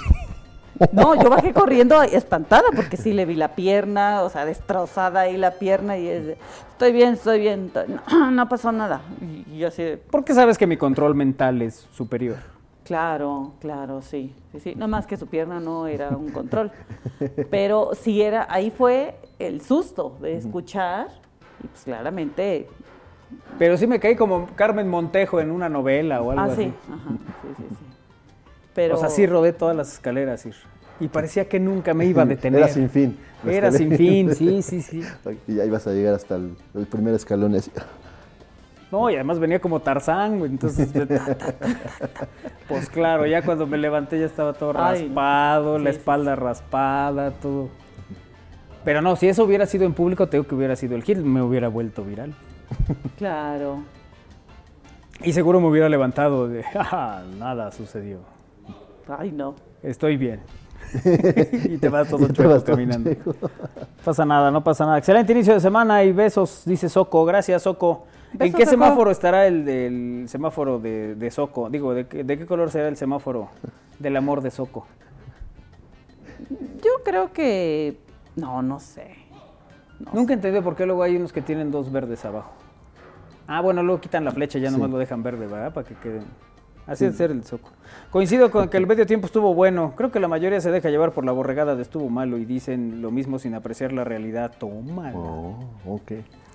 No, 0.94 1.14
yo 1.22 1.30
bajé 1.30 1.54
corriendo 1.54 2.02
espantada 2.02 2.64
porque 2.74 2.96
sí 2.96 3.12
le 3.12 3.26
vi 3.26 3.36
la 3.36 3.50
pierna, 3.50 4.24
o 4.24 4.30
sea, 4.30 4.46
destrozada 4.46 5.22
ahí 5.22 5.36
la 5.36 5.52
pierna 5.52 5.98
y 5.98 6.08
es, 6.08 6.38
estoy 6.72 6.94
bien, 6.94 7.16
estoy 7.16 7.40
bien, 7.42 7.72
no, 8.32 8.50
pasó 8.50 8.72
nada. 8.72 9.02
Y 9.52 9.58
yo 9.58 9.68
así 9.68 9.84
Porque 10.10 10.34
sabes 10.34 10.58
que 10.58 10.68
mi 10.68 10.78
control 10.78 11.16
mental 11.16 11.62
es 11.62 11.86
superior. 11.92 12.38
Claro, 12.90 13.52
claro, 13.62 14.02
sí, 14.02 14.34
sí, 14.52 14.60
sí. 14.60 14.74
Nada 14.74 14.88
más 14.88 15.06
que 15.06 15.16
su 15.16 15.28
pierna 15.28 15.60
no 15.60 15.86
era 15.86 16.10
un 16.10 16.32
control. 16.32 16.72
Pero 17.52 17.92
sí 17.94 18.20
era, 18.20 18.48
ahí 18.50 18.72
fue 18.72 19.14
el 19.38 19.62
susto 19.62 20.18
de 20.20 20.38
escuchar 20.38 21.06
y 21.64 21.68
pues 21.68 21.84
claramente... 21.84 22.68
Pero 23.60 23.78
sí 23.78 23.86
me 23.86 24.00
caí 24.00 24.16
como 24.16 24.48
Carmen 24.56 24.90
Montejo 24.90 25.40
en 25.40 25.52
una 25.52 25.70
novela 25.70 26.24
o 26.24 26.32
algo 26.32 26.42
ah, 26.42 26.46
así. 26.46 26.64
Sí, 26.64 26.74
ajá, 26.88 27.10
sí, 27.44 27.48
sí, 27.58 27.76
sí. 28.80 28.92
O 28.92 28.98
sea, 28.98 29.10
sí 29.10 29.28
rodé 29.28 29.54
todas 29.54 29.76
las 29.76 29.94
escaleras 29.94 30.48
y 31.00 31.08
parecía 31.10 31.48
que 31.48 31.60
nunca 31.60 31.94
me 31.94 32.08
iba 32.08 32.24
a 32.24 32.26
detener. 32.26 32.62
Era 32.62 32.70
sin 32.70 32.90
fin. 32.90 33.16
Era 33.48 33.72
sin 33.72 33.96
fin, 33.96 34.34
sí, 34.34 34.64
sí, 34.64 34.82
sí. 34.82 35.04
Y 35.48 35.54
ya 35.58 35.66
ibas 35.66 35.86
a 35.86 35.92
llegar 35.92 36.16
hasta 36.16 36.38
el, 36.38 36.56
primer 36.90 37.14
escalón. 37.14 37.56
No, 38.92 39.10
y 39.10 39.16
además 39.16 39.40
venía 39.40 39.60
como 39.60 39.82
Tarzán, 39.82 40.42
entonces... 40.44 40.92
pues 42.68 42.90
claro, 42.90 43.28
ya 43.28 43.44
cuando 43.44 43.68
me 43.68 43.78
levanté 43.78 44.20
ya 44.20 44.26
estaba 44.26 44.54
todo 44.54 44.74
raspado, 44.74 45.78
la 45.78 45.92
espalda 45.92 46.36
raspada, 46.36 47.32
todo. 47.32 47.70
Pero 48.84 49.02
no, 49.02 49.16
si 49.16 49.28
eso 49.28 49.44
hubiera 49.44 49.68
sido 49.68 49.86
en 49.86 49.94
público, 49.94 50.28
tengo 50.28 50.46
que 50.46 50.56
hubiera 50.56 50.76
sido 50.76 50.96
el 50.96 51.04
hit, 51.04 51.18
me 51.18 51.42
hubiera 51.42 51.68
vuelto 51.68 52.04
viral. 52.04 52.34
Claro. 53.18 53.84
Y 55.24 55.34
seguro 55.34 55.60
me 55.60 55.68
hubiera 55.68 55.90
levantado 55.90 56.48
de, 56.48 56.64
nada 57.38 57.72
sucedió. 57.72 58.20
Ay, 59.08 59.32
no. 59.32 59.56
Estoy 59.84 60.18
bien. 60.18 60.40
y 61.66 61.78
te 61.78 61.90
vas 61.90 62.08
todo 62.08 62.28
chueco 62.34 62.64
caminando. 62.64 63.12
No 63.26 63.34
pasa 64.06 64.26
nada, 64.26 64.52
no 64.52 64.64
pasa 64.64 64.86
nada. 64.86 64.98
Excelente 64.98 65.32
inicio 65.32 65.54
de 65.54 65.60
semana 65.60 66.04
y 66.04 66.12
besos, 66.12 66.64
dice 66.66 66.90
Soco. 66.90 67.26
Gracias, 67.26 67.64
Soco. 67.64 68.06
¿En 68.40 68.54
qué 68.54 68.66
semáforo 68.66 69.10
estará 69.10 69.48
el, 69.48 69.66
del 69.66 70.26
semáforo 70.28 70.80
de, 70.80 71.32
Soco? 71.32 71.70
Digo, 71.70 71.94
¿de, 71.94 72.06
qué 72.06 72.46
color 72.46 72.70
será 72.70 72.88
el 72.88 72.96
semáforo 72.96 73.50
del 73.98 74.16
amor 74.16 74.42
de 74.42 74.52
Soco? 74.52 74.86
Yo 76.84 77.04
creo 77.04 77.34
que... 77.34 77.98
No, 78.36 78.62
no 78.62 78.80
sé. 78.80 79.16
Nunca 80.14 80.34
entendí 80.34 80.62
por 80.62 80.76
qué 80.76 80.86
luego 80.86 81.04
hay 81.04 81.16
unos 81.16 81.34
que 81.34 81.42
tienen 81.42 81.72
dos 81.72 81.92
verdes 81.92 82.24
abajo. 82.24 82.52
Ah, 83.48 83.62
bueno, 83.62 83.82
luego 83.82 84.00
quitan 84.00 84.24
la 84.24 84.32
flecha 84.32 84.60
y 84.60 84.62
ya 84.62 84.70
nomás 84.70 84.92
lo 84.92 85.00
dejan 85.00 85.24
verde, 85.24 85.48
¿verdad? 85.48 85.74
Para 85.74 85.88
que 85.88 85.96
queden... 85.96 86.24
Así 86.90 87.06
de 87.06 87.14
ser 87.14 87.30
el 87.30 87.44
Soco. 87.44 87.70
Coincido 88.10 88.50
con 88.50 88.68
que 88.68 88.78
el 88.78 88.88
medio 88.88 89.06
tiempo 89.06 89.28
estuvo 89.28 89.54
bueno. 89.54 89.94
Creo 89.96 90.12
que 90.12 90.20
la 90.20 90.28
mayoría 90.28 90.60
se 90.60 90.72
deja 90.72 90.90
llevar 90.90 91.12
por 91.12 91.24
la 91.24 91.32
borregada 91.32 91.76
de 91.76 91.84
estuvo 91.84 92.10
malo 92.10 92.38
y 92.40 92.46
dicen 92.46 93.02
lo 93.04 93.12
mismo 93.12 93.38
sin 93.38 93.54
apreciar 93.54 93.94
la 93.94 94.04
realidad. 94.04 94.54
Toma. 94.58 95.12
Oh, 95.14 95.56
ok. 95.86 96.14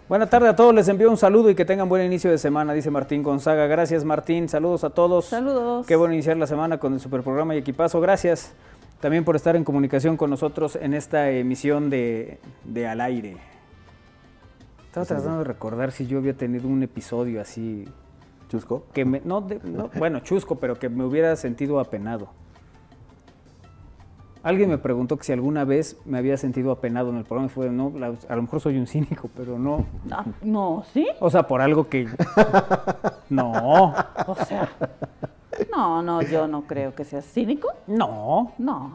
Buenas 0.08 0.28
tardes 0.28 0.50
a 0.50 0.56
todos, 0.56 0.74
les 0.74 0.86
envío 0.88 1.08
un 1.08 1.16
saludo 1.16 1.48
y 1.48 1.54
que 1.54 1.64
tengan 1.64 1.88
buen 1.88 2.04
inicio 2.04 2.30
de 2.30 2.36
semana, 2.36 2.74
dice 2.74 2.90
Martín 2.90 3.22
Gonzaga. 3.22 3.66
Gracias 3.68 4.04
Martín, 4.04 4.48
saludos 4.48 4.84
a 4.84 4.90
todos. 4.90 5.26
Saludos. 5.26 5.86
Qué 5.86 5.96
bueno 5.96 6.12
iniciar 6.12 6.36
la 6.36 6.46
semana 6.46 6.78
con 6.78 6.92
el 6.92 7.00
superprograma 7.00 7.54
y 7.54 7.58
equipazo. 7.58 8.00
Gracias 8.00 8.52
también 9.00 9.24
por 9.24 9.36
estar 9.36 9.54
en 9.56 9.64
comunicación 9.64 10.16
con 10.16 10.30
nosotros 10.30 10.76
en 10.76 10.94
esta 10.94 11.30
emisión 11.30 11.90
de, 11.90 12.38
de 12.64 12.86
Al 12.86 13.00
Aire. 13.00 13.36
Estaba 14.86 15.06
tratando 15.06 15.38
de 15.38 15.44
recordar 15.44 15.90
si 15.90 16.06
yo 16.06 16.18
había 16.18 16.34
tenido 16.34 16.68
un 16.68 16.82
episodio 16.82 17.40
así 17.40 17.86
¿Chusco? 18.54 18.84
Que 18.92 19.04
me, 19.04 19.20
no, 19.24 19.44
bueno, 19.98 20.20
chusco, 20.20 20.54
pero 20.54 20.78
que 20.78 20.88
me 20.88 21.02
hubiera 21.02 21.34
sentido 21.34 21.80
apenado. 21.80 22.28
Alguien 24.44 24.70
me 24.70 24.78
preguntó 24.78 25.16
que 25.16 25.24
si 25.24 25.32
alguna 25.32 25.64
vez 25.64 25.96
me 26.04 26.18
había 26.18 26.36
sentido 26.36 26.70
apenado 26.70 27.10
en 27.10 27.16
el 27.16 27.24
programa. 27.24 27.48
Fue, 27.48 27.68
no, 27.68 27.92
a 28.28 28.36
lo 28.36 28.42
mejor 28.42 28.60
soy 28.60 28.78
un 28.78 28.86
cínico, 28.86 29.28
pero 29.36 29.58
no. 29.58 29.84
Ah, 30.08 30.24
no, 30.42 30.84
¿sí? 30.92 31.08
O 31.18 31.30
sea, 31.30 31.48
por 31.48 31.60
algo 31.60 31.88
que. 31.88 32.06
No. 33.28 33.92
O 34.26 34.36
sea. 34.36 34.68
No, 35.72 36.00
no, 36.02 36.22
yo 36.22 36.46
no 36.46 36.62
creo 36.62 36.94
que 36.94 37.04
seas 37.04 37.24
cínico. 37.24 37.72
No. 37.88 38.52
No, 38.58 38.92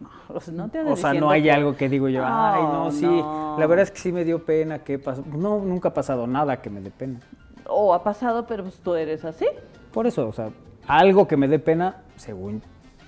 no. 0.00 0.08
O 0.34 0.40
sea, 0.40 0.54
no, 0.54 0.68
te 0.70 0.80
o 0.80 0.96
sea, 0.96 1.14
no 1.14 1.30
hay 1.30 1.48
algo 1.50 1.76
que 1.76 1.88
digo 1.88 2.08
yo, 2.08 2.24
ay, 2.24 2.62
no, 2.62 2.90
sí. 2.90 3.06
La 3.06 3.66
verdad 3.68 3.84
es 3.84 3.92
que 3.92 3.98
sí 3.98 4.10
me 4.10 4.24
dio 4.24 4.44
pena, 4.44 4.80
¿qué 4.80 4.98
pasó? 4.98 5.22
No, 5.24 5.60
nunca 5.60 5.90
ha 5.90 5.94
pasado 5.94 6.26
nada 6.26 6.60
que 6.60 6.68
me 6.68 6.80
dé 6.80 6.90
pena. 6.90 7.20
O 7.68 7.94
ha 7.94 8.02
pasado, 8.02 8.46
pero 8.46 8.64
pues 8.64 8.76
tú 8.76 8.94
eres 8.94 9.24
así. 9.24 9.46
Por 9.92 10.06
eso, 10.06 10.28
o 10.28 10.32
sea, 10.32 10.50
algo 10.86 11.28
que 11.28 11.36
me 11.36 11.48
dé 11.48 11.58
pena, 11.58 12.02
según 12.16 12.62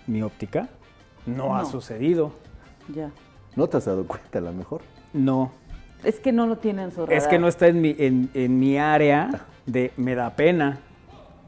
mi 0.07 0.23
óptica, 0.23 0.69
no, 1.27 1.57
ha 1.57 1.65
sucedido. 1.65 2.33
Ya. 2.95 3.11
¿No 3.57 3.69
te 3.69 3.77
has 3.79 3.85
dado 3.85 4.07
cuenta 4.07 4.39
a 4.39 4.43
lo 4.43 4.53
mejor? 4.53 4.83
No. 5.13 5.53
Es 6.05 6.21
que 6.21 6.33
no 6.33 6.47
lo 6.47 6.57
tienen 6.57 6.93
su 6.93 7.05
Es 7.05 7.27
que 7.27 7.39
no 7.39 7.49
está 7.49 7.67
en 7.67 7.81
mi, 7.81 7.95
en, 7.99 8.31
en 8.33 8.59
mi 8.59 8.79
área 8.79 9.47
de 9.67 9.93
me 9.97 10.15
da 10.15 10.31
pena. 10.31 10.79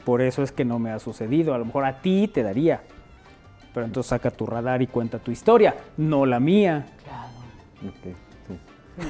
Por 0.04 0.20
eso 0.20 0.42
es 0.42 0.52
que 0.52 0.64
no 0.64 0.78
me 0.78 0.90
ha 0.90 0.98
sucedido. 0.98 1.54
A 1.54 1.58
lo 1.58 1.64
mejor 1.64 1.84
a 1.84 2.00
ti 2.00 2.28
te 2.28 2.42
daría. 2.42 2.82
Pero 3.72 3.86
entonces 3.86 4.10
saca 4.10 4.30
tu 4.30 4.46
radar 4.46 4.82
y 4.82 4.86
cuenta 4.86 5.18
tu 5.18 5.30
historia, 5.30 5.74
no 5.96 6.26
la 6.26 6.38
mía. 6.40 6.86
Claro. 7.02 7.28
Ok, 7.88 8.04
sí. 8.04 8.12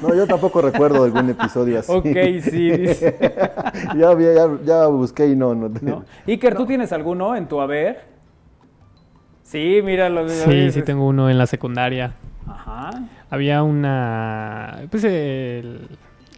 No, 0.01 0.15
yo 0.15 0.27
tampoco 0.27 0.63
recuerdo 0.63 1.05
algún 1.05 1.31
episodio 1.39 1.81
así. 1.81 1.93
Ok, 1.93 2.07
sí, 2.43 2.71
dice. 2.71 3.17
ya, 3.97 4.17
ya, 4.19 4.49
ya, 4.65 4.87
busqué 4.87 5.27
y 5.27 5.37
no. 5.37 5.55
no, 5.55 5.69
¿No? 5.81 6.05
Iker, 6.27 6.55
¿tú 6.55 6.67
tienes 6.67 6.93
alguno 6.93 7.35
en 7.35 7.49
tu 7.49 7.61
haber? 7.61 8.05
Sí, 9.43 9.81
míralo. 9.85 10.29
Sí, 10.29 10.71
sí 10.71 10.83
tengo 10.83 11.07
uno 11.07 11.29
en 11.29 11.37
la 11.37 11.47
secundaria. 11.47 12.15
Ajá. 12.47 12.91
Había 13.29 13.63
una... 13.63 14.83
Pues 14.91 15.05
el... 15.05 15.89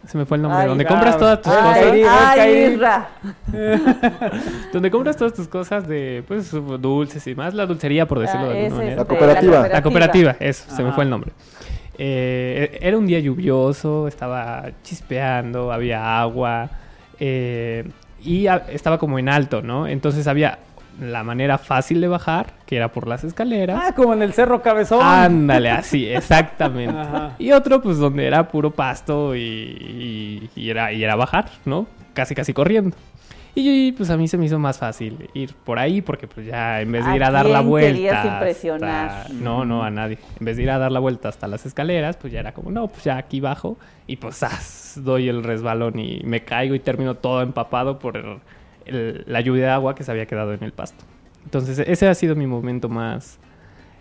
Se 0.07 0.17
me 0.17 0.25
fue 0.25 0.37
el 0.37 0.43
nombre. 0.43 0.61
Ay, 0.61 0.67
donde 0.67 0.83
ah, 0.83 0.87
compras 0.87 1.17
todas 1.17 1.41
tus 1.41 1.51
ah, 1.51 1.73
cosas. 1.73 2.37
Ay, 2.37 2.77
donde 4.73 4.91
compras 4.91 5.17
todas 5.17 5.33
tus 5.33 5.47
cosas 5.47 5.87
de 5.87 6.23
pues 6.27 6.51
dulces 6.51 7.25
y 7.25 7.33
más. 7.33 7.53
La 7.53 7.65
dulcería, 7.65 8.07
por 8.07 8.19
decirlo 8.19 8.47
Ah, 8.47 8.49
de 8.49 8.59
es 8.59 8.65
alguna 8.65 8.83
manera. 8.83 8.95
La 8.97 9.05
cooperativa. 9.05 9.67
La 9.67 9.81
cooperativa, 9.81 10.35
eso, 10.39 10.69
se 10.75 10.83
me 10.83 10.91
fue 10.91 11.05
el 11.05 11.09
nombre. 11.09 11.31
Eh, 11.97 12.77
era 12.81 12.97
un 12.97 13.07
día 13.07 13.19
lluvioso, 13.19 14.07
estaba 14.07 14.65
chispeando, 14.83 15.71
había 15.71 16.19
agua 16.19 16.69
eh, 17.19 17.87
y 18.23 18.47
a- 18.47 18.65
estaba 18.69 18.97
como 18.97 19.17
en 19.19 19.29
alto, 19.29 19.61
¿no? 19.61 19.87
Entonces 19.87 20.27
había 20.27 20.59
la 20.99 21.23
manera 21.23 21.57
fácil 21.57 21.99
de 22.01 22.07
bajar, 22.07 22.53
que 22.65 22.77
era 22.77 22.89
por 22.89 23.07
las 23.07 23.23
escaleras. 23.23 23.81
Ah, 23.83 23.93
como 23.95 24.13
en 24.13 24.21
el 24.21 24.33
Cerro 24.33 24.61
Cabezón. 24.61 25.01
Ándale, 25.03 25.69
así, 25.69 26.05
exactamente. 26.09 26.97
Ajá. 26.97 27.31
Y 27.37 27.51
otro, 27.51 27.81
pues, 27.81 27.97
donde 27.97 28.25
era 28.25 28.47
puro 28.47 28.71
pasto 28.71 29.35
y, 29.35 29.39
y- 29.41 30.49
y 30.55 30.69
era, 30.69 30.91
y 30.93 31.03
era 31.03 31.15
bajar, 31.15 31.49
¿no? 31.65 31.87
Casi, 32.13 32.33
casi 32.33 32.53
corriendo. 32.53 32.95
Y 33.57 33.93
pues 33.93 34.09
a 34.09 34.17
mí 34.17 34.27
se 34.27 34.37
me 34.37 34.45
hizo 34.45 34.59
más 34.59 34.77
fácil 34.77 35.29
ir 35.33 35.53
por 35.53 35.79
ahí 35.79 36.01
porque 36.01 36.27
pues 36.27 36.45
ya 36.45 36.81
en 36.81 36.91
vez 36.91 37.05
de 37.05 37.11
¿A 37.11 37.15
ir 37.15 37.23
a 37.23 37.31
dar 37.31 37.45
la 37.45 37.61
vuelta... 37.61 37.93
querías 37.93 38.25
impresionar? 38.25 39.09
hasta- 39.09 39.33
No, 39.33 39.63
no, 39.63 39.81
a 39.83 39.89
nadie. 39.89 40.17
En 40.39 40.45
vez 40.45 40.57
de 40.57 40.63
ir 40.63 40.69
a 40.69 40.77
dar 40.77 40.91
la 40.91 40.99
vuelta 40.99 41.29
hasta 41.29 41.47
las 41.47 41.65
escaleras, 41.65 42.17
pues 42.17 42.33
ya 42.33 42.41
era 42.41 42.53
como, 42.53 42.69
no, 42.69 42.87
pues 42.89 43.05
ya 43.05 43.15
aquí 43.17 43.39
bajo 43.39 43.77
y 44.07 44.17
pues 44.17 44.35
¡zas! 44.35 44.99
doy 45.01 45.29
el 45.29 45.41
resbalón 45.43 45.97
y 45.99 46.21
me 46.25 46.43
caigo 46.43 46.75
y 46.75 46.79
termino 46.79 47.15
todo 47.15 47.41
empapado 47.41 47.97
por 47.97 48.17
el- 48.17 48.39
el- 48.85 49.23
la 49.25 49.39
lluvia 49.39 49.63
de 49.63 49.69
agua 49.71 49.95
que 49.95 50.03
se 50.03 50.11
había 50.11 50.25
quedado 50.25 50.53
en 50.53 50.61
el 50.63 50.73
pasto. 50.73 51.05
Entonces 51.45 51.79
ese 51.79 52.07
ha 52.09 52.13
sido 52.15 52.35
mi 52.35 52.47
momento 52.47 52.89
más 52.89 53.39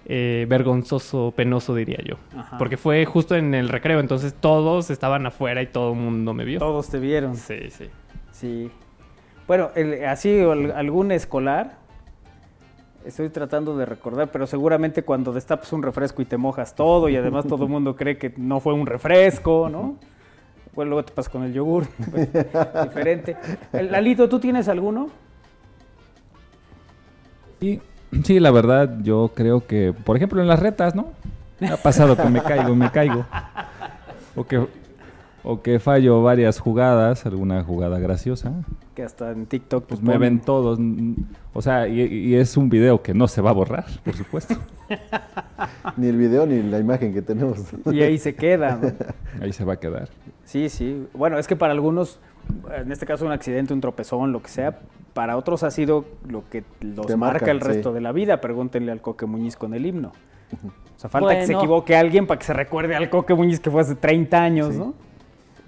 eh, 0.07 0.45
vergonzoso, 0.49 1.33
penoso 1.35 1.75
diría 1.75 1.99
yo. 2.05 2.17
Ajá. 2.37 2.59
Porque 2.59 2.77
fue 2.77 3.05
justo 3.07 3.37
en 3.37 3.55
el 3.55 3.69
recreo, 3.71 4.01
entonces 4.01 4.35
todos 4.35 4.91
estaban 4.91 5.25
afuera 5.27 5.63
y 5.63 5.67
todo 5.69 5.93
el 5.93 5.99
mundo 5.99 6.35
me 6.35 6.45
vio. 6.45 6.59
Todos 6.59 6.91
te 6.91 6.99
vieron. 6.99 7.37
Sí, 7.37 7.71
sí. 7.71 7.85
Sí. 8.33 8.71
Bueno, 9.47 9.71
el- 9.75 10.05
así 10.07 10.41
al- 10.41 10.73
algún 10.73 11.13
escolar. 11.13 11.73
Estoy 13.05 13.29
tratando 13.29 13.77
de 13.77 13.85
recordar, 13.85 14.29
pero 14.29 14.47
seguramente 14.47 15.03
cuando 15.03 15.33
destapas 15.33 15.71
un 15.75 15.83
refresco 15.83 16.23
y 16.23 16.25
te 16.25 16.39
mojas 16.39 16.75
todo 16.75 17.11
y 17.11 17.17
además 17.17 17.47
todo 17.47 17.65
el 17.65 17.71
mundo 17.71 17.97
cree 17.97 18.17
que 18.17 18.33
no 18.39 18.61
fue 18.61 18.73
un 18.73 18.87
refresco, 18.87 19.69
¿no? 19.71 19.97
Bueno, 20.75 20.91
luego 20.93 21.05
te 21.05 21.13
pasas 21.13 21.31
con 21.31 21.43
el 21.45 21.53
yogur, 21.53 21.85
pues, 22.11 22.29
diferente. 22.85 23.37
Lalito, 23.73 24.27
¿tú 24.29 24.41
tienes 24.41 24.69
alguno? 24.69 25.09
Sí, 27.61 27.81
sí, 28.25 28.41
la 28.41 28.51
verdad, 28.51 28.97
yo 29.03 29.33
creo 29.35 29.67
que, 29.67 29.93
por 29.93 30.17
ejemplo, 30.17 30.41
en 30.41 30.49
las 30.49 30.59
retas, 30.61 30.95
¿no? 30.95 31.09
Ha 31.71 31.77
pasado 31.77 32.17
que 32.17 32.25
me 32.29 32.43
caigo, 32.43 32.75
me 32.75 32.91
caigo. 32.91 33.25
O 34.35 34.45
que, 34.47 34.67
o 35.45 35.61
que 35.61 35.79
fallo 35.79 36.23
varias 36.23 36.59
jugadas, 36.59 37.27
alguna 37.27 37.63
jugada 37.63 37.99
graciosa. 37.99 38.53
Que 38.95 39.03
hasta 39.03 39.31
en 39.31 39.47
TikTok 39.47 39.85
Pues 39.85 40.01
pues, 40.01 40.13
me 40.13 40.19
ven 40.19 40.41
todos. 40.41 40.79
O 41.53 41.63
sea, 41.63 41.87
y, 41.87 42.01
y 42.01 42.35
es 42.35 42.57
un 42.57 42.71
video 42.71 43.03
que 43.03 43.13
no 43.15 43.29
se 43.29 43.43
va 43.43 43.51
a 43.51 43.53
borrar, 43.53 43.85
por 44.05 44.15
supuesto. 44.17 44.55
Ni 45.97 46.09
el 46.09 46.17
video 46.17 46.47
ni 46.47 46.63
la 46.63 46.79
imagen 46.79 47.13
que 47.13 47.23
tenemos. 47.23 47.59
Y 47.87 48.01
ahí 48.03 48.19
se 48.19 48.35
queda. 48.35 48.77
¿no? 48.81 48.93
Ahí 49.43 49.53
se 49.53 49.65
va 49.65 49.75
a 49.75 49.77
quedar. 49.77 50.09
Sí, 50.45 50.69
sí. 50.69 51.07
Bueno, 51.15 51.39
es 51.39 51.47
que 51.47 51.57
para 51.57 51.73
algunos, 51.73 52.21
en 52.77 52.91
este 52.93 53.05
caso 53.07 53.27
un 53.27 53.33
accidente, 53.33 53.75
un 53.75 53.81
tropezón, 53.81 54.33
lo 54.33 54.43
que 54.43 54.49
sea, 54.49 54.79
para 55.13 55.37
otros 55.37 55.63
ha 55.63 55.71
sido 55.71 56.05
lo 56.29 56.49
que 56.51 56.65
los 56.81 57.07
Te 57.07 57.17
marca 57.17 57.39
marca, 57.41 57.51
el 57.51 57.61
resto 57.61 57.91
sí. 57.91 57.95
de 57.95 58.01
la 58.01 58.13
vida. 58.13 58.41
Pregúntenle 58.41 58.93
al 58.93 59.01
Coque 59.01 59.27
Muñiz 59.27 59.57
con 59.57 59.75
el 59.75 59.87
himno. 59.87 60.13
O 60.53 60.99
sea, 60.99 61.11
falta 61.11 61.35
que 61.35 61.47
se 61.47 61.53
equivoque 61.53 61.97
alguien 61.97 62.27
para 62.27 62.39
que 62.39 62.47
se 62.47 62.53
recuerde 62.53 62.95
al 62.95 63.11
Coque 63.11 63.35
Muñiz 63.35 63.61
que 63.61 63.71
fue 63.71 63.81
hace 63.81 63.95
30 63.95 64.43
años, 64.43 64.73
Sí. 64.73 64.79
¿no? 64.79 64.95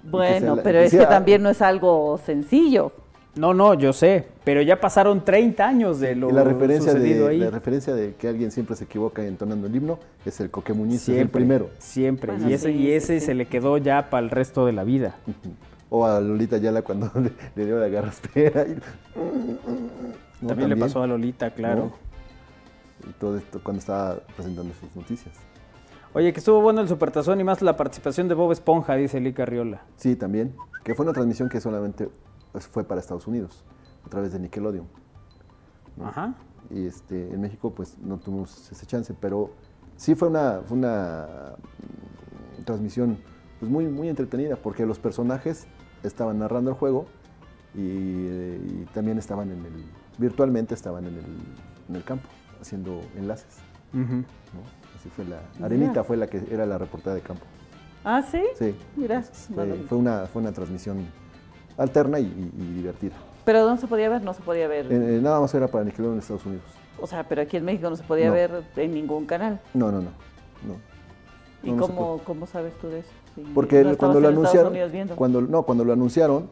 Bueno, 0.09 0.55
la- 0.55 0.63
pero 0.63 0.79
es 0.79 0.91
que 0.91 1.05
también 1.05 1.43
no 1.43 1.49
es 1.49 1.61
algo 1.61 2.19
sencillo. 2.25 2.91
No, 3.35 3.53
no, 3.53 3.75
yo 3.75 3.93
sé, 3.93 4.25
pero 4.43 4.63
ya 4.63 4.81
pasaron 4.81 5.23
30 5.23 5.67
años 5.67 5.99
de 5.99 6.15
lo 6.15 6.29
Y 6.29 6.33
la 6.33 6.43
referencia, 6.43 6.91
sucedido 6.93 7.25
de, 7.27 7.31
ahí. 7.33 7.37
la 7.39 7.51
referencia 7.51 7.93
de 7.93 8.15
que 8.15 8.27
alguien 8.27 8.49
siempre 8.49 8.75
se 8.75 8.85
equivoca 8.85 9.23
entonando 9.23 9.67
el 9.67 9.75
himno 9.75 9.99
es 10.25 10.39
el 10.39 10.49
Coque 10.49 10.73
Muñiz, 10.73 11.03
es 11.03 11.09
el 11.09 11.15
Siempre, 11.15 11.39
primero. 11.41 11.69
Siempre. 11.77 12.31
Bueno, 12.33 12.49
y 12.49 12.53
ese, 12.53 12.69
sí, 12.69 12.75
y 12.75 12.91
ese 12.91 13.19
sí. 13.19 13.25
se 13.27 13.33
le 13.35 13.45
quedó 13.45 13.77
ya 13.77 14.09
para 14.09 14.23
el 14.23 14.31
resto 14.31 14.65
de 14.65 14.73
la 14.73 14.83
vida. 14.83 15.15
O 15.89 16.05
a 16.05 16.19
Lolita 16.19 16.57
Yala 16.57 16.81
cuando 16.81 17.09
le, 17.15 17.31
le 17.55 17.65
dio 17.65 17.79
la 17.79 17.87
garraspera. 17.87 18.63
y- 18.63 18.75
No, 20.41 20.49
también, 20.49 20.69
le 20.69 20.75
pasó 20.75 21.01
a 21.01 21.07
Lolita, 21.07 21.51
claro. 21.51 21.91
¿no? 23.03 23.09
Y 23.09 23.13
todo 23.13 23.37
esto 23.37 23.59
cuando 23.63 23.79
estaba 23.79 24.17
presentando 24.35 24.73
sus 24.79 24.93
noticias. 24.95 25.33
Oye, 26.17 26.33
que 26.33 26.39
estuvo 26.39 26.61
bueno 26.61 26.81
el 26.81 26.87
Supertazón 26.87 27.39
y 27.39 27.43
más 27.43 27.61
la 27.61 27.77
participación 27.77 28.27
de 28.27 28.33
Bob 28.33 28.51
Esponja, 28.51 28.95
dice 28.95 29.19
Lica 29.19 29.45
Riola. 29.45 29.83
Sí, 29.97 30.15
también. 30.15 30.55
Que 30.83 30.95
fue 30.95 31.05
una 31.05 31.13
transmisión 31.13 31.47
que 31.47 31.61
solamente 31.61 32.09
pues, 32.51 32.65
fue 32.65 32.83
para 32.83 32.99
Estados 32.99 33.27
Unidos, 33.27 33.63
a 34.03 34.09
través 34.09 34.33
de 34.33 34.39
Nickelodeon. 34.39 34.87
Ajá. 36.03 36.33
Y 36.71 36.87
este, 36.87 37.31
en 37.31 37.39
México 37.39 37.71
pues 37.71 37.99
no 37.99 38.17
tuvimos 38.17 38.71
ese 38.71 38.83
chance, 38.87 39.13
pero 39.13 39.51
sí 39.95 40.15
fue 40.15 40.29
una, 40.29 40.61
fue 40.65 40.79
una 40.79 41.27
transmisión 42.65 43.19
pues, 43.59 43.71
muy, 43.71 43.85
muy 43.85 44.09
entretenida, 44.09 44.55
porque 44.55 44.87
los 44.87 44.97
personajes 44.97 45.67
estaban 46.01 46.39
narrando 46.39 46.71
el 46.71 46.77
juego 46.77 47.05
y, 47.75 47.81
eh, 47.83 48.59
y 48.65 48.85
también 48.85 49.19
estaban 49.19 49.51
en 49.51 49.63
el, 49.63 49.85
virtualmente 50.17 50.73
estaban 50.73 51.05
en 51.05 51.13
el, 51.13 51.25
en 51.89 51.95
el 51.95 52.03
campo, 52.03 52.27
haciendo 52.59 53.01
enlaces. 53.15 53.59
¿no? 53.93 54.23
Fue 55.15 55.25
la, 55.25 55.39
Arenita 55.65 56.03
fue 56.03 56.17
la 56.17 56.27
que 56.27 56.41
era 56.51 56.65
la 56.65 56.77
reportera 56.77 57.15
de 57.15 57.21
campo. 57.21 57.43
Ah, 58.03 58.21
sí. 58.21 58.41
Sí. 58.57 58.75
Mira, 58.95 59.21
fue, 59.21 59.73
fue 59.87 59.97
una, 59.97 60.25
fue 60.27 60.41
una 60.41 60.51
transmisión 60.51 61.05
alterna 61.77 62.19
y, 62.19 62.25
y- 62.25 62.51
y 62.61 62.73
divertida. 62.75 63.15
Pero 63.43 63.63
¿dónde 63.65 63.81
se 63.81 63.87
podía 63.87 64.09
ver? 64.09 64.21
No 64.23 64.33
se 64.33 64.41
podía 64.41 64.67
ver. 64.67 64.91
Eh, 64.91 65.19
nada 65.21 65.39
más 65.39 65.53
era 65.53 65.67
para 65.67 65.83
Nickelodeon 65.85 66.15
en 66.15 66.19
Estados 66.19 66.45
Unidos. 66.45 66.63
O 66.99 67.07
sea, 67.07 67.23
pero 67.27 67.41
aquí 67.41 67.57
en 67.57 67.65
México 67.65 67.89
no 67.89 67.95
se 67.95 68.03
podía 68.03 68.27
No. 68.27 68.33
ver 68.33 68.63
en 68.75 68.93
ningún 68.93 69.25
canal. 69.25 69.59
No, 69.73 69.91
no, 69.91 69.99
no. 69.99 70.09
no. 70.65 70.75
¿Y 71.63 71.71
No, 71.71 71.81
cómo, 71.87 72.21
cómo 72.23 72.45
sabes 72.45 72.73
tú 72.79 72.87
de 72.87 72.99
eso? 72.99 73.09
Si 73.35 73.41
Porque 73.41 73.95
cuando 73.97 74.19
lo 74.19 74.27
anunciaron, 74.29 74.73
cuando, 75.15 75.41
no, 75.41 75.63
cuando 75.63 75.83
lo 75.85 75.93
anunciaron, 75.93 76.49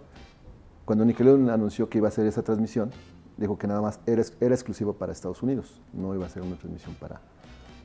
cuando 0.84 1.04
Nickelodeon 1.06 1.50
anunció 1.50 1.90
que 1.90 1.98
iba 2.00 2.08
a 2.08 2.10
hacer 2.10 2.26
esa 2.28 2.44
transmisión, 2.44 2.92
dijo 3.38 3.58
que 3.58 3.68
nada 3.68 3.82
más 3.82 4.00
era, 4.06 4.22
era 4.40 4.54
exclusivo 4.56 4.94
para 4.94 5.12
Estados 5.12 5.42
Unidos, 5.44 5.82
no 5.94 6.14
iba 6.16 6.26
a 6.26 6.30
ser 6.30 6.44
una 6.44 6.56
transmisión 6.56 6.96
para, 6.96 7.22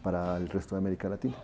para 0.03 0.37
el 0.37 0.49
resto 0.49 0.75
de 0.75 0.79
América 0.81 1.09
Latina. 1.09 1.35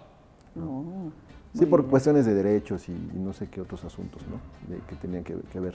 No. 0.55 1.13
Sí, 1.55 1.65
por 1.67 1.87
cuestiones 1.87 2.27
de 2.27 2.35
derechos 2.35 2.89
y, 2.89 2.93
y 2.93 3.19
no 3.19 3.33
sé 3.33 3.49
qué 3.49 3.61
otros 3.61 3.85
asuntos, 3.85 4.23
¿no? 4.29 4.37
De- 4.75 4.81
que 4.83 4.95
tenían 4.97 5.25
que, 5.25 5.37
que 5.53 5.61
ver 5.61 5.75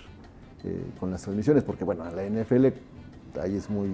eh, 0.63 0.85
con 0.99 1.09
las 1.11 1.21
transmisiones, 1.23 1.63
porque 1.63 1.83
bueno, 1.83 2.03
la 2.05 2.23
NFL 2.23 2.67
ahí 3.41 3.55
es 3.55 3.69
muy 3.69 3.89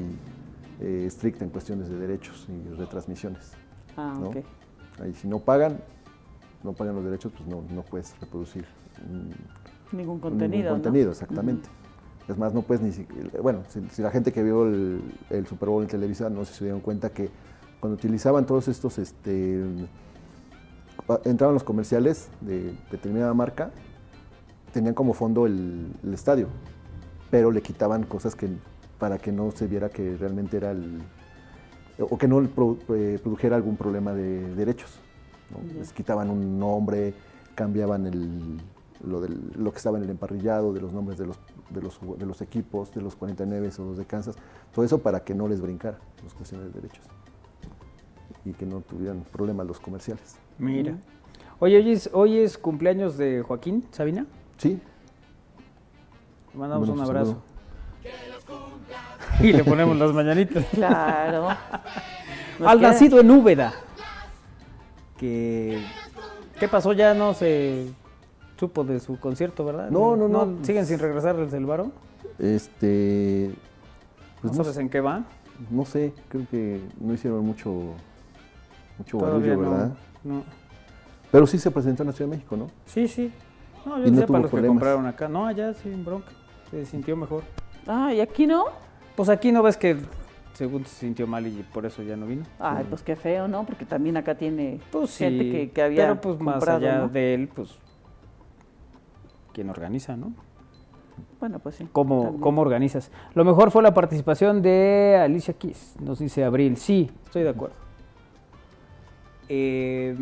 eh, 0.81 1.03
estricta 1.07 1.45
en 1.45 1.49
cuestiones 1.49 1.89
de 1.89 1.97
derechos 1.97 2.45
y 2.49 2.73
retransmisiones. 2.75 3.53
Ah, 3.95 4.13
¿no? 4.19 4.29
ok. 4.29 4.37
Ahí 5.01 5.13
si 5.13 5.27
no 5.27 5.39
pagan, 5.39 5.79
no 6.63 6.73
pagan 6.73 6.95
los 6.95 7.05
derechos, 7.05 7.31
pues 7.37 7.47
no, 7.47 7.63
no 7.73 7.83
puedes 7.83 8.19
reproducir 8.19 8.65
Ningún 8.99 9.35
ningún 9.93 10.19
contenido. 10.19 10.69
¿no? 10.69 10.75
contenido, 10.75 11.11
exactamente. 11.11 11.69
Es 12.27 12.37
más, 12.37 12.53
no 12.53 12.61
puedes 12.63 12.83
ni 12.83 12.91
siquiera, 12.91 13.29
bueno, 13.41 13.63
si, 13.69 13.79
si 13.89 14.01
la 14.01 14.11
gente 14.11 14.33
que 14.33 14.43
vio 14.43 14.65
el, 14.67 15.01
el 15.29 15.47
Super 15.47 15.69
Bowl 15.69 15.83
en 15.83 15.87
Televisa 15.87 16.29
no 16.29 16.43
se 16.43 16.65
dieron 16.65 16.81
cuenta 16.81 17.11
que 17.11 17.29
cuando 17.79 17.95
utilizaban 17.95 18.45
todos 18.45 18.67
estos, 18.67 18.97
este, 18.97 19.63
entraban 21.25 21.53
los 21.53 21.63
comerciales 21.63 22.29
de 22.41 22.75
determinada 22.91 23.33
marca, 23.33 23.71
tenían 24.73 24.93
como 24.93 25.13
fondo 25.13 25.45
el, 25.45 25.91
el 26.03 26.13
estadio, 26.13 26.47
pero 27.29 27.51
le 27.51 27.61
quitaban 27.61 28.03
cosas 28.03 28.35
que 28.35 28.49
para 28.99 29.17
que 29.19 29.31
no 29.31 29.51
se 29.51 29.67
viera 29.67 29.89
que 29.89 30.17
realmente 30.17 30.57
era 30.57 30.71
el, 30.71 31.01
o 31.99 32.17
que 32.17 32.27
no 32.27 32.41
pro- 32.49 32.77
eh, 32.89 33.19
produjera 33.21 33.55
algún 33.55 33.77
problema 33.77 34.13
de 34.13 34.55
derechos. 34.55 34.99
¿no? 35.51 35.79
Les 35.79 35.93
quitaban 35.93 36.29
un 36.29 36.57
nombre, 36.59 37.13
cambiaban 37.53 38.07
el, 38.07 38.57
lo, 39.05 39.21
de 39.21 39.29
lo 39.55 39.71
que 39.71 39.77
estaba 39.77 39.97
en 39.99 40.03
el 40.05 40.09
emparrillado, 40.09 40.73
de 40.73 40.81
los 40.81 40.93
nombres 40.93 41.19
de 41.19 41.27
los, 41.27 41.39
de 41.69 41.81
los, 41.81 41.99
de 42.17 42.25
los 42.25 42.41
equipos, 42.41 42.91
de 42.93 43.01
los 43.01 43.15
49 43.15 43.69
o 43.77 43.83
los 43.83 43.97
de 43.97 44.05
Kansas, 44.05 44.35
todo 44.73 44.83
eso 44.83 44.97
para 44.99 45.19
que 45.23 45.35
no 45.35 45.47
les 45.47 45.61
brincara 45.61 45.99
los 46.23 46.33
cuestiones 46.33 46.73
de 46.73 46.81
derechos 46.81 47.05
y 48.47 48.53
que 48.53 48.65
no 48.65 48.81
tuvieran 48.81 49.23
problemas 49.31 49.67
los 49.67 49.79
comerciales. 49.79 50.37
Mira. 50.57 50.95
Oye, 51.59 51.77
hoy 51.77 51.91
es, 51.91 52.09
hoy 52.13 52.37
es 52.37 52.57
cumpleaños 52.57 53.17
de 53.17 53.41
Joaquín 53.41 53.85
Sabina. 53.91 54.25
Sí. 54.57 54.79
Le 56.53 56.59
mandamos 56.59 56.89
un 56.89 57.01
abrazo. 57.01 57.41
Y 59.41 59.51
le 59.51 59.63
ponemos 59.63 59.97
las 59.97 60.13
mañanitas. 60.13 60.65
Claro. 60.71 61.49
Al 62.65 62.81
nacido 62.81 63.19
en 63.19 63.29
Úbeda. 63.29 63.73
Que, 65.17 65.83
¿Qué 66.59 66.67
pasó? 66.67 66.93
Ya 66.93 67.13
no 67.13 67.33
se 67.33 67.91
supo 68.57 68.83
de 68.83 68.99
su 68.99 69.19
concierto, 69.19 69.65
¿verdad? 69.65 69.91
No, 69.91 70.15
no, 70.15 70.27
no. 70.27 70.63
¿Siguen 70.63 70.85
sin 70.85 70.99
regresar 70.99 71.35
el 71.37 71.49
Selvaro? 71.49 71.91
Este. 72.39 73.51
Pues 74.41 74.53
¿No 74.55 74.63
sabes 74.63 74.77
en 74.77 74.89
qué 74.89 75.01
va? 75.01 75.23
No 75.71 75.85
sé, 75.85 76.13
creo 76.29 76.47
que 76.49 76.81
no 76.99 77.13
hicieron 77.13 77.43
mucho, 77.43 77.93
mucho 78.97 79.17
barullo, 79.17 79.59
¿verdad? 79.59 79.91
No. 80.23 80.43
Pero 81.31 81.45
sí 81.47 81.57
se 81.57 81.71
presentó 81.71 82.03
en 82.03 82.07
la 82.07 82.13
Ciudad 82.13 82.29
de 82.29 82.37
México, 82.37 82.55
¿no? 82.57 82.67
Sí, 82.85 83.07
sí. 83.07 83.31
No, 83.85 83.97
yo 83.97 84.03
decía 84.05 84.27
para 84.27 84.39
los 84.39 84.51
que 84.51 84.65
compraron 84.65 85.05
acá. 85.05 85.27
No, 85.27 85.45
allá 85.45 85.73
sí, 85.73 85.89
en 85.89 86.03
bronca. 86.03 86.31
Se 86.71 86.85
sintió 86.85 87.15
mejor. 87.15 87.43
Ah, 87.85 88.13
¿y 88.13 88.19
aquí 88.19 88.47
no? 88.47 88.65
Pues 89.15 89.29
aquí 89.29 89.51
no 89.51 89.63
ves 89.63 89.77
que 89.77 89.97
según 90.53 90.85
se 90.85 90.95
sintió 90.95 91.27
mal 91.27 91.45
y 91.47 91.63
por 91.73 91.85
eso 91.85 92.03
ya 92.03 92.17
no 92.17 92.25
vino. 92.25 92.43
Ay, 92.59 92.85
pues 92.89 93.01
qué 93.03 93.15
feo, 93.15 93.47
¿no? 93.47 93.65
Porque 93.65 93.85
también 93.85 94.17
acá 94.17 94.35
tiene 94.35 94.79
pues 94.91 95.17
gente 95.17 95.69
que, 95.69 95.81
había 95.81 96.07
Pero 96.07 96.21
pues 96.21 96.39
más 96.39 96.67
allá 96.67 97.07
de 97.07 97.33
él, 97.33 97.49
pues 97.53 97.75
quien 99.53 99.69
organiza, 99.69 100.17
¿no? 100.17 100.33
Bueno, 101.39 101.59
pues 101.59 101.75
sí. 101.75 101.87
¿Cómo, 101.91 102.39
¿Cómo, 102.39 102.61
organizas? 102.61 103.11
Lo 103.33 103.45
mejor 103.45 103.71
fue 103.71 103.83
la 103.83 103.93
participación 103.93 104.61
de 104.61 105.19
Alicia 105.21 105.53
Keys, 105.53 105.95
nos 105.99 106.19
dice 106.19 106.43
Abril. 106.43 106.77
Sí, 106.77 107.09
estoy 107.25 107.43
de 107.43 107.49
acuerdo. 107.49 107.86
Eh, 109.49 110.15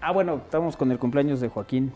ah, 0.00 0.12
bueno, 0.12 0.36
estamos 0.44 0.76
con 0.76 0.90
el 0.90 0.98
cumpleaños 0.98 1.40
de 1.40 1.48
Joaquín. 1.48 1.92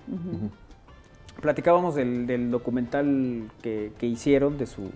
Platicábamos 1.41 1.95
del, 1.95 2.51
documental 2.51 3.51
que, 3.63 3.93
hicieron, 4.01 4.59
de 4.59 4.67
su. 4.67 4.91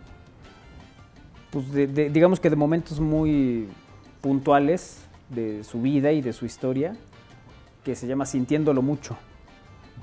Pues 1.51 1.73
digamos 1.73 2.41
que 2.41 2.51
de 2.51 2.57
momentos 2.57 3.01
muy 3.01 3.69
puntuales 4.21 5.07
de 5.31 5.65
su 5.65 5.81
vida 5.81 6.13
y 6.13 6.21
de 6.21 6.33
su 6.33 6.45
historia, 6.47 6.97
que 7.85 7.95
se 7.95 8.07
llama 8.07 8.27
Sintiéndolo 8.27 8.83
Mucho. 8.83 9.17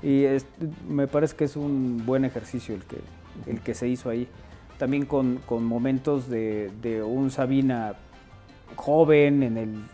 Y 0.02 0.24
me 0.88 1.06
parece 1.06 1.36
que 1.36 1.44
es 1.44 1.56
un 1.56 2.02
buen 2.04 2.24
ejercicio 2.24 2.74
el 2.74 2.84
que, 2.84 2.98
el 3.46 3.60
que 3.60 3.74
se 3.74 3.88
hizo 3.88 4.10
ahí. 4.10 4.28
También 4.78 5.06
con, 5.06 5.40
momentos 5.48 6.28
de, 6.28 6.70
de, 6.82 7.02
un 7.02 7.30
Sabina 7.30 7.94
joven 8.74 9.42
en 9.42 9.56
el 9.56 9.84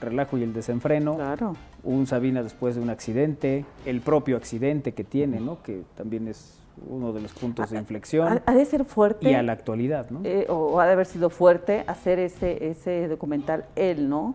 relajo 0.00 0.38
y 0.38 0.42
el 0.42 0.52
desenfreno. 0.52 1.16
Claro. 1.16 1.56
Un 1.84 2.06
Sabina 2.06 2.42
después 2.42 2.76
de 2.76 2.82
un 2.82 2.90
accidente, 2.90 3.64
el 3.86 4.00
propio 4.00 4.36
accidente 4.36 4.92
que 4.92 5.04
tiene, 5.04 5.40
¿no? 5.40 5.62
Que 5.62 5.82
también 5.96 6.28
es 6.28 6.58
uno 6.88 7.12
de 7.12 7.20
los 7.20 7.32
puntos 7.32 7.70
de 7.70 7.78
inflexión. 7.78 8.40
Ha, 8.44 8.54
de 8.54 8.64
ser 8.64 8.84
fuerte. 8.84 9.30
Y 9.30 9.34
a 9.34 9.42
la 9.42 9.52
actualidad, 9.52 10.10
¿no? 10.10 10.20
Eh, 10.24 10.46
o, 10.48 10.80
ha 10.80 10.86
de 10.86 10.92
haber 10.92 11.06
sido 11.06 11.30
fuerte 11.30 11.84
hacer 11.86 12.18
ese, 12.18 12.70
ese 12.70 13.08
documental 13.08 13.66
él, 13.76 14.08
¿no? 14.08 14.34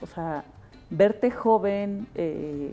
O 0.00 0.06
sea, 0.06 0.44
verte 0.90 1.30
joven, 1.30 2.06
eh, 2.14 2.72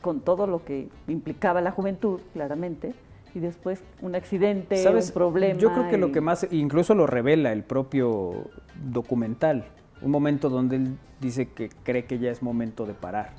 con 0.00 0.20
todo 0.20 0.46
lo 0.46 0.64
que 0.64 0.88
implicaba 1.08 1.60
la 1.60 1.70
juventud, 1.70 2.20
claramente, 2.32 2.94
y 3.34 3.40
después 3.40 3.82
un 4.00 4.14
accidente, 4.14 4.84
un 4.88 5.12
problema. 5.12 5.58
Yo 5.58 5.72
creo 5.72 5.88
que 5.88 5.98
lo 5.98 6.12
que 6.12 6.20
más, 6.20 6.46
incluso 6.50 6.94
lo 6.94 7.06
revela 7.06 7.52
el 7.52 7.64
propio 7.64 8.50
documental, 8.84 9.64
un 10.04 10.10
momento 10.10 10.50
donde 10.50 10.76
él 10.76 10.98
dice 11.20 11.48
que 11.48 11.70
cree 11.82 12.04
que 12.04 12.18
ya 12.18 12.30
es 12.30 12.42
momento 12.42 12.84
de 12.84 12.92
parar, 12.92 13.30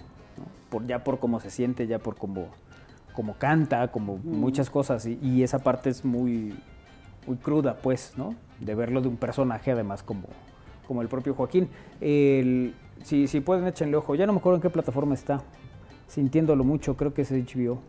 por, 0.69 0.85
ya 0.87 1.03
por 1.03 1.19
cómo 1.19 1.39
se 1.39 1.51
siente, 1.51 1.85
ya 1.85 1.99
por 1.99 2.15
cómo, 2.15 2.47
cómo 3.13 3.35
canta, 3.35 3.91
como 3.91 4.17
muchas 4.17 4.71
cosas, 4.71 5.05
y, 5.05 5.43
esa 5.43 5.59
parte 5.59 5.91
es 5.91 6.03
muy, 6.03 6.55
muy 7.27 7.37
cruda, 7.37 7.77
pues, 7.77 8.13
¿no? 8.17 8.33
De 8.59 8.73
verlo 8.73 9.01
de 9.01 9.07
un 9.07 9.17
personaje, 9.17 9.71
además, 9.71 10.01
como, 10.01 10.23
como 10.87 11.03
el 11.03 11.07
propio 11.07 11.35
Joaquín. 11.35 11.69
El, 12.01 12.73
si, 13.03 13.27
si 13.27 13.41
pueden, 13.41 13.67
échenle 13.67 13.97
ojo. 13.97 14.15
Ya 14.15 14.25
no 14.25 14.33
me 14.33 14.39
acuerdo 14.39 14.55
en 14.55 14.61
qué 14.63 14.69
plataforma 14.71 15.13
está 15.13 15.41
sintiéndolo 16.07 16.63
mucho, 16.63 16.97
creo 16.97 17.13
que 17.13 17.21
es 17.21 17.31
HBO. 17.31 17.79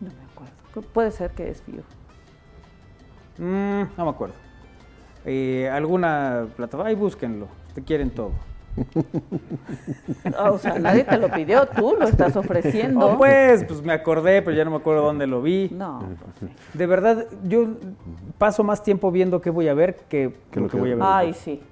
No 0.00 0.10
me 0.10 0.24
acuerdo. 0.32 0.92
Puede 0.92 1.10
ser 1.10 1.30
que 1.30 1.48
es 1.48 1.62
HBO. 1.66 1.82
Mm, 3.38 3.88
no 3.96 4.04
me 4.04 4.10
acuerdo. 4.10 4.34
Eh, 5.24 5.70
¿Alguna 5.72 6.46
plataforma? 6.56 6.90
Ahí 6.90 6.94
búsquenlo. 6.94 7.48
Te 7.76 7.82
quieren 7.82 8.10
todo. 8.10 8.32
Ah, 10.36 10.50
o 10.50 10.58
sea, 10.58 10.78
nadie 10.78 11.04
te 11.04 11.16
lo 11.16 11.30
pidió, 11.30 11.66
tú 11.66 11.94
lo 11.98 12.06
estás 12.06 12.36
ofreciendo. 12.36 13.06
Oh, 13.06 13.16
pues, 13.16 13.64
pues 13.64 13.80
me 13.82 13.92
acordé, 13.92 14.42
pero 14.42 14.54
ya 14.54 14.64
no 14.64 14.70
me 14.70 14.76
acuerdo 14.76 15.02
dónde 15.02 15.26
lo 15.26 15.40
vi. 15.40 15.70
No. 15.72 16.02
De 16.74 16.86
verdad, 16.86 17.26
yo 17.44 17.68
paso 18.36 18.64
más 18.64 18.82
tiempo 18.82 19.10
viendo 19.10 19.40
qué 19.40 19.48
voy 19.48 19.68
a 19.68 19.74
ver 19.74 19.96
que, 20.08 20.34
lo 20.52 20.68
que 20.68 20.76
voy 20.76 20.92
a 20.92 20.94
ver. 20.96 21.04
Ay, 21.06 21.32
sí, 21.32 21.62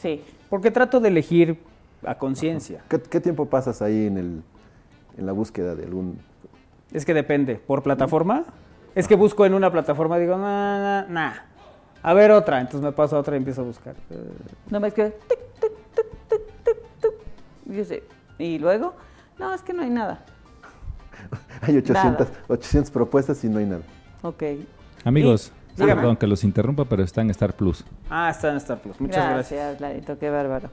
sí. 0.00 0.22
Porque 0.48 0.70
trato 0.70 1.00
de 1.00 1.08
elegir 1.08 1.58
a 2.06 2.14
conciencia. 2.14 2.82
¿Qué, 2.88 3.20
tiempo 3.20 3.46
pasas 3.46 3.82
ahí 3.82 4.06
en 4.06 4.16
el 4.16 4.42
en 5.18 5.26
la 5.26 5.32
búsqueda 5.32 5.74
de 5.74 5.84
algún... 5.84 6.18
Es 6.92 7.04
que 7.04 7.14
depende. 7.14 7.56
¿Por 7.56 7.82
plataforma? 7.82 8.44
Es 8.94 9.08
que 9.08 9.16
busco 9.16 9.44
en 9.44 9.54
una 9.54 9.70
plataforma 9.70 10.18
y 10.18 10.22
digo, 10.22 10.38
nah, 10.38 11.04
nah, 11.08 11.32
A 12.04 12.12
ver 12.12 12.30
otra. 12.30 12.60
Entonces 12.60 12.82
me 12.82 12.92
paso 12.92 13.16
a 13.16 13.18
otra 13.18 13.34
y 13.34 13.38
empiezo 13.38 13.62
a 13.62 13.64
buscar. 13.64 13.96
No 14.70 14.78
me 14.78 14.88
es 14.88 14.94
que... 14.94 15.14
Y 18.38 18.58
luego, 18.58 18.94
no, 19.38 19.54
es 19.54 19.62
que 19.62 19.72
no 19.72 19.82
hay 19.82 19.90
nada. 19.90 20.22
hay 21.62 21.78
800, 21.78 22.28
800 22.48 22.90
propuestas 22.90 23.42
y 23.42 23.48
no 23.48 23.58
hay 23.58 23.64
nada. 23.64 23.82
Ok. 24.22 24.42
Amigos, 25.02 25.50
perdón 25.76 26.16
que 26.16 26.26
los 26.26 26.44
interrumpa, 26.44 26.84
pero 26.84 27.02
está 27.02 27.22
en 27.22 27.30
Star 27.30 27.54
Plus. 27.54 27.84
Ah, 28.10 28.28
está 28.30 28.50
en 28.50 28.58
Star 28.58 28.78
Plus. 28.80 29.00
Muchas 29.00 29.30
gracias. 29.30 29.60
Gracias, 29.60 29.80
Lalito, 29.80 30.18
qué 30.18 30.28
bárbaro. 30.28 30.68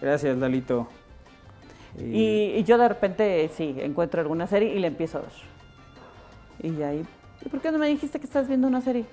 Gracias, 0.00 0.36
Lalito. 0.36 0.88
Y, 1.96 2.64
yo 2.64 2.78
de 2.78 2.88
repente, 2.88 3.48
sí, 3.56 3.76
encuentro 3.78 4.20
alguna 4.20 4.48
serie 4.48 4.74
y 4.74 4.80
la 4.80 4.88
empiezo 4.88 5.18
a 5.18 5.20
ver. 5.20 6.72
Y 6.72 6.82
ahí, 6.82 7.06
¿y 7.44 7.48
por 7.48 7.60
qué 7.60 7.70
no 7.70 7.78
me 7.78 7.86
dijiste 7.86 8.18
que 8.18 8.26
estás 8.26 8.48
viendo 8.48 8.66
una 8.66 8.80
serie? 8.80 9.06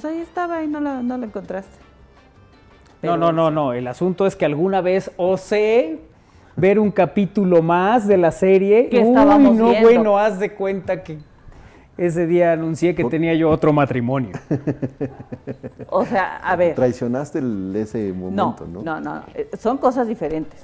Pues 0.00 0.12
ahí 0.12 0.20
estaba 0.20 0.62
y 0.62 0.68
no 0.68 0.78
la, 0.78 1.02
no 1.02 1.18
la 1.18 1.26
encontraste. 1.26 1.76
no, 3.02 3.16
no, 3.16 3.32
no, 3.32 3.50
no. 3.50 3.72
El 3.72 3.88
asunto 3.88 4.28
es 4.28 4.36
que 4.36 4.44
alguna 4.44 4.80
vez 4.80 5.10
osé 5.16 5.98
ver 6.54 6.78
un 6.78 6.92
capítulo 6.92 7.62
más 7.62 8.06
de 8.06 8.16
la 8.16 8.30
serie. 8.30 8.90
Que 8.90 9.00
estábamos 9.00 9.56
no, 9.56 9.74
bueno, 9.80 10.16
haz 10.16 10.38
de 10.38 10.54
cuenta 10.54 11.02
que 11.02 11.18
ese 11.96 12.28
día 12.28 12.52
anuncié 12.52 12.94
que 12.94 13.06
tenía 13.06 13.34
yo 13.34 13.50
otro 13.50 13.72
matrimonio. 13.72 14.34
o 15.90 16.04
sea, 16.04 16.36
a 16.36 16.54
ver. 16.54 16.76
Traicionaste 16.76 17.42
ese 17.74 18.12
momento, 18.12 18.68
¿no? 18.72 18.82
No, 18.82 19.00
no, 19.00 19.14
no. 19.16 19.22
Eh, 19.34 19.50
son 19.58 19.78
cosas 19.78 20.06
diferentes. 20.06 20.60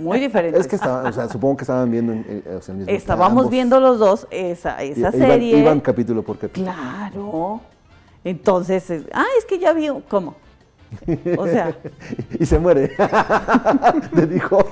Muy 0.00 0.18
diferente. 0.18 0.58
Es 0.58 0.66
que 0.66 0.74
o 0.74 1.12
sea, 1.12 1.28
supongo 1.28 1.58
que 1.58 1.62
estaban 1.62 1.88
viendo 1.88 2.12
eh, 2.12 2.42
el 2.44 2.74
mismo 2.74 2.92
Estábamos 2.92 3.48
viendo 3.50 3.78
los 3.78 4.00
dos 4.00 4.26
esa, 4.32 4.82
esa 4.82 5.12
serie. 5.12 5.58
Iban, 5.58 5.78
capítulo 5.78 6.24
por 6.24 6.38
capítulo. 6.38 6.72
Claro. 6.72 7.60
Entonces, 8.24 8.90
ah, 9.12 9.26
es 9.38 9.44
que 9.44 9.58
ya 9.58 9.72
vi, 9.72 9.88
¿cómo? 10.08 10.36
O 11.38 11.46
sea. 11.46 11.74
y 12.38 12.46
se 12.46 12.58
muere. 12.58 12.90
Te 14.14 14.26
dijo. 14.26 14.64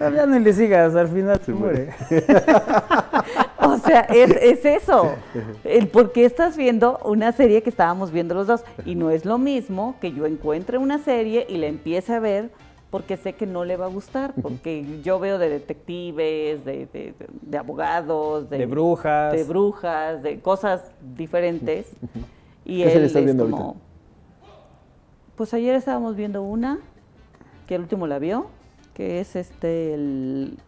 ya 0.00 0.26
no 0.26 0.38
le 0.38 0.52
sigas, 0.52 0.94
al 0.94 1.08
final 1.08 1.40
se, 1.44 1.52
muere. 1.52 1.90
o 3.62 3.78
sea, 3.78 4.00
es, 4.00 4.30
es, 4.30 4.64
eso. 4.64 5.14
El 5.64 5.88
por 5.88 6.12
qué 6.12 6.24
estás 6.24 6.56
viendo 6.56 6.98
una 7.04 7.32
serie 7.32 7.62
que 7.62 7.70
estábamos 7.70 8.10
viendo 8.10 8.34
los 8.34 8.46
dos. 8.46 8.64
Y 8.84 8.94
no 8.94 9.10
es 9.10 9.24
lo 9.24 9.38
mismo 9.38 9.96
que 10.00 10.12
yo 10.12 10.26
encuentre 10.26 10.78
una 10.78 10.98
serie 10.98 11.46
y 11.48 11.58
la 11.58 11.66
empiece 11.66 12.14
a 12.14 12.20
ver 12.20 12.50
porque 12.90 13.18
sé 13.18 13.34
que 13.34 13.46
no 13.46 13.66
le 13.66 13.76
va 13.76 13.84
a 13.84 13.88
gustar, 13.88 14.32
porque 14.40 14.82
yo 15.02 15.18
veo 15.18 15.36
de 15.36 15.50
detectives, 15.50 16.64
de, 16.64 16.88
de, 17.42 17.58
abogados, 17.58 18.48
de, 18.48 18.64
brujas, 18.64 19.32
de 19.32 19.44
brujas, 19.44 20.22
de 20.22 20.40
cosas 20.40 20.90
diferentes. 21.14 21.86
Y 22.68 22.82
él 22.82 23.04
es 23.04 23.12
como, 23.12 23.76
pues 25.34 25.54
ayer 25.54 25.74
estábamos 25.74 26.16
viendo 26.16 26.42
una 26.42 26.78
que 27.66 27.76
el 27.76 27.80
último 27.80 28.06
la 28.06 28.18
vio, 28.18 28.48
que 28.92 29.20
es 29.20 29.36
este 29.36 29.94
el 29.94 30.58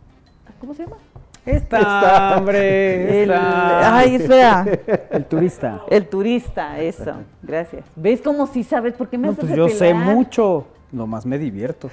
¿cómo 0.61 0.73
se 0.73 0.85
llama? 0.85 0.97
Esta, 1.45 2.37
hombre. 2.39 3.29
ay, 3.31 4.15
espera. 4.15 4.67
El 5.11 5.25
turista. 5.27 5.83
El 5.89 6.09
turista, 6.09 6.81
eso. 6.81 7.15
Gracias. 7.43 7.85
¿Ves 7.97 8.21
cómo 8.23 8.47
sí 8.47 8.65
sabes? 8.65 8.95
por 8.95 9.09
qué 9.09 9.19
me 9.19 9.29
no, 9.29 9.35
pues 9.35 9.55
yo 9.55 9.69
sé 9.69 9.93
mucho. 9.93 10.67
Nomás 10.93 11.25
me 11.25 11.39
divierto. 11.39 11.91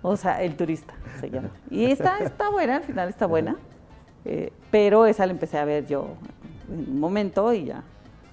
O 0.00 0.16
sea, 0.16 0.42
el 0.42 0.56
turista 0.56 0.94
se 1.20 1.28
llama. 1.28 1.50
Y 1.70 1.86
está, 1.86 2.18
está 2.18 2.50
buena, 2.50 2.76
al 2.76 2.82
final 2.82 3.08
está 3.08 3.26
buena. 3.26 3.56
Eh, 4.24 4.52
pero 4.70 5.06
esa 5.06 5.26
la 5.26 5.32
empecé 5.32 5.58
a 5.58 5.64
ver 5.64 5.86
yo 5.86 6.06
en 6.72 6.92
un 6.92 7.00
momento 7.00 7.52
y 7.52 7.64
ya. 7.66 7.82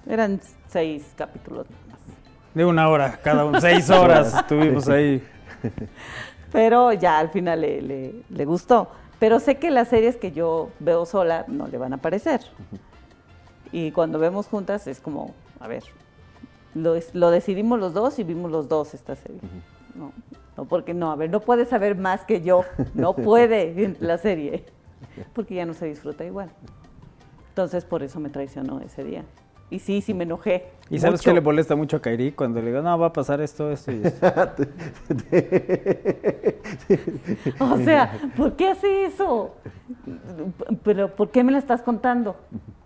Eran 0.08 0.40
seis 0.68 1.12
capítulos 1.16 1.66
más. 1.88 1.98
De 2.54 2.64
una 2.64 2.88
hora, 2.88 3.18
cada 3.22 3.44
uno, 3.44 3.60
seis 3.60 3.90
horas 3.90 4.34
estuvimos 4.38 4.88
ahí. 4.88 5.22
Pero 6.52 6.92
ya 6.92 7.18
al 7.18 7.30
final 7.30 7.60
le, 7.60 8.22
le, 8.28 8.44
gustó. 8.44 8.88
Pero 9.18 9.40
sé 9.40 9.56
que 9.56 9.70
las 9.70 9.88
series 9.88 10.16
que 10.16 10.32
yo 10.32 10.70
veo 10.78 11.06
sola 11.06 11.44
no 11.48 11.66
le 11.66 11.76
van 11.76 11.92
a 11.92 11.98
parecer. 11.98 12.40
Y 13.72 13.90
cuando 13.90 14.18
vemos 14.18 14.46
juntas 14.46 14.86
es 14.86 15.00
como, 15.00 15.34
a 15.60 15.68
ver, 15.68 15.82
lo, 16.74 16.94
lo 17.12 17.30
decidimos 17.30 17.80
los 17.80 17.92
dos 17.92 18.18
y 18.18 18.24
vimos 18.24 18.50
los 18.50 18.68
dos 18.68 18.94
esta 18.94 19.16
serie. 19.16 19.40
No, 19.94 20.12
no, 20.56 20.64
porque 20.66 20.94
no, 20.94 21.10
a 21.10 21.16
ver, 21.16 21.30
no 21.30 21.40
puede 21.40 21.66
saber 21.66 21.96
más 21.96 22.24
que 22.24 22.42
yo. 22.42 22.64
No 22.94 23.14
puede 23.14 23.96
la 24.00 24.18
serie. 24.18 24.64
Porque 25.32 25.56
ya 25.56 25.66
no 25.66 25.74
se 25.74 25.86
disfruta 25.86 26.24
igual. 26.24 26.50
Entonces 27.48 27.84
por 27.84 28.02
eso 28.02 28.20
me 28.20 28.28
traicionó 28.28 28.80
ese 28.80 29.02
día. 29.02 29.24
Y 29.68 29.80
sí, 29.80 30.00
sí 30.00 30.14
me 30.14 30.22
enojé. 30.24 30.70
¿Y 30.88 31.00
sabes 31.00 31.20
qué 31.20 31.32
le 31.32 31.40
molesta 31.40 31.74
mucho 31.74 31.96
a 31.96 32.00
Kairi? 32.00 32.30
Cuando 32.32 32.60
le 32.60 32.68
digo, 32.68 32.82
no, 32.82 32.96
va 32.96 33.06
a 33.08 33.12
pasar 33.12 33.40
esto, 33.40 33.72
esto 33.72 33.90
y 33.90 34.02
esto. 34.04 34.26
o 37.64 37.78
sea, 37.78 38.12
¿por 38.36 38.54
qué 38.54 38.68
hace 38.68 39.06
eso? 39.06 39.56
Pero, 40.84 41.14
¿por 41.16 41.30
qué 41.30 41.42
me 41.42 41.50
la 41.50 41.58
estás 41.58 41.82
contando? 41.82 42.36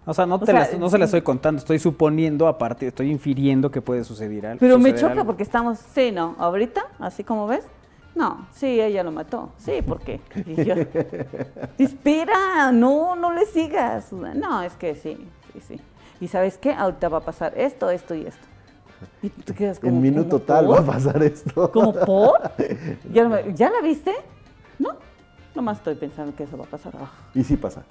O 0.07 0.15
sea, 0.15 0.25
no, 0.25 0.41
te 0.41 0.55
no 0.79 0.89
se 0.89 0.97
la 0.97 1.05
estoy 1.05 1.21
contando, 1.21 1.59
estoy 1.59 1.79
suponiendo, 1.79 2.49
aparte, 2.49 2.87
estoy 2.87 3.11
infiriendo 3.11 3.71
que 3.71 3.83
puede 3.83 4.03
suceder 4.03 4.47
algo. 4.47 4.61
Pero 4.61 4.79
me 4.79 4.95
choca 4.95 5.23
porque 5.25 5.43
estamos, 5.43 5.79
sí, 5.79 6.11
no, 6.11 6.37
ahorita, 6.39 6.83
así 6.99 7.23
como 7.23 7.47
ves, 7.47 7.67
no, 8.15 8.49
sí, 8.53 8.81
ella 8.81 9.03
lo 9.05 9.13
mató. 9.13 9.53
Sí, 9.59 9.83
¿por 9.83 10.01
qué? 10.01 10.21
Y 10.47 10.65
yo, 10.65 10.75
espera, 11.79 12.73
no, 12.73 13.15
no 13.15 13.33
le 13.33 13.45
sigas. 13.45 14.13
No, 14.13 14.63
es 14.63 14.73
que 14.75 14.95
sí, 14.95 15.19
sí, 15.53 15.61
sí. 15.61 15.81
¿Y 16.21 16.29
sabes 16.29 16.59
qué? 16.59 16.73
Ahorita 16.73 17.09
va 17.09 17.19
a 17.19 17.23
pasar 17.23 17.55
esto, 17.57 17.91
esto 17.91 18.15
y 18.15 18.27
esto. 18.27 18.47
Y 19.23 19.31
tú 19.31 19.43
te 19.43 19.55
quedas 19.55 19.81
como. 19.81 19.93
En 19.93 20.03
minuto 20.03 20.41
tal 20.41 20.71
va 20.71 20.81
a 20.81 20.85
pasar 20.85 21.23
esto. 21.23 21.71
¿Como 21.73 21.93
por? 21.95 22.41
¿Ya, 23.13 23.71
la 23.71 23.81
viste? 23.83 24.13
No, 24.79 24.91
nomás 25.55 25.79
estoy 25.79 25.95
pensando 25.95 26.35
que 26.37 26.45
eso 26.45 26.57
va 26.59 26.65
a 26.65 26.69
pasar. 26.69 26.93
Ah. 27.01 27.11
Y 27.35 27.43
sí 27.43 27.57
pasa. 27.57 27.83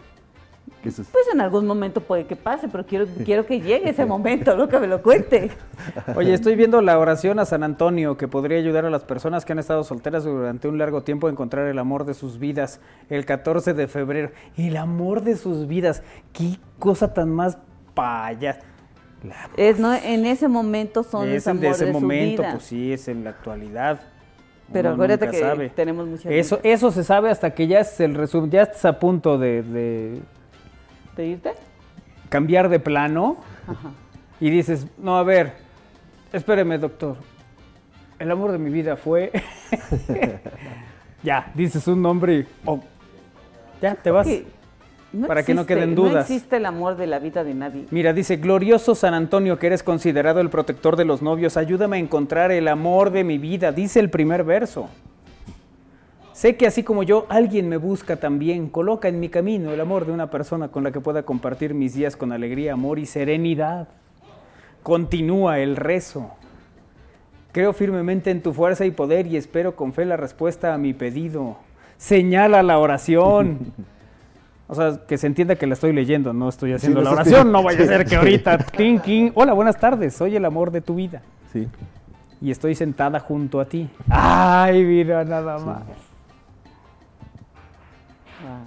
Pues 0.81 1.27
en 1.33 1.41
algún 1.41 1.65
momento 1.65 1.99
puede 1.99 2.25
que 2.25 2.35
pase, 2.37 2.69
pero 2.69 2.85
quiero, 2.85 3.05
quiero 3.25 3.45
que 3.45 3.59
llegue 3.59 3.89
ese 3.89 4.05
momento, 4.05 4.55
lo 4.55 4.69
que 4.69 4.79
me 4.79 4.87
lo 4.87 5.01
cuente. 5.01 5.51
Oye, 6.15 6.33
estoy 6.33 6.55
viendo 6.55 6.81
la 6.81 6.97
oración 6.97 7.37
a 7.39 7.45
San 7.45 7.63
Antonio 7.63 8.15
que 8.15 8.29
podría 8.29 8.57
ayudar 8.59 8.85
a 8.85 8.89
las 8.89 9.03
personas 9.03 9.43
que 9.43 9.51
han 9.51 9.59
estado 9.59 9.83
solteras 9.83 10.23
durante 10.23 10.69
un 10.69 10.77
largo 10.77 11.03
tiempo 11.03 11.27
a 11.27 11.31
encontrar 11.31 11.67
el 11.67 11.79
amor 11.79 12.05
de 12.05 12.13
sus 12.13 12.39
vidas. 12.39 12.79
El 13.09 13.25
14 13.25 13.73
de 13.73 13.87
febrero. 13.87 14.31
El 14.55 14.77
amor 14.77 15.21
de 15.21 15.35
sus 15.35 15.67
vidas. 15.67 16.01
Qué 16.31 16.59
cosa 16.77 17.13
tan 17.13 17.29
más 17.29 17.57
payas. 17.93 18.59
Es, 19.57 19.79
no, 19.79 19.93
en 19.93 20.25
ese 20.25 20.47
momento 20.47 21.03
son 21.03 21.27
es 21.29 21.45
el 21.45 21.59
de 21.59 21.69
ese 21.69 21.91
momento, 21.91 22.43
pues 22.51 22.63
sí, 22.63 22.93
es 22.93 23.07
en 23.07 23.23
la 23.23 23.31
actualidad. 23.31 24.01
Pero 24.71 24.91
acuérdate 24.91 25.29
que 25.29 25.71
tenemos 25.75 26.07
mucha 26.07 26.29
eso, 26.29 26.59
eso 26.63 26.91
se 26.91 27.03
sabe 27.03 27.31
hasta 27.31 27.53
que 27.53 27.67
ya 27.67 27.79
es 27.79 27.99
el 27.99 28.13
resumen, 28.15 28.51
ya 28.51 28.63
estás 28.63 28.85
a 28.85 28.99
punto 28.99 29.37
de, 29.37 29.63
de, 31.15 31.25
irte? 31.25 31.53
Cambiar 32.29 32.69
de 32.69 32.79
plano. 32.79 33.37
Y 34.39 34.49
dices, 34.49 34.87
no, 34.97 35.17
a 35.17 35.23
ver, 35.23 35.53
espéreme, 36.31 36.77
doctor. 36.77 37.17
El 38.19 38.31
amor 38.31 38.51
de 38.51 38.57
mi 38.57 38.69
vida 38.69 38.95
fue. 38.95 39.31
ya, 41.23 41.51
dices 41.55 41.87
un 41.87 42.01
nombre 42.01 42.33
y. 42.35 42.47
Oh, 42.65 42.79
ya, 43.81 43.95
te 43.95 44.11
vas 44.11 44.27
para 45.27 45.43
que 45.43 45.53
no 45.53 45.65
queden 45.65 45.95
dudas. 45.95 46.13
No 46.13 46.19
existe 46.21 46.57
el 46.57 46.65
amor 46.65 46.95
de 46.97 47.07
la 47.07 47.19
vida 47.19 47.43
de 47.43 47.53
nadie. 47.53 47.85
Mira, 47.91 48.13
dice, 48.13 48.37
glorioso 48.37 48.95
San 48.95 49.13
Antonio, 49.13 49.57
que 49.57 49.67
eres 49.67 49.83
considerado 49.83 50.39
el 50.39 50.49
protector 50.49 50.95
de 50.95 51.05
los 51.05 51.21
novios, 51.21 51.57
ayúdame 51.57 51.97
a 51.97 51.99
encontrar 51.99 52.51
el 52.51 52.67
amor 52.67 53.11
de 53.11 53.23
mi 53.23 53.37
vida, 53.37 53.71
dice 53.71 53.99
el 53.99 54.09
primer 54.09 54.43
verso. 54.43 54.89
Sé 56.33 56.55
que 56.55 56.67
así 56.67 56.83
como 56.83 57.03
yo, 57.03 57.25
alguien 57.27 57.67
me 57.67 57.77
busca 57.77 58.15
también, 58.15 58.69
coloca 58.69 59.09
en 59.09 59.19
mi 59.19 59.29
camino 59.29 59.71
el 59.71 59.81
amor 59.81 60.05
de 60.05 60.13
una 60.13 60.29
persona 60.29 60.69
con 60.69 60.83
la 60.83 60.91
que 60.91 61.01
pueda 61.01 61.23
compartir 61.23 61.73
mis 61.73 61.95
días 61.95 62.15
con 62.15 62.31
alegría, 62.31 62.73
amor 62.73 62.97
y 62.99 63.05
serenidad. 63.05 63.89
Continúa 64.83 65.59
el 65.59 65.75
rezo. 65.75 66.31
Creo 67.51 67.73
firmemente 67.73 68.31
en 68.31 68.41
tu 68.41 68.53
fuerza 68.53 68.85
y 68.85 68.91
poder 68.91 69.27
y 69.27 69.35
espero 69.35 69.75
con 69.75 69.91
fe 69.91 70.05
la 70.05 70.15
respuesta 70.15 70.73
a 70.73 70.77
mi 70.77 70.93
pedido. 70.93 71.57
Señala 71.97 72.63
la 72.63 72.77
oración. 72.77 73.73
O 74.71 74.75
sea, 74.75 74.99
que 75.07 75.17
se 75.17 75.25
entienda 75.25 75.55
que 75.55 75.65
la 75.65 75.73
estoy 75.73 75.93
leyendo, 75.93 76.31
no 76.31 76.47
estoy 76.47 76.73
haciendo 76.73 77.01
la 77.01 77.09
oración, 77.09 77.51
no 77.51 77.63
vaya 77.63 77.83
a 77.83 77.87
ser 77.87 78.05
que 78.05 78.15
ahorita, 78.15 78.67
hola, 79.33 79.53
buenas 79.53 79.79
tardes, 79.79 80.13
soy 80.13 80.35
el 80.35 80.45
amor 80.45 80.69
de 80.69 80.79
tu 80.81 80.93
vida. 80.93 81.23
Sí. 81.51 81.67
Y 82.39 82.51
estoy 82.51 82.75
sentada 82.75 83.19
junto 83.19 83.59
a 83.59 83.65
ti. 83.65 83.89
Ay, 84.07 84.83
mira, 84.83 85.25
nada 85.25 85.57
más. 85.57 85.81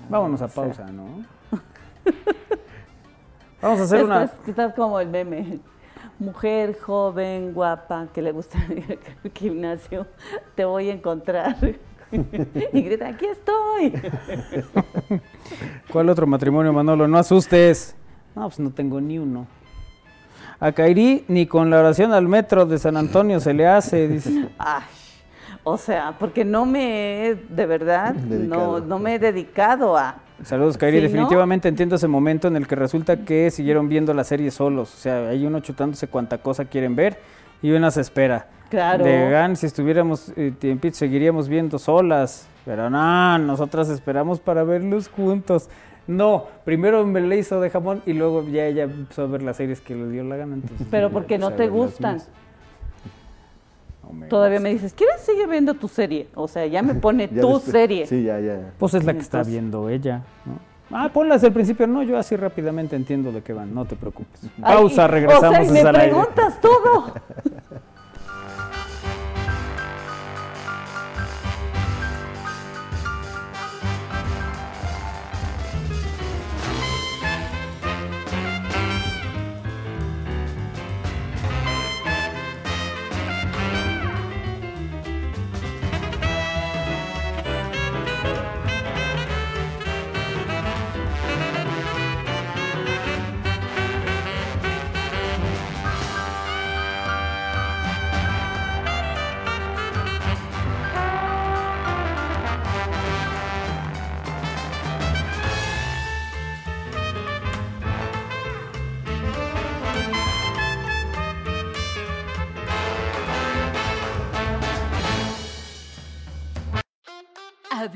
Vámonos 0.09 0.43
a 0.43 0.49
pausa, 0.49 0.87
¿no? 0.87 1.25
Vamos 3.63 3.79
a 3.79 3.83
hacer 3.85 4.05
una... 4.05 4.25
Estás 4.25 4.75
como 4.75 4.99
el 4.99 5.09
meme. 5.09 5.61
Mujer 6.19 6.77
joven, 6.81 7.55
guapa, 7.55 8.09
que 8.13 8.23
le 8.23 8.33
gusta 8.33 8.59
el 9.23 9.31
gimnasio, 9.33 10.09
te 10.57 10.65
voy 10.65 10.91
a 10.91 10.95
encontrar. 10.95 11.57
y 12.73 12.83
grita, 12.83 13.09
aquí 13.09 13.27
estoy. 13.27 13.93
¿Cuál 15.91 16.11
otro 16.11 16.27
matrimonio, 16.27 16.73
Manolo? 16.73 17.09
No 17.09 17.19
asustes. 17.19 17.97
No, 18.35 18.43
pues 18.43 18.61
no 18.61 18.71
tengo 18.71 19.01
ni 19.01 19.19
uno. 19.19 19.47
A 20.61 20.73
Kairi 20.73 21.25
ni 21.29 21.47
con 21.47 21.71
la 21.71 21.81
oración 21.81 22.13
al 22.13 22.29
metro 22.29 22.67
de 22.67 22.79
San 22.79 22.97
Antonio 22.97 23.41
se 23.41 23.53
le 23.53 23.67
hace, 23.67 24.09
dice. 24.09 24.49
Ay, 24.59 24.85
o 25.65 25.77
sea, 25.77 26.15
porque 26.19 26.45
no 26.45 26.67
me 26.67 27.27
he, 27.27 27.35
de 27.35 27.67
verdad, 27.67 28.15
no, 28.15 28.81
no 28.81 28.99
me 28.99 29.15
he 29.15 29.19
dedicado 29.19 29.97
a... 29.97 30.17
Saludos, 30.45 30.77
Kairi. 30.77 31.01
Definitivamente 31.01 31.69
entiendo 31.69 31.97
ese 31.97 32.09
momento 32.09 32.49
en 32.49 32.57
el 32.57 32.67
que 32.67 32.75
resulta 32.75 33.25
que 33.25 33.51
siguieron 33.51 33.89
viendo 33.89 34.13
la 34.13 34.25
serie 34.25 34.51
solos. 34.51 34.93
O 34.95 34.97
sea, 34.97 35.29
hay 35.29 35.47
uno 35.47 35.61
chutándose 35.61 36.09
cuánta 36.09 36.39
cosa 36.39 36.65
quieren 36.65 36.97
ver 36.97 37.19
y 37.63 37.71
una 37.71 37.91
se 37.91 38.01
espera. 38.01 38.49
Claro. 38.69 39.05
De 39.05 39.31
GAN, 39.31 39.57
si 39.57 39.67
estuviéramos 39.67 40.33
eh, 40.37 40.53
tiempito, 40.59 40.97
seguiríamos 40.97 41.49
viendo 41.49 41.79
solas. 41.79 42.49
Pero 42.65 42.91
no, 42.91 43.39
nosotras 43.39 43.89
esperamos 43.89 44.41
para 44.41 44.65
verlos 44.65 45.09
juntos. 45.09 45.69
No, 46.07 46.47
primero 46.65 47.07
me 47.07 47.21
le 47.21 47.39
hizo 47.39 47.61
de 47.61 47.71
jamón 47.71 48.03
y 48.07 48.13
luego 48.13 48.47
ya 48.49 48.67
ella 48.67 48.85
empezó 48.85 49.23
a 49.23 49.27
ver 49.27 49.43
las 49.43 49.57
series 49.57 49.81
que 49.81 49.95
le 49.95 50.09
dio 50.09 50.25
la 50.25 50.37
gana. 50.37 50.57
Pero 50.91 51.11
porque 51.11 51.39
no 51.39 51.53
te 51.53 51.69
gustan. 51.69 52.21
Todavía 54.29 54.61
me 54.61 54.71
dices, 54.71 54.95
¿quieres 54.95 55.21
seguir 55.21 55.49
viendo 55.49 55.75
tu 55.75 55.89
serie? 55.89 56.29
O 56.35 56.49
sea, 56.49 56.67
ya 56.67 56.83
me 56.83 56.95
pone 57.07 57.29
tu 57.29 57.59
serie. 57.61 58.07
Sí, 58.07 58.23
ya, 58.25 58.41
ya. 58.41 58.73
Pues 58.79 58.95
es 58.95 59.05
la 59.05 59.15
que 59.15 59.21
está 59.21 59.43
viendo 59.43 59.89
ella, 59.89 60.23
¿no? 60.45 60.73
Ah, 60.95 61.09
ponla 61.11 61.37
desde 61.37 61.47
el 61.47 61.53
principio. 61.55 61.87
No, 61.87 62.03
yo 62.03 62.19
así 62.19 62.37
rápidamente 62.37 62.97
entiendo 62.97 63.33
de 63.33 63.43
qué 63.43 63.55
van, 63.55 63.75
no 63.75 63.87
te 63.87 63.97
preocupes. 63.97 64.43
Pausa, 64.61 65.07
regresamos. 65.07 65.59
O 65.59 65.73
sea, 65.73 65.85
me 65.85 65.93
preguntas 65.93 66.61
todo. 66.61 67.15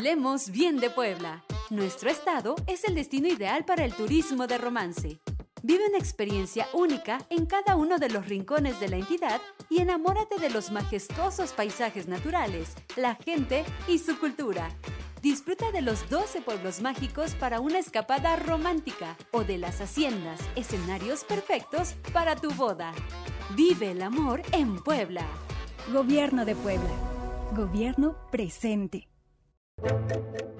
Hablemos 0.06 0.52
bien 0.52 0.76
de 0.78 0.88
Puebla. 0.88 1.44
Nuestro 1.68 2.10
estado 2.10 2.54
es 2.68 2.84
el 2.84 2.94
destino 2.94 3.26
ideal 3.26 3.64
para 3.64 3.84
el 3.84 3.92
turismo 3.92 4.46
de 4.46 4.56
romance. 4.56 5.18
Vive 5.64 5.88
una 5.88 5.98
experiencia 5.98 6.68
única 6.74 7.18
en 7.28 7.44
cada 7.44 7.74
uno 7.74 7.98
de 7.98 8.08
los 8.10 8.28
rincones 8.28 8.78
de 8.78 8.88
la 8.88 8.98
entidad 8.98 9.40
y 9.68 9.80
enamórate 9.80 10.38
de 10.38 10.48
los 10.48 10.70
majestuosos 10.70 11.52
paisajes 11.54 12.06
naturales, 12.06 12.76
la 12.94 13.16
gente 13.16 13.64
y 13.88 13.98
su 13.98 14.16
cultura. 14.20 14.70
Disfruta 15.22 15.72
de 15.72 15.82
los 15.82 16.08
12 16.08 16.40
pueblos 16.40 16.80
mágicos 16.80 17.34
para 17.34 17.58
una 17.58 17.80
escapada 17.80 18.36
romántica 18.36 19.16
o 19.32 19.42
de 19.42 19.58
las 19.58 19.80
haciendas, 19.80 20.40
escenarios 20.54 21.24
perfectos 21.24 21.96
para 22.12 22.36
tu 22.36 22.52
boda. 22.52 22.92
Vive 23.56 23.90
el 23.90 24.02
amor 24.02 24.42
en 24.52 24.80
Puebla. 24.84 25.26
Gobierno 25.92 26.44
de 26.44 26.54
Puebla. 26.54 26.94
Gobierno 27.56 28.16
presente. 28.30 29.08
Thank 29.82 30.10
you. 30.10 30.55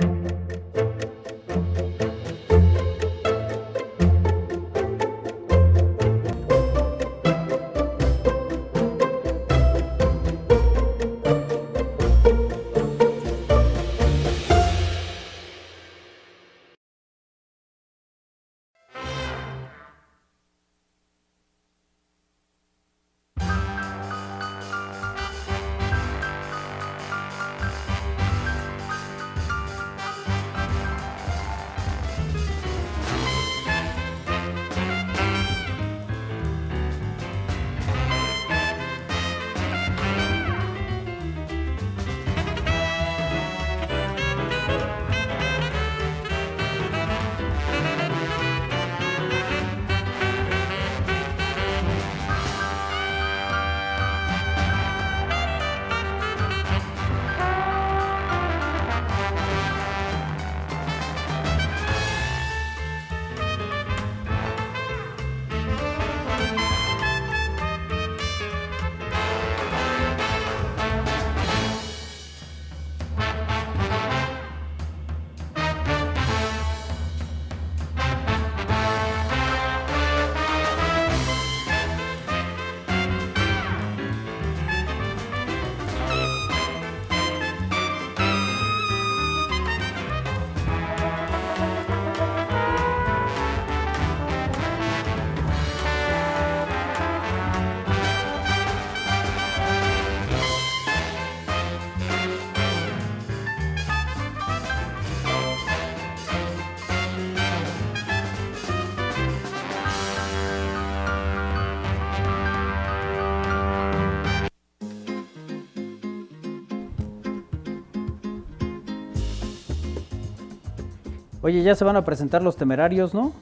Oye, 121.47 121.63
ya 121.63 121.77
se 121.77 121.85
van 121.85 121.95
a 121.95 122.05
presentar 122.05 122.43
los 122.43 122.57
temerarios, 122.57 123.15
¿no? 123.15 123.33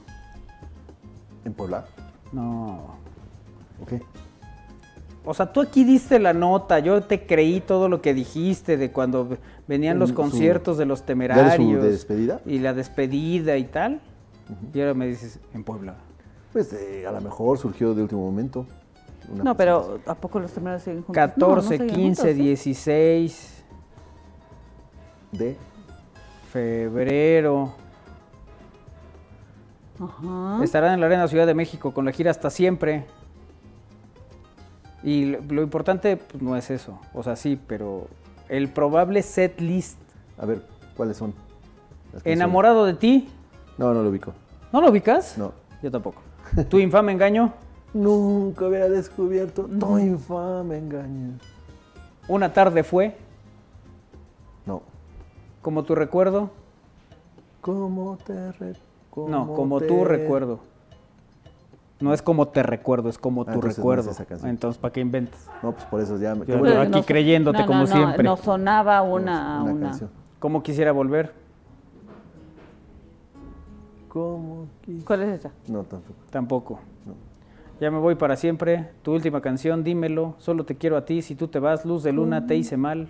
¿En 1.43 1.55
Puebla? 1.55 1.86
No. 2.32 2.98
Ok. 3.81 3.94
O 5.24 5.32
sea, 5.32 5.51
tú 5.51 5.62
aquí 5.62 5.85
diste 5.85 6.18
la 6.18 6.35
nota, 6.35 6.81
yo 6.81 7.01
te 7.01 7.24
creí 7.24 7.62
todo 7.62 7.89
lo 7.89 8.02
que 8.02 8.12
dijiste 8.12 8.76
de 8.76 8.93
cuando 8.93 9.39
venían 9.66 9.98
los 9.98 10.12
conciertos 10.12 10.76
de 10.76 10.85
los 10.85 11.06
temerarios. 11.06 11.82
¿De 11.82 11.93
despedida? 11.93 12.43
Y 12.44 12.59
la 12.59 12.74
despedida 12.74 13.56
y 13.56 13.64
tal. 13.64 14.02
Y 14.74 14.81
ahora 14.82 14.93
me 14.93 15.06
dices, 15.06 15.40
en 15.55 15.64
Puebla. 15.64 15.94
Pues 16.52 16.74
eh, 16.74 17.06
a 17.06 17.10
lo 17.10 17.22
mejor 17.22 17.56
surgió 17.56 17.94
de 17.94 18.02
último 18.02 18.20
momento. 18.20 18.66
no, 19.32 19.56
pero 19.56 20.01
¿a 20.05 20.14
poco 20.14 20.40
los 20.40 20.52
temerarios 20.52 20.82
siguen 20.82 21.05
juntos? 21.05 21.14
14, 21.14 21.86
15, 21.86 22.35
16. 22.35 23.64
De 25.32 25.56
febrero. 26.52 27.82
Estarán 30.62 30.94
en 30.94 31.00
la 31.00 31.06
Arena 31.06 31.28
Ciudad 31.28 31.46
de 31.46 31.54
México 31.54 31.94
con 31.94 32.04
la 32.04 32.12
gira 32.12 32.30
Hasta 32.30 32.50
Siempre. 32.50 33.06
Y 35.02 35.36
lo, 35.36 35.62
importante 35.62 36.16
pues, 36.16 36.42
no 36.42 36.56
es 36.56 36.70
eso. 36.70 36.98
O 37.12 37.22
sea, 37.22 37.36
sí, 37.36 37.60
pero 37.66 38.08
el 38.48 38.68
probable 38.68 39.22
set 39.22 39.60
list. 39.60 39.98
A 40.38 40.46
ver, 40.46 40.62
¿cuáles 40.96 41.16
son? 41.16 41.34
Enamorado 42.24 42.86
de 42.86 42.94
ti. 42.94 43.28
No, 43.76 43.92
no 43.92 44.02
lo 44.02 44.10
ubico. 44.10 44.32
¿No 44.72 44.80
lo 44.80 44.90
ubicas? 44.90 45.36
No. 45.38 45.52
Yo 45.82 45.90
tampoco. 45.90 46.22
¿Tu 46.68 46.78
infame 46.78 47.12
engaño? 47.12 47.52
Nunca 47.94 48.64
había 48.64 48.88
descubierto 48.88 49.64
tu 49.64 49.98
infame 49.98 50.78
engaño. 50.78 51.38
¿Una 52.26 52.52
tarde 52.52 52.82
fue? 52.82 53.16
No. 54.66 54.82
¿Como 55.62 55.84
tu 55.84 55.94
recuerdo? 55.94 56.50
¿Cómo 57.60 58.16
te 58.24 58.52
recuerdo? 58.52 58.93
No, 59.16 59.52
como 59.52 59.80
tu 59.80 60.04
recuerdo. 60.04 60.60
No 62.00 62.12
es 62.12 62.22
como 62.22 62.48
te 62.48 62.62
recuerdo, 62.62 63.08
es 63.08 63.18
como 63.18 63.44
tu 63.44 63.60
recuerdo. 63.60 64.10
entonces, 64.44 64.78
¿para 64.80 64.92
qué 64.92 65.00
inventas? 65.00 65.48
No, 65.62 65.72
pues 65.72 65.84
por 65.86 66.00
eso 66.00 66.18
ya 66.18 66.34
me 66.34 66.44
Yo 66.44 66.80
aquí 66.80 67.02
creyéndote 67.02 67.64
como 67.64 67.86
siempre. 67.86 68.24
No 68.24 68.36
sonaba 68.36 69.02
una, 69.02 69.62
una, 69.62 69.88
Canción. 69.88 70.10
¿Cómo 70.38 70.62
quisiera 70.62 70.92
volver? 70.92 71.32
¿Cómo 74.08 74.66
¿Cuál 75.04 75.22
es 75.22 75.40
esa? 75.40 75.50
No, 75.66 75.82
tampoco. 75.84 76.14
Tampoco. 76.30 76.80
Ya 77.80 77.90
me 77.90 77.98
voy 77.98 78.14
para 78.14 78.36
siempre. 78.36 78.90
Tu 79.02 79.12
última 79.12 79.40
canción, 79.40 79.82
dímelo. 79.82 80.34
Solo 80.38 80.64
te 80.64 80.76
quiero 80.76 80.96
a 80.96 81.04
ti. 81.04 81.22
Si 81.22 81.34
tú 81.34 81.48
te 81.48 81.58
vas, 81.58 81.84
luz 81.84 82.02
de 82.02 82.12
luna, 82.12 82.46
te 82.46 82.56
hice 82.56 82.76
mal. 82.76 83.08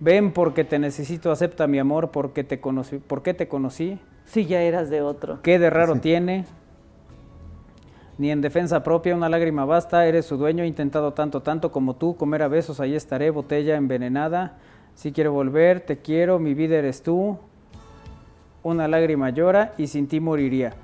Ven 0.00 0.32
porque 0.32 0.64
te 0.64 0.78
necesito, 0.78 1.32
acepta 1.32 1.66
mi 1.66 1.78
amor 1.78 2.10
porque 2.10 2.44
te 2.44 2.60
conocí. 2.60 2.98
¿Por 2.98 3.22
qué 3.22 3.34
te 3.34 3.48
conocí? 3.48 3.98
Si 4.28 4.44
ya 4.44 4.60
eras 4.60 4.90
de 4.90 5.00
otro. 5.00 5.40
¿Qué 5.42 5.58
de 5.58 5.70
raro 5.70 5.96
tiene? 5.96 6.44
Ni 8.18 8.30
en 8.30 8.40
defensa 8.40 8.82
propia 8.82 9.14
una 9.14 9.28
lágrima 9.28 9.64
basta, 9.64 10.06
eres 10.06 10.26
su 10.26 10.36
dueño, 10.36 10.64
he 10.64 10.66
intentado 10.66 11.14
tanto, 11.14 11.40
tanto 11.40 11.72
como 11.72 11.96
tú, 11.96 12.16
comer 12.16 12.42
a 12.42 12.48
besos, 12.48 12.78
ahí 12.78 12.94
estaré, 12.94 13.30
botella 13.30 13.76
envenenada. 13.76 14.58
Si 14.94 15.12
quiero 15.12 15.32
volver, 15.32 15.80
te 15.80 15.98
quiero, 15.98 16.38
mi 16.38 16.52
vida 16.52 16.76
eres 16.76 17.02
tú. 17.02 17.38
Una 18.62 18.86
lágrima 18.86 19.30
llora 19.30 19.72
y 19.78 19.86
sin 19.86 20.08
ti 20.08 20.20
moriría. 20.20 20.74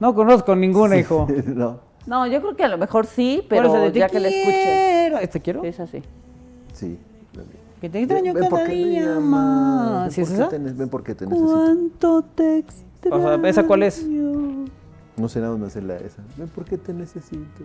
No 0.00 0.14
conozco 0.14 0.56
ninguna, 0.56 0.96
hijo. 0.96 1.26
no. 1.46 1.80
no, 2.06 2.26
yo 2.26 2.40
creo 2.40 2.56
que 2.56 2.64
a 2.64 2.68
lo 2.68 2.78
mejor 2.78 3.04
sí, 3.06 3.44
pero 3.48 3.88
ya 3.88 4.08
que 4.08 4.20
le 4.20 4.28
escuche. 4.28 5.28
¿Te 5.28 5.40
quiero? 5.40 5.62
Es 5.64 5.78
así. 5.78 6.02
Sí. 6.72 6.98
Que 7.82 7.90
te 7.90 7.98
extraño 7.98 8.32
ven, 8.32 8.48
cada 8.48 8.64
día 8.66 9.18
más. 9.18 10.12
¿Sí 10.12 10.20
es 10.20 10.30
esa? 10.30 10.48
ven 10.50 10.88
porque 10.88 11.16
te 11.16 11.26
necesito. 11.26 11.52
¿Cuánto 11.52 12.22
te 12.22 12.58
extraño? 12.58 13.16
O 13.16 13.20
sea, 13.20 13.48
¿esa 13.48 13.66
cuál 13.66 13.82
es? 13.82 14.06
No 15.16 15.28
sé 15.28 15.40
nada 15.40 15.56
más 15.56 15.74
la 15.74 15.96
esa. 15.96 16.22
Ven 16.36 16.48
porque 16.54 16.78
te 16.78 16.92
necesito. 16.94 17.64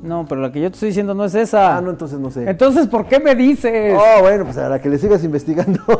No, 0.00 0.26
pero 0.28 0.42
la 0.42 0.52
que 0.52 0.60
yo 0.60 0.70
te 0.70 0.74
estoy 0.74 0.90
diciendo 0.90 1.12
no 1.12 1.24
es 1.24 1.34
esa. 1.34 1.76
Ah, 1.76 1.80
no, 1.80 1.90
entonces 1.90 2.20
no 2.20 2.30
sé. 2.30 2.48
Entonces, 2.48 2.86
¿por 2.86 3.08
qué 3.08 3.18
me 3.18 3.34
dices? 3.34 3.98
Oh, 3.98 4.20
bueno, 4.22 4.44
pues 4.44 4.58
a 4.58 4.68
la 4.68 4.80
que 4.80 4.88
le 4.88 4.96
sigas 4.96 5.24
investigando. 5.24 5.80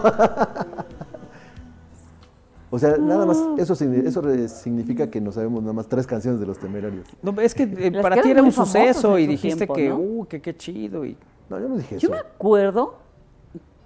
o 2.70 2.78
sea, 2.78 2.97
nada 2.97 3.27
más, 3.27 3.39
eso, 3.59 3.73
eso 3.73 4.23
significa 4.51 5.10
que 5.10 5.20
no 5.20 5.32
sabemos 5.32 5.62
nada 5.62 5.73
más 5.73 5.89
tres 5.89 6.06
canciones 6.06 6.39
de 6.39 6.47
los 6.47 6.59
temerarios. 6.59 7.09
No, 7.20 7.35
es 7.40 7.56
que 7.56 7.64
eh, 7.64 7.90
para 8.01 8.23
ti 8.23 8.31
era 8.31 8.40
un 8.40 8.52
suceso 8.52 9.19
y 9.19 9.27
dijiste 9.27 9.66
que, 9.66 9.93
uh, 9.93 10.27
que 10.27 10.40
qué 10.40 10.56
chido. 10.56 11.05
Y... 11.05 11.16
No, 11.51 11.59
yo 11.59 11.69
no 11.69 11.77
dije 11.77 11.97
eso. 11.97 12.06
Yo 12.06 12.10
me 12.10 12.19
acuerdo 12.19 13.01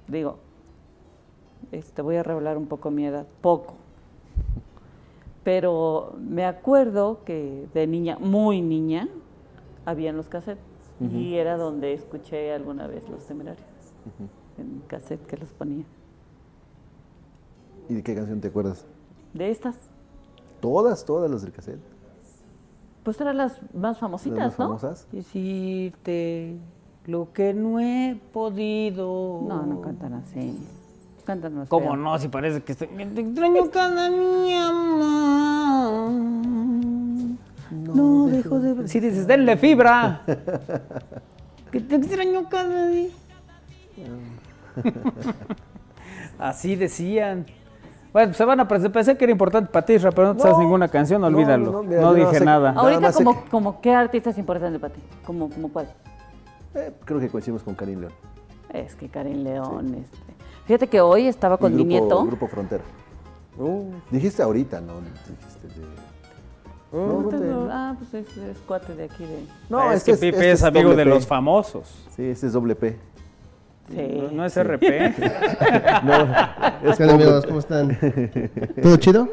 digo, 0.08 0.38
este, 1.72 2.02
voy 2.02 2.16
a 2.16 2.22
revelar 2.22 2.56
un 2.56 2.66
poco 2.66 2.90
mi 2.90 3.06
edad, 3.06 3.26
poco. 3.40 3.74
Pero 5.44 6.14
me 6.18 6.44
acuerdo 6.44 7.20
que 7.24 7.68
de 7.72 7.86
niña, 7.86 8.18
muy 8.18 8.60
niña, 8.62 9.08
habían 9.84 10.16
los 10.16 10.28
cassettes 10.28 10.64
y 11.12 11.34
era 11.34 11.56
donde 11.56 11.92
escuché 11.92 12.52
alguna 12.52 12.86
vez 12.86 13.08
los 13.08 13.24
temerarios, 13.26 13.66
en 14.58 14.82
cassette 14.88 15.24
que 15.26 15.36
los 15.36 15.50
ponía. 15.50 15.84
¿Y 17.88 17.94
de 17.94 18.02
qué 18.02 18.14
canción 18.14 18.40
te 18.40 18.48
acuerdas? 18.48 18.84
De 19.34 19.50
estas. 19.50 19.76
Todas, 20.60 21.04
todas 21.04 21.30
las 21.30 21.42
del 21.42 21.52
cassette. 21.52 21.80
Pues 23.04 23.20
eran 23.20 23.36
las 23.36 23.60
más 23.72 23.98
famositas, 23.98 24.38
Las 24.38 24.58
más 24.58 24.58
¿no? 24.58 24.66
famosas. 24.66 25.06
Decirte 25.12 26.56
lo 27.06 27.32
que 27.32 27.54
no 27.54 27.80
he 27.80 28.18
podido. 28.32 29.40
No, 29.48 29.62
no 29.62 29.80
cantan 29.80 30.14
así. 30.14 30.58
Cantan 31.24 31.54
más 31.54 31.68
¿Cómo 31.68 31.86
feo. 31.86 31.96
no? 31.96 32.18
Si 32.18 32.28
parece 32.28 32.62
que 32.62 32.72
estoy. 32.72 32.88
Te 32.88 33.20
extraño 33.20 33.70
cada 33.70 34.08
día 34.10 34.72
más. 34.72 36.12
No, 37.70 38.26
dejo 38.26 38.60
de. 38.60 38.86
Si 38.88 39.00
dices, 39.00 39.26
denle 39.26 39.56
fibra. 39.56 40.22
que 41.72 41.80
te 41.80 41.96
extraño 41.96 42.48
cada 42.48 42.86
día. 42.88 43.08
Así 46.38 46.76
decían. 46.76 47.46
Bueno, 48.12 48.28
pues 48.28 48.36
se 48.38 48.44
van 48.44 48.60
a 48.60 48.68
presentar. 48.68 48.92
Pensé 48.92 49.16
que 49.16 49.24
era 49.24 49.32
importante 49.32 49.70
para 49.70 49.84
ti, 49.84 49.96
pero 49.98 50.24
no 50.28 50.34
te 50.36 50.42
sabes 50.42 50.56
No, 50.56 50.62
ninguna 50.62 50.88
canción, 50.88 51.20
no, 51.20 51.26
olvídalo. 51.26 51.64
no, 51.64 51.72
No, 51.72 51.82
no, 51.82 51.88
mira, 51.88 52.00
no 52.02 52.14
dije 52.14 52.38
sé- 52.38 52.44
nada. 52.44 52.72
Nada 52.72 52.80
Ahorita, 52.88 53.12
como, 53.12 53.44
que- 53.44 53.50
como, 53.50 53.80
¿qué 53.80 53.92
artista 53.94 54.30
es 54.30 54.38
importante 54.38 54.78
para 54.78 54.94
ti? 54.94 55.00
¿Como, 55.24 55.50
como 55.50 55.68
cuál? 55.70 55.88
Eh, 56.76 56.92
creo 57.04 57.18
que 57.20 57.28
coincidimos 57.28 57.62
con 57.62 57.74
Karim 57.74 58.00
León. 58.00 58.12
Es 58.72 58.94
que 58.94 59.08
Karin 59.08 59.42
León, 59.44 59.94
este. 59.94 60.18
Fíjate 60.66 60.86
que 60.88 61.00
hoy 61.00 61.26
estaba 61.26 61.56
con 61.58 61.72
mi 61.74 61.84
grupo, 61.84 61.88
nieto. 61.88 62.24
Grupo 62.26 62.48
Frontera. 62.48 62.82
Dijiste 64.10 64.42
ahorita, 64.42 64.80
¿no? 64.80 64.94
Dijiste 65.00 65.80
de... 65.80 65.86
No, 66.92 67.22
No, 67.22 67.28
tengo- 67.28 67.44
no 67.44 67.66
te- 67.66 67.72
ah, 67.72 67.96
pues 67.98 68.14
es, 68.28 68.36
es 68.36 68.58
cuate 68.66 68.94
de 68.94 69.04
aquí 69.04 69.24
de. 69.24 69.44
No, 69.70 69.90
es 69.90 69.98
este 69.98 70.12
que 70.12 70.16
Pipe 70.18 70.36
este 70.36 70.50
es 70.52 70.62
amigo 70.62 70.90
de 70.90 71.04
P. 71.04 71.10
los 71.10 71.26
famosos. 71.26 72.06
Sí, 72.14 72.24
este 72.24 72.46
es 72.46 72.52
doble 72.52 72.74
P. 72.76 72.96
Sí. 73.88 74.28
No 74.32 74.44
es 74.44 74.56
RP. 74.56 74.82
No, 76.04 76.90
es 76.90 76.96
¿Qué 76.96 77.04
amigos? 77.10 77.46
¿Cómo 77.46 77.58
están? 77.60 77.96
¿Todo 78.82 78.96
chido? 78.96 79.28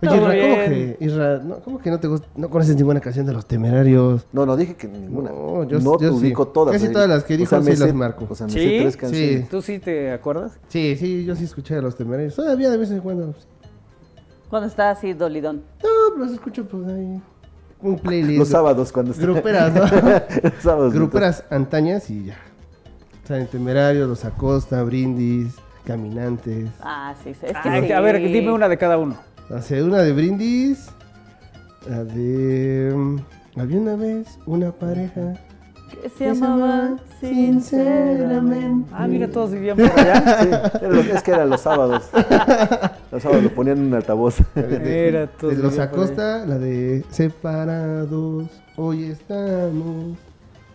Oye, 0.00 0.08
Todo 0.08 0.14
Isra, 0.16 0.20
¿cómo 0.20 0.28
bien. 0.32 0.96
que, 0.98 1.04
Isra, 1.04 1.38
no, 1.38 1.56
¿cómo 1.60 1.78
que 1.80 1.90
no 1.90 1.98
te 2.00 2.06
gusta, 2.08 2.28
no 2.36 2.48
conoces 2.50 2.76
ninguna 2.76 3.00
canción 3.00 3.26
de 3.26 3.32
los 3.32 3.46
temerarios? 3.46 4.26
No, 4.32 4.46
no 4.46 4.56
dije 4.56 4.74
que 4.76 4.86
ninguna. 4.86 5.30
No, 5.30 5.64
No, 5.64 5.64
yo- 5.64 5.78
yo, 5.80 5.98
yo 6.00 6.10
sí. 6.12 6.18
ubico 6.18 6.48
todas. 6.48 6.72
Casi 6.72 6.92
todas 6.92 7.08
las 7.08 7.24
que 7.24 7.34
O 7.34 7.36
dijo 7.36 7.50
sea, 7.50 7.60
me 7.60 7.74
sí 7.74 7.82
las 7.82 7.92
marco. 7.94 8.26
O 8.30 8.34
sea, 8.34 8.46
me 8.46 8.52
¿Sí? 8.52 8.58
sé 8.60 8.78
tres 8.80 8.92
Sí. 8.94 8.98
canciones. 8.98 9.48
¿Tú 9.48 9.60
sí 9.62 9.78
te 9.80 10.12
acuerdas? 10.12 10.58
Sí, 10.68 10.96
sí, 10.96 11.24
yo 11.24 11.34
sí 11.34 11.44
escuché 11.44 11.76
a 11.76 11.82
los 11.82 11.96
temerarios. 11.96 12.36
Todavía 12.36 12.70
de 12.70 12.76
vez 12.76 12.90
en 12.92 13.00
cuando. 13.00 13.34
Cuando 14.48 14.68
está 14.68 14.90
así 14.90 15.12
dolidón. 15.14 15.62
No, 15.82 16.16
los 16.16 16.30
escucho 16.32 16.64
pues 16.68 16.86
ahí. 16.88 17.20
Un 17.80 17.98
playlist. 17.98 18.38
Los 18.38 18.48
sábados 18.48 18.92
cuando 18.92 19.10
está- 19.12 19.24
Gruperas, 19.24 19.74
¿no? 19.74 19.80
Los 20.42 20.62
sábados. 20.62 20.94
Gruperas 20.94 21.44
antañas 21.50 22.08
y 22.10 22.26
ya. 22.26 22.36
En 23.38 23.46
temerarios, 23.46 24.08
los 24.08 24.24
Acosta, 24.24 24.82
Brindis, 24.82 25.54
Caminantes. 25.84 26.68
Ah, 26.80 27.14
sí, 27.24 27.32
sí, 27.34 27.46
es 27.46 27.52
que 27.62 27.68
Ay, 27.68 27.86
sí. 27.86 27.92
A 27.92 28.00
ver, 28.00 28.18
dime 28.20 28.52
una 28.52 28.68
de 28.68 28.76
cada 28.78 28.98
uno. 28.98 29.16
Hace 29.54 29.82
una 29.82 29.98
de 29.98 30.12
Brindis. 30.12 30.88
La 31.88 32.04
de. 32.04 32.92
mm, 32.94 33.16
Había 33.60 33.78
una 33.80 33.96
vez 33.96 34.38
una 34.46 34.70
pareja. 34.72 35.34
Que 36.02 36.08
se 36.08 36.28
amaba 36.30 36.96
sinceramente. 37.20 38.88
Ah, 38.94 39.06
mira, 39.06 39.28
todos 39.30 39.50
vivían 39.50 39.76
por 39.76 39.90
allá. 40.00 40.70
Sí, 40.80 41.10
es 41.12 41.22
que 41.22 41.30
eran 41.32 41.50
los 41.50 41.60
sábados. 41.60 42.08
Los 43.10 43.22
sábados 43.22 43.42
lo 43.44 43.50
ponían 43.54 43.78
en 43.78 43.84
un 43.86 43.94
altavoz. 43.94 44.36
Mira, 44.54 45.26
todos 45.26 45.56
De 45.56 45.62
los. 45.62 45.78
Acosta, 45.78 46.46
la 46.46 46.58
de 46.58 47.04
Separados, 47.10 48.46
hoy 48.76 49.04
estamos. 49.10 50.16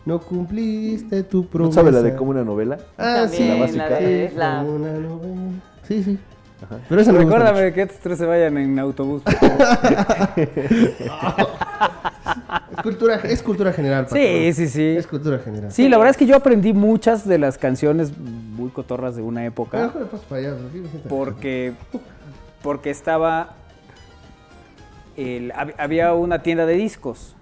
No 0.07 0.19
cumpliste 0.19 1.23
tu 1.23 1.43
¿No 1.43 1.47
promesa. 1.49 1.75
sabe 1.81 1.91
la 1.91 2.01
de 2.01 2.15
como 2.15 2.31
una 2.31 2.43
novela? 2.43 2.77
Ah, 2.97 3.27
sí, 3.29 3.45
la 3.47 3.55
básica. 3.55 3.89
la 3.89 3.99
de- 3.99 4.31
la- 4.35 4.59
como 4.61 4.75
una 4.75 4.93
novela. 4.93 5.51
Sí, 5.87 6.01
sí. 6.03 6.17
Pero 6.89 7.01
esa 7.01 7.11
no 7.11 7.19
Recuérdame 7.19 7.71
que 7.73 7.81
estos 7.83 7.99
tres 7.99 8.17
se 8.17 8.25
vayan 8.25 8.57
en 8.57 8.79
autobús. 8.79 9.21
Es 12.77 12.83
cultura, 12.83 13.15
es 13.23 13.41
cultura 13.41 13.73
general. 13.73 14.03
Paco. 14.05 14.15
Sí, 14.15 14.53
sí, 14.53 14.67
sí. 14.67 14.83
Es 14.97 15.07
cultura 15.07 15.39
general. 15.39 15.71
Sí, 15.71 15.89
la 15.89 15.97
verdad 15.97 16.11
es 16.11 16.17
que 16.17 16.25
yo 16.25 16.35
aprendí 16.35 16.73
muchas 16.73 17.27
de 17.27 17.37
las 17.37 17.57
canciones 17.57 18.17
muy 18.17 18.69
cotorras 18.69 19.15
de 19.15 19.21
una 19.21 19.45
época 19.45 19.91
porque 21.09 21.73
porque 22.61 22.89
estaba 22.89 23.55
el- 25.15 25.51
había 25.77 26.13
una 26.13 26.43
tienda 26.43 26.65
de 26.65 26.75
discos 26.75 27.35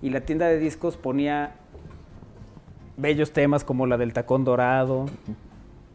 y 0.00 0.10
la 0.10 0.20
tienda 0.22 0.46
de 0.48 0.58
discos 0.58 0.96
ponía 0.96 1.52
bellos 2.96 3.32
temas 3.32 3.64
como 3.64 3.86
la 3.86 3.96
del 3.98 4.12
tacón 4.12 4.44
dorado, 4.44 5.06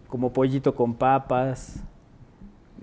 como 0.10 0.32
pollito 0.34 0.76
con 0.76 0.94
papas, 0.96 1.82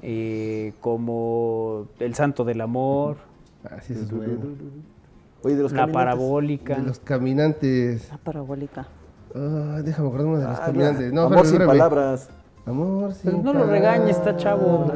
eh, 0.03 0.73
como 0.81 1.87
el 1.99 2.15
santo 2.15 2.45
del 2.45 2.61
amor, 2.61 3.17
Ah, 3.65 3.81
sí, 3.81 3.95
eso 3.95 4.03
es 4.03 4.11
bueno. 4.11 4.35
Oye, 5.43 5.57
de 5.57 5.63
los 5.63 5.73
la 5.73 5.79
caminantes. 5.87 5.95
parabólica. 5.95 6.75
De 6.77 6.83
los 6.83 6.99
caminantes. 6.99 8.09
La 8.11 8.19
parabólica. 8.19 8.87
Ah, 9.35 9.81
déjame 9.83 10.09
acordar 10.09 10.27
uno 10.27 10.39
de 10.39 10.45
los 10.45 10.59
Ah, 10.59 10.63
caminantes. 10.67 11.13
No, 11.15 11.23
Amor 11.23 11.47
sin 11.47 11.59
palabras. 11.65 12.29
Amor 12.67 13.15
sin 13.15 13.31
Pero 13.31 13.43
no 13.43 13.53
lo 13.55 13.67
regañes, 13.67 14.19
está 14.19 14.37
chavo. 14.37 14.93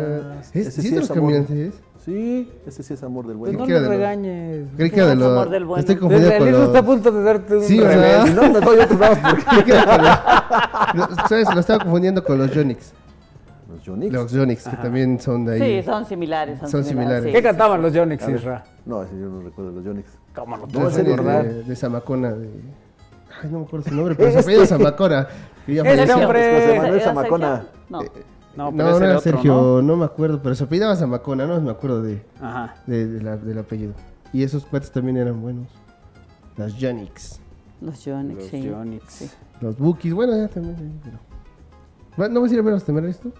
¿Es, 0.52 0.74
¿sí 0.74 0.90
de 0.90 1.00
los 1.00 1.10
amor. 1.10 1.22
caminantes? 1.22 1.80
Sí, 2.04 2.50
ese 2.66 2.82
sí 2.82 2.94
es 2.94 3.02
amor 3.02 3.26
del 3.26 3.36
Pues 3.36 3.52
bueno. 3.52 3.66
no 3.66 3.66
lo 3.66 3.74
de 3.74 3.80
los- 3.80 3.88
regañes. 3.90 4.66
Creí 4.76 4.90
que 4.90 4.96
era 5.00 5.08
de 5.10 5.16
No, 5.16 5.20
los... 5.28 5.32
amor 5.32 5.50
del 5.50 5.64
bueno. 5.64 5.80
Estoy 5.80 5.96
confundido 5.96 6.30
el 6.32 6.38
con 6.38 6.52
los... 6.52 6.62
está 6.62 6.78
a 6.78 6.82
punto 6.84 7.10
de 7.12 7.22
darte 7.22 7.56
un 7.56 7.62
Sí, 7.62 7.80
revés. 7.80 8.22
Si 8.26 8.34
no, 8.34 8.42
me 8.42 8.60
doy 8.60 8.78
porque 8.88 9.72
lo- 10.94 11.28
¿Sabes? 11.28 11.54
Lo 11.54 11.60
estaba 11.60 11.80
confundiendo 11.82 12.24
con 12.24 12.38
los 12.38 12.50
Yonix. 12.52 12.92
Los 13.70 13.84
Jonix. 13.86 14.12
Los 14.12 14.32
Yonix, 14.32 14.64
que 14.68 14.76
también 14.76 15.20
son 15.20 15.44
de 15.44 15.54
ahí. 15.54 15.82
Sí, 15.82 15.86
son 15.90 16.06
similares. 16.06 16.58
Son, 16.60 16.68
Son 16.70 16.84
similares. 16.84 17.24
¿Qué 17.30 17.36
sí, 17.38 17.42
cantaban 17.42 17.82
los 17.82 17.92
Yonix, 17.92 18.26
Isra? 18.28 18.64
No, 18.86 19.02
ese 19.02 19.12
yo 19.18 19.26
no 19.28 19.42
recuerdo 19.42 19.72
los 19.72 19.84
Jonix. 19.84 20.06
¿Cómo 20.34 20.56
no 20.56 20.66
te 20.66 20.72
No, 20.78 20.84
vas 20.84 20.96
a 20.96 21.00
en 21.00 21.04
serio, 21.06 21.14
acordar? 21.14 21.44
de, 21.46 21.62
de 21.64 21.76
Zamacona, 21.76 22.32
de... 22.32 22.48
Ay, 23.42 23.50
no 23.50 23.58
me 23.60 23.64
acuerdo 23.66 23.88
su 23.88 23.94
nombre, 23.94 24.14
pero 24.14 24.66
Zamacona. 24.66 25.28
que 25.66 25.74
ya 25.74 25.82
Este 25.82 26.14
hombre- 26.14 26.52
José 26.54 26.72
¿Era 26.74 26.82
Manuel? 26.82 27.00
Zamacona. 27.02 27.66
No. 27.90 28.00
No, 28.58 28.72
pero 28.72 28.90
No, 28.90 28.96
era 28.96 29.06
era 29.06 29.18
otro, 29.18 29.20
Sergio, 29.32 29.52
¿no? 29.52 29.82
¿no? 29.82 29.96
me 29.96 30.04
acuerdo, 30.04 30.42
pero 30.42 30.52
su 30.56 30.64
apellido 30.64 30.86
era 30.86 30.96
Zamacona, 30.96 31.46
no 31.46 31.60
me 31.60 31.70
acuerdo 31.70 32.02
de, 32.02 32.22
Ajá. 32.40 32.74
de- 32.88 33.06
de 33.06 33.22
la- 33.22 33.36
del 33.36 33.56
apellido. 33.58 33.92
Y 34.32 34.42
esos 34.42 34.66
cuates 34.66 34.90
también 34.90 35.16
eran 35.16 35.40
buenos. 35.40 35.68
Los 36.56 36.74
Yonix, 36.76 37.38
Los 37.80 38.04
Yonix, 38.04 38.40
Los 38.40 38.48
sí. 38.48 38.62
Yonix. 38.62 39.04
sí. 39.12 39.30
los 39.60 39.78
Bookies, 39.78 40.12
bueno, 40.12 40.36
ya 40.36 40.48
también. 40.48 40.76
sí, 40.76 40.90
pero- 41.04 41.18
¿Va- 42.20 42.28
¿No 42.28 42.40
vas 42.40 42.50
a 42.50 42.54
ir 42.54 42.58
a 42.60 42.62
ver 42.64 42.74
los 42.74 42.82
temerarios 42.84 43.20
tú? 43.20 43.32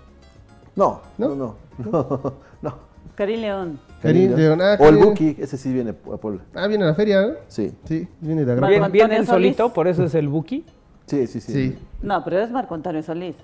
No, 0.77 1.01
¿No? 1.19 1.35
no, 1.35 1.57
no. 1.81 2.33
No. 2.63 2.75
Karim 3.17 3.41
León. 3.41 3.81
Karim 4.01 4.35
León, 4.37 4.61
ah, 4.63 4.77
O 4.79 4.89
el 4.89 4.99
Buki, 4.99 5.35
ese 5.41 5.57
sí 5.57 5.73
viene 5.73 5.91
a 5.91 6.17
Puebla. 6.17 6.43
Ah, 6.55 6.69
viene 6.69 6.85
a 6.85 6.87
la 6.87 6.95
feria, 6.95 7.23
¿no? 7.23 7.33
Sí, 7.49 7.73
Sí, 7.83 8.07
viene 8.21 8.45
de 8.45 8.53
Agrapa. 8.53 8.69
Bien 8.69 8.85
Antonio 8.85 9.17
él 9.19 9.27
solito, 9.27 9.73
por 9.73 9.89
eso 9.89 10.05
es 10.05 10.15
el 10.15 10.29
Buki. 10.29 10.65
sí, 11.07 11.27
sí, 11.27 11.41
sí. 11.41 11.53
Sí, 11.53 11.79
No, 12.03 12.23
pero 12.23 12.39
es 12.39 12.53
Marco 12.53 12.77
Antonio 12.77 13.03
Solís. 13.03 13.35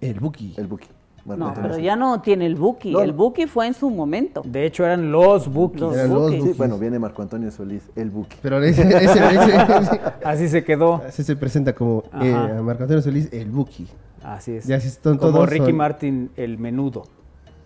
el 0.00 0.20
Buki. 0.20 0.54
El 0.56 0.68
Buki. 0.68 0.86
No, 1.26 1.54
pero 1.54 1.78
ya 1.78 1.96
no 1.96 2.20
tiene 2.20 2.44
el 2.46 2.54
Buki. 2.54 2.92
No. 2.92 3.00
El 3.00 3.12
Buki 3.12 3.46
fue 3.46 3.66
en 3.66 3.72
su 3.74 3.88
momento. 3.88 4.42
De 4.44 4.66
hecho, 4.66 4.84
eran 4.84 5.10
los 5.10 5.50
Bukis. 5.52 5.80
Los 5.80 5.96
Eran 5.96 6.10
los 6.10 6.18
Bukis. 6.24 6.34
Sí, 6.34 6.40
Bukis. 6.42 6.58
bueno, 6.58 6.78
viene 6.78 6.98
Marco 6.98 7.22
Antonio 7.22 7.50
Solís, 7.50 7.82
el 7.96 8.10
Buki. 8.10 8.36
Pero 8.42 8.62
ese, 8.62 8.82
ese, 8.82 9.04
ese- 9.04 10.00
Así 10.24 10.48
se 10.48 10.62
quedó. 10.64 11.02
ese 11.08 11.24
se 11.24 11.34
presenta 11.36 11.72
como 11.74 12.04
eh, 12.20 12.60
Marco 12.62 12.82
Antonio 12.82 13.00
Solís, 13.02 13.32
el 13.32 13.50
Buki. 13.50 13.86
Así 14.22 14.52
es. 14.56 14.68
Están 14.68 15.16
Como 15.18 15.32
todos 15.32 15.48
Ricky 15.50 15.66
son- 15.66 15.76
Martin, 15.76 16.30
el 16.36 16.58
menudo. 16.58 17.04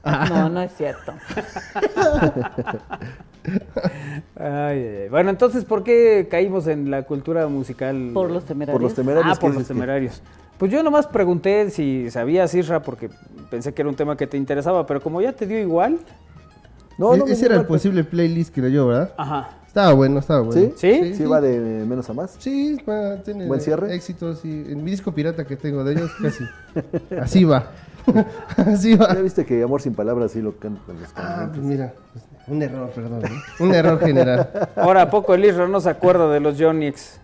No, 0.04 0.48
no 0.48 0.62
es 0.62 0.72
cierto. 0.76 1.12
Ay, 4.36 4.78
ay. 5.02 5.08
Bueno, 5.10 5.30
entonces, 5.30 5.64
¿por 5.64 5.82
qué 5.82 6.28
caímos 6.30 6.66
en 6.66 6.90
la 6.90 7.02
cultura 7.04 7.46
musical? 7.48 8.10
Por 8.12 8.30
los 8.30 8.44
temerarios. 8.44 8.74
Por 8.74 8.82
los 8.82 8.94
temerarios. 8.94 9.36
Ah, 9.36 9.40
por 9.40 9.50
¿qué 9.52 9.58
los 9.58 9.66
que- 9.68 9.74
temerarios. 9.74 10.22
Pues 10.58 10.72
yo 10.72 10.82
nomás 10.82 11.06
pregunté 11.06 11.70
si 11.70 12.10
sabías, 12.10 12.52
Isra, 12.54 12.82
porque 12.82 13.10
pensé 13.50 13.72
que 13.72 13.82
era 13.82 13.88
un 13.88 13.94
tema 13.96 14.16
que 14.16 14.26
te 14.26 14.36
interesaba, 14.36 14.86
pero 14.86 15.00
como 15.00 15.20
ya 15.20 15.32
te 15.32 15.46
dio 15.46 15.58
igual. 15.58 15.98
No, 16.98 17.14
no, 17.16 17.24
E- 17.24 17.26
me 17.28 17.32
ese 17.32 17.46
era 17.46 17.54
el 17.54 17.60
igual, 17.62 17.68
posible 17.68 18.02
playlist 18.04 18.52
que 18.52 18.60
leyó, 18.62 18.88
¿verdad? 18.88 19.14
Ajá. 19.16 19.50
Estaba 19.68 19.92
bueno, 19.92 20.18
estaba 20.18 20.40
bueno. 20.40 20.60
¿Sí? 20.60 20.72
¿Sí? 20.76 21.14
Sí, 21.14 21.24
va 21.24 21.40
de 21.40 21.58
menos 21.86 22.10
a 22.10 22.12
más. 22.14 22.34
Sí, 22.38 22.76
va, 22.88 23.16
tiene 23.22 23.46
¿Buen 23.46 23.60
cierre? 23.60 23.94
éxitos 23.94 24.44
y 24.44 24.48
en 24.72 24.82
mi 24.82 24.90
disco 24.90 25.12
pirata 25.12 25.44
que 25.44 25.56
tengo 25.56 25.84
de 25.84 25.92
ellos 25.92 26.10
casi. 26.20 26.44
Así 27.20 27.44
va. 27.44 27.70
Así 28.56 28.96
va. 28.96 29.14
Ya 29.14 29.20
viste 29.20 29.44
que 29.44 29.62
Amor 29.62 29.80
sin 29.80 29.94
palabras 29.94 30.32
sí 30.32 30.40
lo 30.42 30.56
cantan 30.56 30.98
los 31.00 31.10
Ah, 31.14 31.48
pues 31.50 31.60
caminantes. 31.60 31.62
mira, 31.62 31.92
pues, 32.12 32.24
un 32.48 32.62
error, 32.62 32.90
perdón. 32.90 33.20
¿no? 33.22 33.64
Un 33.66 33.74
error 33.74 34.00
general. 34.00 34.50
Ahora, 34.74 35.02
¿a 35.02 35.10
poco 35.10 35.34
el 35.34 35.44
Isra 35.44 35.68
no 35.68 35.80
se 35.80 35.90
acuerda 35.90 36.28
de 36.32 36.40
los 36.40 36.60
Jonix? 36.60 37.20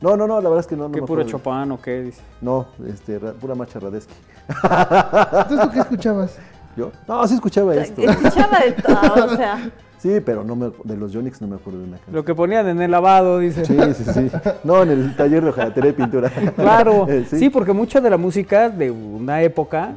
No, 0.00 0.16
no, 0.16 0.26
no, 0.26 0.36
la 0.40 0.48
verdad 0.48 0.60
es 0.60 0.66
que 0.66 0.76
no. 0.76 0.84
no 0.88 0.94
¿Qué 0.94 1.00
me 1.00 1.06
puro 1.06 1.22
acuerdo. 1.22 1.38
Chopin 1.38 1.72
o 1.72 1.80
qué? 1.82 2.02
Dice. 2.02 2.20
No, 2.40 2.66
este, 2.86 3.18
ra- 3.18 3.32
pura 3.32 3.54
marcha 3.54 3.80
Radesky. 3.80 4.14
Entonces, 4.48 5.60
¿tú 5.60 5.70
qué 5.72 5.78
escuchabas? 5.80 6.38
¿Yo? 6.76 6.92
No, 7.08 7.26
sí 7.26 7.34
escuchaba 7.34 7.74
esto. 7.74 8.00
Escuchaba 8.02 8.60
de 8.60 8.72
todo, 8.72 9.24
o 9.26 9.36
sea. 9.36 9.70
Sí, 9.98 10.20
pero 10.24 10.44
no 10.44 10.54
me, 10.54 10.70
de 10.84 10.96
los 10.96 11.10
Yonix 11.10 11.40
no 11.40 11.48
me 11.48 11.56
acuerdo 11.56 11.80
de 11.80 11.86
una 11.86 11.96
canción. 11.96 12.14
Lo 12.14 12.24
que 12.24 12.32
ponían 12.32 12.68
en 12.68 12.80
el 12.80 12.88
lavado, 12.88 13.40
dice. 13.40 13.64
Sí, 13.64 13.76
sí, 13.94 14.04
sí. 14.04 14.30
No, 14.62 14.84
en 14.84 14.90
el 14.90 15.16
taller 15.16 15.42
de 15.42 15.48
hojalatería 15.50 15.90
y 15.90 15.94
pintura. 15.94 16.30
Claro, 16.56 17.06
Eh, 17.10 17.26
sí. 17.28 17.50
porque 17.50 17.72
mucha 17.72 18.00
de 18.00 18.08
la 18.08 18.16
música 18.16 18.68
de 18.70 18.92
una 18.92 19.42
época 19.42 19.94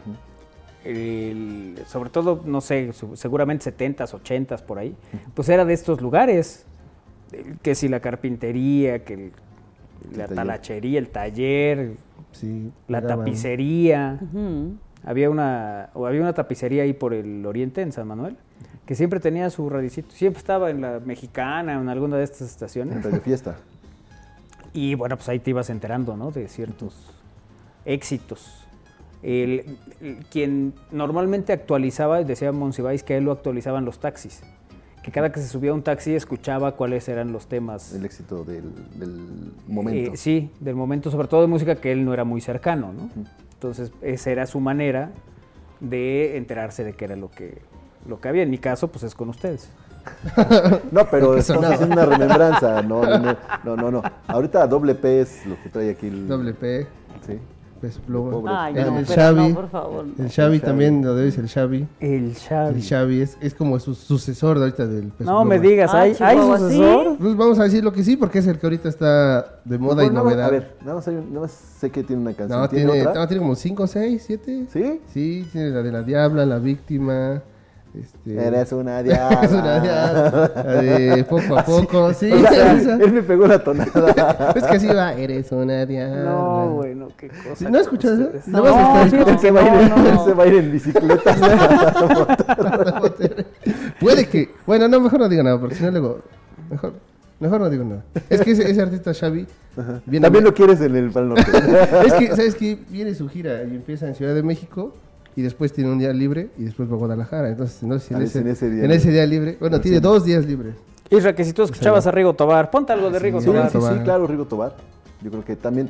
sobre 1.86 2.10
todo, 2.10 2.42
no 2.46 2.62
sé, 2.62 2.92
seguramente 3.14 3.72
70s, 3.78 4.20
80s 4.20 4.62
por 4.64 4.80
ahí, 4.80 4.96
pues 5.36 5.48
era 5.50 5.66
de 5.66 5.74
estos 5.74 6.02
lugares, 6.02 6.66
que 7.62 7.76
si 7.76 7.88
la 7.88 8.00
carpintería, 8.00 9.04
que 9.06 9.32
la 10.16 10.28
talachería, 10.28 11.00
el 11.00 11.10
taller, 11.10 11.96
la 12.88 13.02
tapicería. 13.02 14.20
Había 15.04 15.30
una, 15.30 15.90
o 15.94 16.06
había 16.06 16.22
una 16.22 16.34
tapicería 16.34 16.84
ahí 16.84 16.94
por 16.94 17.14
el 17.14 17.46
oriente, 17.46 17.82
en 17.82 17.92
San 17.92 18.08
Manuel, 18.08 18.38
que 18.86 18.94
siempre 18.94 19.20
tenía 19.20 19.50
su 19.50 19.68
radicito, 19.70 20.12
siempre 20.12 20.40
estaba 20.40 20.70
en 20.70 20.82
la 20.82 21.00
mexicana, 21.00 21.74
en 21.74 21.90
alguna 21.90 22.18
de 22.18 22.24
estas 22.24 22.50
estaciones. 22.50 23.04
En 23.04 23.22
Fiesta. 23.22 23.58
Y 24.74 24.96
bueno, 24.96 25.18
pues 25.18 25.28
ahí 25.28 25.40
te 25.40 25.50
ibas 25.50 25.70
enterando, 25.70 26.16
¿no? 26.16 26.32
De 26.32 26.48
ciertos 26.48 26.96
éxitos. 27.84 28.66
El, 29.22 29.78
quien 30.32 30.74
normalmente 30.92 31.52
actualizaba, 31.54 32.24
decía 32.24 32.52
Monsiváis 32.52 33.04
que 33.04 33.18
él 33.18 33.26
lo 33.26 33.34
actualizaban 33.34 33.84
los 33.86 34.00
taxis. 34.00 34.42
Que 35.04 35.12
cada 35.12 35.32
que 35.32 35.40
se 35.40 35.48
subía 35.48 35.72
a 35.72 35.74
un 35.74 35.82
taxi 35.82 36.14
escuchaba 36.14 36.74
cuáles 36.74 37.10
eran 37.10 37.32
los 37.32 37.48
temas. 37.48 37.94
El 37.94 38.06
éxito 38.06 38.44
del, 38.44 38.72
momento. 39.68 40.14
Eh, 40.14 40.18
sí, 40.18 40.52
del 40.60 40.76
momento, 40.76 41.10
sobre 41.10 41.28
todo 41.28 41.42
de 41.42 41.48
música 41.48 41.76
que 41.76 41.92
él 41.92 42.06
no 42.06 42.14
era 42.14 42.24
muy 42.24 42.40
cercano, 42.40 42.94
¿no? 42.94 43.10
Entonces, 43.54 43.92
esa 44.02 44.32
era 44.32 44.46
su 44.46 44.60
manera 44.60 45.12
de 45.80 46.38
enterarse 46.38 46.84
de 46.84 46.94
qué 46.94 47.06
era 47.06 47.16
lo 47.16 47.32
que, 47.32 47.62
lo 48.08 48.22
que 48.22 48.30
había. 48.30 48.44
En 48.44 48.52
mi 48.52 48.60
caso, 48.60 48.90
pues 48.90 49.04
es 49.04 49.16
con 49.16 49.30
ustedes. 49.30 49.72
no, 50.92 51.10
pero 51.10 51.34
haciendo 51.38 51.86
una 51.86 52.06
remembranza. 52.06 52.82
No, 52.82 53.04
no, 53.04 53.38
no, 53.76 53.92
no, 53.92 54.04
Ahorita 54.28 54.66
doble 54.68 54.96
P 54.96 55.22
es 55.22 55.46
lo 55.46 55.62
que 55.62 55.70
trae 55.70 55.90
aquí 55.92 56.08
el... 56.08 56.28
Doble 56.28 56.54
P. 56.54 56.88
Sí. 57.26 57.40
Ay, 58.48 58.76
el, 58.78 58.94
el 58.98 59.06
Xavi, 59.06 59.54
por 59.54 59.70
favor. 59.70 60.06
El 60.18 60.30
Xavi 60.30 60.60
también, 60.60 61.04
lo 61.04 61.16
debes 61.16 61.38
el 61.38 61.50
Xavi. 61.50 61.88
El 62.00 62.36
Xavi. 62.36 62.76
El 62.76 62.84
Xavi 62.84 63.22
es, 63.22 63.38
es 63.42 63.54
como 63.54 63.80
su 63.80 63.96
sucesor 63.96 64.60
de 64.60 64.66
ahorita 64.66 64.88
del 64.88 65.10
Peso 65.10 65.32
No 65.32 65.44
me 65.46 65.60
digas, 65.60 65.94
¿hay, 65.94 66.16
¿hay 66.20 66.38
sucesor? 66.38 67.18
Pues 67.18 67.36
vamos 67.36 67.60
a 67.60 67.64
decir 67.64 67.84
lo 67.84 67.92
que 67.92 68.04
sí, 68.04 68.18
porque 68.18 68.40
es 68.40 68.48
el 68.48 68.60
que 68.60 68.66
ahorita 68.66 68.90
está 68.90 69.62
de 69.66 69.78
moda 69.78 70.06
y 70.06 70.10
novedad. 70.10 70.46
A 70.46 70.52
ver, 70.52 70.78
nada 70.82 70.96
más, 70.96 71.08
nada 71.08 71.40
más, 71.42 71.52
sé 71.52 71.90
que 71.90 72.04
tiene 72.04 72.22
una 72.22 72.34
canción. 72.34 72.60
No, 72.60 72.70
tiene, 72.70 72.92
¿Tiene, 72.92 73.14
no, 73.14 73.28
tiene 73.28 73.42
como 73.42 73.56
5, 73.56 73.88
6, 73.88 74.24
7. 74.26 74.66
¿Sí? 74.70 75.02
Sí, 75.08 75.48
tiene 75.52 75.70
la 75.70 75.82
de 75.82 75.92
la 75.92 76.04
Diabla, 76.04 76.46
la 76.46 76.60
Víctima. 76.60 77.42
Este... 77.94 78.48
Eres 78.48 78.72
una 78.72 79.04
diabla. 79.04 79.40
Eres 79.40 79.52
una 79.52 79.80
diabla. 79.80 81.26
poco 81.26 81.58
a 81.58 81.66
poco, 81.66 82.14
sí. 82.14 82.32
él 82.32 83.12
me 83.12 83.22
pegó 83.22 83.48
la 83.48 83.64
tonada. 83.64 84.52
es 84.56 84.64
que 84.64 84.78
así 84.78 84.88
va, 84.88 85.14
eres 85.14 85.52
una 85.52 85.86
diabla. 85.86 86.24
No, 86.24 86.70
bueno, 86.72 87.10
qué 87.18 87.30
cosa. 87.30 87.70
¿No 87.70 87.80
escuchas 87.80 88.20
eso? 88.20 88.32
No, 88.48 88.64
no, 88.64 88.96
no, 88.96 89.02
él, 89.02 89.40
se 89.40 89.52
va 89.52 89.62
a 89.62 89.84
ir, 89.84 89.90
no, 89.90 90.08
él 90.08 90.20
se 90.26 90.34
va 90.34 90.44
a 90.44 90.48
ir 90.48 90.54
en 90.56 90.72
bicicleta. 90.72 91.36
Puede 94.00 94.28
que. 94.28 94.50
Bueno, 94.66 94.88
no, 94.88 95.02
mejor 95.02 95.20
no 95.20 95.30
digo 95.30 95.44
nada, 95.44 95.60
porque 95.60 95.76
si 95.76 95.84
no 95.84 95.92
luego. 95.92 96.20
Mejor. 96.70 96.94
Mejor 97.42 97.60
no 97.60 97.70
digo 97.70 97.84
nada. 97.84 98.06
Es 98.30 98.42
que 98.42 98.52
ese, 98.52 98.70
ese 98.70 98.82
artista 98.82 99.14
Xavi. 99.14 99.48
Viene 100.06 100.26
También 100.26 100.44
lo 100.44 100.54
quieres 100.54 100.80
en 100.80 100.96
el 100.96 101.10
Pal 101.10 101.30
Norte. 101.30 101.52
es 102.06 102.14
que, 102.14 102.28
¿sabes 102.36 102.56
qué? 102.56 102.78
Viene 102.90 103.16
su 103.16 103.28
gira 103.28 103.64
y 103.64 103.76
empieza 103.76 104.08
en 104.08 104.16
Ciudad 104.16 104.36
de 104.36 104.44
México 104.44 104.94
y 105.36 105.42
después 105.42 105.74
tiene 105.74 105.92
un 105.92 106.00
día 106.00 106.12
libre 106.14 106.50
y 106.58 106.64
después 106.64 106.90
va 106.90 106.96
a 106.96 106.98
Guadalajara. 106.98 107.50
Entonces, 107.50 107.84
no 107.84 107.98
sé 108.00 108.08
si 108.08 108.14
en, 108.14 108.22
ah, 108.22 108.24
ese, 108.24 108.40
en, 108.40 108.48
ese, 108.92 109.12
día, 109.12 109.26
libre. 109.26 109.58
Bueno, 109.60 109.80
tiene 109.80 110.00
dos 110.00 110.26
días 110.26 110.46
libres. 110.46 110.76
Isra, 111.10 111.36
que 111.36 111.44
si 111.44 111.54
tú 111.54 111.64
escuchabas 111.64 112.08
a 112.08 112.12
Rigo 112.12 112.34
Tobar, 112.34 112.70
ponte 112.70 112.94
algo 112.94 113.10
de 113.10 113.20
Rigo 113.20 113.42
Tobar. 113.42 113.70
Sí, 113.70 113.80
sí, 113.80 114.04
claro, 114.04 114.28
Rigo 114.28 114.46
Tobar. 114.46 114.76
Yo 115.22 115.30
creo 115.30 115.46
que 115.46 115.56
también 115.56 115.90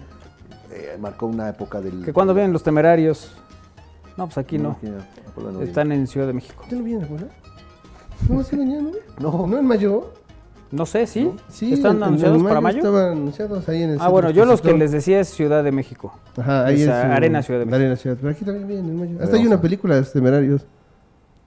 eh, 0.72 0.98
marcó 1.00 1.28
una 1.28 1.50
época 1.50 1.82
del. 1.82 2.04
Que 2.04 2.14
cuando 2.14 2.34
vienen 2.34 2.54
los 2.54 2.64
temerarios. 2.64 3.32
No, 4.18 4.26
pues 4.26 4.38
aquí 4.38 4.58
no. 4.58 4.78
Están 5.62 5.92
en 5.92 6.06
Ciudad 6.08 6.28
de 6.28 6.34
México. 6.34 6.66
¿Qué 6.70 6.76
no 6.76 6.84
vienen, 6.84 7.08
¿verdad? 7.12 7.32
¿No 8.30 8.44
venían, 8.52 8.84
no? 8.84 8.92
No, 9.20 9.48
no 9.48 9.58
en 9.58 9.66
mayo. 9.66 10.14
No 10.72 10.86
sé, 10.86 11.06
¿sí? 11.06 11.30
sí 11.50 11.74
¿Están 11.74 12.02
anunciados 12.02 12.42
para 12.44 12.62
mayo? 12.62 12.78
Estaban 12.78 13.12
anunciados 13.12 13.68
ahí 13.68 13.84
en 13.84 13.90
el 13.92 13.98
Ah, 14.00 14.08
bueno, 14.08 14.30
yo 14.30 14.46
los 14.46 14.62
que 14.62 14.74
les 14.74 14.92
decía 14.92 15.20
es 15.20 15.30
Ciudad 15.30 15.64
de 15.64 15.72
México. 15.72 16.14
Ajá, 16.38 16.66
ahí 16.66 16.82
es. 16.82 16.90
Arena 16.90 17.44
Ciudad 17.44 17.60
de 17.60 17.66
México. 17.66 17.76
Arena 17.76 17.96
Ciudad. 17.98 18.18
Pero 18.20 18.32
aquí 18.32 18.46
también 18.46 18.68
viene 18.68 18.88
en 18.88 19.00
mayo. 19.00 19.18
Hasta 19.22 19.36
hay 19.36 19.46
una 19.46 19.60
película 19.60 19.96
de 19.96 20.02
los 20.02 20.14
temerarios. 20.14 20.66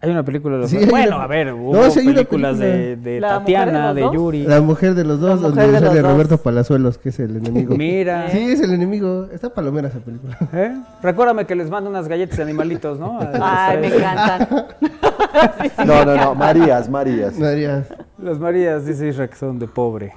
Hay 0.05 0.11
una 0.11 0.23
película 0.23 0.57
de 0.57 0.61
los 0.61 0.71
sí, 0.71 0.79
Bueno, 0.91 1.17
a 1.17 1.27
ver, 1.27 1.55
hubo 1.55 1.73
no, 1.73 1.91
sí, 1.91 2.05
películas 2.05 2.59
de, 2.59 2.97
de 2.97 3.21
Tatiana, 3.23 3.95
de, 3.95 4.03
Yuri. 4.03 4.43
La 4.43 4.61
mujer 4.61 4.95
de 4.95 5.03
los 5.03 5.19
dos, 5.19 5.41
donde 5.41 5.81
sale 5.81 6.03
Roberto 6.03 6.37
Palazuelos, 6.37 6.99
que 6.99 7.09
es 7.09 7.19
el 7.21 7.37
enemigo. 7.37 7.75
Mira. 7.75 8.29
Sí, 8.29 8.51
es 8.51 8.61
el 8.61 8.75
enemigo. 8.75 9.29
Está 9.33 9.49
palomera 9.55 9.89
esa 9.89 10.01
película. 10.01 10.37
¿Eh? 10.53 10.77
Recuérdame 11.03 11.47
que 11.47 11.55
les 11.55 11.71
mando 11.71 11.89
unas 11.89 12.07
galletas 12.07 12.37
de 12.37 12.43
animalitos, 12.43 12.99
¿no? 13.01 13.19
Ay, 13.41 13.79
me 13.79 13.87
encantan. 13.87 14.67
no, 15.87 16.05
no, 16.05 16.17
no. 16.17 16.35
Marías, 16.35 16.91
Marías. 16.91 17.39
Marías. 17.39 17.87
Las 18.25 18.39
Marías, 18.39 18.87
dice 18.87 19.07
Isra, 19.07 19.29
que 19.29 19.37
son 19.37 19.59
de 19.59 19.69
pobre. 19.69 20.15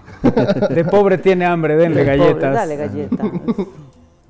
De 0.70 0.86
pobre 0.86 1.18
tiene 1.18 1.46
hambre, 1.46 1.76
denle 1.76 2.06
galletas. 2.06 2.54
dale 2.54 2.78
galletas. 2.78 3.32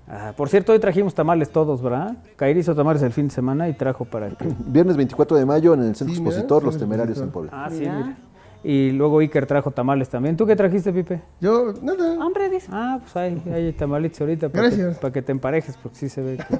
Ah, 0.09 0.33
por 0.35 0.49
cierto, 0.49 0.71
hoy 0.71 0.79
trajimos 0.79 1.13
tamales 1.13 1.51
todos, 1.51 1.81
¿verdad? 1.81 2.15
Kairi 2.37 2.61
hizo 2.61 2.73
tamales 2.73 3.03
el 3.03 3.11
fin 3.11 3.27
de 3.27 3.35
semana 3.35 3.69
y 3.69 3.73
trajo 3.73 4.05
para 4.05 4.29
que... 4.29 4.47
Viernes 4.65 4.95
24 4.95 5.37
de 5.37 5.45
mayo 5.45 5.73
en 5.73 5.83
el 5.83 5.95
Centro 5.95 6.15
Expositor 6.15 6.63
Los 6.63 6.77
Temerarios 6.77 7.19
en 7.19 7.29
Puebla. 7.29 7.51
Ah, 7.53 7.69
sí, 7.69 7.81
mira. 7.81 8.15
Y 8.63 8.91
luego 8.91 9.19
Iker 9.19 9.45
trajo 9.45 9.69
tamales 9.69 10.09
también. 10.09 10.35
¿Tú 10.35 10.47
qué 10.47 10.55
trajiste, 10.55 10.91
Pipe? 10.91 11.21
Yo, 11.39 11.73
nada. 11.81 12.17
Hambre, 12.19 12.49
dice. 12.49 12.67
Ah, 12.71 12.99
pues 13.01 13.15
hay, 13.15 13.41
hay 13.53 13.71
tamalitos 13.73 14.19
ahorita 14.21 14.49
para 14.49 14.69
que, 14.69 14.83
para 14.99 15.13
que 15.13 15.21
te 15.21 15.31
emparejes, 15.31 15.77
porque 15.77 15.97
sí 15.97 16.09
se 16.09 16.21
ve 16.21 16.37
que... 16.37 16.55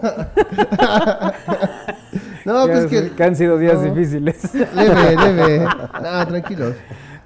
no, 2.46 2.68
pues 2.68 2.86
que... 2.86 3.12
que... 3.12 3.24
han 3.24 3.36
sido 3.36 3.58
días 3.58 3.82
difíciles. 3.82 4.54
Leve, 4.54 5.16
leve. 5.16 5.66
No, 6.04 6.28
tranquilos. 6.28 6.76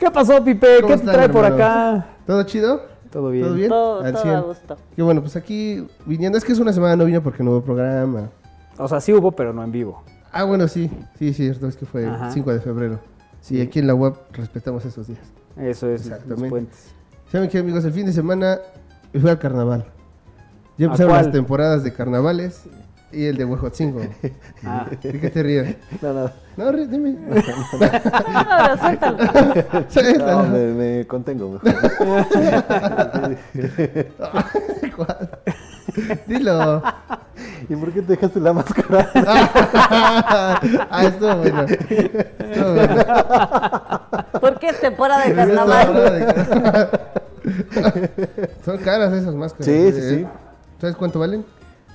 ¿Qué 0.01 0.09
pasó, 0.09 0.43
Pipe? 0.43 0.67
¿Qué 0.87 0.97
te 0.97 1.03
trae 1.03 1.29
por 1.29 1.45
acá? 1.45 2.07
¿Todo 2.25 2.41
chido? 2.41 2.81
¿Todo 3.11 3.29
bien? 3.29 3.45
¿Todo 3.45 3.53
bien? 3.53 3.69
Todo, 3.69 4.11
todo 4.11 4.35
a 4.35 4.39
gusto. 4.39 4.77
Qué 4.95 5.03
bueno, 5.03 5.21
pues 5.21 5.35
aquí 5.35 5.85
viniendo, 6.07 6.39
es 6.39 6.43
que 6.43 6.53
es 6.53 6.57
una 6.57 6.73
semana 6.73 6.95
no 6.95 7.05
vino 7.05 7.21
porque 7.21 7.43
no 7.43 7.51
hubo 7.51 7.61
programa. 7.61 8.31
O 8.79 8.87
sea, 8.87 8.99
sí 8.99 9.13
hubo, 9.13 9.31
pero 9.31 9.53
no 9.53 9.63
en 9.63 9.71
vivo. 9.71 10.01
Ah, 10.31 10.43
bueno, 10.43 10.67
sí, 10.67 10.89
sí, 11.19 11.31
cierto, 11.33 11.67
es 11.67 11.75
que 11.75 11.85
fue 11.85 12.05
el 12.05 12.15
5 12.31 12.51
de 12.51 12.59
febrero. 12.61 12.99
Sí, 13.41 13.61
aquí 13.61 13.77
en 13.77 13.85
la 13.85 13.93
web 13.93 14.15
respetamos 14.31 14.83
esos 14.85 15.05
días. 15.05 15.21
Eso 15.55 15.87
es, 15.87 16.01
Exactamente. 16.01 16.41
los 16.41 16.49
puentes. 16.49 16.95
¿Saben 17.31 17.47
qué, 17.47 17.59
amigos? 17.59 17.85
El 17.85 17.93
fin 17.93 18.07
de 18.07 18.13
semana 18.13 18.57
fui 19.11 19.29
al 19.29 19.37
carnaval. 19.37 19.85
Ya 20.79 20.87
empezaron 20.87 21.13
las 21.13 21.31
temporadas 21.31 21.83
de 21.83 21.93
carnavales 21.93 22.63
y 23.11 23.25
el 23.25 23.37
de 23.37 23.45
Huejotzingo. 23.45 24.01
Ah. 24.63 24.85
¿De 25.01 25.19
qué 25.19 25.31
te 25.31 25.41
ríes? 25.41 25.75
No, 26.03 26.13
nada. 26.13 26.33
No, 26.55 26.71
dime. 26.71 27.15
No, 27.31 28.77
suéltalo. 28.77 29.17
No, 30.19 30.43
me, 30.43 30.59
me 30.99 31.07
contengo 31.07 31.49
mejor. 31.49 31.71
Dilo. 36.27 36.83
¿Y 37.69 37.75
por 37.75 37.91
qué 37.91 38.03
te 38.03 38.13
dejaste 38.13 38.39
la 38.39 38.53
máscara? 38.53 39.09
ah, 39.15 40.59
estuvo 41.05 41.35
bueno. 41.37 41.61
Estuvo 41.63 42.73
bueno. 42.75 43.03
¿Por 44.39 44.59
qué 44.59 44.67
es 44.69 44.79
temporada 44.79 45.25
de 45.25 45.33
carnaval? 45.33 46.87
Son 48.63 48.77
caras 48.77 49.11
esas 49.13 49.33
máscaras. 49.33 49.65
Sí, 49.65 49.91
sí, 49.91 50.01
sí. 50.01 50.27
¿Sabes 50.79 50.95
cuánto 50.95 51.17
valen? 51.19 51.43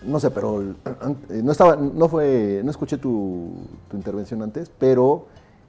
No 0.07 0.21
sé, 0.21 0.31
pero 0.31 0.63
eh, 0.63 1.41
no 1.43 1.53
estaba, 1.53 1.77
no 1.77 2.09
fue, 2.09 2.61
no 2.65 2.71
escuché 2.71 2.97
tu, 2.97 3.53
intervención 3.93 4.43
antes, 4.43 4.71
pero 4.79 5.27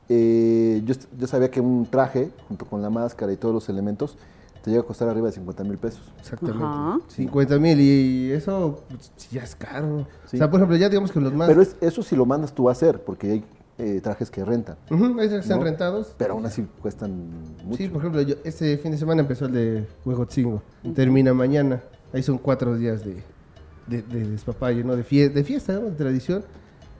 eh, 0.09 0.81
yo, 0.85 1.27
sabía 1.27 1.49
que 1.49 1.59
un 1.59 1.85
traje, 1.85 2.29
junto 2.47 2.65
con 2.65 2.81
la 2.81 2.89
máscara 2.89 3.31
y 3.33 3.37
todos 3.37 3.53
los 3.53 3.69
elementos, 3.69 4.17
te 4.63 4.71
llega 4.71 4.83
a 4.83 4.85
costar 4.85 5.07
arriba 5.09 5.27
de 5.27 5.33
50 5.33 5.63
mil 5.63 5.77
pesos. 5.77 6.01
Exactamente. 6.19 7.05
50 7.09 7.59
mil 7.59 7.79
y 7.79 8.31
eso 8.31 8.81
pues, 8.89 9.11
ya 9.31 9.43
es 9.43 9.55
caro. 9.55 10.07
O 10.25 10.27
sea, 10.27 10.49
por 10.49 10.59
ejemplo, 10.59 10.77
ya 10.77 10.89
digamos 10.89 11.11
que 11.11 11.19
los 11.19 11.33
más... 11.33 11.47
Pero 11.47 11.61
eso 11.61 12.03
si 12.03 12.15
lo 12.15 12.25
mandas 12.25 12.53
tú 12.53 12.67
a 12.69 12.73
hacer, 12.73 13.01
porque 13.01 13.31
hay 13.31 13.45
eh, 13.77 14.01
trajes 14.01 14.29
que 14.29 14.43
rentan. 14.43 14.75
Uh 14.89 15.19
están 15.21 15.61
rentados. 15.61 16.13
Pero 16.17 16.33
aún 16.33 16.45
así 16.45 16.67
cuestan 16.81 17.29
mucho. 17.63 17.77
Sí, 17.77 17.87
por 17.87 18.01
ejemplo, 18.01 18.21
yo, 18.21 18.35
este 18.43 18.77
fin 18.77 18.91
de 18.91 18.97
semana 18.97 19.21
empezó 19.21 19.45
el 19.45 19.53
de 19.53 19.87
Huejotzingo. 20.05 20.61
Termina 20.95 21.33
mañana. 21.33 21.81
Ahí 22.11 22.23
son 22.23 22.37
cuatro 22.37 22.75
días 22.75 23.05
de, 23.05 23.21
de, 23.87 24.01
de 24.01 24.29
despapalle, 24.29 24.83
¿no? 24.83 24.95
De, 24.95 25.03
de 25.03 25.43
fiesta, 25.43 25.79
De 25.79 25.91
tradición. 25.91 26.43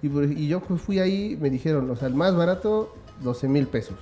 Y, 0.02 0.08
y, 0.08 0.48
yo 0.48 0.60
fui 0.60 1.00
ahí, 1.00 1.38
me 1.40 1.50
dijeron, 1.50 1.90
o 1.90 1.96
sea, 1.96 2.08
el 2.08 2.14
más 2.14 2.36
barato, 2.36 2.94
12 3.24 3.48
mil 3.48 3.68
pesos. 3.68 3.98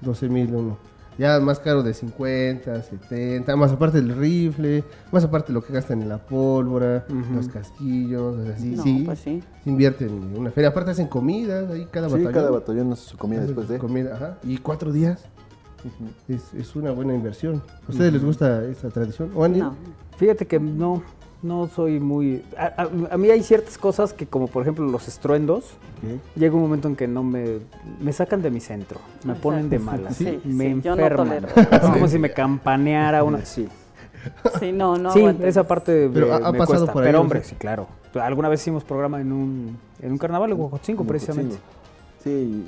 12 0.00 0.28
mil 0.28 0.54
uno. 0.54 0.78
Ya 1.18 1.38
más 1.38 1.60
caro 1.60 1.82
de 1.82 1.92
50, 1.92 2.82
70, 2.82 3.54
más 3.54 3.72
aparte 3.72 4.00
del 4.00 4.16
rifle, 4.16 4.84
más 5.12 5.22
aparte 5.22 5.52
lo 5.52 5.62
que 5.62 5.72
gastan 5.72 6.00
en 6.00 6.08
la 6.08 6.18
pólvora, 6.18 7.04
los 7.34 7.48
casquillos, 7.48 8.38
o 8.38 8.44
sea, 8.44 8.56
sí, 8.56 8.76
sí, 8.78 9.02
pues 9.04 9.18
sí. 9.18 9.42
invierten 9.66 10.08
en 10.08 10.38
una 10.38 10.50
feria. 10.50 10.70
Aparte 10.70 10.92
hacen 10.92 11.08
comidas, 11.08 11.70
ahí 11.70 11.86
cada 11.90 12.08
sí, 12.08 12.12
batallón. 12.14 12.32
cada 12.32 12.50
batallón 12.50 12.92
hace 12.94 13.10
su 13.10 13.18
comida 13.18 13.42
después 13.42 13.68
de. 13.68 13.78
Comida, 13.78 14.14
ajá. 14.14 14.38
Y 14.44 14.56
cuatro 14.58 14.92
días. 14.92 15.26
es, 16.26 16.54
es, 16.54 16.74
una 16.74 16.90
buena 16.90 17.14
inversión. 17.14 17.62
¿A 17.86 17.90
ustedes 17.90 18.14
les 18.14 18.24
gusta 18.24 18.64
esta 18.64 18.88
tradición? 18.88 19.30
¿O 19.34 19.46
no. 19.46 19.76
Fíjate 20.16 20.46
que 20.46 20.58
no, 20.58 21.02
no 21.42 21.68
soy 21.68 22.00
muy... 22.00 22.42
A, 22.56 23.16
mí 23.16 23.30
hay 23.30 23.42
ciertas 23.42 23.78
cosas 23.78 24.12
que, 24.12 24.26
como 24.26 24.46
por 24.46 24.62
ejemplo 24.62 24.86
los 24.86 25.08
estruendos, 25.08 25.72
llega 26.36 26.54
un 26.54 26.62
momento 26.62 26.88
en 26.88 26.96
que 26.96 27.08
no 27.08 27.22
me... 27.22 27.58
Me 28.00 28.12
sacan 28.12 28.42
de 28.42 28.50
mi 28.50 28.60
centro, 28.60 29.00
me 29.24 29.34
ponen 29.34 29.70
de 29.70 29.78
malas, 29.78 30.16
¿Sí? 30.16 30.40
me 30.44 30.70
enferman. 30.70 31.46
es 31.54 31.80
como 31.80 32.08
si 32.08 32.18
me 32.18 32.32
campaneara 32.32 33.24
una... 33.24 33.44
Sí. 33.44 33.68
Sí, 34.58 34.70
no, 34.70 34.98
no. 34.98 35.12
Sí, 35.12 35.24
esa 35.42 35.66
parte 35.66 36.10
Pero 36.12 36.34
ha, 36.34 36.52
pasado 36.52 36.86
por 36.88 37.02
ahí. 37.02 37.08
Pero 37.08 37.22
hombre, 37.22 37.42
sí, 37.42 37.54
claro. 37.54 37.86
Alguna 38.14 38.50
vez 38.50 38.60
hicimos 38.60 38.84
programa 38.84 39.18
en 39.20 39.32
un, 39.32 39.78
en 40.02 40.12
un 40.12 40.18
carnaval 40.18 40.50
en 40.50 40.60
Huajotzinco, 40.60 41.04
precisamente. 41.04 41.56
Sí, 42.22 42.66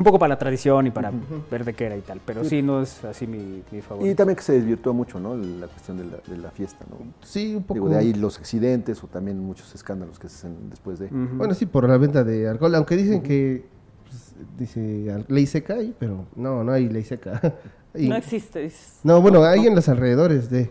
un 0.00 0.04
poco 0.04 0.18
para 0.18 0.30
la 0.30 0.38
tradición 0.38 0.86
y 0.86 0.90
para 0.90 1.12
ver 1.50 1.62
de 1.62 1.74
qué 1.74 1.84
era 1.84 1.94
y 1.94 2.00
tal, 2.00 2.22
pero 2.24 2.42
sí, 2.42 2.62
no 2.62 2.80
es 2.80 3.04
así 3.04 3.26
mi, 3.26 3.62
mi, 3.70 3.82
favorito. 3.82 4.10
Y 4.10 4.14
también 4.14 4.34
que 4.34 4.42
se 4.42 4.54
desvirtuó 4.54 4.94
mucho, 4.94 5.20
¿no? 5.20 5.36
La 5.36 5.66
cuestión 5.66 5.98
de 5.98 6.38
la, 6.38 6.50
fiesta, 6.50 6.86
¿no? 6.88 6.96
Sí, 7.20 7.54
un 7.54 7.64
poco. 7.64 7.86
de 7.90 7.98
ahí 7.98 8.14
los 8.14 8.38
accidentes 8.38 9.04
o 9.04 9.08
también 9.08 9.38
muchos 9.38 9.74
escándalos 9.74 10.18
que 10.18 10.30
se 10.30 10.36
hacen 10.36 10.70
después 10.70 10.98
de. 11.00 11.08
Bueno, 11.08 11.52
sí, 11.52 11.66
por 11.66 11.86
la 11.86 11.98
venta 11.98 12.24
de 12.24 12.48
alcohol, 12.48 12.74
aunque 12.76 12.96
dicen 12.96 13.22
que 13.22 13.66
pues, 14.08 14.34
dice 14.58 15.22
ley 15.28 15.44
seca 15.44 15.74
ahí, 15.74 15.94
pero 15.98 16.24
no, 16.34 16.64
no 16.64 16.72
hay 16.72 16.88
ley 16.88 17.04
seca. 17.04 17.38
no 17.94 18.16
existe. 18.16 18.72
No, 19.04 19.20
bueno, 19.20 19.44
hay 19.44 19.66
en 19.66 19.74
los 19.74 19.86
alrededores 19.90 20.48
de 20.48 20.70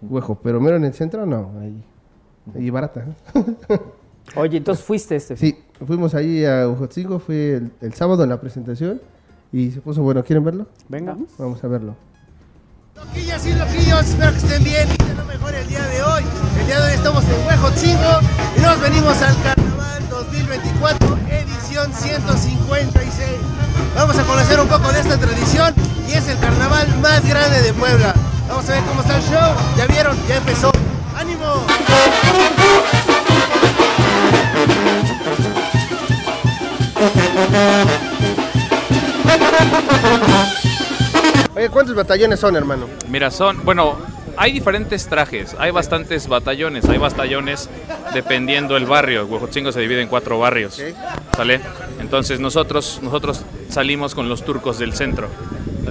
Huejo, 0.00 0.38
pero 0.42 0.58
mero 0.58 0.76
en 0.76 0.86
el 0.86 0.94
centro 0.94 1.26
no, 1.26 1.52
ahí, 1.60 1.84
ahí 2.54 2.70
barata. 2.70 3.04
Oye, 4.36 4.56
entonces 4.56 4.82
fuiste 4.82 5.16
este. 5.16 5.36
Sí, 5.36 5.54
fuimos 5.86 6.14
ahí 6.14 6.44
a 6.44 6.68
Ujotzingo, 6.68 7.18
fue 7.18 7.62
el, 7.80 7.94
sábado 7.94 8.22
en 8.24 8.30
la 8.30 8.40
presentación 8.40 9.00
y 9.52 9.70
se 9.70 9.80
puso 9.80 10.02
bueno. 10.02 10.22
¿Quieren 10.24 10.44
verlo? 10.44 10.66
Venga. 10.88 11.16
Vamos 11.38 11.62
a 11.64 11.68
verlo. 11.68 11.96
Loquillas 12.94 13.46
y 13.46 13.54
loquillos, 13.54 14.06
espero 14.06 14.32
que 14.32 14.38
estén 14.38 14.64
bien 14.64 14.88
y 14.92 14.96
que 14.96 15.14
lo 15.14 15.24
mejor 15.24 15.54
el 15.54 15.66
día 15.68 15.82
de 15.86 16.02
hoy. 16.02 16.22
El 16.60 16.66
día 16.66 16.80
de 16.80 16.86
hoy 16.88 16.94
estamos 16.94 17.24
en 17.24 17.46
Huejotzingo 17.46 18.20
y 18.56 18.60
nos 18.60 18.80
venimos 18.80 19.22
al 19.22 19.42
Carnaval 19.42 20.08
2024, 20.10 21.18
edición 21.30 21.92
156. 21.92 23.30
Vamos 23.94 24.18
a 24.18 24.24
conocer 24.24 24.60
un 24.60 24.68
poco 24.68 24.92
de 24.92 25.00
esta 25.00 25.16
tradición 25.16 25.74
y 26.08 26.12
es 26.12 26.28
el 26.28 26.38
carnaval 26.38 26.86
más 27.00 27.26
grande 27.26 27.62
de 27.62 27.72
Puebla. 27.72 28.14
Vamos 28.48 28.68
a 28.68 28.72
ver 28.72 28.82
cómo 28.84 29.00
está 29.00 29.16
el 29.16 29.22
show. 29.22 29.54
Ya 29.76 29.86
vieron, 29.86 30.16
ya 30.28 30.36
empezó. 30.36 30.70
¡Ánimo! 31.16 31.66
Oye, 41.54 41.68
¿cuántos 41.68 41.94
batallones 41.94 42.40
son, 42.40 42.56
hermano? 42.56 42.86
Mira, 43.08 43.30
son, 43.30 43.64
bueno, 43.64 43.98
hay 44.36 44.52
diferentes 44.52 45.06
trajes, 45.08 45.54
hay 45.58 45.70
bastantes 45.70 46.28
batallones, 46.28 46.88
hay 46.88 46.98
batallones 46.98 47.68
dependiendo 48.14 48.76
el 48.76 48.86
barrio. 48.86 49.26
Huejotzingo 49.26 49.72
se 49.72 49.80
divide 49.80 50.02
en 50.02 50.08
cuatro 50.08 50.38
barrios, 50.38 50.80
¿sale? 51.36 51.60
Entonces 52.00 52.40
nosotros, 52.40 53.00
nosotros 53.02 53.44
salimos 53.68 54.14
con 54.14 54.28
los 54.28 54.44
turcos 54.44 54.78
del 54.78 54.94
centro. 54.94 55.28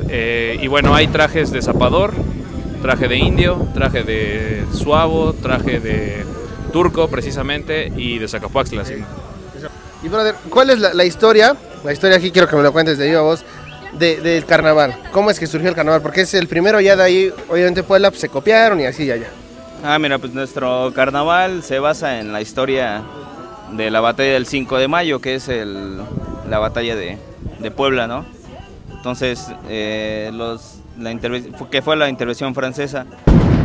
Eh, 0.09 0.57
y 0.61 0.67
bueno, 0.67 0.95
hay 0.95 1.07
trajes 1.07 1.51
de 1.51 1.61
zapador, 1.61 2.13
traje 2.81 3.07
de 3.07 3.17
indio, 3.17 3.67
traje 3.73 4.03
de 4.03 4.65
suavo, 4.73 5.33
traje 5.33 5.79
de 5.79 6.25
turco 6.73 7.07
precisamente 7.07 7.91
y 7.95 8.17
de 8.17 8.27
Zacapuaxtla. 8.27 8.83
Y 10.01 10.07
brother, 10.07 10.35
¿cuál 10.49 10.69
es 10.69 10.79
la, 10.79 11.03
historia? 11.03 11.55
La 11.83 11.91
historia 11.91 12.17
aquí 12.17 12.31
quiero 12.31 12.47
que 12.47 12.55
me 12.55 12.63
lo 12.63 12.71
cuentes 12.71 12.97
de 12.97 13.07
viva 13.07 13.21
voz. 13.21 13.43
del 13.97 14.45
carnaval. 14.45 14.95
¿Cómo 15.11 15.29
es 15.29 15.39
que 15.39 15.47
surgió 15.47 15.69
el 15.69 15.75
carnaval? 15.75 16.01
Porque 16.01 16.21
es 16.21 16.33
el 16.33 16.47
primero 16.47 16.79
ya 16.79 16.95
de 16.95 17.03
ahí, 17.03 17.33
obviamente 17.49 17.83
Puebla 17.83 18.09
pues, 18.09 18.21
se 18.21 18.29
copiaron 18.29 18.79
y 18.79 18.85
así 18.85 19.05
ya 19.05 19.17
ya. 19.17 19.29
Ah, 19.83 19.99
mira, 19.99 20.17
pues 20.17 20.33
nuestro 20.33 20.91
carnaval 20.93 21.63
se 21.63 21.79
basa 21.79 22.19
en 22.19 22.31
la 22.31 22.41
historia 22.41 23.01
de 23.73 23.91
la 23.91 23.99
batalla 23.99 24.33
del 24.33 24.45
5 24.45 24.77
de 24.77 24.87
mayo, 24.87 25.19
que 25.19 25.35
es 25.35 25.47
el, 25.49 25.97
la 26.49 26.59
batalla 26.59 26.95
de, 26.95 27.17
de 27.59 27.71
Puebla, 27.71 28.07
¿no? 28.07 28.25
Entonces, 28.95 29.47
eh, 29.69 30.31
los, 30.33 30.79
la 30.97 31.13
que 31.71 31.81
fue 31.81 31.95
la 31.95 32.09
intervención 32.09 32.53
francesa, 32.53 33.05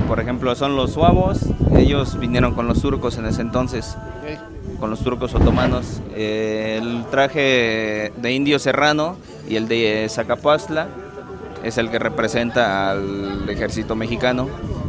por 0.06 0.20
ejemplo, 0.20 0.54
son 0.54 0.76
los 0.76 0.92
suavos, 0.92 1.38
ellos 1.76 2.18
vinieron 2.18 2.54
con 2.54 2.66
los 2.68 2.80
turcos 2.80 3.18
en 3.18 3.26
ese 3.26 3.42
entonces 3.42 3.96
con 4.84 4.90
los 4.90 5.00
turcos 5.00 5.34
otomanos. 5.34 6.02
el 6.14 7.06
traje 7.10 8.12
de 8.18 8.32
indio 8.32 8.58
serrano 8.58 9.16
y 9.48 9.56
el 9.56 9.66
de 9.66 10.06
Zacapuastla 10.10 10.88
es 11.62 11.78
el 11.78 11.88
que 11.88 11.98
representa 11.98 12.90
al 12.90 13.48
ejército 13.48 13.96
mexicano 13.96 14.46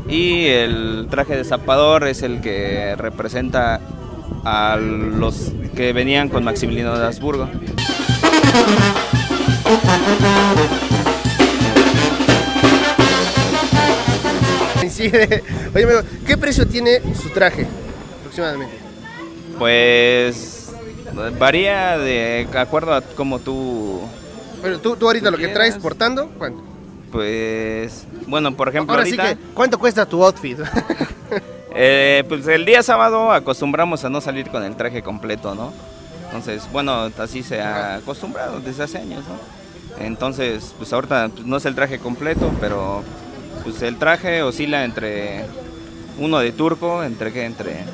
y 0.09 0.47
el 0.47 1.07
traje 1.09 1.37
de 1.37 1.45
zapador 1.45 2.09
es 2.09 2.23
el 2.23 2.41
que 2.41 2.97
representa 2.97 3.79
a 4.43 4.75
los 4.75 5.53
que 5.77 5.93
venían 5.93 6.27
con 6.27 6.43
Maximiliano 6.43 6.99
de 6.99 7.05
Habsburgo. 7.05 7.47
Oye, 15.73 16.03
¿qué 16.27 16.35
precio 16.37 16.67
tiene 16.67 16.99
su 17.15 17.29
traje 17.29 17.65
aproximadamente? 18.19 18.84
Pues 19.57 20.71
varía 21.39 21.97
de 21.97 22.47
acuerdo 22.55 22.93
a 22.93 23.01
cómo 23.01 23.39
tú... 23.39 24.01
Pero 24.61 24.79
tú, 24.79 24.95
tú 24.95 25.07
ahorita 25.07 25.31
lo 25.31 25.37
que 25.37 25.47
traes 25.49 25.77
portando, 25.77 26.29
¿cuánto? 26.37 26.63
Pues, 27.11 28.05
bueno, 28.27 28.55
por 28.55 28.67
ejemplo 28.67 28.93
Ahora 28.93 29.05
sí 29.05 29.15
que, 29.15 29.37
¿cuánto 29.53 29.79
cuesta 29.79 30.05
tu 30.05 30.23
outfit? 30.23 30.59
eh, 31.73 32.23
pues 32.27 32.45
el 32.47 32.65
día 32.65 32.83
sábado 32.83 33.31
acostumbramos 33.31 34.03
a 34.03 34.09
no 34.09 34.19
salir 34.19 34.49
con 34.49 34.63
el 34.63 34.75
traje 34.75 35.01
completo, 35.01 35.55
¿no? 35.55 35.71
Entonces, 36.25 36.67
bueno, 36.73 37.09
así 37.17 37.43
se 37.43 37.61
ha 37.61 37.95
acostumbrado 37.95 38.59
desde 38.59 38.83
hace 38.83 38.97
años, 38.97 39.23
¿no? 39.29 40.03
Entonces, 40.03 40.73
pues 40.77 40.91
ahorita 40.91 41.29
pues, 41.29 41.45
no 41.45 41.57
es 41.57 41.65
el 41.65 41.75
traje 41.75 41.99
completo, 41.99 42.51
pero 42.59 43.03
pues 43.63 43.81
el 43.81 43.97
traje 43.97 44.43
oscila 44.43 44.83
entre 44.83 45.45
uno 46.19 46.39
de 46.39 46.51
turco, 46.51 47.03
entre 47.03 47.31
que 47.31 47.45
entre 47.45 47.85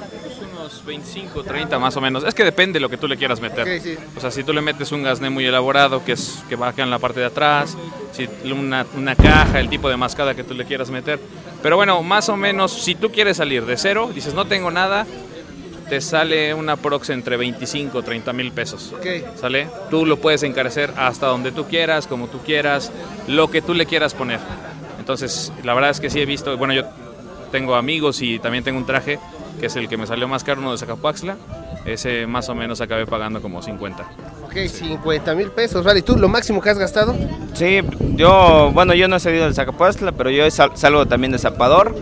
25, 0.85 1.43
30 1.43 1.79
más 1.79 1.95
o 1.97 2.01
menos. 2.01 2.23
Es 2.23 2.33
que 2.33 2.43
depende 2.43 2.73
de 2.73 2.79
lo 2.81 2.89
que 2.89 2.97
tú 2.97 3.07
le 3.07 3.17
quieras 3.17 3.39
meter. 3.41 3.81
O 4.15 4.19
sea, 4.19 4.31
si 4.31 4.43
tú 4.43 4.53
le 4.53 4.61
metes 4.61 4.91
un 4.91 5.03
gasné 5.03 5.29
muy 5.29 5.45
elaborado, 5.45 6.03
que 6.03 6.13
es 6.13 6.43
que 6.49 6.55
va 6.55 6.73
en 6.75 6.89
la 6.89 6.99
parte 6.99 7.19
de 7.19 7.27
atrás, 7.27 7.77
si 8.11 8.27
una, 8.51 8.85
una, 8.95 9.15
caja, 9.15 9.59
el 9.59 9.69
tipo 9.69 9.89
de 9.89 9.97
mascada 9.97 10.35
que 10.35 10.43
tú 10.43 10.53
le 10.53 10.65
quieras 10.65 10.89
meter. 10.89 11.19
Pero 11.61 11.75
bueno, 11.75 12.01
más 12.03 12.29
o 12.29 12.37
menos, 12.37 12.71
si 12.71 12.95
tú 12.95 13.11
quieres 13.11 13.37
salir 13.37 13.65
de 13.65 13.77
cero, 13.77 14.09
dices 14.13 14.33
no 14.33 14.45
tengo 14.45 14.71
nada, 14.71 15.05
te 15.89 16.01
sale 16.01 16.53
una 16.53 16.77
prox 16.77 17.09
entre 17.09 17.37
25 17.37 17.97
o 17.97 18.01
30 18.01 18.33
mil 18.33 18.51
pesos. 18.51 18.93
¿Sale? 19.35 19.67
Tú 19.89 20.05
lo 20.05 20.17
puedes 20.17 20.43
encarecer 20.43 20.93
hasta 20.97 21.27
donde 21.27 21.51
tú 21.51 21.65
quieras, 21.67 22.07
como 22.07 22.27
tú 22.27 22.39
quieras, 22.39 22.91
lo 23.27 23.51
que 23.51 23.61
tú 23.61 23.73
le 23.73 23.85
quieras 23.85 24.13
poner. 24.13 24.39
Entonces, 24.99 25.51
la 25.63 25.73
verdad 25.73 25.89
es 25.89 25.99
que 25.99 26.09
sí 26.09 26.21
he 26.21 26.25
visto, 26.25 26.57
bueno, 26.57 26.73
yo 26.73 26.83
tengo 27.51 27.75
amigos 27.75 28.21
y 28.21 28.39
también 28.39 28.63
tengo 28.63 28.77
un 28.77 28.85
traje 28.85 29.19
que 29.61 29.67
es 29.67 29.75
el 29.75 29.87
que 29.87 29.95
me 29.95 30.07
salió 30.07 30.27
más 30.27 30.43
caro, 30.43 30.59
uno 30.59 30.71
de 30.71 30.79
Zacapuaxla. 30.79 31.37
Ese 31.85 32.25
más 32.25 32.49
o 32.49 32.55
menos 32.55 32.81
acabé 32.81 33.05
pagando 33.05 33.43
como 33.43 33.61
50. 33.61 34.03
Ok, 34.43 34.55
50 34.67 35.35
mil 35.35 35.51
pesos, 35.51 35.85
vale. 35.85 35.99
¿Y 35.99 36.01
tú 36.01 36.17
lo 36.17 36.27
máximo 36.27 36.59
que 36.61 36.71
has 36.71 36.79
gastado? 36.79 37.15
Sí, 37.53 37.81
yo, 38.15 38.71
bueno, 38.73 38.95
yo 38.95 39.07
no 39.07 39.17
he 39.17 39.19
salido 39.19 39.45
de 39.47 39.53
Zacapuaxla, 39.53 40.13
pero 40.13 40.31
yo 40.31 40.49
salgo 40.49 41.05
también 41.05 41.31
de 41.31 41.37
Zapador. 41.37 41.95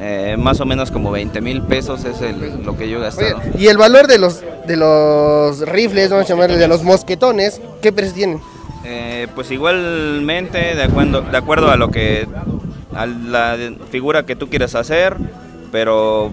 Eh, 0.00 0.36
más 0.38 0.60
o 0.60 0.64
menos 0.64 0.92
como 0.92 1.10
20 1.10 1.40
mil 1.40 1.62
pesos 1.62 2.04
es 2.04 2.20
lo 2.64 2.76
que 2.78 2.88
yo 2.88 2.98
he 2.98 3.02
gastado. 3.02 3.40
¿Y 3.58 3.66
el 3.66 3.76
valor 3.76 4.06
de 4.06 4.18
los, 4.18 4.42
de 4.66 4.76
los 4.76 5.60
rifles, 5.68 6.10
vamos 6.10 6.26
a 6.26 6.28
llamarle, 6.28 6.58
de 6.58 6.68
los 6.68 6.84
mosquetones, 6.84 7.60
qué 7.82 7.92
precio 7.92 8.14
tienen? 8.14 8.40
Eh, 8.84 9.26
pues 9.34 9.50
igualmente, 9.50 10.76
de 10.76 10.82
acuerdo, 10.84 11.22
de 11.22 11.36
acuerdo 11.36 11.70
a 11.70 11.76
lo 11.76 11.90
que, 11.90 12.28
a 12.94 13.06
la 13.06 13.56
figura 13.90 14.24
que 14.24 14.36
tú 14.36 14.48
quieras 14.48 14.74
hacer, 14.76 15.16
pero 15.70 16.32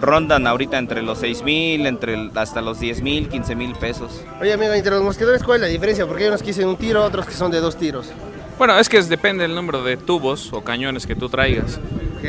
rondan 0.00 0.46
ahorita 0.46 0.78
entre 0.78 1.02
los 1.02 1.18
6 1.18 1.42
mil, 1.42 1.86
entre 1.86 2.30
hasta 2.34 2.60
los 2.60 2.80
10 2.80 3.02
mil, 3.02 3.28
15 3.28 3.54
mil 3.54 3.74
pesos. 3.74 4.22
Oye, 4.40 4.52
amigo, 4.52 4.72
entre 4.72 4.92
los 4.92 5.02
mosquetones, 5.02 5.42
¿cuál 5.42 5.56
es 5.56 5.62
la 5.62 5.68
diferencia? 5.68 6.06
Porque 6.06 6.24
hay 6.24 6.28
unos 6.28 6.40
que 6.40 6.48
dicen 6.48 6.68
un 6.68 6.76
tiro, 6.76 7.04
otros 7.04 7.26
que 7.26 7.32
son 7.32 7.50
de 7.50 7.60
dos 7.60 7.76
tiros. 7.76 8.12
Bueno, 8.58 8.78
es 8.78 8.88
que 8.88 9.02
depende 9.02 9.42
del 9.42 9.54
número 9.54 9.82
de 9.82 9.96
tubos 9.96 10.52
o 10.52 10.62
cañones 10.62 11.06
que 11.06 11.14
tú 11.14 11.28
traigas. 11.28 11.78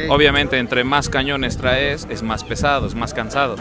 Obviamente, 0.10 0.58
entre 0.58 0.84
más 0.84 1.10
cañones 1.10 1.58
traes, 1.58 2.06
es 2.10 2.22
más 2.22 2.44
pesado, 2.44 2.86
es 2.86 2.96
más 2.96 3.14
cansado. 3.14 3.56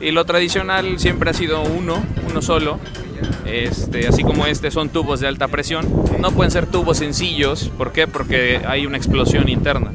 Y 0.00 0.10
lo 0.10 0.24
tradicional 0.24 0.98
siempre 0.98 1.30
ha 1.30 1.34
sido 1.34 1.62
uno, 1.62 2.02
uno 2.28 2.42
solo. 2.42 2.78
Este, 3.44 4.08
así 4.08 4.22
como 4.22 4.46
este 4.46 4.70
son 4.70 4.88
tubos 4.88 5.20
de 5.20 5.28
alta 5.28 5.48
presión. 5.48 5.86
No 6.18 6.32
pueden 6.32 6.50
ser 6.50 6.66
tubos 6.66 6.98
sencillos. 6.98 7.70
¿Por 7.76 7.92
qué? 7.92 8.06
Porque 8.06 8.60
hay 8.66 8.86
una 8.86 8.96
explosión 8.96 9.48
interna. 9.48 9.92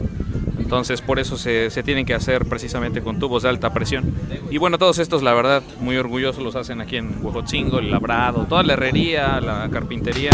Entonces 0.71 1.01
por 1.01 1.19
eso 1.19 1.35
se, 1.35 1.69
tienen 1.83 2.05
que 2.05 2.13
hacer 2.13 2.45
precisamente 2.45 3.01
con 3.01 3.19
tubos 3.19 3.43
de 3.43 3.49
alta 3.49 3.73
presión. 3.73 4.15
Y 4.49 4.57
bueno, 4.57 4.77
todos 4.77 4.99
estos 4.99 5.21
la 5.21 5.33
verdad 5.33 5.61
muy 5.81 5.97
orgullosos 5.97 6.41
los 6.41 6.55
hacen 6.55 6.79
aquí 6.79 6.95
en 6.95 7.17
Huejotzingo, 7.21 7.79
el 7.79 7.91
labrado, 7.91 8.45
toda 8.47 8.63
la 8.63 8.71
herrería, 8.71 9.41
la 9.41 9.67
carpintería, 9.69 10.31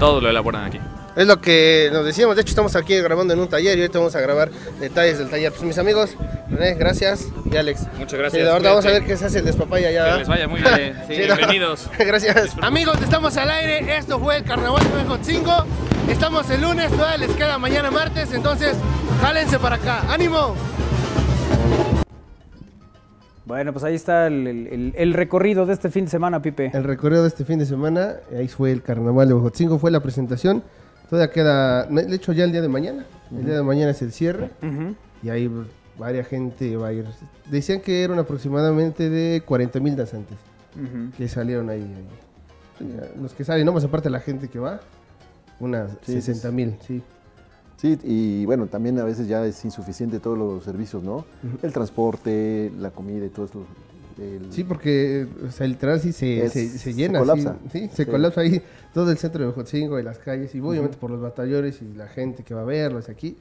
todo 0.00 0.22
lo 0.22 0.30
elaboran 0.30 0.64
aquí. 0.64 0.80
Es 1.16 1.26
lo 1.26 1.38
que 1.38 1.90
nos 1.92 2.06
decíamos. 2.06 2.34
De 2.34 2.40
hecho, 2.40 2.48
estamos 2.48 2.74
aquí 2.76 2.96
grabando 2.96 3.34
en 3.34 3.40
un 3.40 3.48
taller 3.48 3.76
y 3.76 3.82
ahorita 3.82 3.98
vamos 3.98 4.16
a 4.16 4.22
grabar 4.22 4.50
detalles 4.80 5.18
del 5.18 5.28
taller. 5.28 5.52
Pues 5.52 5.64
mis 5.64 5.76
amigos, 5.76 6.16
René, 6.50 6.76
gracias. 6.76 7.28
Y 7.52 7.54
Alex. 7.54 7.82
Muchas 7.98 8.18
gracias. 8.18 8.48
ahora 8.48 8.70
vamos 8.70 8.86
a 8.86 8.90
ver 8.90 9.04
qué 9.04 9.18
se 9.18 9.26
hace 9.26 9.40
el 9.40 9.44
despapaya 9.44 9.88
allá. 9.88 10.12
Que 10.12 10.18
les 10.20 10.28
vaya 10.28 10.48
muy 10.48 10.62
bien. 10.62 10.96
bienvenidos. 11.08 11.90
gracias. 11.98 12.56
Amigos, 12.62 13.02
estamos 13.02 13.36
al 13.36 13.50
aire. 13.50 13.98
Esto 13.98 14.18
fue 14.18 14.38
el 14.38 14.44
Carnaval 14.44 14.82
de 14.82 15.24
5. 15.24 15.66
Estamos 16.08 16.48
el 16.50 16.60
lunes, 16.60 16.90
todavía 16.90 17.26
les 17.26 17.36
queda 17.36 17.58
mañana 17.58 17.90
martes. 17.90 18.32
Entonces, 18.32 18.76
jálense 19.20 19.58
para 19.58 19.76
acá. 19.76 20.12
¡Ánimo! 20.12 20.54
Bueno, 23.46 23.72
pues 23.72 23.84
ahí 23.84 23.94
está 23.94 24.26
el, 24.26 25.12
recorrido 25.14 25.66
de 25.66 25.74
este 25.74 25.90
fin 25.90 26.06
de 26.06 26.10
semana, 26.10 26.40
Pipe. 26.40 26.70
El 26.72 26.84
recorrido 26.84 27.22
de 27.22 27.28
este 27.28 27.44
fin 27.44 27.58
de 27.58 27.66
semana, 27.66 28.14
ahí 28.36 28.48
fue 28.48 28.72
el 28.72 28.82
carnaval 28.82 29.28
de 29.28 29.34
Bojotzingo, 29.34 29.78
fue 29.78 29.90
la 29.90 30.00
presentación. 30.00 30.62
Todavía 31.10 31.32
queda, 31.32 31.84
de 31.84 32.14
hecho 32.14 32.32
ya 32.32 32.44
el 32.44 32.52
día 32.52 32.62
de 32.62 32.68
mañana, 32.68 33.04
el 33.30 33.44
día 33.44 33.56
de 33.56 33.62
mañana 33.62 33.90
es 33.90 34.00
el 34.00 34.12
cierre 34.12 34.50
y 35.22 35.28
ahí 35.28 35.50
varias 35.98 36.26
gente 36.26 36.76
va 36.76 36.88
a 36.88 36.92
ir. 36.94 37.04
Decían 37.50 37.80
que 37.80 38.02
eran 38.02 38.18
aproximadamente 38.18 39.10
de 39.10 39.42
40 39.44 39.80
mil 39.80 39.94
danzantes 39.94 40.38
que 41.16 41.28
salieron 41.28 41.68
ahí, 41.68 41.86
Los 43.20 43.34
que 43.34 43.44
salen, 43.44 43.66
no 43.66 43.72
más 43.72 43.84
aparte 43.84 44.08
la 44.08 44.20
gente 44.20 44.48
que 44.48 44.58
va, 44.58 44.80
unas 45.60 45.90
60 46.02 46.50
mil, 46.50 46.76
sí. 46.86 47.02
Sí, 47.76 47.98
y 48.02 48.46
bueno, 48.46 48.66
también 48.66 48.98
a 48.98 49.04
veces 49.04 49.28
ya 49.28 49.44
es 49.44 49.64
insuficiente 49.64 50.20
todos 50.20 50.38
los 50.38 50.64
servicios, 50.64 51.02
¿no? 51.02 51.24
El 51.62 51.72
transporte, 51.72 52.72
la 52.78 52.90
comida 52.90 53.26
y 53.26 53.28
todo 53.28 53.46
eso. 53.46 53.66
Sí, 54.50 54.62
porque 54.62 55.26
o 55.46 55.50
sea, 55.50 55.66
literal 55.66 56.00
sí 56.00 56.12
se, 56.12 56.48
se, 56.48 56.94
llena. 56.94 57.18
Se 57.18 57.26
colapsa. 57.26 57.56
Sí, 57.72 57.90
se 57.92 58.06
colapsa 58.06 58.42
ahí 58.42 58.62
todo 58.92 59.10
el 59.10 59.18
centro 59.18 59.44
de 59.44 59.52
Jotzingo 59.52 59.98
y 59.98 60.02
las 60.04 60.18
calles, 60.18 60.54
y 60.54 60.60
obviamente 60.60 60.96
por 60.96 61.10
los 61.10 61.20
batallones 61.20 61.82
y 61.82 61.96
la 61.96 62.06
gente 62.06 62.44
que 62.44 62.54
va 62.54 62.60
a 62.60 62.64
verlos 62.64 63.08
aquí, 63.08 63.36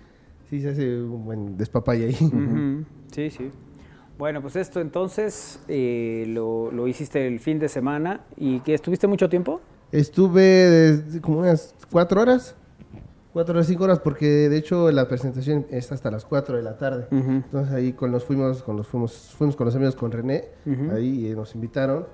sí 0.49 0.61
se 0.61 0.69
hace 0.69 1.02
un 1.02 1.26
buen 1.26 1.57
despapay 1.57 2.03
ahí. 2.03 2.85
Sí, 3.14 3.30
sí. 3.30 3.52
Bueno, 4.18 4.41
pues 4.41 4.56
esto 4.56 4.81
entonces 4.81 5.60
eh, 5.68 6.26
lo, 6.30 6.72
lo, 6.72 6.88
hiciste 6.88 7.27
el 7.27 7.40
fin 7.40 7.60
de 7.60 7.69
semana 7.69 8.22
y 8.38 8.60
que 8.61 8.73
estuviste 8.73 9.06
mucho 9.06 9.30
tiempo. 9.30 9.61
Estuve 9.94 11.03
como 11.22 11.41
unas 11.41 11.76
cuatro 11.91 12.20
horas. 12.20 12.56
Cuatro 13.32 13.53
horas, 13.53 13.68
cinco 13.68 13.84
horas, 13.84 13.99
porque 13.99 14.49
de 14.49 14.57
hecho 14.57 14.91
la 14.91 15.07
presentación 15.07 15.68
es 15.70 15.91
hasta 15.91 16.10
las 16.10 16.26
cuatro 16.26 16.57
de 16.57 16.64
la 16.64 16.80
tarde. 16.80 17.06
Entonces 17.11 17.72
ahí 17.72 17.94
con 17.94 18.11
los 18.11 18.24
fuimos, 18.24 18.64
con 18.64 18.76
los 18.76 18.88
fuimos, 18.88 19.14
fuimos 19.38 19.56
con 19.56 19.65
los 19.65 19.76
amigos 19.76 19.95
con 19.95 20.11
René, 20.11 20.45
ahí 20.91 21.28
eh, 21.28 21.36
nos 21.36 21.53
invitaron. 21.53 22.07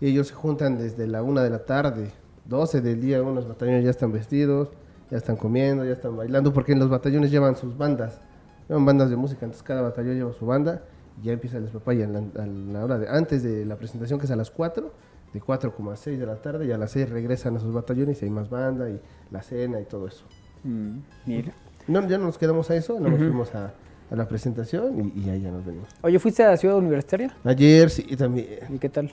Y 0.00 0.06
ellos 0.06 0.28
se 0.28 0.34
juntan 0.34 0.78
desde 0.78 1.08
la 1.08 1.24
una 1.24 1.42
de 1.42 1.50
la 1.50 1.64
tarde, 1.64 2.12
12 2.44 2.80
del 2.80 3.00
día, 3.00 3.20
unos 3.22 3.48
batallones 3.48 3.82
ya 3.82 3.90
están 3.90 4.12
vestidos, 4.12 4.68
ya 5.10 5.16
están 5.16 5.34
comiendo, 5.34 5.84
ya 5.84 5.92
están 5.92 6.16
bailando, 6.16 6.52
porque 6.52 6.72
en 6.72 6.78
los 6.78 6.88
batallones 6.88 7.32
llevan 7.32 7.56
sus 7.56 7.76
bandas, 7.76 8.20
llevan 8.68 8.84
bandas 8.84 9.10
de 9.10 9.16
música, 9.16 9.46
entonces 9.46 9.64
cada 9.64 9.82
batallón 9.82 10.14
lleva 10.14 10.32
su 10.32 10.46
banda. 10.46 10.84
Y 11.20 11.26
ya 11.26 11.32
empieza 11.32 11.56
el 11.56 11.64
despapaya 11.64 12.04
a 12.04 12.46
la, 12.46 12.84
hora 12.84 12.98
de, 12.98 13.08
antes 13.08 13.42
de 13.42 13.64
la 13.64 13.76
presentación 13.76 14.20
que 14.20 14.26
es 14.26 14.30
a 14.30 14.36
las 14.36 14.50
4, 14.52 14.92
de 15.36 15.42
4,6 15.42 16.16
de 16.16 16.24
la 16.24 16.36
tarde 16.36 16.66
y 16.66 16.72
a 16.72 16.78
las 16.78 16.92
6 16.92 17.10
regresan 17.10 17.56
a 17.56 17.60
sus 17.60 17.74
batallones 17.74 18.22
y 18.22 18.24
hay 18.24 18.30
más 18.30 18.48
banda 18.48 18.88
y 18.88 18.98
la 19.30 19.42
cena 19.42 19.78
y 19.78 19.84
todo 19.84 20.06
eso. 20.06 20.24
Mm, 20.64 20.98
mira. 21.26 21.52
No, 21.86 22.08
ya 22.08 22.16
no 22.16 22.24
nos 22.24 22.38
quedamos 22.38 22.70
a 22.70 22.76
eso, 22.76 22.98
nos 22.98 23.18
fuimos 23.18 23.54
a, 23.54 23.74
la 24.10 24.26
presentación 24.26 25.12
y, 25.14 25.28
ahí 25.28 25.42
ya 25.42 25.50
nos 25.50 25.64
venimos. 25.64 25.90
Oye, 26.00 26.18
¿fuiste 26.18 26.42
a 26.42 26.50
la 26.50 26.56
ciudad 26.56 26.78
universitaria? 26.78 27.36
Ayer 27.44 27.90
sí, 27.90 28.02
también. 28.16 28.60
¿Y 28.70 28.78
qué 28.78 28.88
tal? 28.88 29.12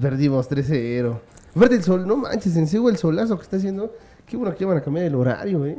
Perdimos 0.00 0.48
13-0. 0.48 1.18
Aparte 1.56 1.74
el 1.74 1.82
sol, 1.82 2.06
no 2.06 2.16
manches, 2.16 2.56
en 2.56 2.68
serio 2.68 2.88
el 2.88 2.96
solazo 2.96 3.36
que 3.36 3.42
está 3.42 3.56
haciendo. 3.56 3.92
Qué 4.26 4.36
bueno 4.36 4.54
que 4.54 4.64
van 4.64 4.78
a 4.78 4.80
cambiar 4.80 5.06
el 5.06 5.16
horario, 5.16 5.66
¿eh? 5.66 5.78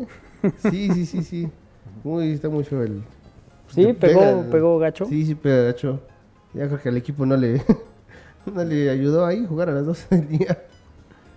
Sí, 0.69 0.89
sí, 0.91 1.05
sí, 1.05 1.23
sí. 1.23 1.49
Muy, 2.03 2.33
está 2.33 2.49
muy 2.49 2.65
feo 2.65 2.83
el... 2.83 3.03
Sí, 3.69 3.93
pegó, 3.93 4.43
pegó 4.51 4.79
gacho. 4.79 5.05
Sí, 5.05 5.25
sí, 5.25 5.35
pegó 5.35 5.63
gacho. 5.63 6.01
Ya 6.53 6.67
creo 6.67 6.81
que 6.81 6.89
al 6.89 6.97
equipo 6.97 7.25
no 7.25 7.37
le, 7.37 7.53
no 7.53 7.90
le 8.45 8.89
ayudó 8.89 9.25
ahí 9.25 9.45
jugar 9.45 9.69
a 9.69 9.73
las 9.73 9.85
12 9.85 10.15
del 10.15 10.27
día. 10.27 10.57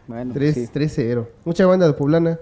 Bueno, 0.06 0.34
3-0. 0.34 0.74
Pues 0.74 1.28
Mucha 1.44 1.66
banda 1.66 1.86
de 1.86 1.92
poblana. 1.94 2.38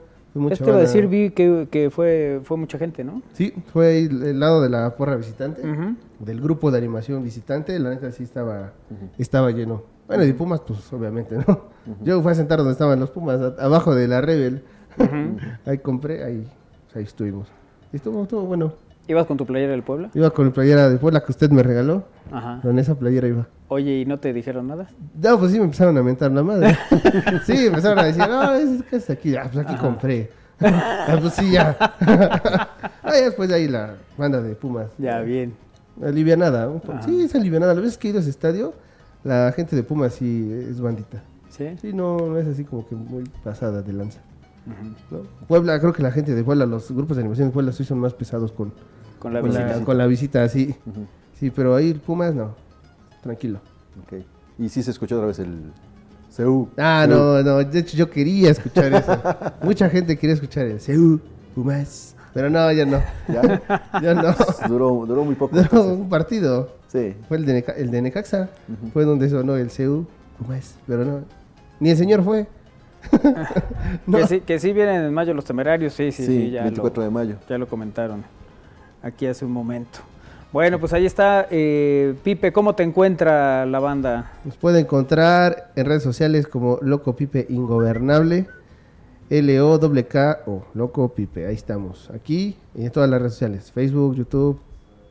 Esto 0.50 0.64
iba 0.68 0.76
a 0.78 0.80
decir, 0.80 1.08
vi 1.08 1.30
que, 1.30 1.68
que, 1.70 1.90
fue, 1.90 2.40
fue 2.42 2.56
mucha 2.56 2.78
gente, 2.78 3.04
¿no? 3.04 3.20
Sí, 3.34 3.52
fue 3.70 3.88
ahí 3.88 4.04
el 4.04 4.40
lado 4.40 4.62
de 4.62 4.70
la 4.70 4.96
porra 4.96 5.14
visitante, 5.16 5.62
del 6.20 6.40
grupo 6.40 6.70
de 6.70 6.78
animación 6.78 7.22
visitante, 7.22 7.78
la 7.78 7.90
neta 7.90 8.10
sí 8.12 8.22
estaba, 8.22 8.72
estaba 9.18 9.50
lleno. 9.50 9.82
Bueno, 10.06 10.24
y 10.24 10.32
Pumas, 10.32 10.60
pues 10.60 10.90
obviamente, 10.92 11.36
¿no? 11.36 11.60
Yo 12.02 12.22
fui 12.22 12.32
a 12.32 12.34
sentar 12.34 12.58
donde 12.58 12.72
estaban 12.72 12.98
los 12.98 13.10
Pumas, 13.10 13.40
abajo 13.58 13.94
de 13.94 14.08
la 14.08 14.22
Rebel. 14.22 14.62
ahí 15.66 15.78
compré, 15.78 16.24
ahí, 16.24 16.48
ahí 16.94 17.02
estuvimos. 17.02 17.48
Y 17.92 17.96
estuvo, 17.96 18.22
estuvo 18.22 18.42
bueno. 18.42 18.72
¿Ibas 19.08 19.26
con 19.26 19.36
tu 19.36 19.46
playera 19.46 19.72
del 19.72 19.82
Puebla? 19.82 20.10
Iba 20.14 20.30
con 20.30 20.46
mi 20.46 20.52
playera 20.52 20.88
del 20.88 20.98
Puebla 20.98 21.24
que 21.24 21.32
usted 21.32 21.50
me 21.50 21.62
regaló. 21.62 22.04
Ajá. 22.30 22.60
Con 22.62 22.78
esa 22.78 22.94
playera 22.94 23.26
iba. 23.26 23.48
Oye, 23.68 24.00
¿y 24.00 24.04
no 24.06 24.18
te 24.18 24.32
dijeron 24.32 24.68
nada? 24.68 24.88
No, 25.20 25.38
pues 25.38 25.52
sí 25.52 25.58
me 25.58 25.64
empezaron 25.64 25.96
a 25.98 26.02
mentar 26.02 26.30
la 26.30 26.42
madre. 26.42 26.76
sí, 27.46 27.66
empezaron 27.66 27.98
a 27.98 28.04
decir, 28.04 28.26
no, 28.28 28.54
es 28.54 28.82
que 28.84 28.96
es 28.96 29.10
aquí, 29.10 29.36
ah, 29.36 29.48
pues 29.52 29.66
aquí 29.66 29.76
compré. 29.76 30.30
ah, 30.60 31.16
pues 31.20 31.34
sí, 31.34 31.50
ya. 31.50 31.76
ah, 33.02 33.12
después 33.12 33.48
de 33.48 33.56
ahí 33.56 33.68
la 33.68 33.96
banda 34.16 34.40
de 34.40 34.54
Pumas. 34.54 34.88
Ya, 34.98 35.20
bien. 35.20 35.54
Alivianada. 36.02 36.70
Sí, 37.04 37.22
es 37.22 37.34
alivianada. 37.34 37.74
Las 37.74 37.82
veces 37.82 37.98
que 37.98 38.08
he 38.08 38.10
ido 38.10 38.18
a 38.18 38.22
ese 38.22 38.30
estadio, 38.30 38.72
la 39.24 39.52
gente 39.52 39.74
de 39.74 39.82
Pumas 39.82 40.14
sí 40.14 40.66
es 40.70 40.80
bandita. 40.80 41.22
¿Sí? 41.48 41.66
Sí, 41.80 41.92
no, 41.92 42.16
no 42.16 42.38
es 42.38 42.46
así 42.46 42.64
como 42.64 42.86
que 42.86 42.94
muy 42.94 43.24
pasada 43.42 43.82
de 43.82 43.92
lanza. 43.92 44.20
Puebla, 45.48 45.80
creo 45.80 45.92
que 45.92 46.02
la 46.02 46.12
gente 46.12 46.34
de 46.34 46.44
Puebla, 46.44 46.66
los 46.66 46.90
grupos 46.90 47.16
de 47.16 47.22
animación 47.22 47.48
de 47.48 47.52
Puebla 47.52 47.72
sí 47.72 47.84
son 47.84 47.98
más 47.98 48.14
pesados 48.14 48.52
con, 48.52 48.72
con 49.18 49.32
la 49.34 49.40
visita. 49.40 49.84
con 49.84 49.98
la 49.98 50.06
visita, 50.06 50.48
sí. 50.48 50.74
Sí, 51.38 51.50
pero 51.50 51.74
ahí 51.74 51.94
Pumas 51.94 52.34
no. 52.34 52.54
Tranquilo. 53.22 53.60
Okay. 54.04 54.24
Y 54.58 54.68
sí 54.68 54.82
se 54.82 54.90
escuchó 54.90 55.16
otra 55.16 55.26
vez 55.26 55.38
el 55.40 55.72
CEU. 56.30 56.68
Ah, 56.76 57.06
no, 57.08 57.42
no. 57.42 57.58
De 57.58 57.80
hecho, 57.80 57.96
yo 57.96 58.08
quería 58.08 58.50
escuchar 58.50 58.92
eso. 58.94 59.20
Mucha 59.62 59.88
gente 59.90 60.16
quería 60.16 60.34
escuchar 60.34 60.66
el 60.66 60.80
CEU, 60.80 61.20
Pumas. 61.54 62.14
Pero 62.32 62.48
no, 62.48 62.72
ya 62.72 62.86
no. 62.86 63.02
Ya, 63.28 63.62
ya 64.00 64.14
no. 64.14 64.34
Duró, 64.68 65.04
duró 65.06 65.24
muy 65.24 65.34
poco. 65.34 65.56
Duró 65.56 65.84
un 65.94 66.08
partido. 66.08 66.76
Sí. 66.88 67.14
Fue 67.28 67.36
el 67.36 67.44
de, 67.44 67.64
el 67.76 67.90
de 67.90 68.02
Necaxa. 68.02 68.48
Fue 68.92 69.04
donde 69.04 69.28
sonó 69.28 69.56
el 69.56 69.70
CEU, 69.70 70.06
Pumas. 70.38 70.76
Pero 70.86 71.04
no. 71.04 71.20
Ni 71.80 71.90
el 71.90 71.96
señor 71.96 72.22
fue. 72.22 72.46
que, 74.10 74.26
sí, 74.26 74.40
que 74.40 74.58
sí 74.58 74.72
vienen 74.72 75.04
en 75.04 75.14
mayo 75.14 75.34
los 75.34 75.44
temerarios, 75.44 75.92
sí, 75.92 76.12
sí, 76.12 76.24
sí, 76.24 76.50
ya 76.50 76.62
24 76.62 77.02
de 77.02 77.10
mayo. 77.10 77.36
Ya 77.48 77.58
lo 77.58 77.66
comentaron 77.66 78.24
aquí 79.02 79.26
hace 79.26 79.44
un 79.44 79.52
momento. 79.52 80.00
Bueno, 80.52 80.78
pues 80.78 80.92
ahí 80.92 81.06
está. 81.06 81.46
Eh, 81.50 82.14
Pipe, 82.22 82.52
¿cómo 82.52 82.74
te 82.74 82.82
encuentra 82.82 83.64
la 83.66 83.80
banda? 83.80 84.32
Nos 84.44 84.56
puede 84.56 84.80
encontrar 84.80 85.72
en 85.76 85.86
redes 85.86 86.02
sociales 86.02 86.46
como 86.46 86.78
Loco 86.82 87.16
Pipe 87.16 87.46
Ingobernable, 87.48 88.46
L-O-K 89.30 90.40
o 90.46 90.64
Loco 90.74 91.08
Pipe. 91.08 91.46
Ahí 91.46 91.54
estamos. 91.54 92.10
Aquí 92.10 92.56
y 92.74 92.84
en 92.84 92.92
todas 92.92 93.08
las 93.08 93.20
redes 93.20 93.32
sociales: 93.32 93.72
Facebook, 93.72 94.14
YouTube, 94.14 94.60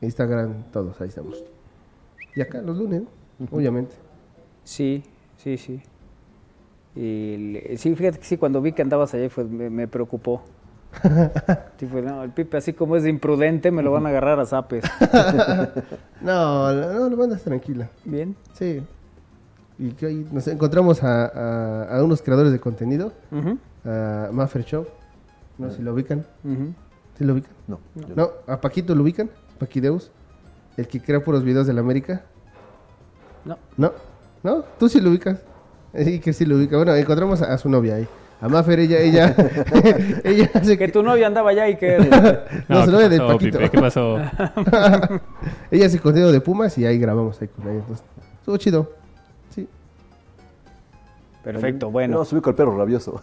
Instagram, 0.02 0.64
todos. 0.72 1.02
Ahí 1.02 1.10
estamos. 1.10 1.44
Y 2.36 2.42
acá 2.42 2.62
los 2.62 2.78
lunes, 2.78 3.02
obviamente. 3.52 3.96
Sí, 4.64 5.04
sí, 5.38 5.58
sí. 5.58 5.82
Y, 6.96 7.58
sí, 7.78 7.96
fíjate 7.96 8.20
que 8.20 8.26
sí, 8.26 8.38
cuando 8.38 8.62
vi 8.62 8.74
que 8.74 8.82
andabas 8.82 9.14
allá 9.14 9.30
me, 9.50 9.88
preocupó. 9.88 10.44
no, 12.04 12.24
el 12.24 12.32
Pipe 12.32 12.58
así 12.58 12.74
como 12.74 12.98
es 12.98 13.06
imprudente, 13.06 13.72
me 13.72 13.82
lo 13.82 13.92
van 13.92 14.06
a 14.06 14.10
agarrar 14.10 14.40
a 14.40 14.46
zapes. 14.46 14.84
no, 16.22 16.74
no, 16.74 17.10
no, 17.10 17.18
mandas 17.18 17.44
tranquila. 17.44 17.90
Bien. 18.04 18.36
Sí. 18.54 18.84
Y 19.80 19.92
que 19.92 20.08
ahí 20.08 20.28
nos 20.32 20.48
encontramos 20.48 21.02
a, 21.02 21.86
a, 21.86 22.04
unos 22.04 22.22
creadores 22.22 22.52
de 22.52 22.60
contenido, 22.60 23.14
a 23.86 24.30
Maffer 24.32 24.66
Show, 24.66 24.86
no 25.58 25.70
sé 25.70 25.78
si 25.78 25.84
lo 25.84 25.94
ubican. 25.94 26.26
¿Sí 27.18 27.24
lo 27.24 27.34
ubican? 27.34 27.52
No. 27.68 27.80
No, 28.16 28.30
a 28.48 28.60
Paquito 28.60 28.94
lo 28.94 29.04
ubican, 29.04 29.30
Paquideus, 29.60 30.12
el 30.76 30.88
que 30.88 31.02
crea 31.02 31.24
puros 31.24 31.44
videos 31.44 31.68
de 31.68 31.74
la 31.74 31.82
América. 31.82 32.26
No. 33.46 33.58
¿No? 33.78 33.94
¿No? 34.44 34.64
¿Tú 34.78 34.90
sí 34.90 35.00
lo 35.00 35.10
ubicas? 35.10 35.40
Sí, 36.04 36.20
que 36.20 36.34
sí 36.34 36.46
lo 36.46 36.56
ubica. 36.58 36.78
Bueno, 36.78 36.96
encontramos 36.96 37.42
a, 37.42 37.58
su 37.58 37.70
novia 37.70 37.96
ahí. 37.96 38.08
A 38.42 38.48
Maffer, 38.48 38.80
ella, 38.80 39.00
ella, 39.00 39.36
ella 40.24 40.50
hace 40.54 40.78
que... 40.78 40.88
tu 40.88 41.04
novia 41.04 41.28
andaba 41.28 41.52
allá 41.52 41.70
y 41.70 41.76
que... 41.76 41.98
no, 42.68 42.86
su 42.86 42.92
novia 42.92 43.08
del 43.08 43.22
Paquito. 43.22 43.60
¿Qué 43.60 43.80
pasó? 43.80 44.18
ella 45.70 45.86
hace 45.86 46.00
contenido 46.00 46.32
de 46.32 46.42
Pumas 46.42 46.76
y 46.78 46.86
ahí 46.86 46.98
grabamos 46.98 47.40
ahí 47.40 47.50
con 47.50 47.68
ella. 47.68 47.80
Entonces, 47.80 48.04
estuvo 48.40 48.58
chido. 48.58 48.92
Sí. 49.54 49.68
Perfecto, 51.44 51.92
bueno. 51.92 52.18
No, 52.18 52.26
subí 52.26 52.42
con 52.42 52.52
el 52.52 52.56
perro 52.56 52.76
rabioso. 52.76 53.22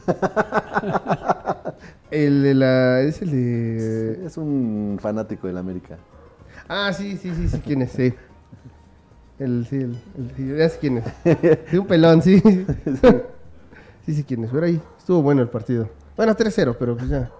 el 2.12 2.42
de 2.44 2.54
la... 2.54 3.00
Es 3.00 3.20
el 3.20 3.30
de... 3.32 4.24
es 4.24 4.36
un 4.36 4.98
fanático 5.00 5.48
del 5.48 5.58
América. 5.58 5.96
Ah, 6.68 6.92
sí, 6.92 7.16
sí, 7.16 7.32
sí, 7.34 7.48
sí, 7.48 7.60
¿quién 7.64 7.82
es? 7.82 7.90
Sí. 7.90 8.14
El, 9.38 9.66
sí, 9.66 9.76
el, 9.76 9.98
el, 10.16 10.58
ya 10.58 10.68
sé 10.68 10.78
quién 10.80 10.98
es. 10.98 11.78
un 11.78 11.86
pelón, 11.86 12.22
sí. 12.22 12.40
sí, 14.06 14.14
sí, 14.14 14.24
quién 14.24 14.44
es. 14.44 14.50
Pero 14.50 14.66
ahí 14.66 14.80
estuvo 14.98 15.22
bueno 15.22 15.42
el 15.42 15.48
partido. 15.48 15.88
Bueno, 16.16 16.34
3-0, 16.34 16.76
pero 16.78 16.96
pues 16.96 17.08
ya. 17.08 17.30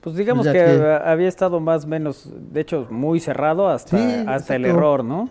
Pues 0.00 0.16
digamos 0.16 0.46
que, 0.46 0.60
había 1.04 1.28
estado 1.28 1.60
más 1.60 1.84
o 1.84 1.88
menos, 1.88 2.28
de 2.52 2.60
hecho, 2.60 2.88
muy 2.90 3.20
cerrado 3.20 3.68
hasta, 3.68 4.22
hasta 4.32 4.56
el 4.56 4.64
error, 4.64 5.04
¿no? 5.04 5.28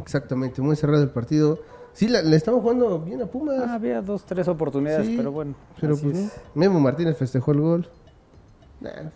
Exactamente, 0.00 0.62
muy 0.62 0.76
cerrado 0.76 1.02
el 1.02 1.10
partido. 1.10 1.58
Sí, 1.92 2.08
le 2.08 2.36
estamos 2.36 2.60
jugando 2.60 3.00
bien 3.00 3.22
a 3.22 3.26
Pumas. 3.26 3.56
Ah, 3.60 3.74
había 3.74 4.02
dos, 4.02 4.24
tres 4.24 4.46
oportunidades, 4.48 5.08
pero 5.16 5.30
bueno. 5.30 5.54
Pero 5.80 5.96
pues, 5.96 6.32
Memo 6.54 6.80
Martínez 6.80 7.16
festejó 7.16 7.52
el 7.52 7.60
gol. 7.60 7.88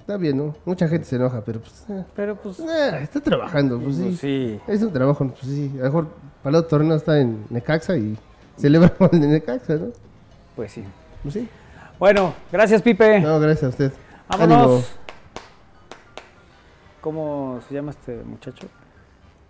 está 0.01 0.16
bien, 0.16 0.36
¿no? 0.36 0.55
Mucha 0.65 0.89
gente 0.89 1.05
se 1.05 1.16
enoja, 1.16 1.43
pero 1.44 1.60
pues. 1.60 1.85
Eh. 1.89 2.05
pero 2.15 2.36
pues. 2.36 2.60
está 2.60 3.20
trabajando, 3.20 3.81
pues, 3.81 3.97
pues 3.97 4.19
sí. 4.19 4.60
Es 4.69 4.82
un 4.82 4.93
trabajo, 4.93 5.28
pues 5.28 5.43
sí. 5.43 5.73
A 5.74 5.78
lo 5.78 5.85
mejor 5.85 6.06
para 6.43 6.56
el 6.56 6.56
otro 6.56 6.78
torneo 6.78 6.97
está 6.97 7.20
en 7.20 7.44
Necaxa 7.51 7.97
y 7.97 8.16
celebra 8.56 8.93
el 9.12 9.20
de 9.20 9.27
Necaxa, 9.27 9.74
¿no? 9.74 9.89
Pues 10.56 10.73
sí. 10.73 10.85
Pues 11.23 11.35
sí. 11.35 11.48
Bueno, 11.98 12.35
gracias, 12.52 12.82
Pipe. 12.82 13.20
No, 13.20 13.40
gracias 13.40 13.65
a 13.65 13.69
usted. 13.69 13.93
Vámonos. 14.28 14.98
¿Cómo 17.01 17.60
se 17.69 17.74
llama 17.74 17.90
este 17.90 18.16
muchacho? 18.24 18.66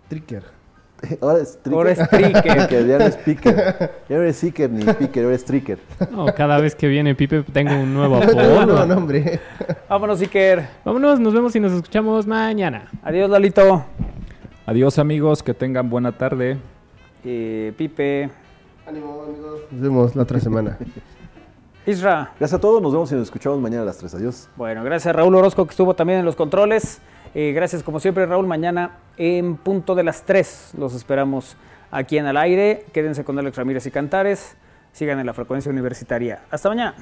Tricker. 0.07 0.43
Ahora 1.21 1.39
es 1.39 1.57
Tricker. 1.61 1.73
Ahora 1.73 1.91
es 1.91 2.09
Tricker. 2.09 2.87
ya 2.87 2.97
no 2.97 3.05
es 3.05 3.15
Picker. 3.17 3.91
Ya 4.09 4.17
no 4.17 4.23
es 4.23 4.39
Zicker 4.39 4.69
ni 4.69 4.93
Picker, 4.93 5.23
ahora 5.23 5.35
es 5.35 5.45
Tricker. 5.45 5.79
No, 6.11 6.25
cada 6.33 6.59
vez 6.59 6.75
que 6.75 6.87
viene 6.87 7.15
Pipe 7.15 7.43
tengo 7.53 7.73
un 7.73 7.93
nuevo 7.93 8.17
apodo. 8.17 8.65
no, 8.65 8.85
no, 8.85 8.97
hombre. 8.97 9.39
Vámonos, 9.87 10.19
Zicker. 10.19 10.67
Vámonos, 10.83 11.19
nos 11.19 11.33
vemos 11.33 11.55
y 11.55 11.59
nos 11.59 11.71
escuchamos 11.71 12.27
mañana. 12.27 12.89
Adiós, 13.03 13.29
Lalito. 13.29 13.85
Adiós, 14.65 14.99
amigos. 14.99 15.41
Que 15.41 15.53
tengan 15.53 15.89
buena 15.89 16.17
tarde. 16.17 16.57
Eh, 17.23 17.73
Pipe. 17.77 18.29
Ánimo, 18.87 19.23
amigos. 19.23 19.61
Nos 19.71 19.81
vemos 19.81 20.15
la 20.15 20.23
otra 20.23 20.39
semana. 20.39 20.77
Isra. 21.85 22.31
Gracias 22.39 22.57
a 22.57 22.61
todos, 22.61 22.81
nos 22.81 22.91
vemos 22.91 23.11
y 23.11 23.15
nos 23.15 23.23
escuchamos 23.23 23.59
mañana 23.59 23.83
a 23.83 23.85
las 23.85 23.97
3. 23.97 24.13
Adiós. 24.15 24.49
Bueno, 24.55 24.83
gracias 24.83 25.07
a 25.07 25.13
Raúl 25.13 25.33
Orozco 25.35 25.65
que 25.65 25.71
estuvo 25.71 25.95
también 25.95 26.19
en 26.19 26.25
los 26.25 26.35
controles. 26.35 26.99
Eh, 27.33 27.51
gracias 27.53 27.83
como 27.83 27.99
siempre 27.99 28.25
Raúl, 28.25 28.47
mañana 28.47 28.97
en 29.17 29.55
punto 29.55 29.93
de 29.93 30.03
las 30.03 30.23
3 30.23 30.71
los 30.77 30.95
esperamos 30.95 31.55
aquí 31.91 32.17
en 32.17 32.27
el 32.27 32.37
aire. 32.37 32.85
Quédense 32.93 33.23
con 33.23 33.37
Alex 33.39 33.57
Ramírez 33.57 33.85
y 33.85 33.91
Cantares. 33.91 34.55
Sigan 34.91 35.19
en 35.19 35.25
la 35.25 35.33
frecuencia 35.33 35.71
universitaria. 35.71 36.41
Hasta 36.51 36.69
mañana. 36.69 36.95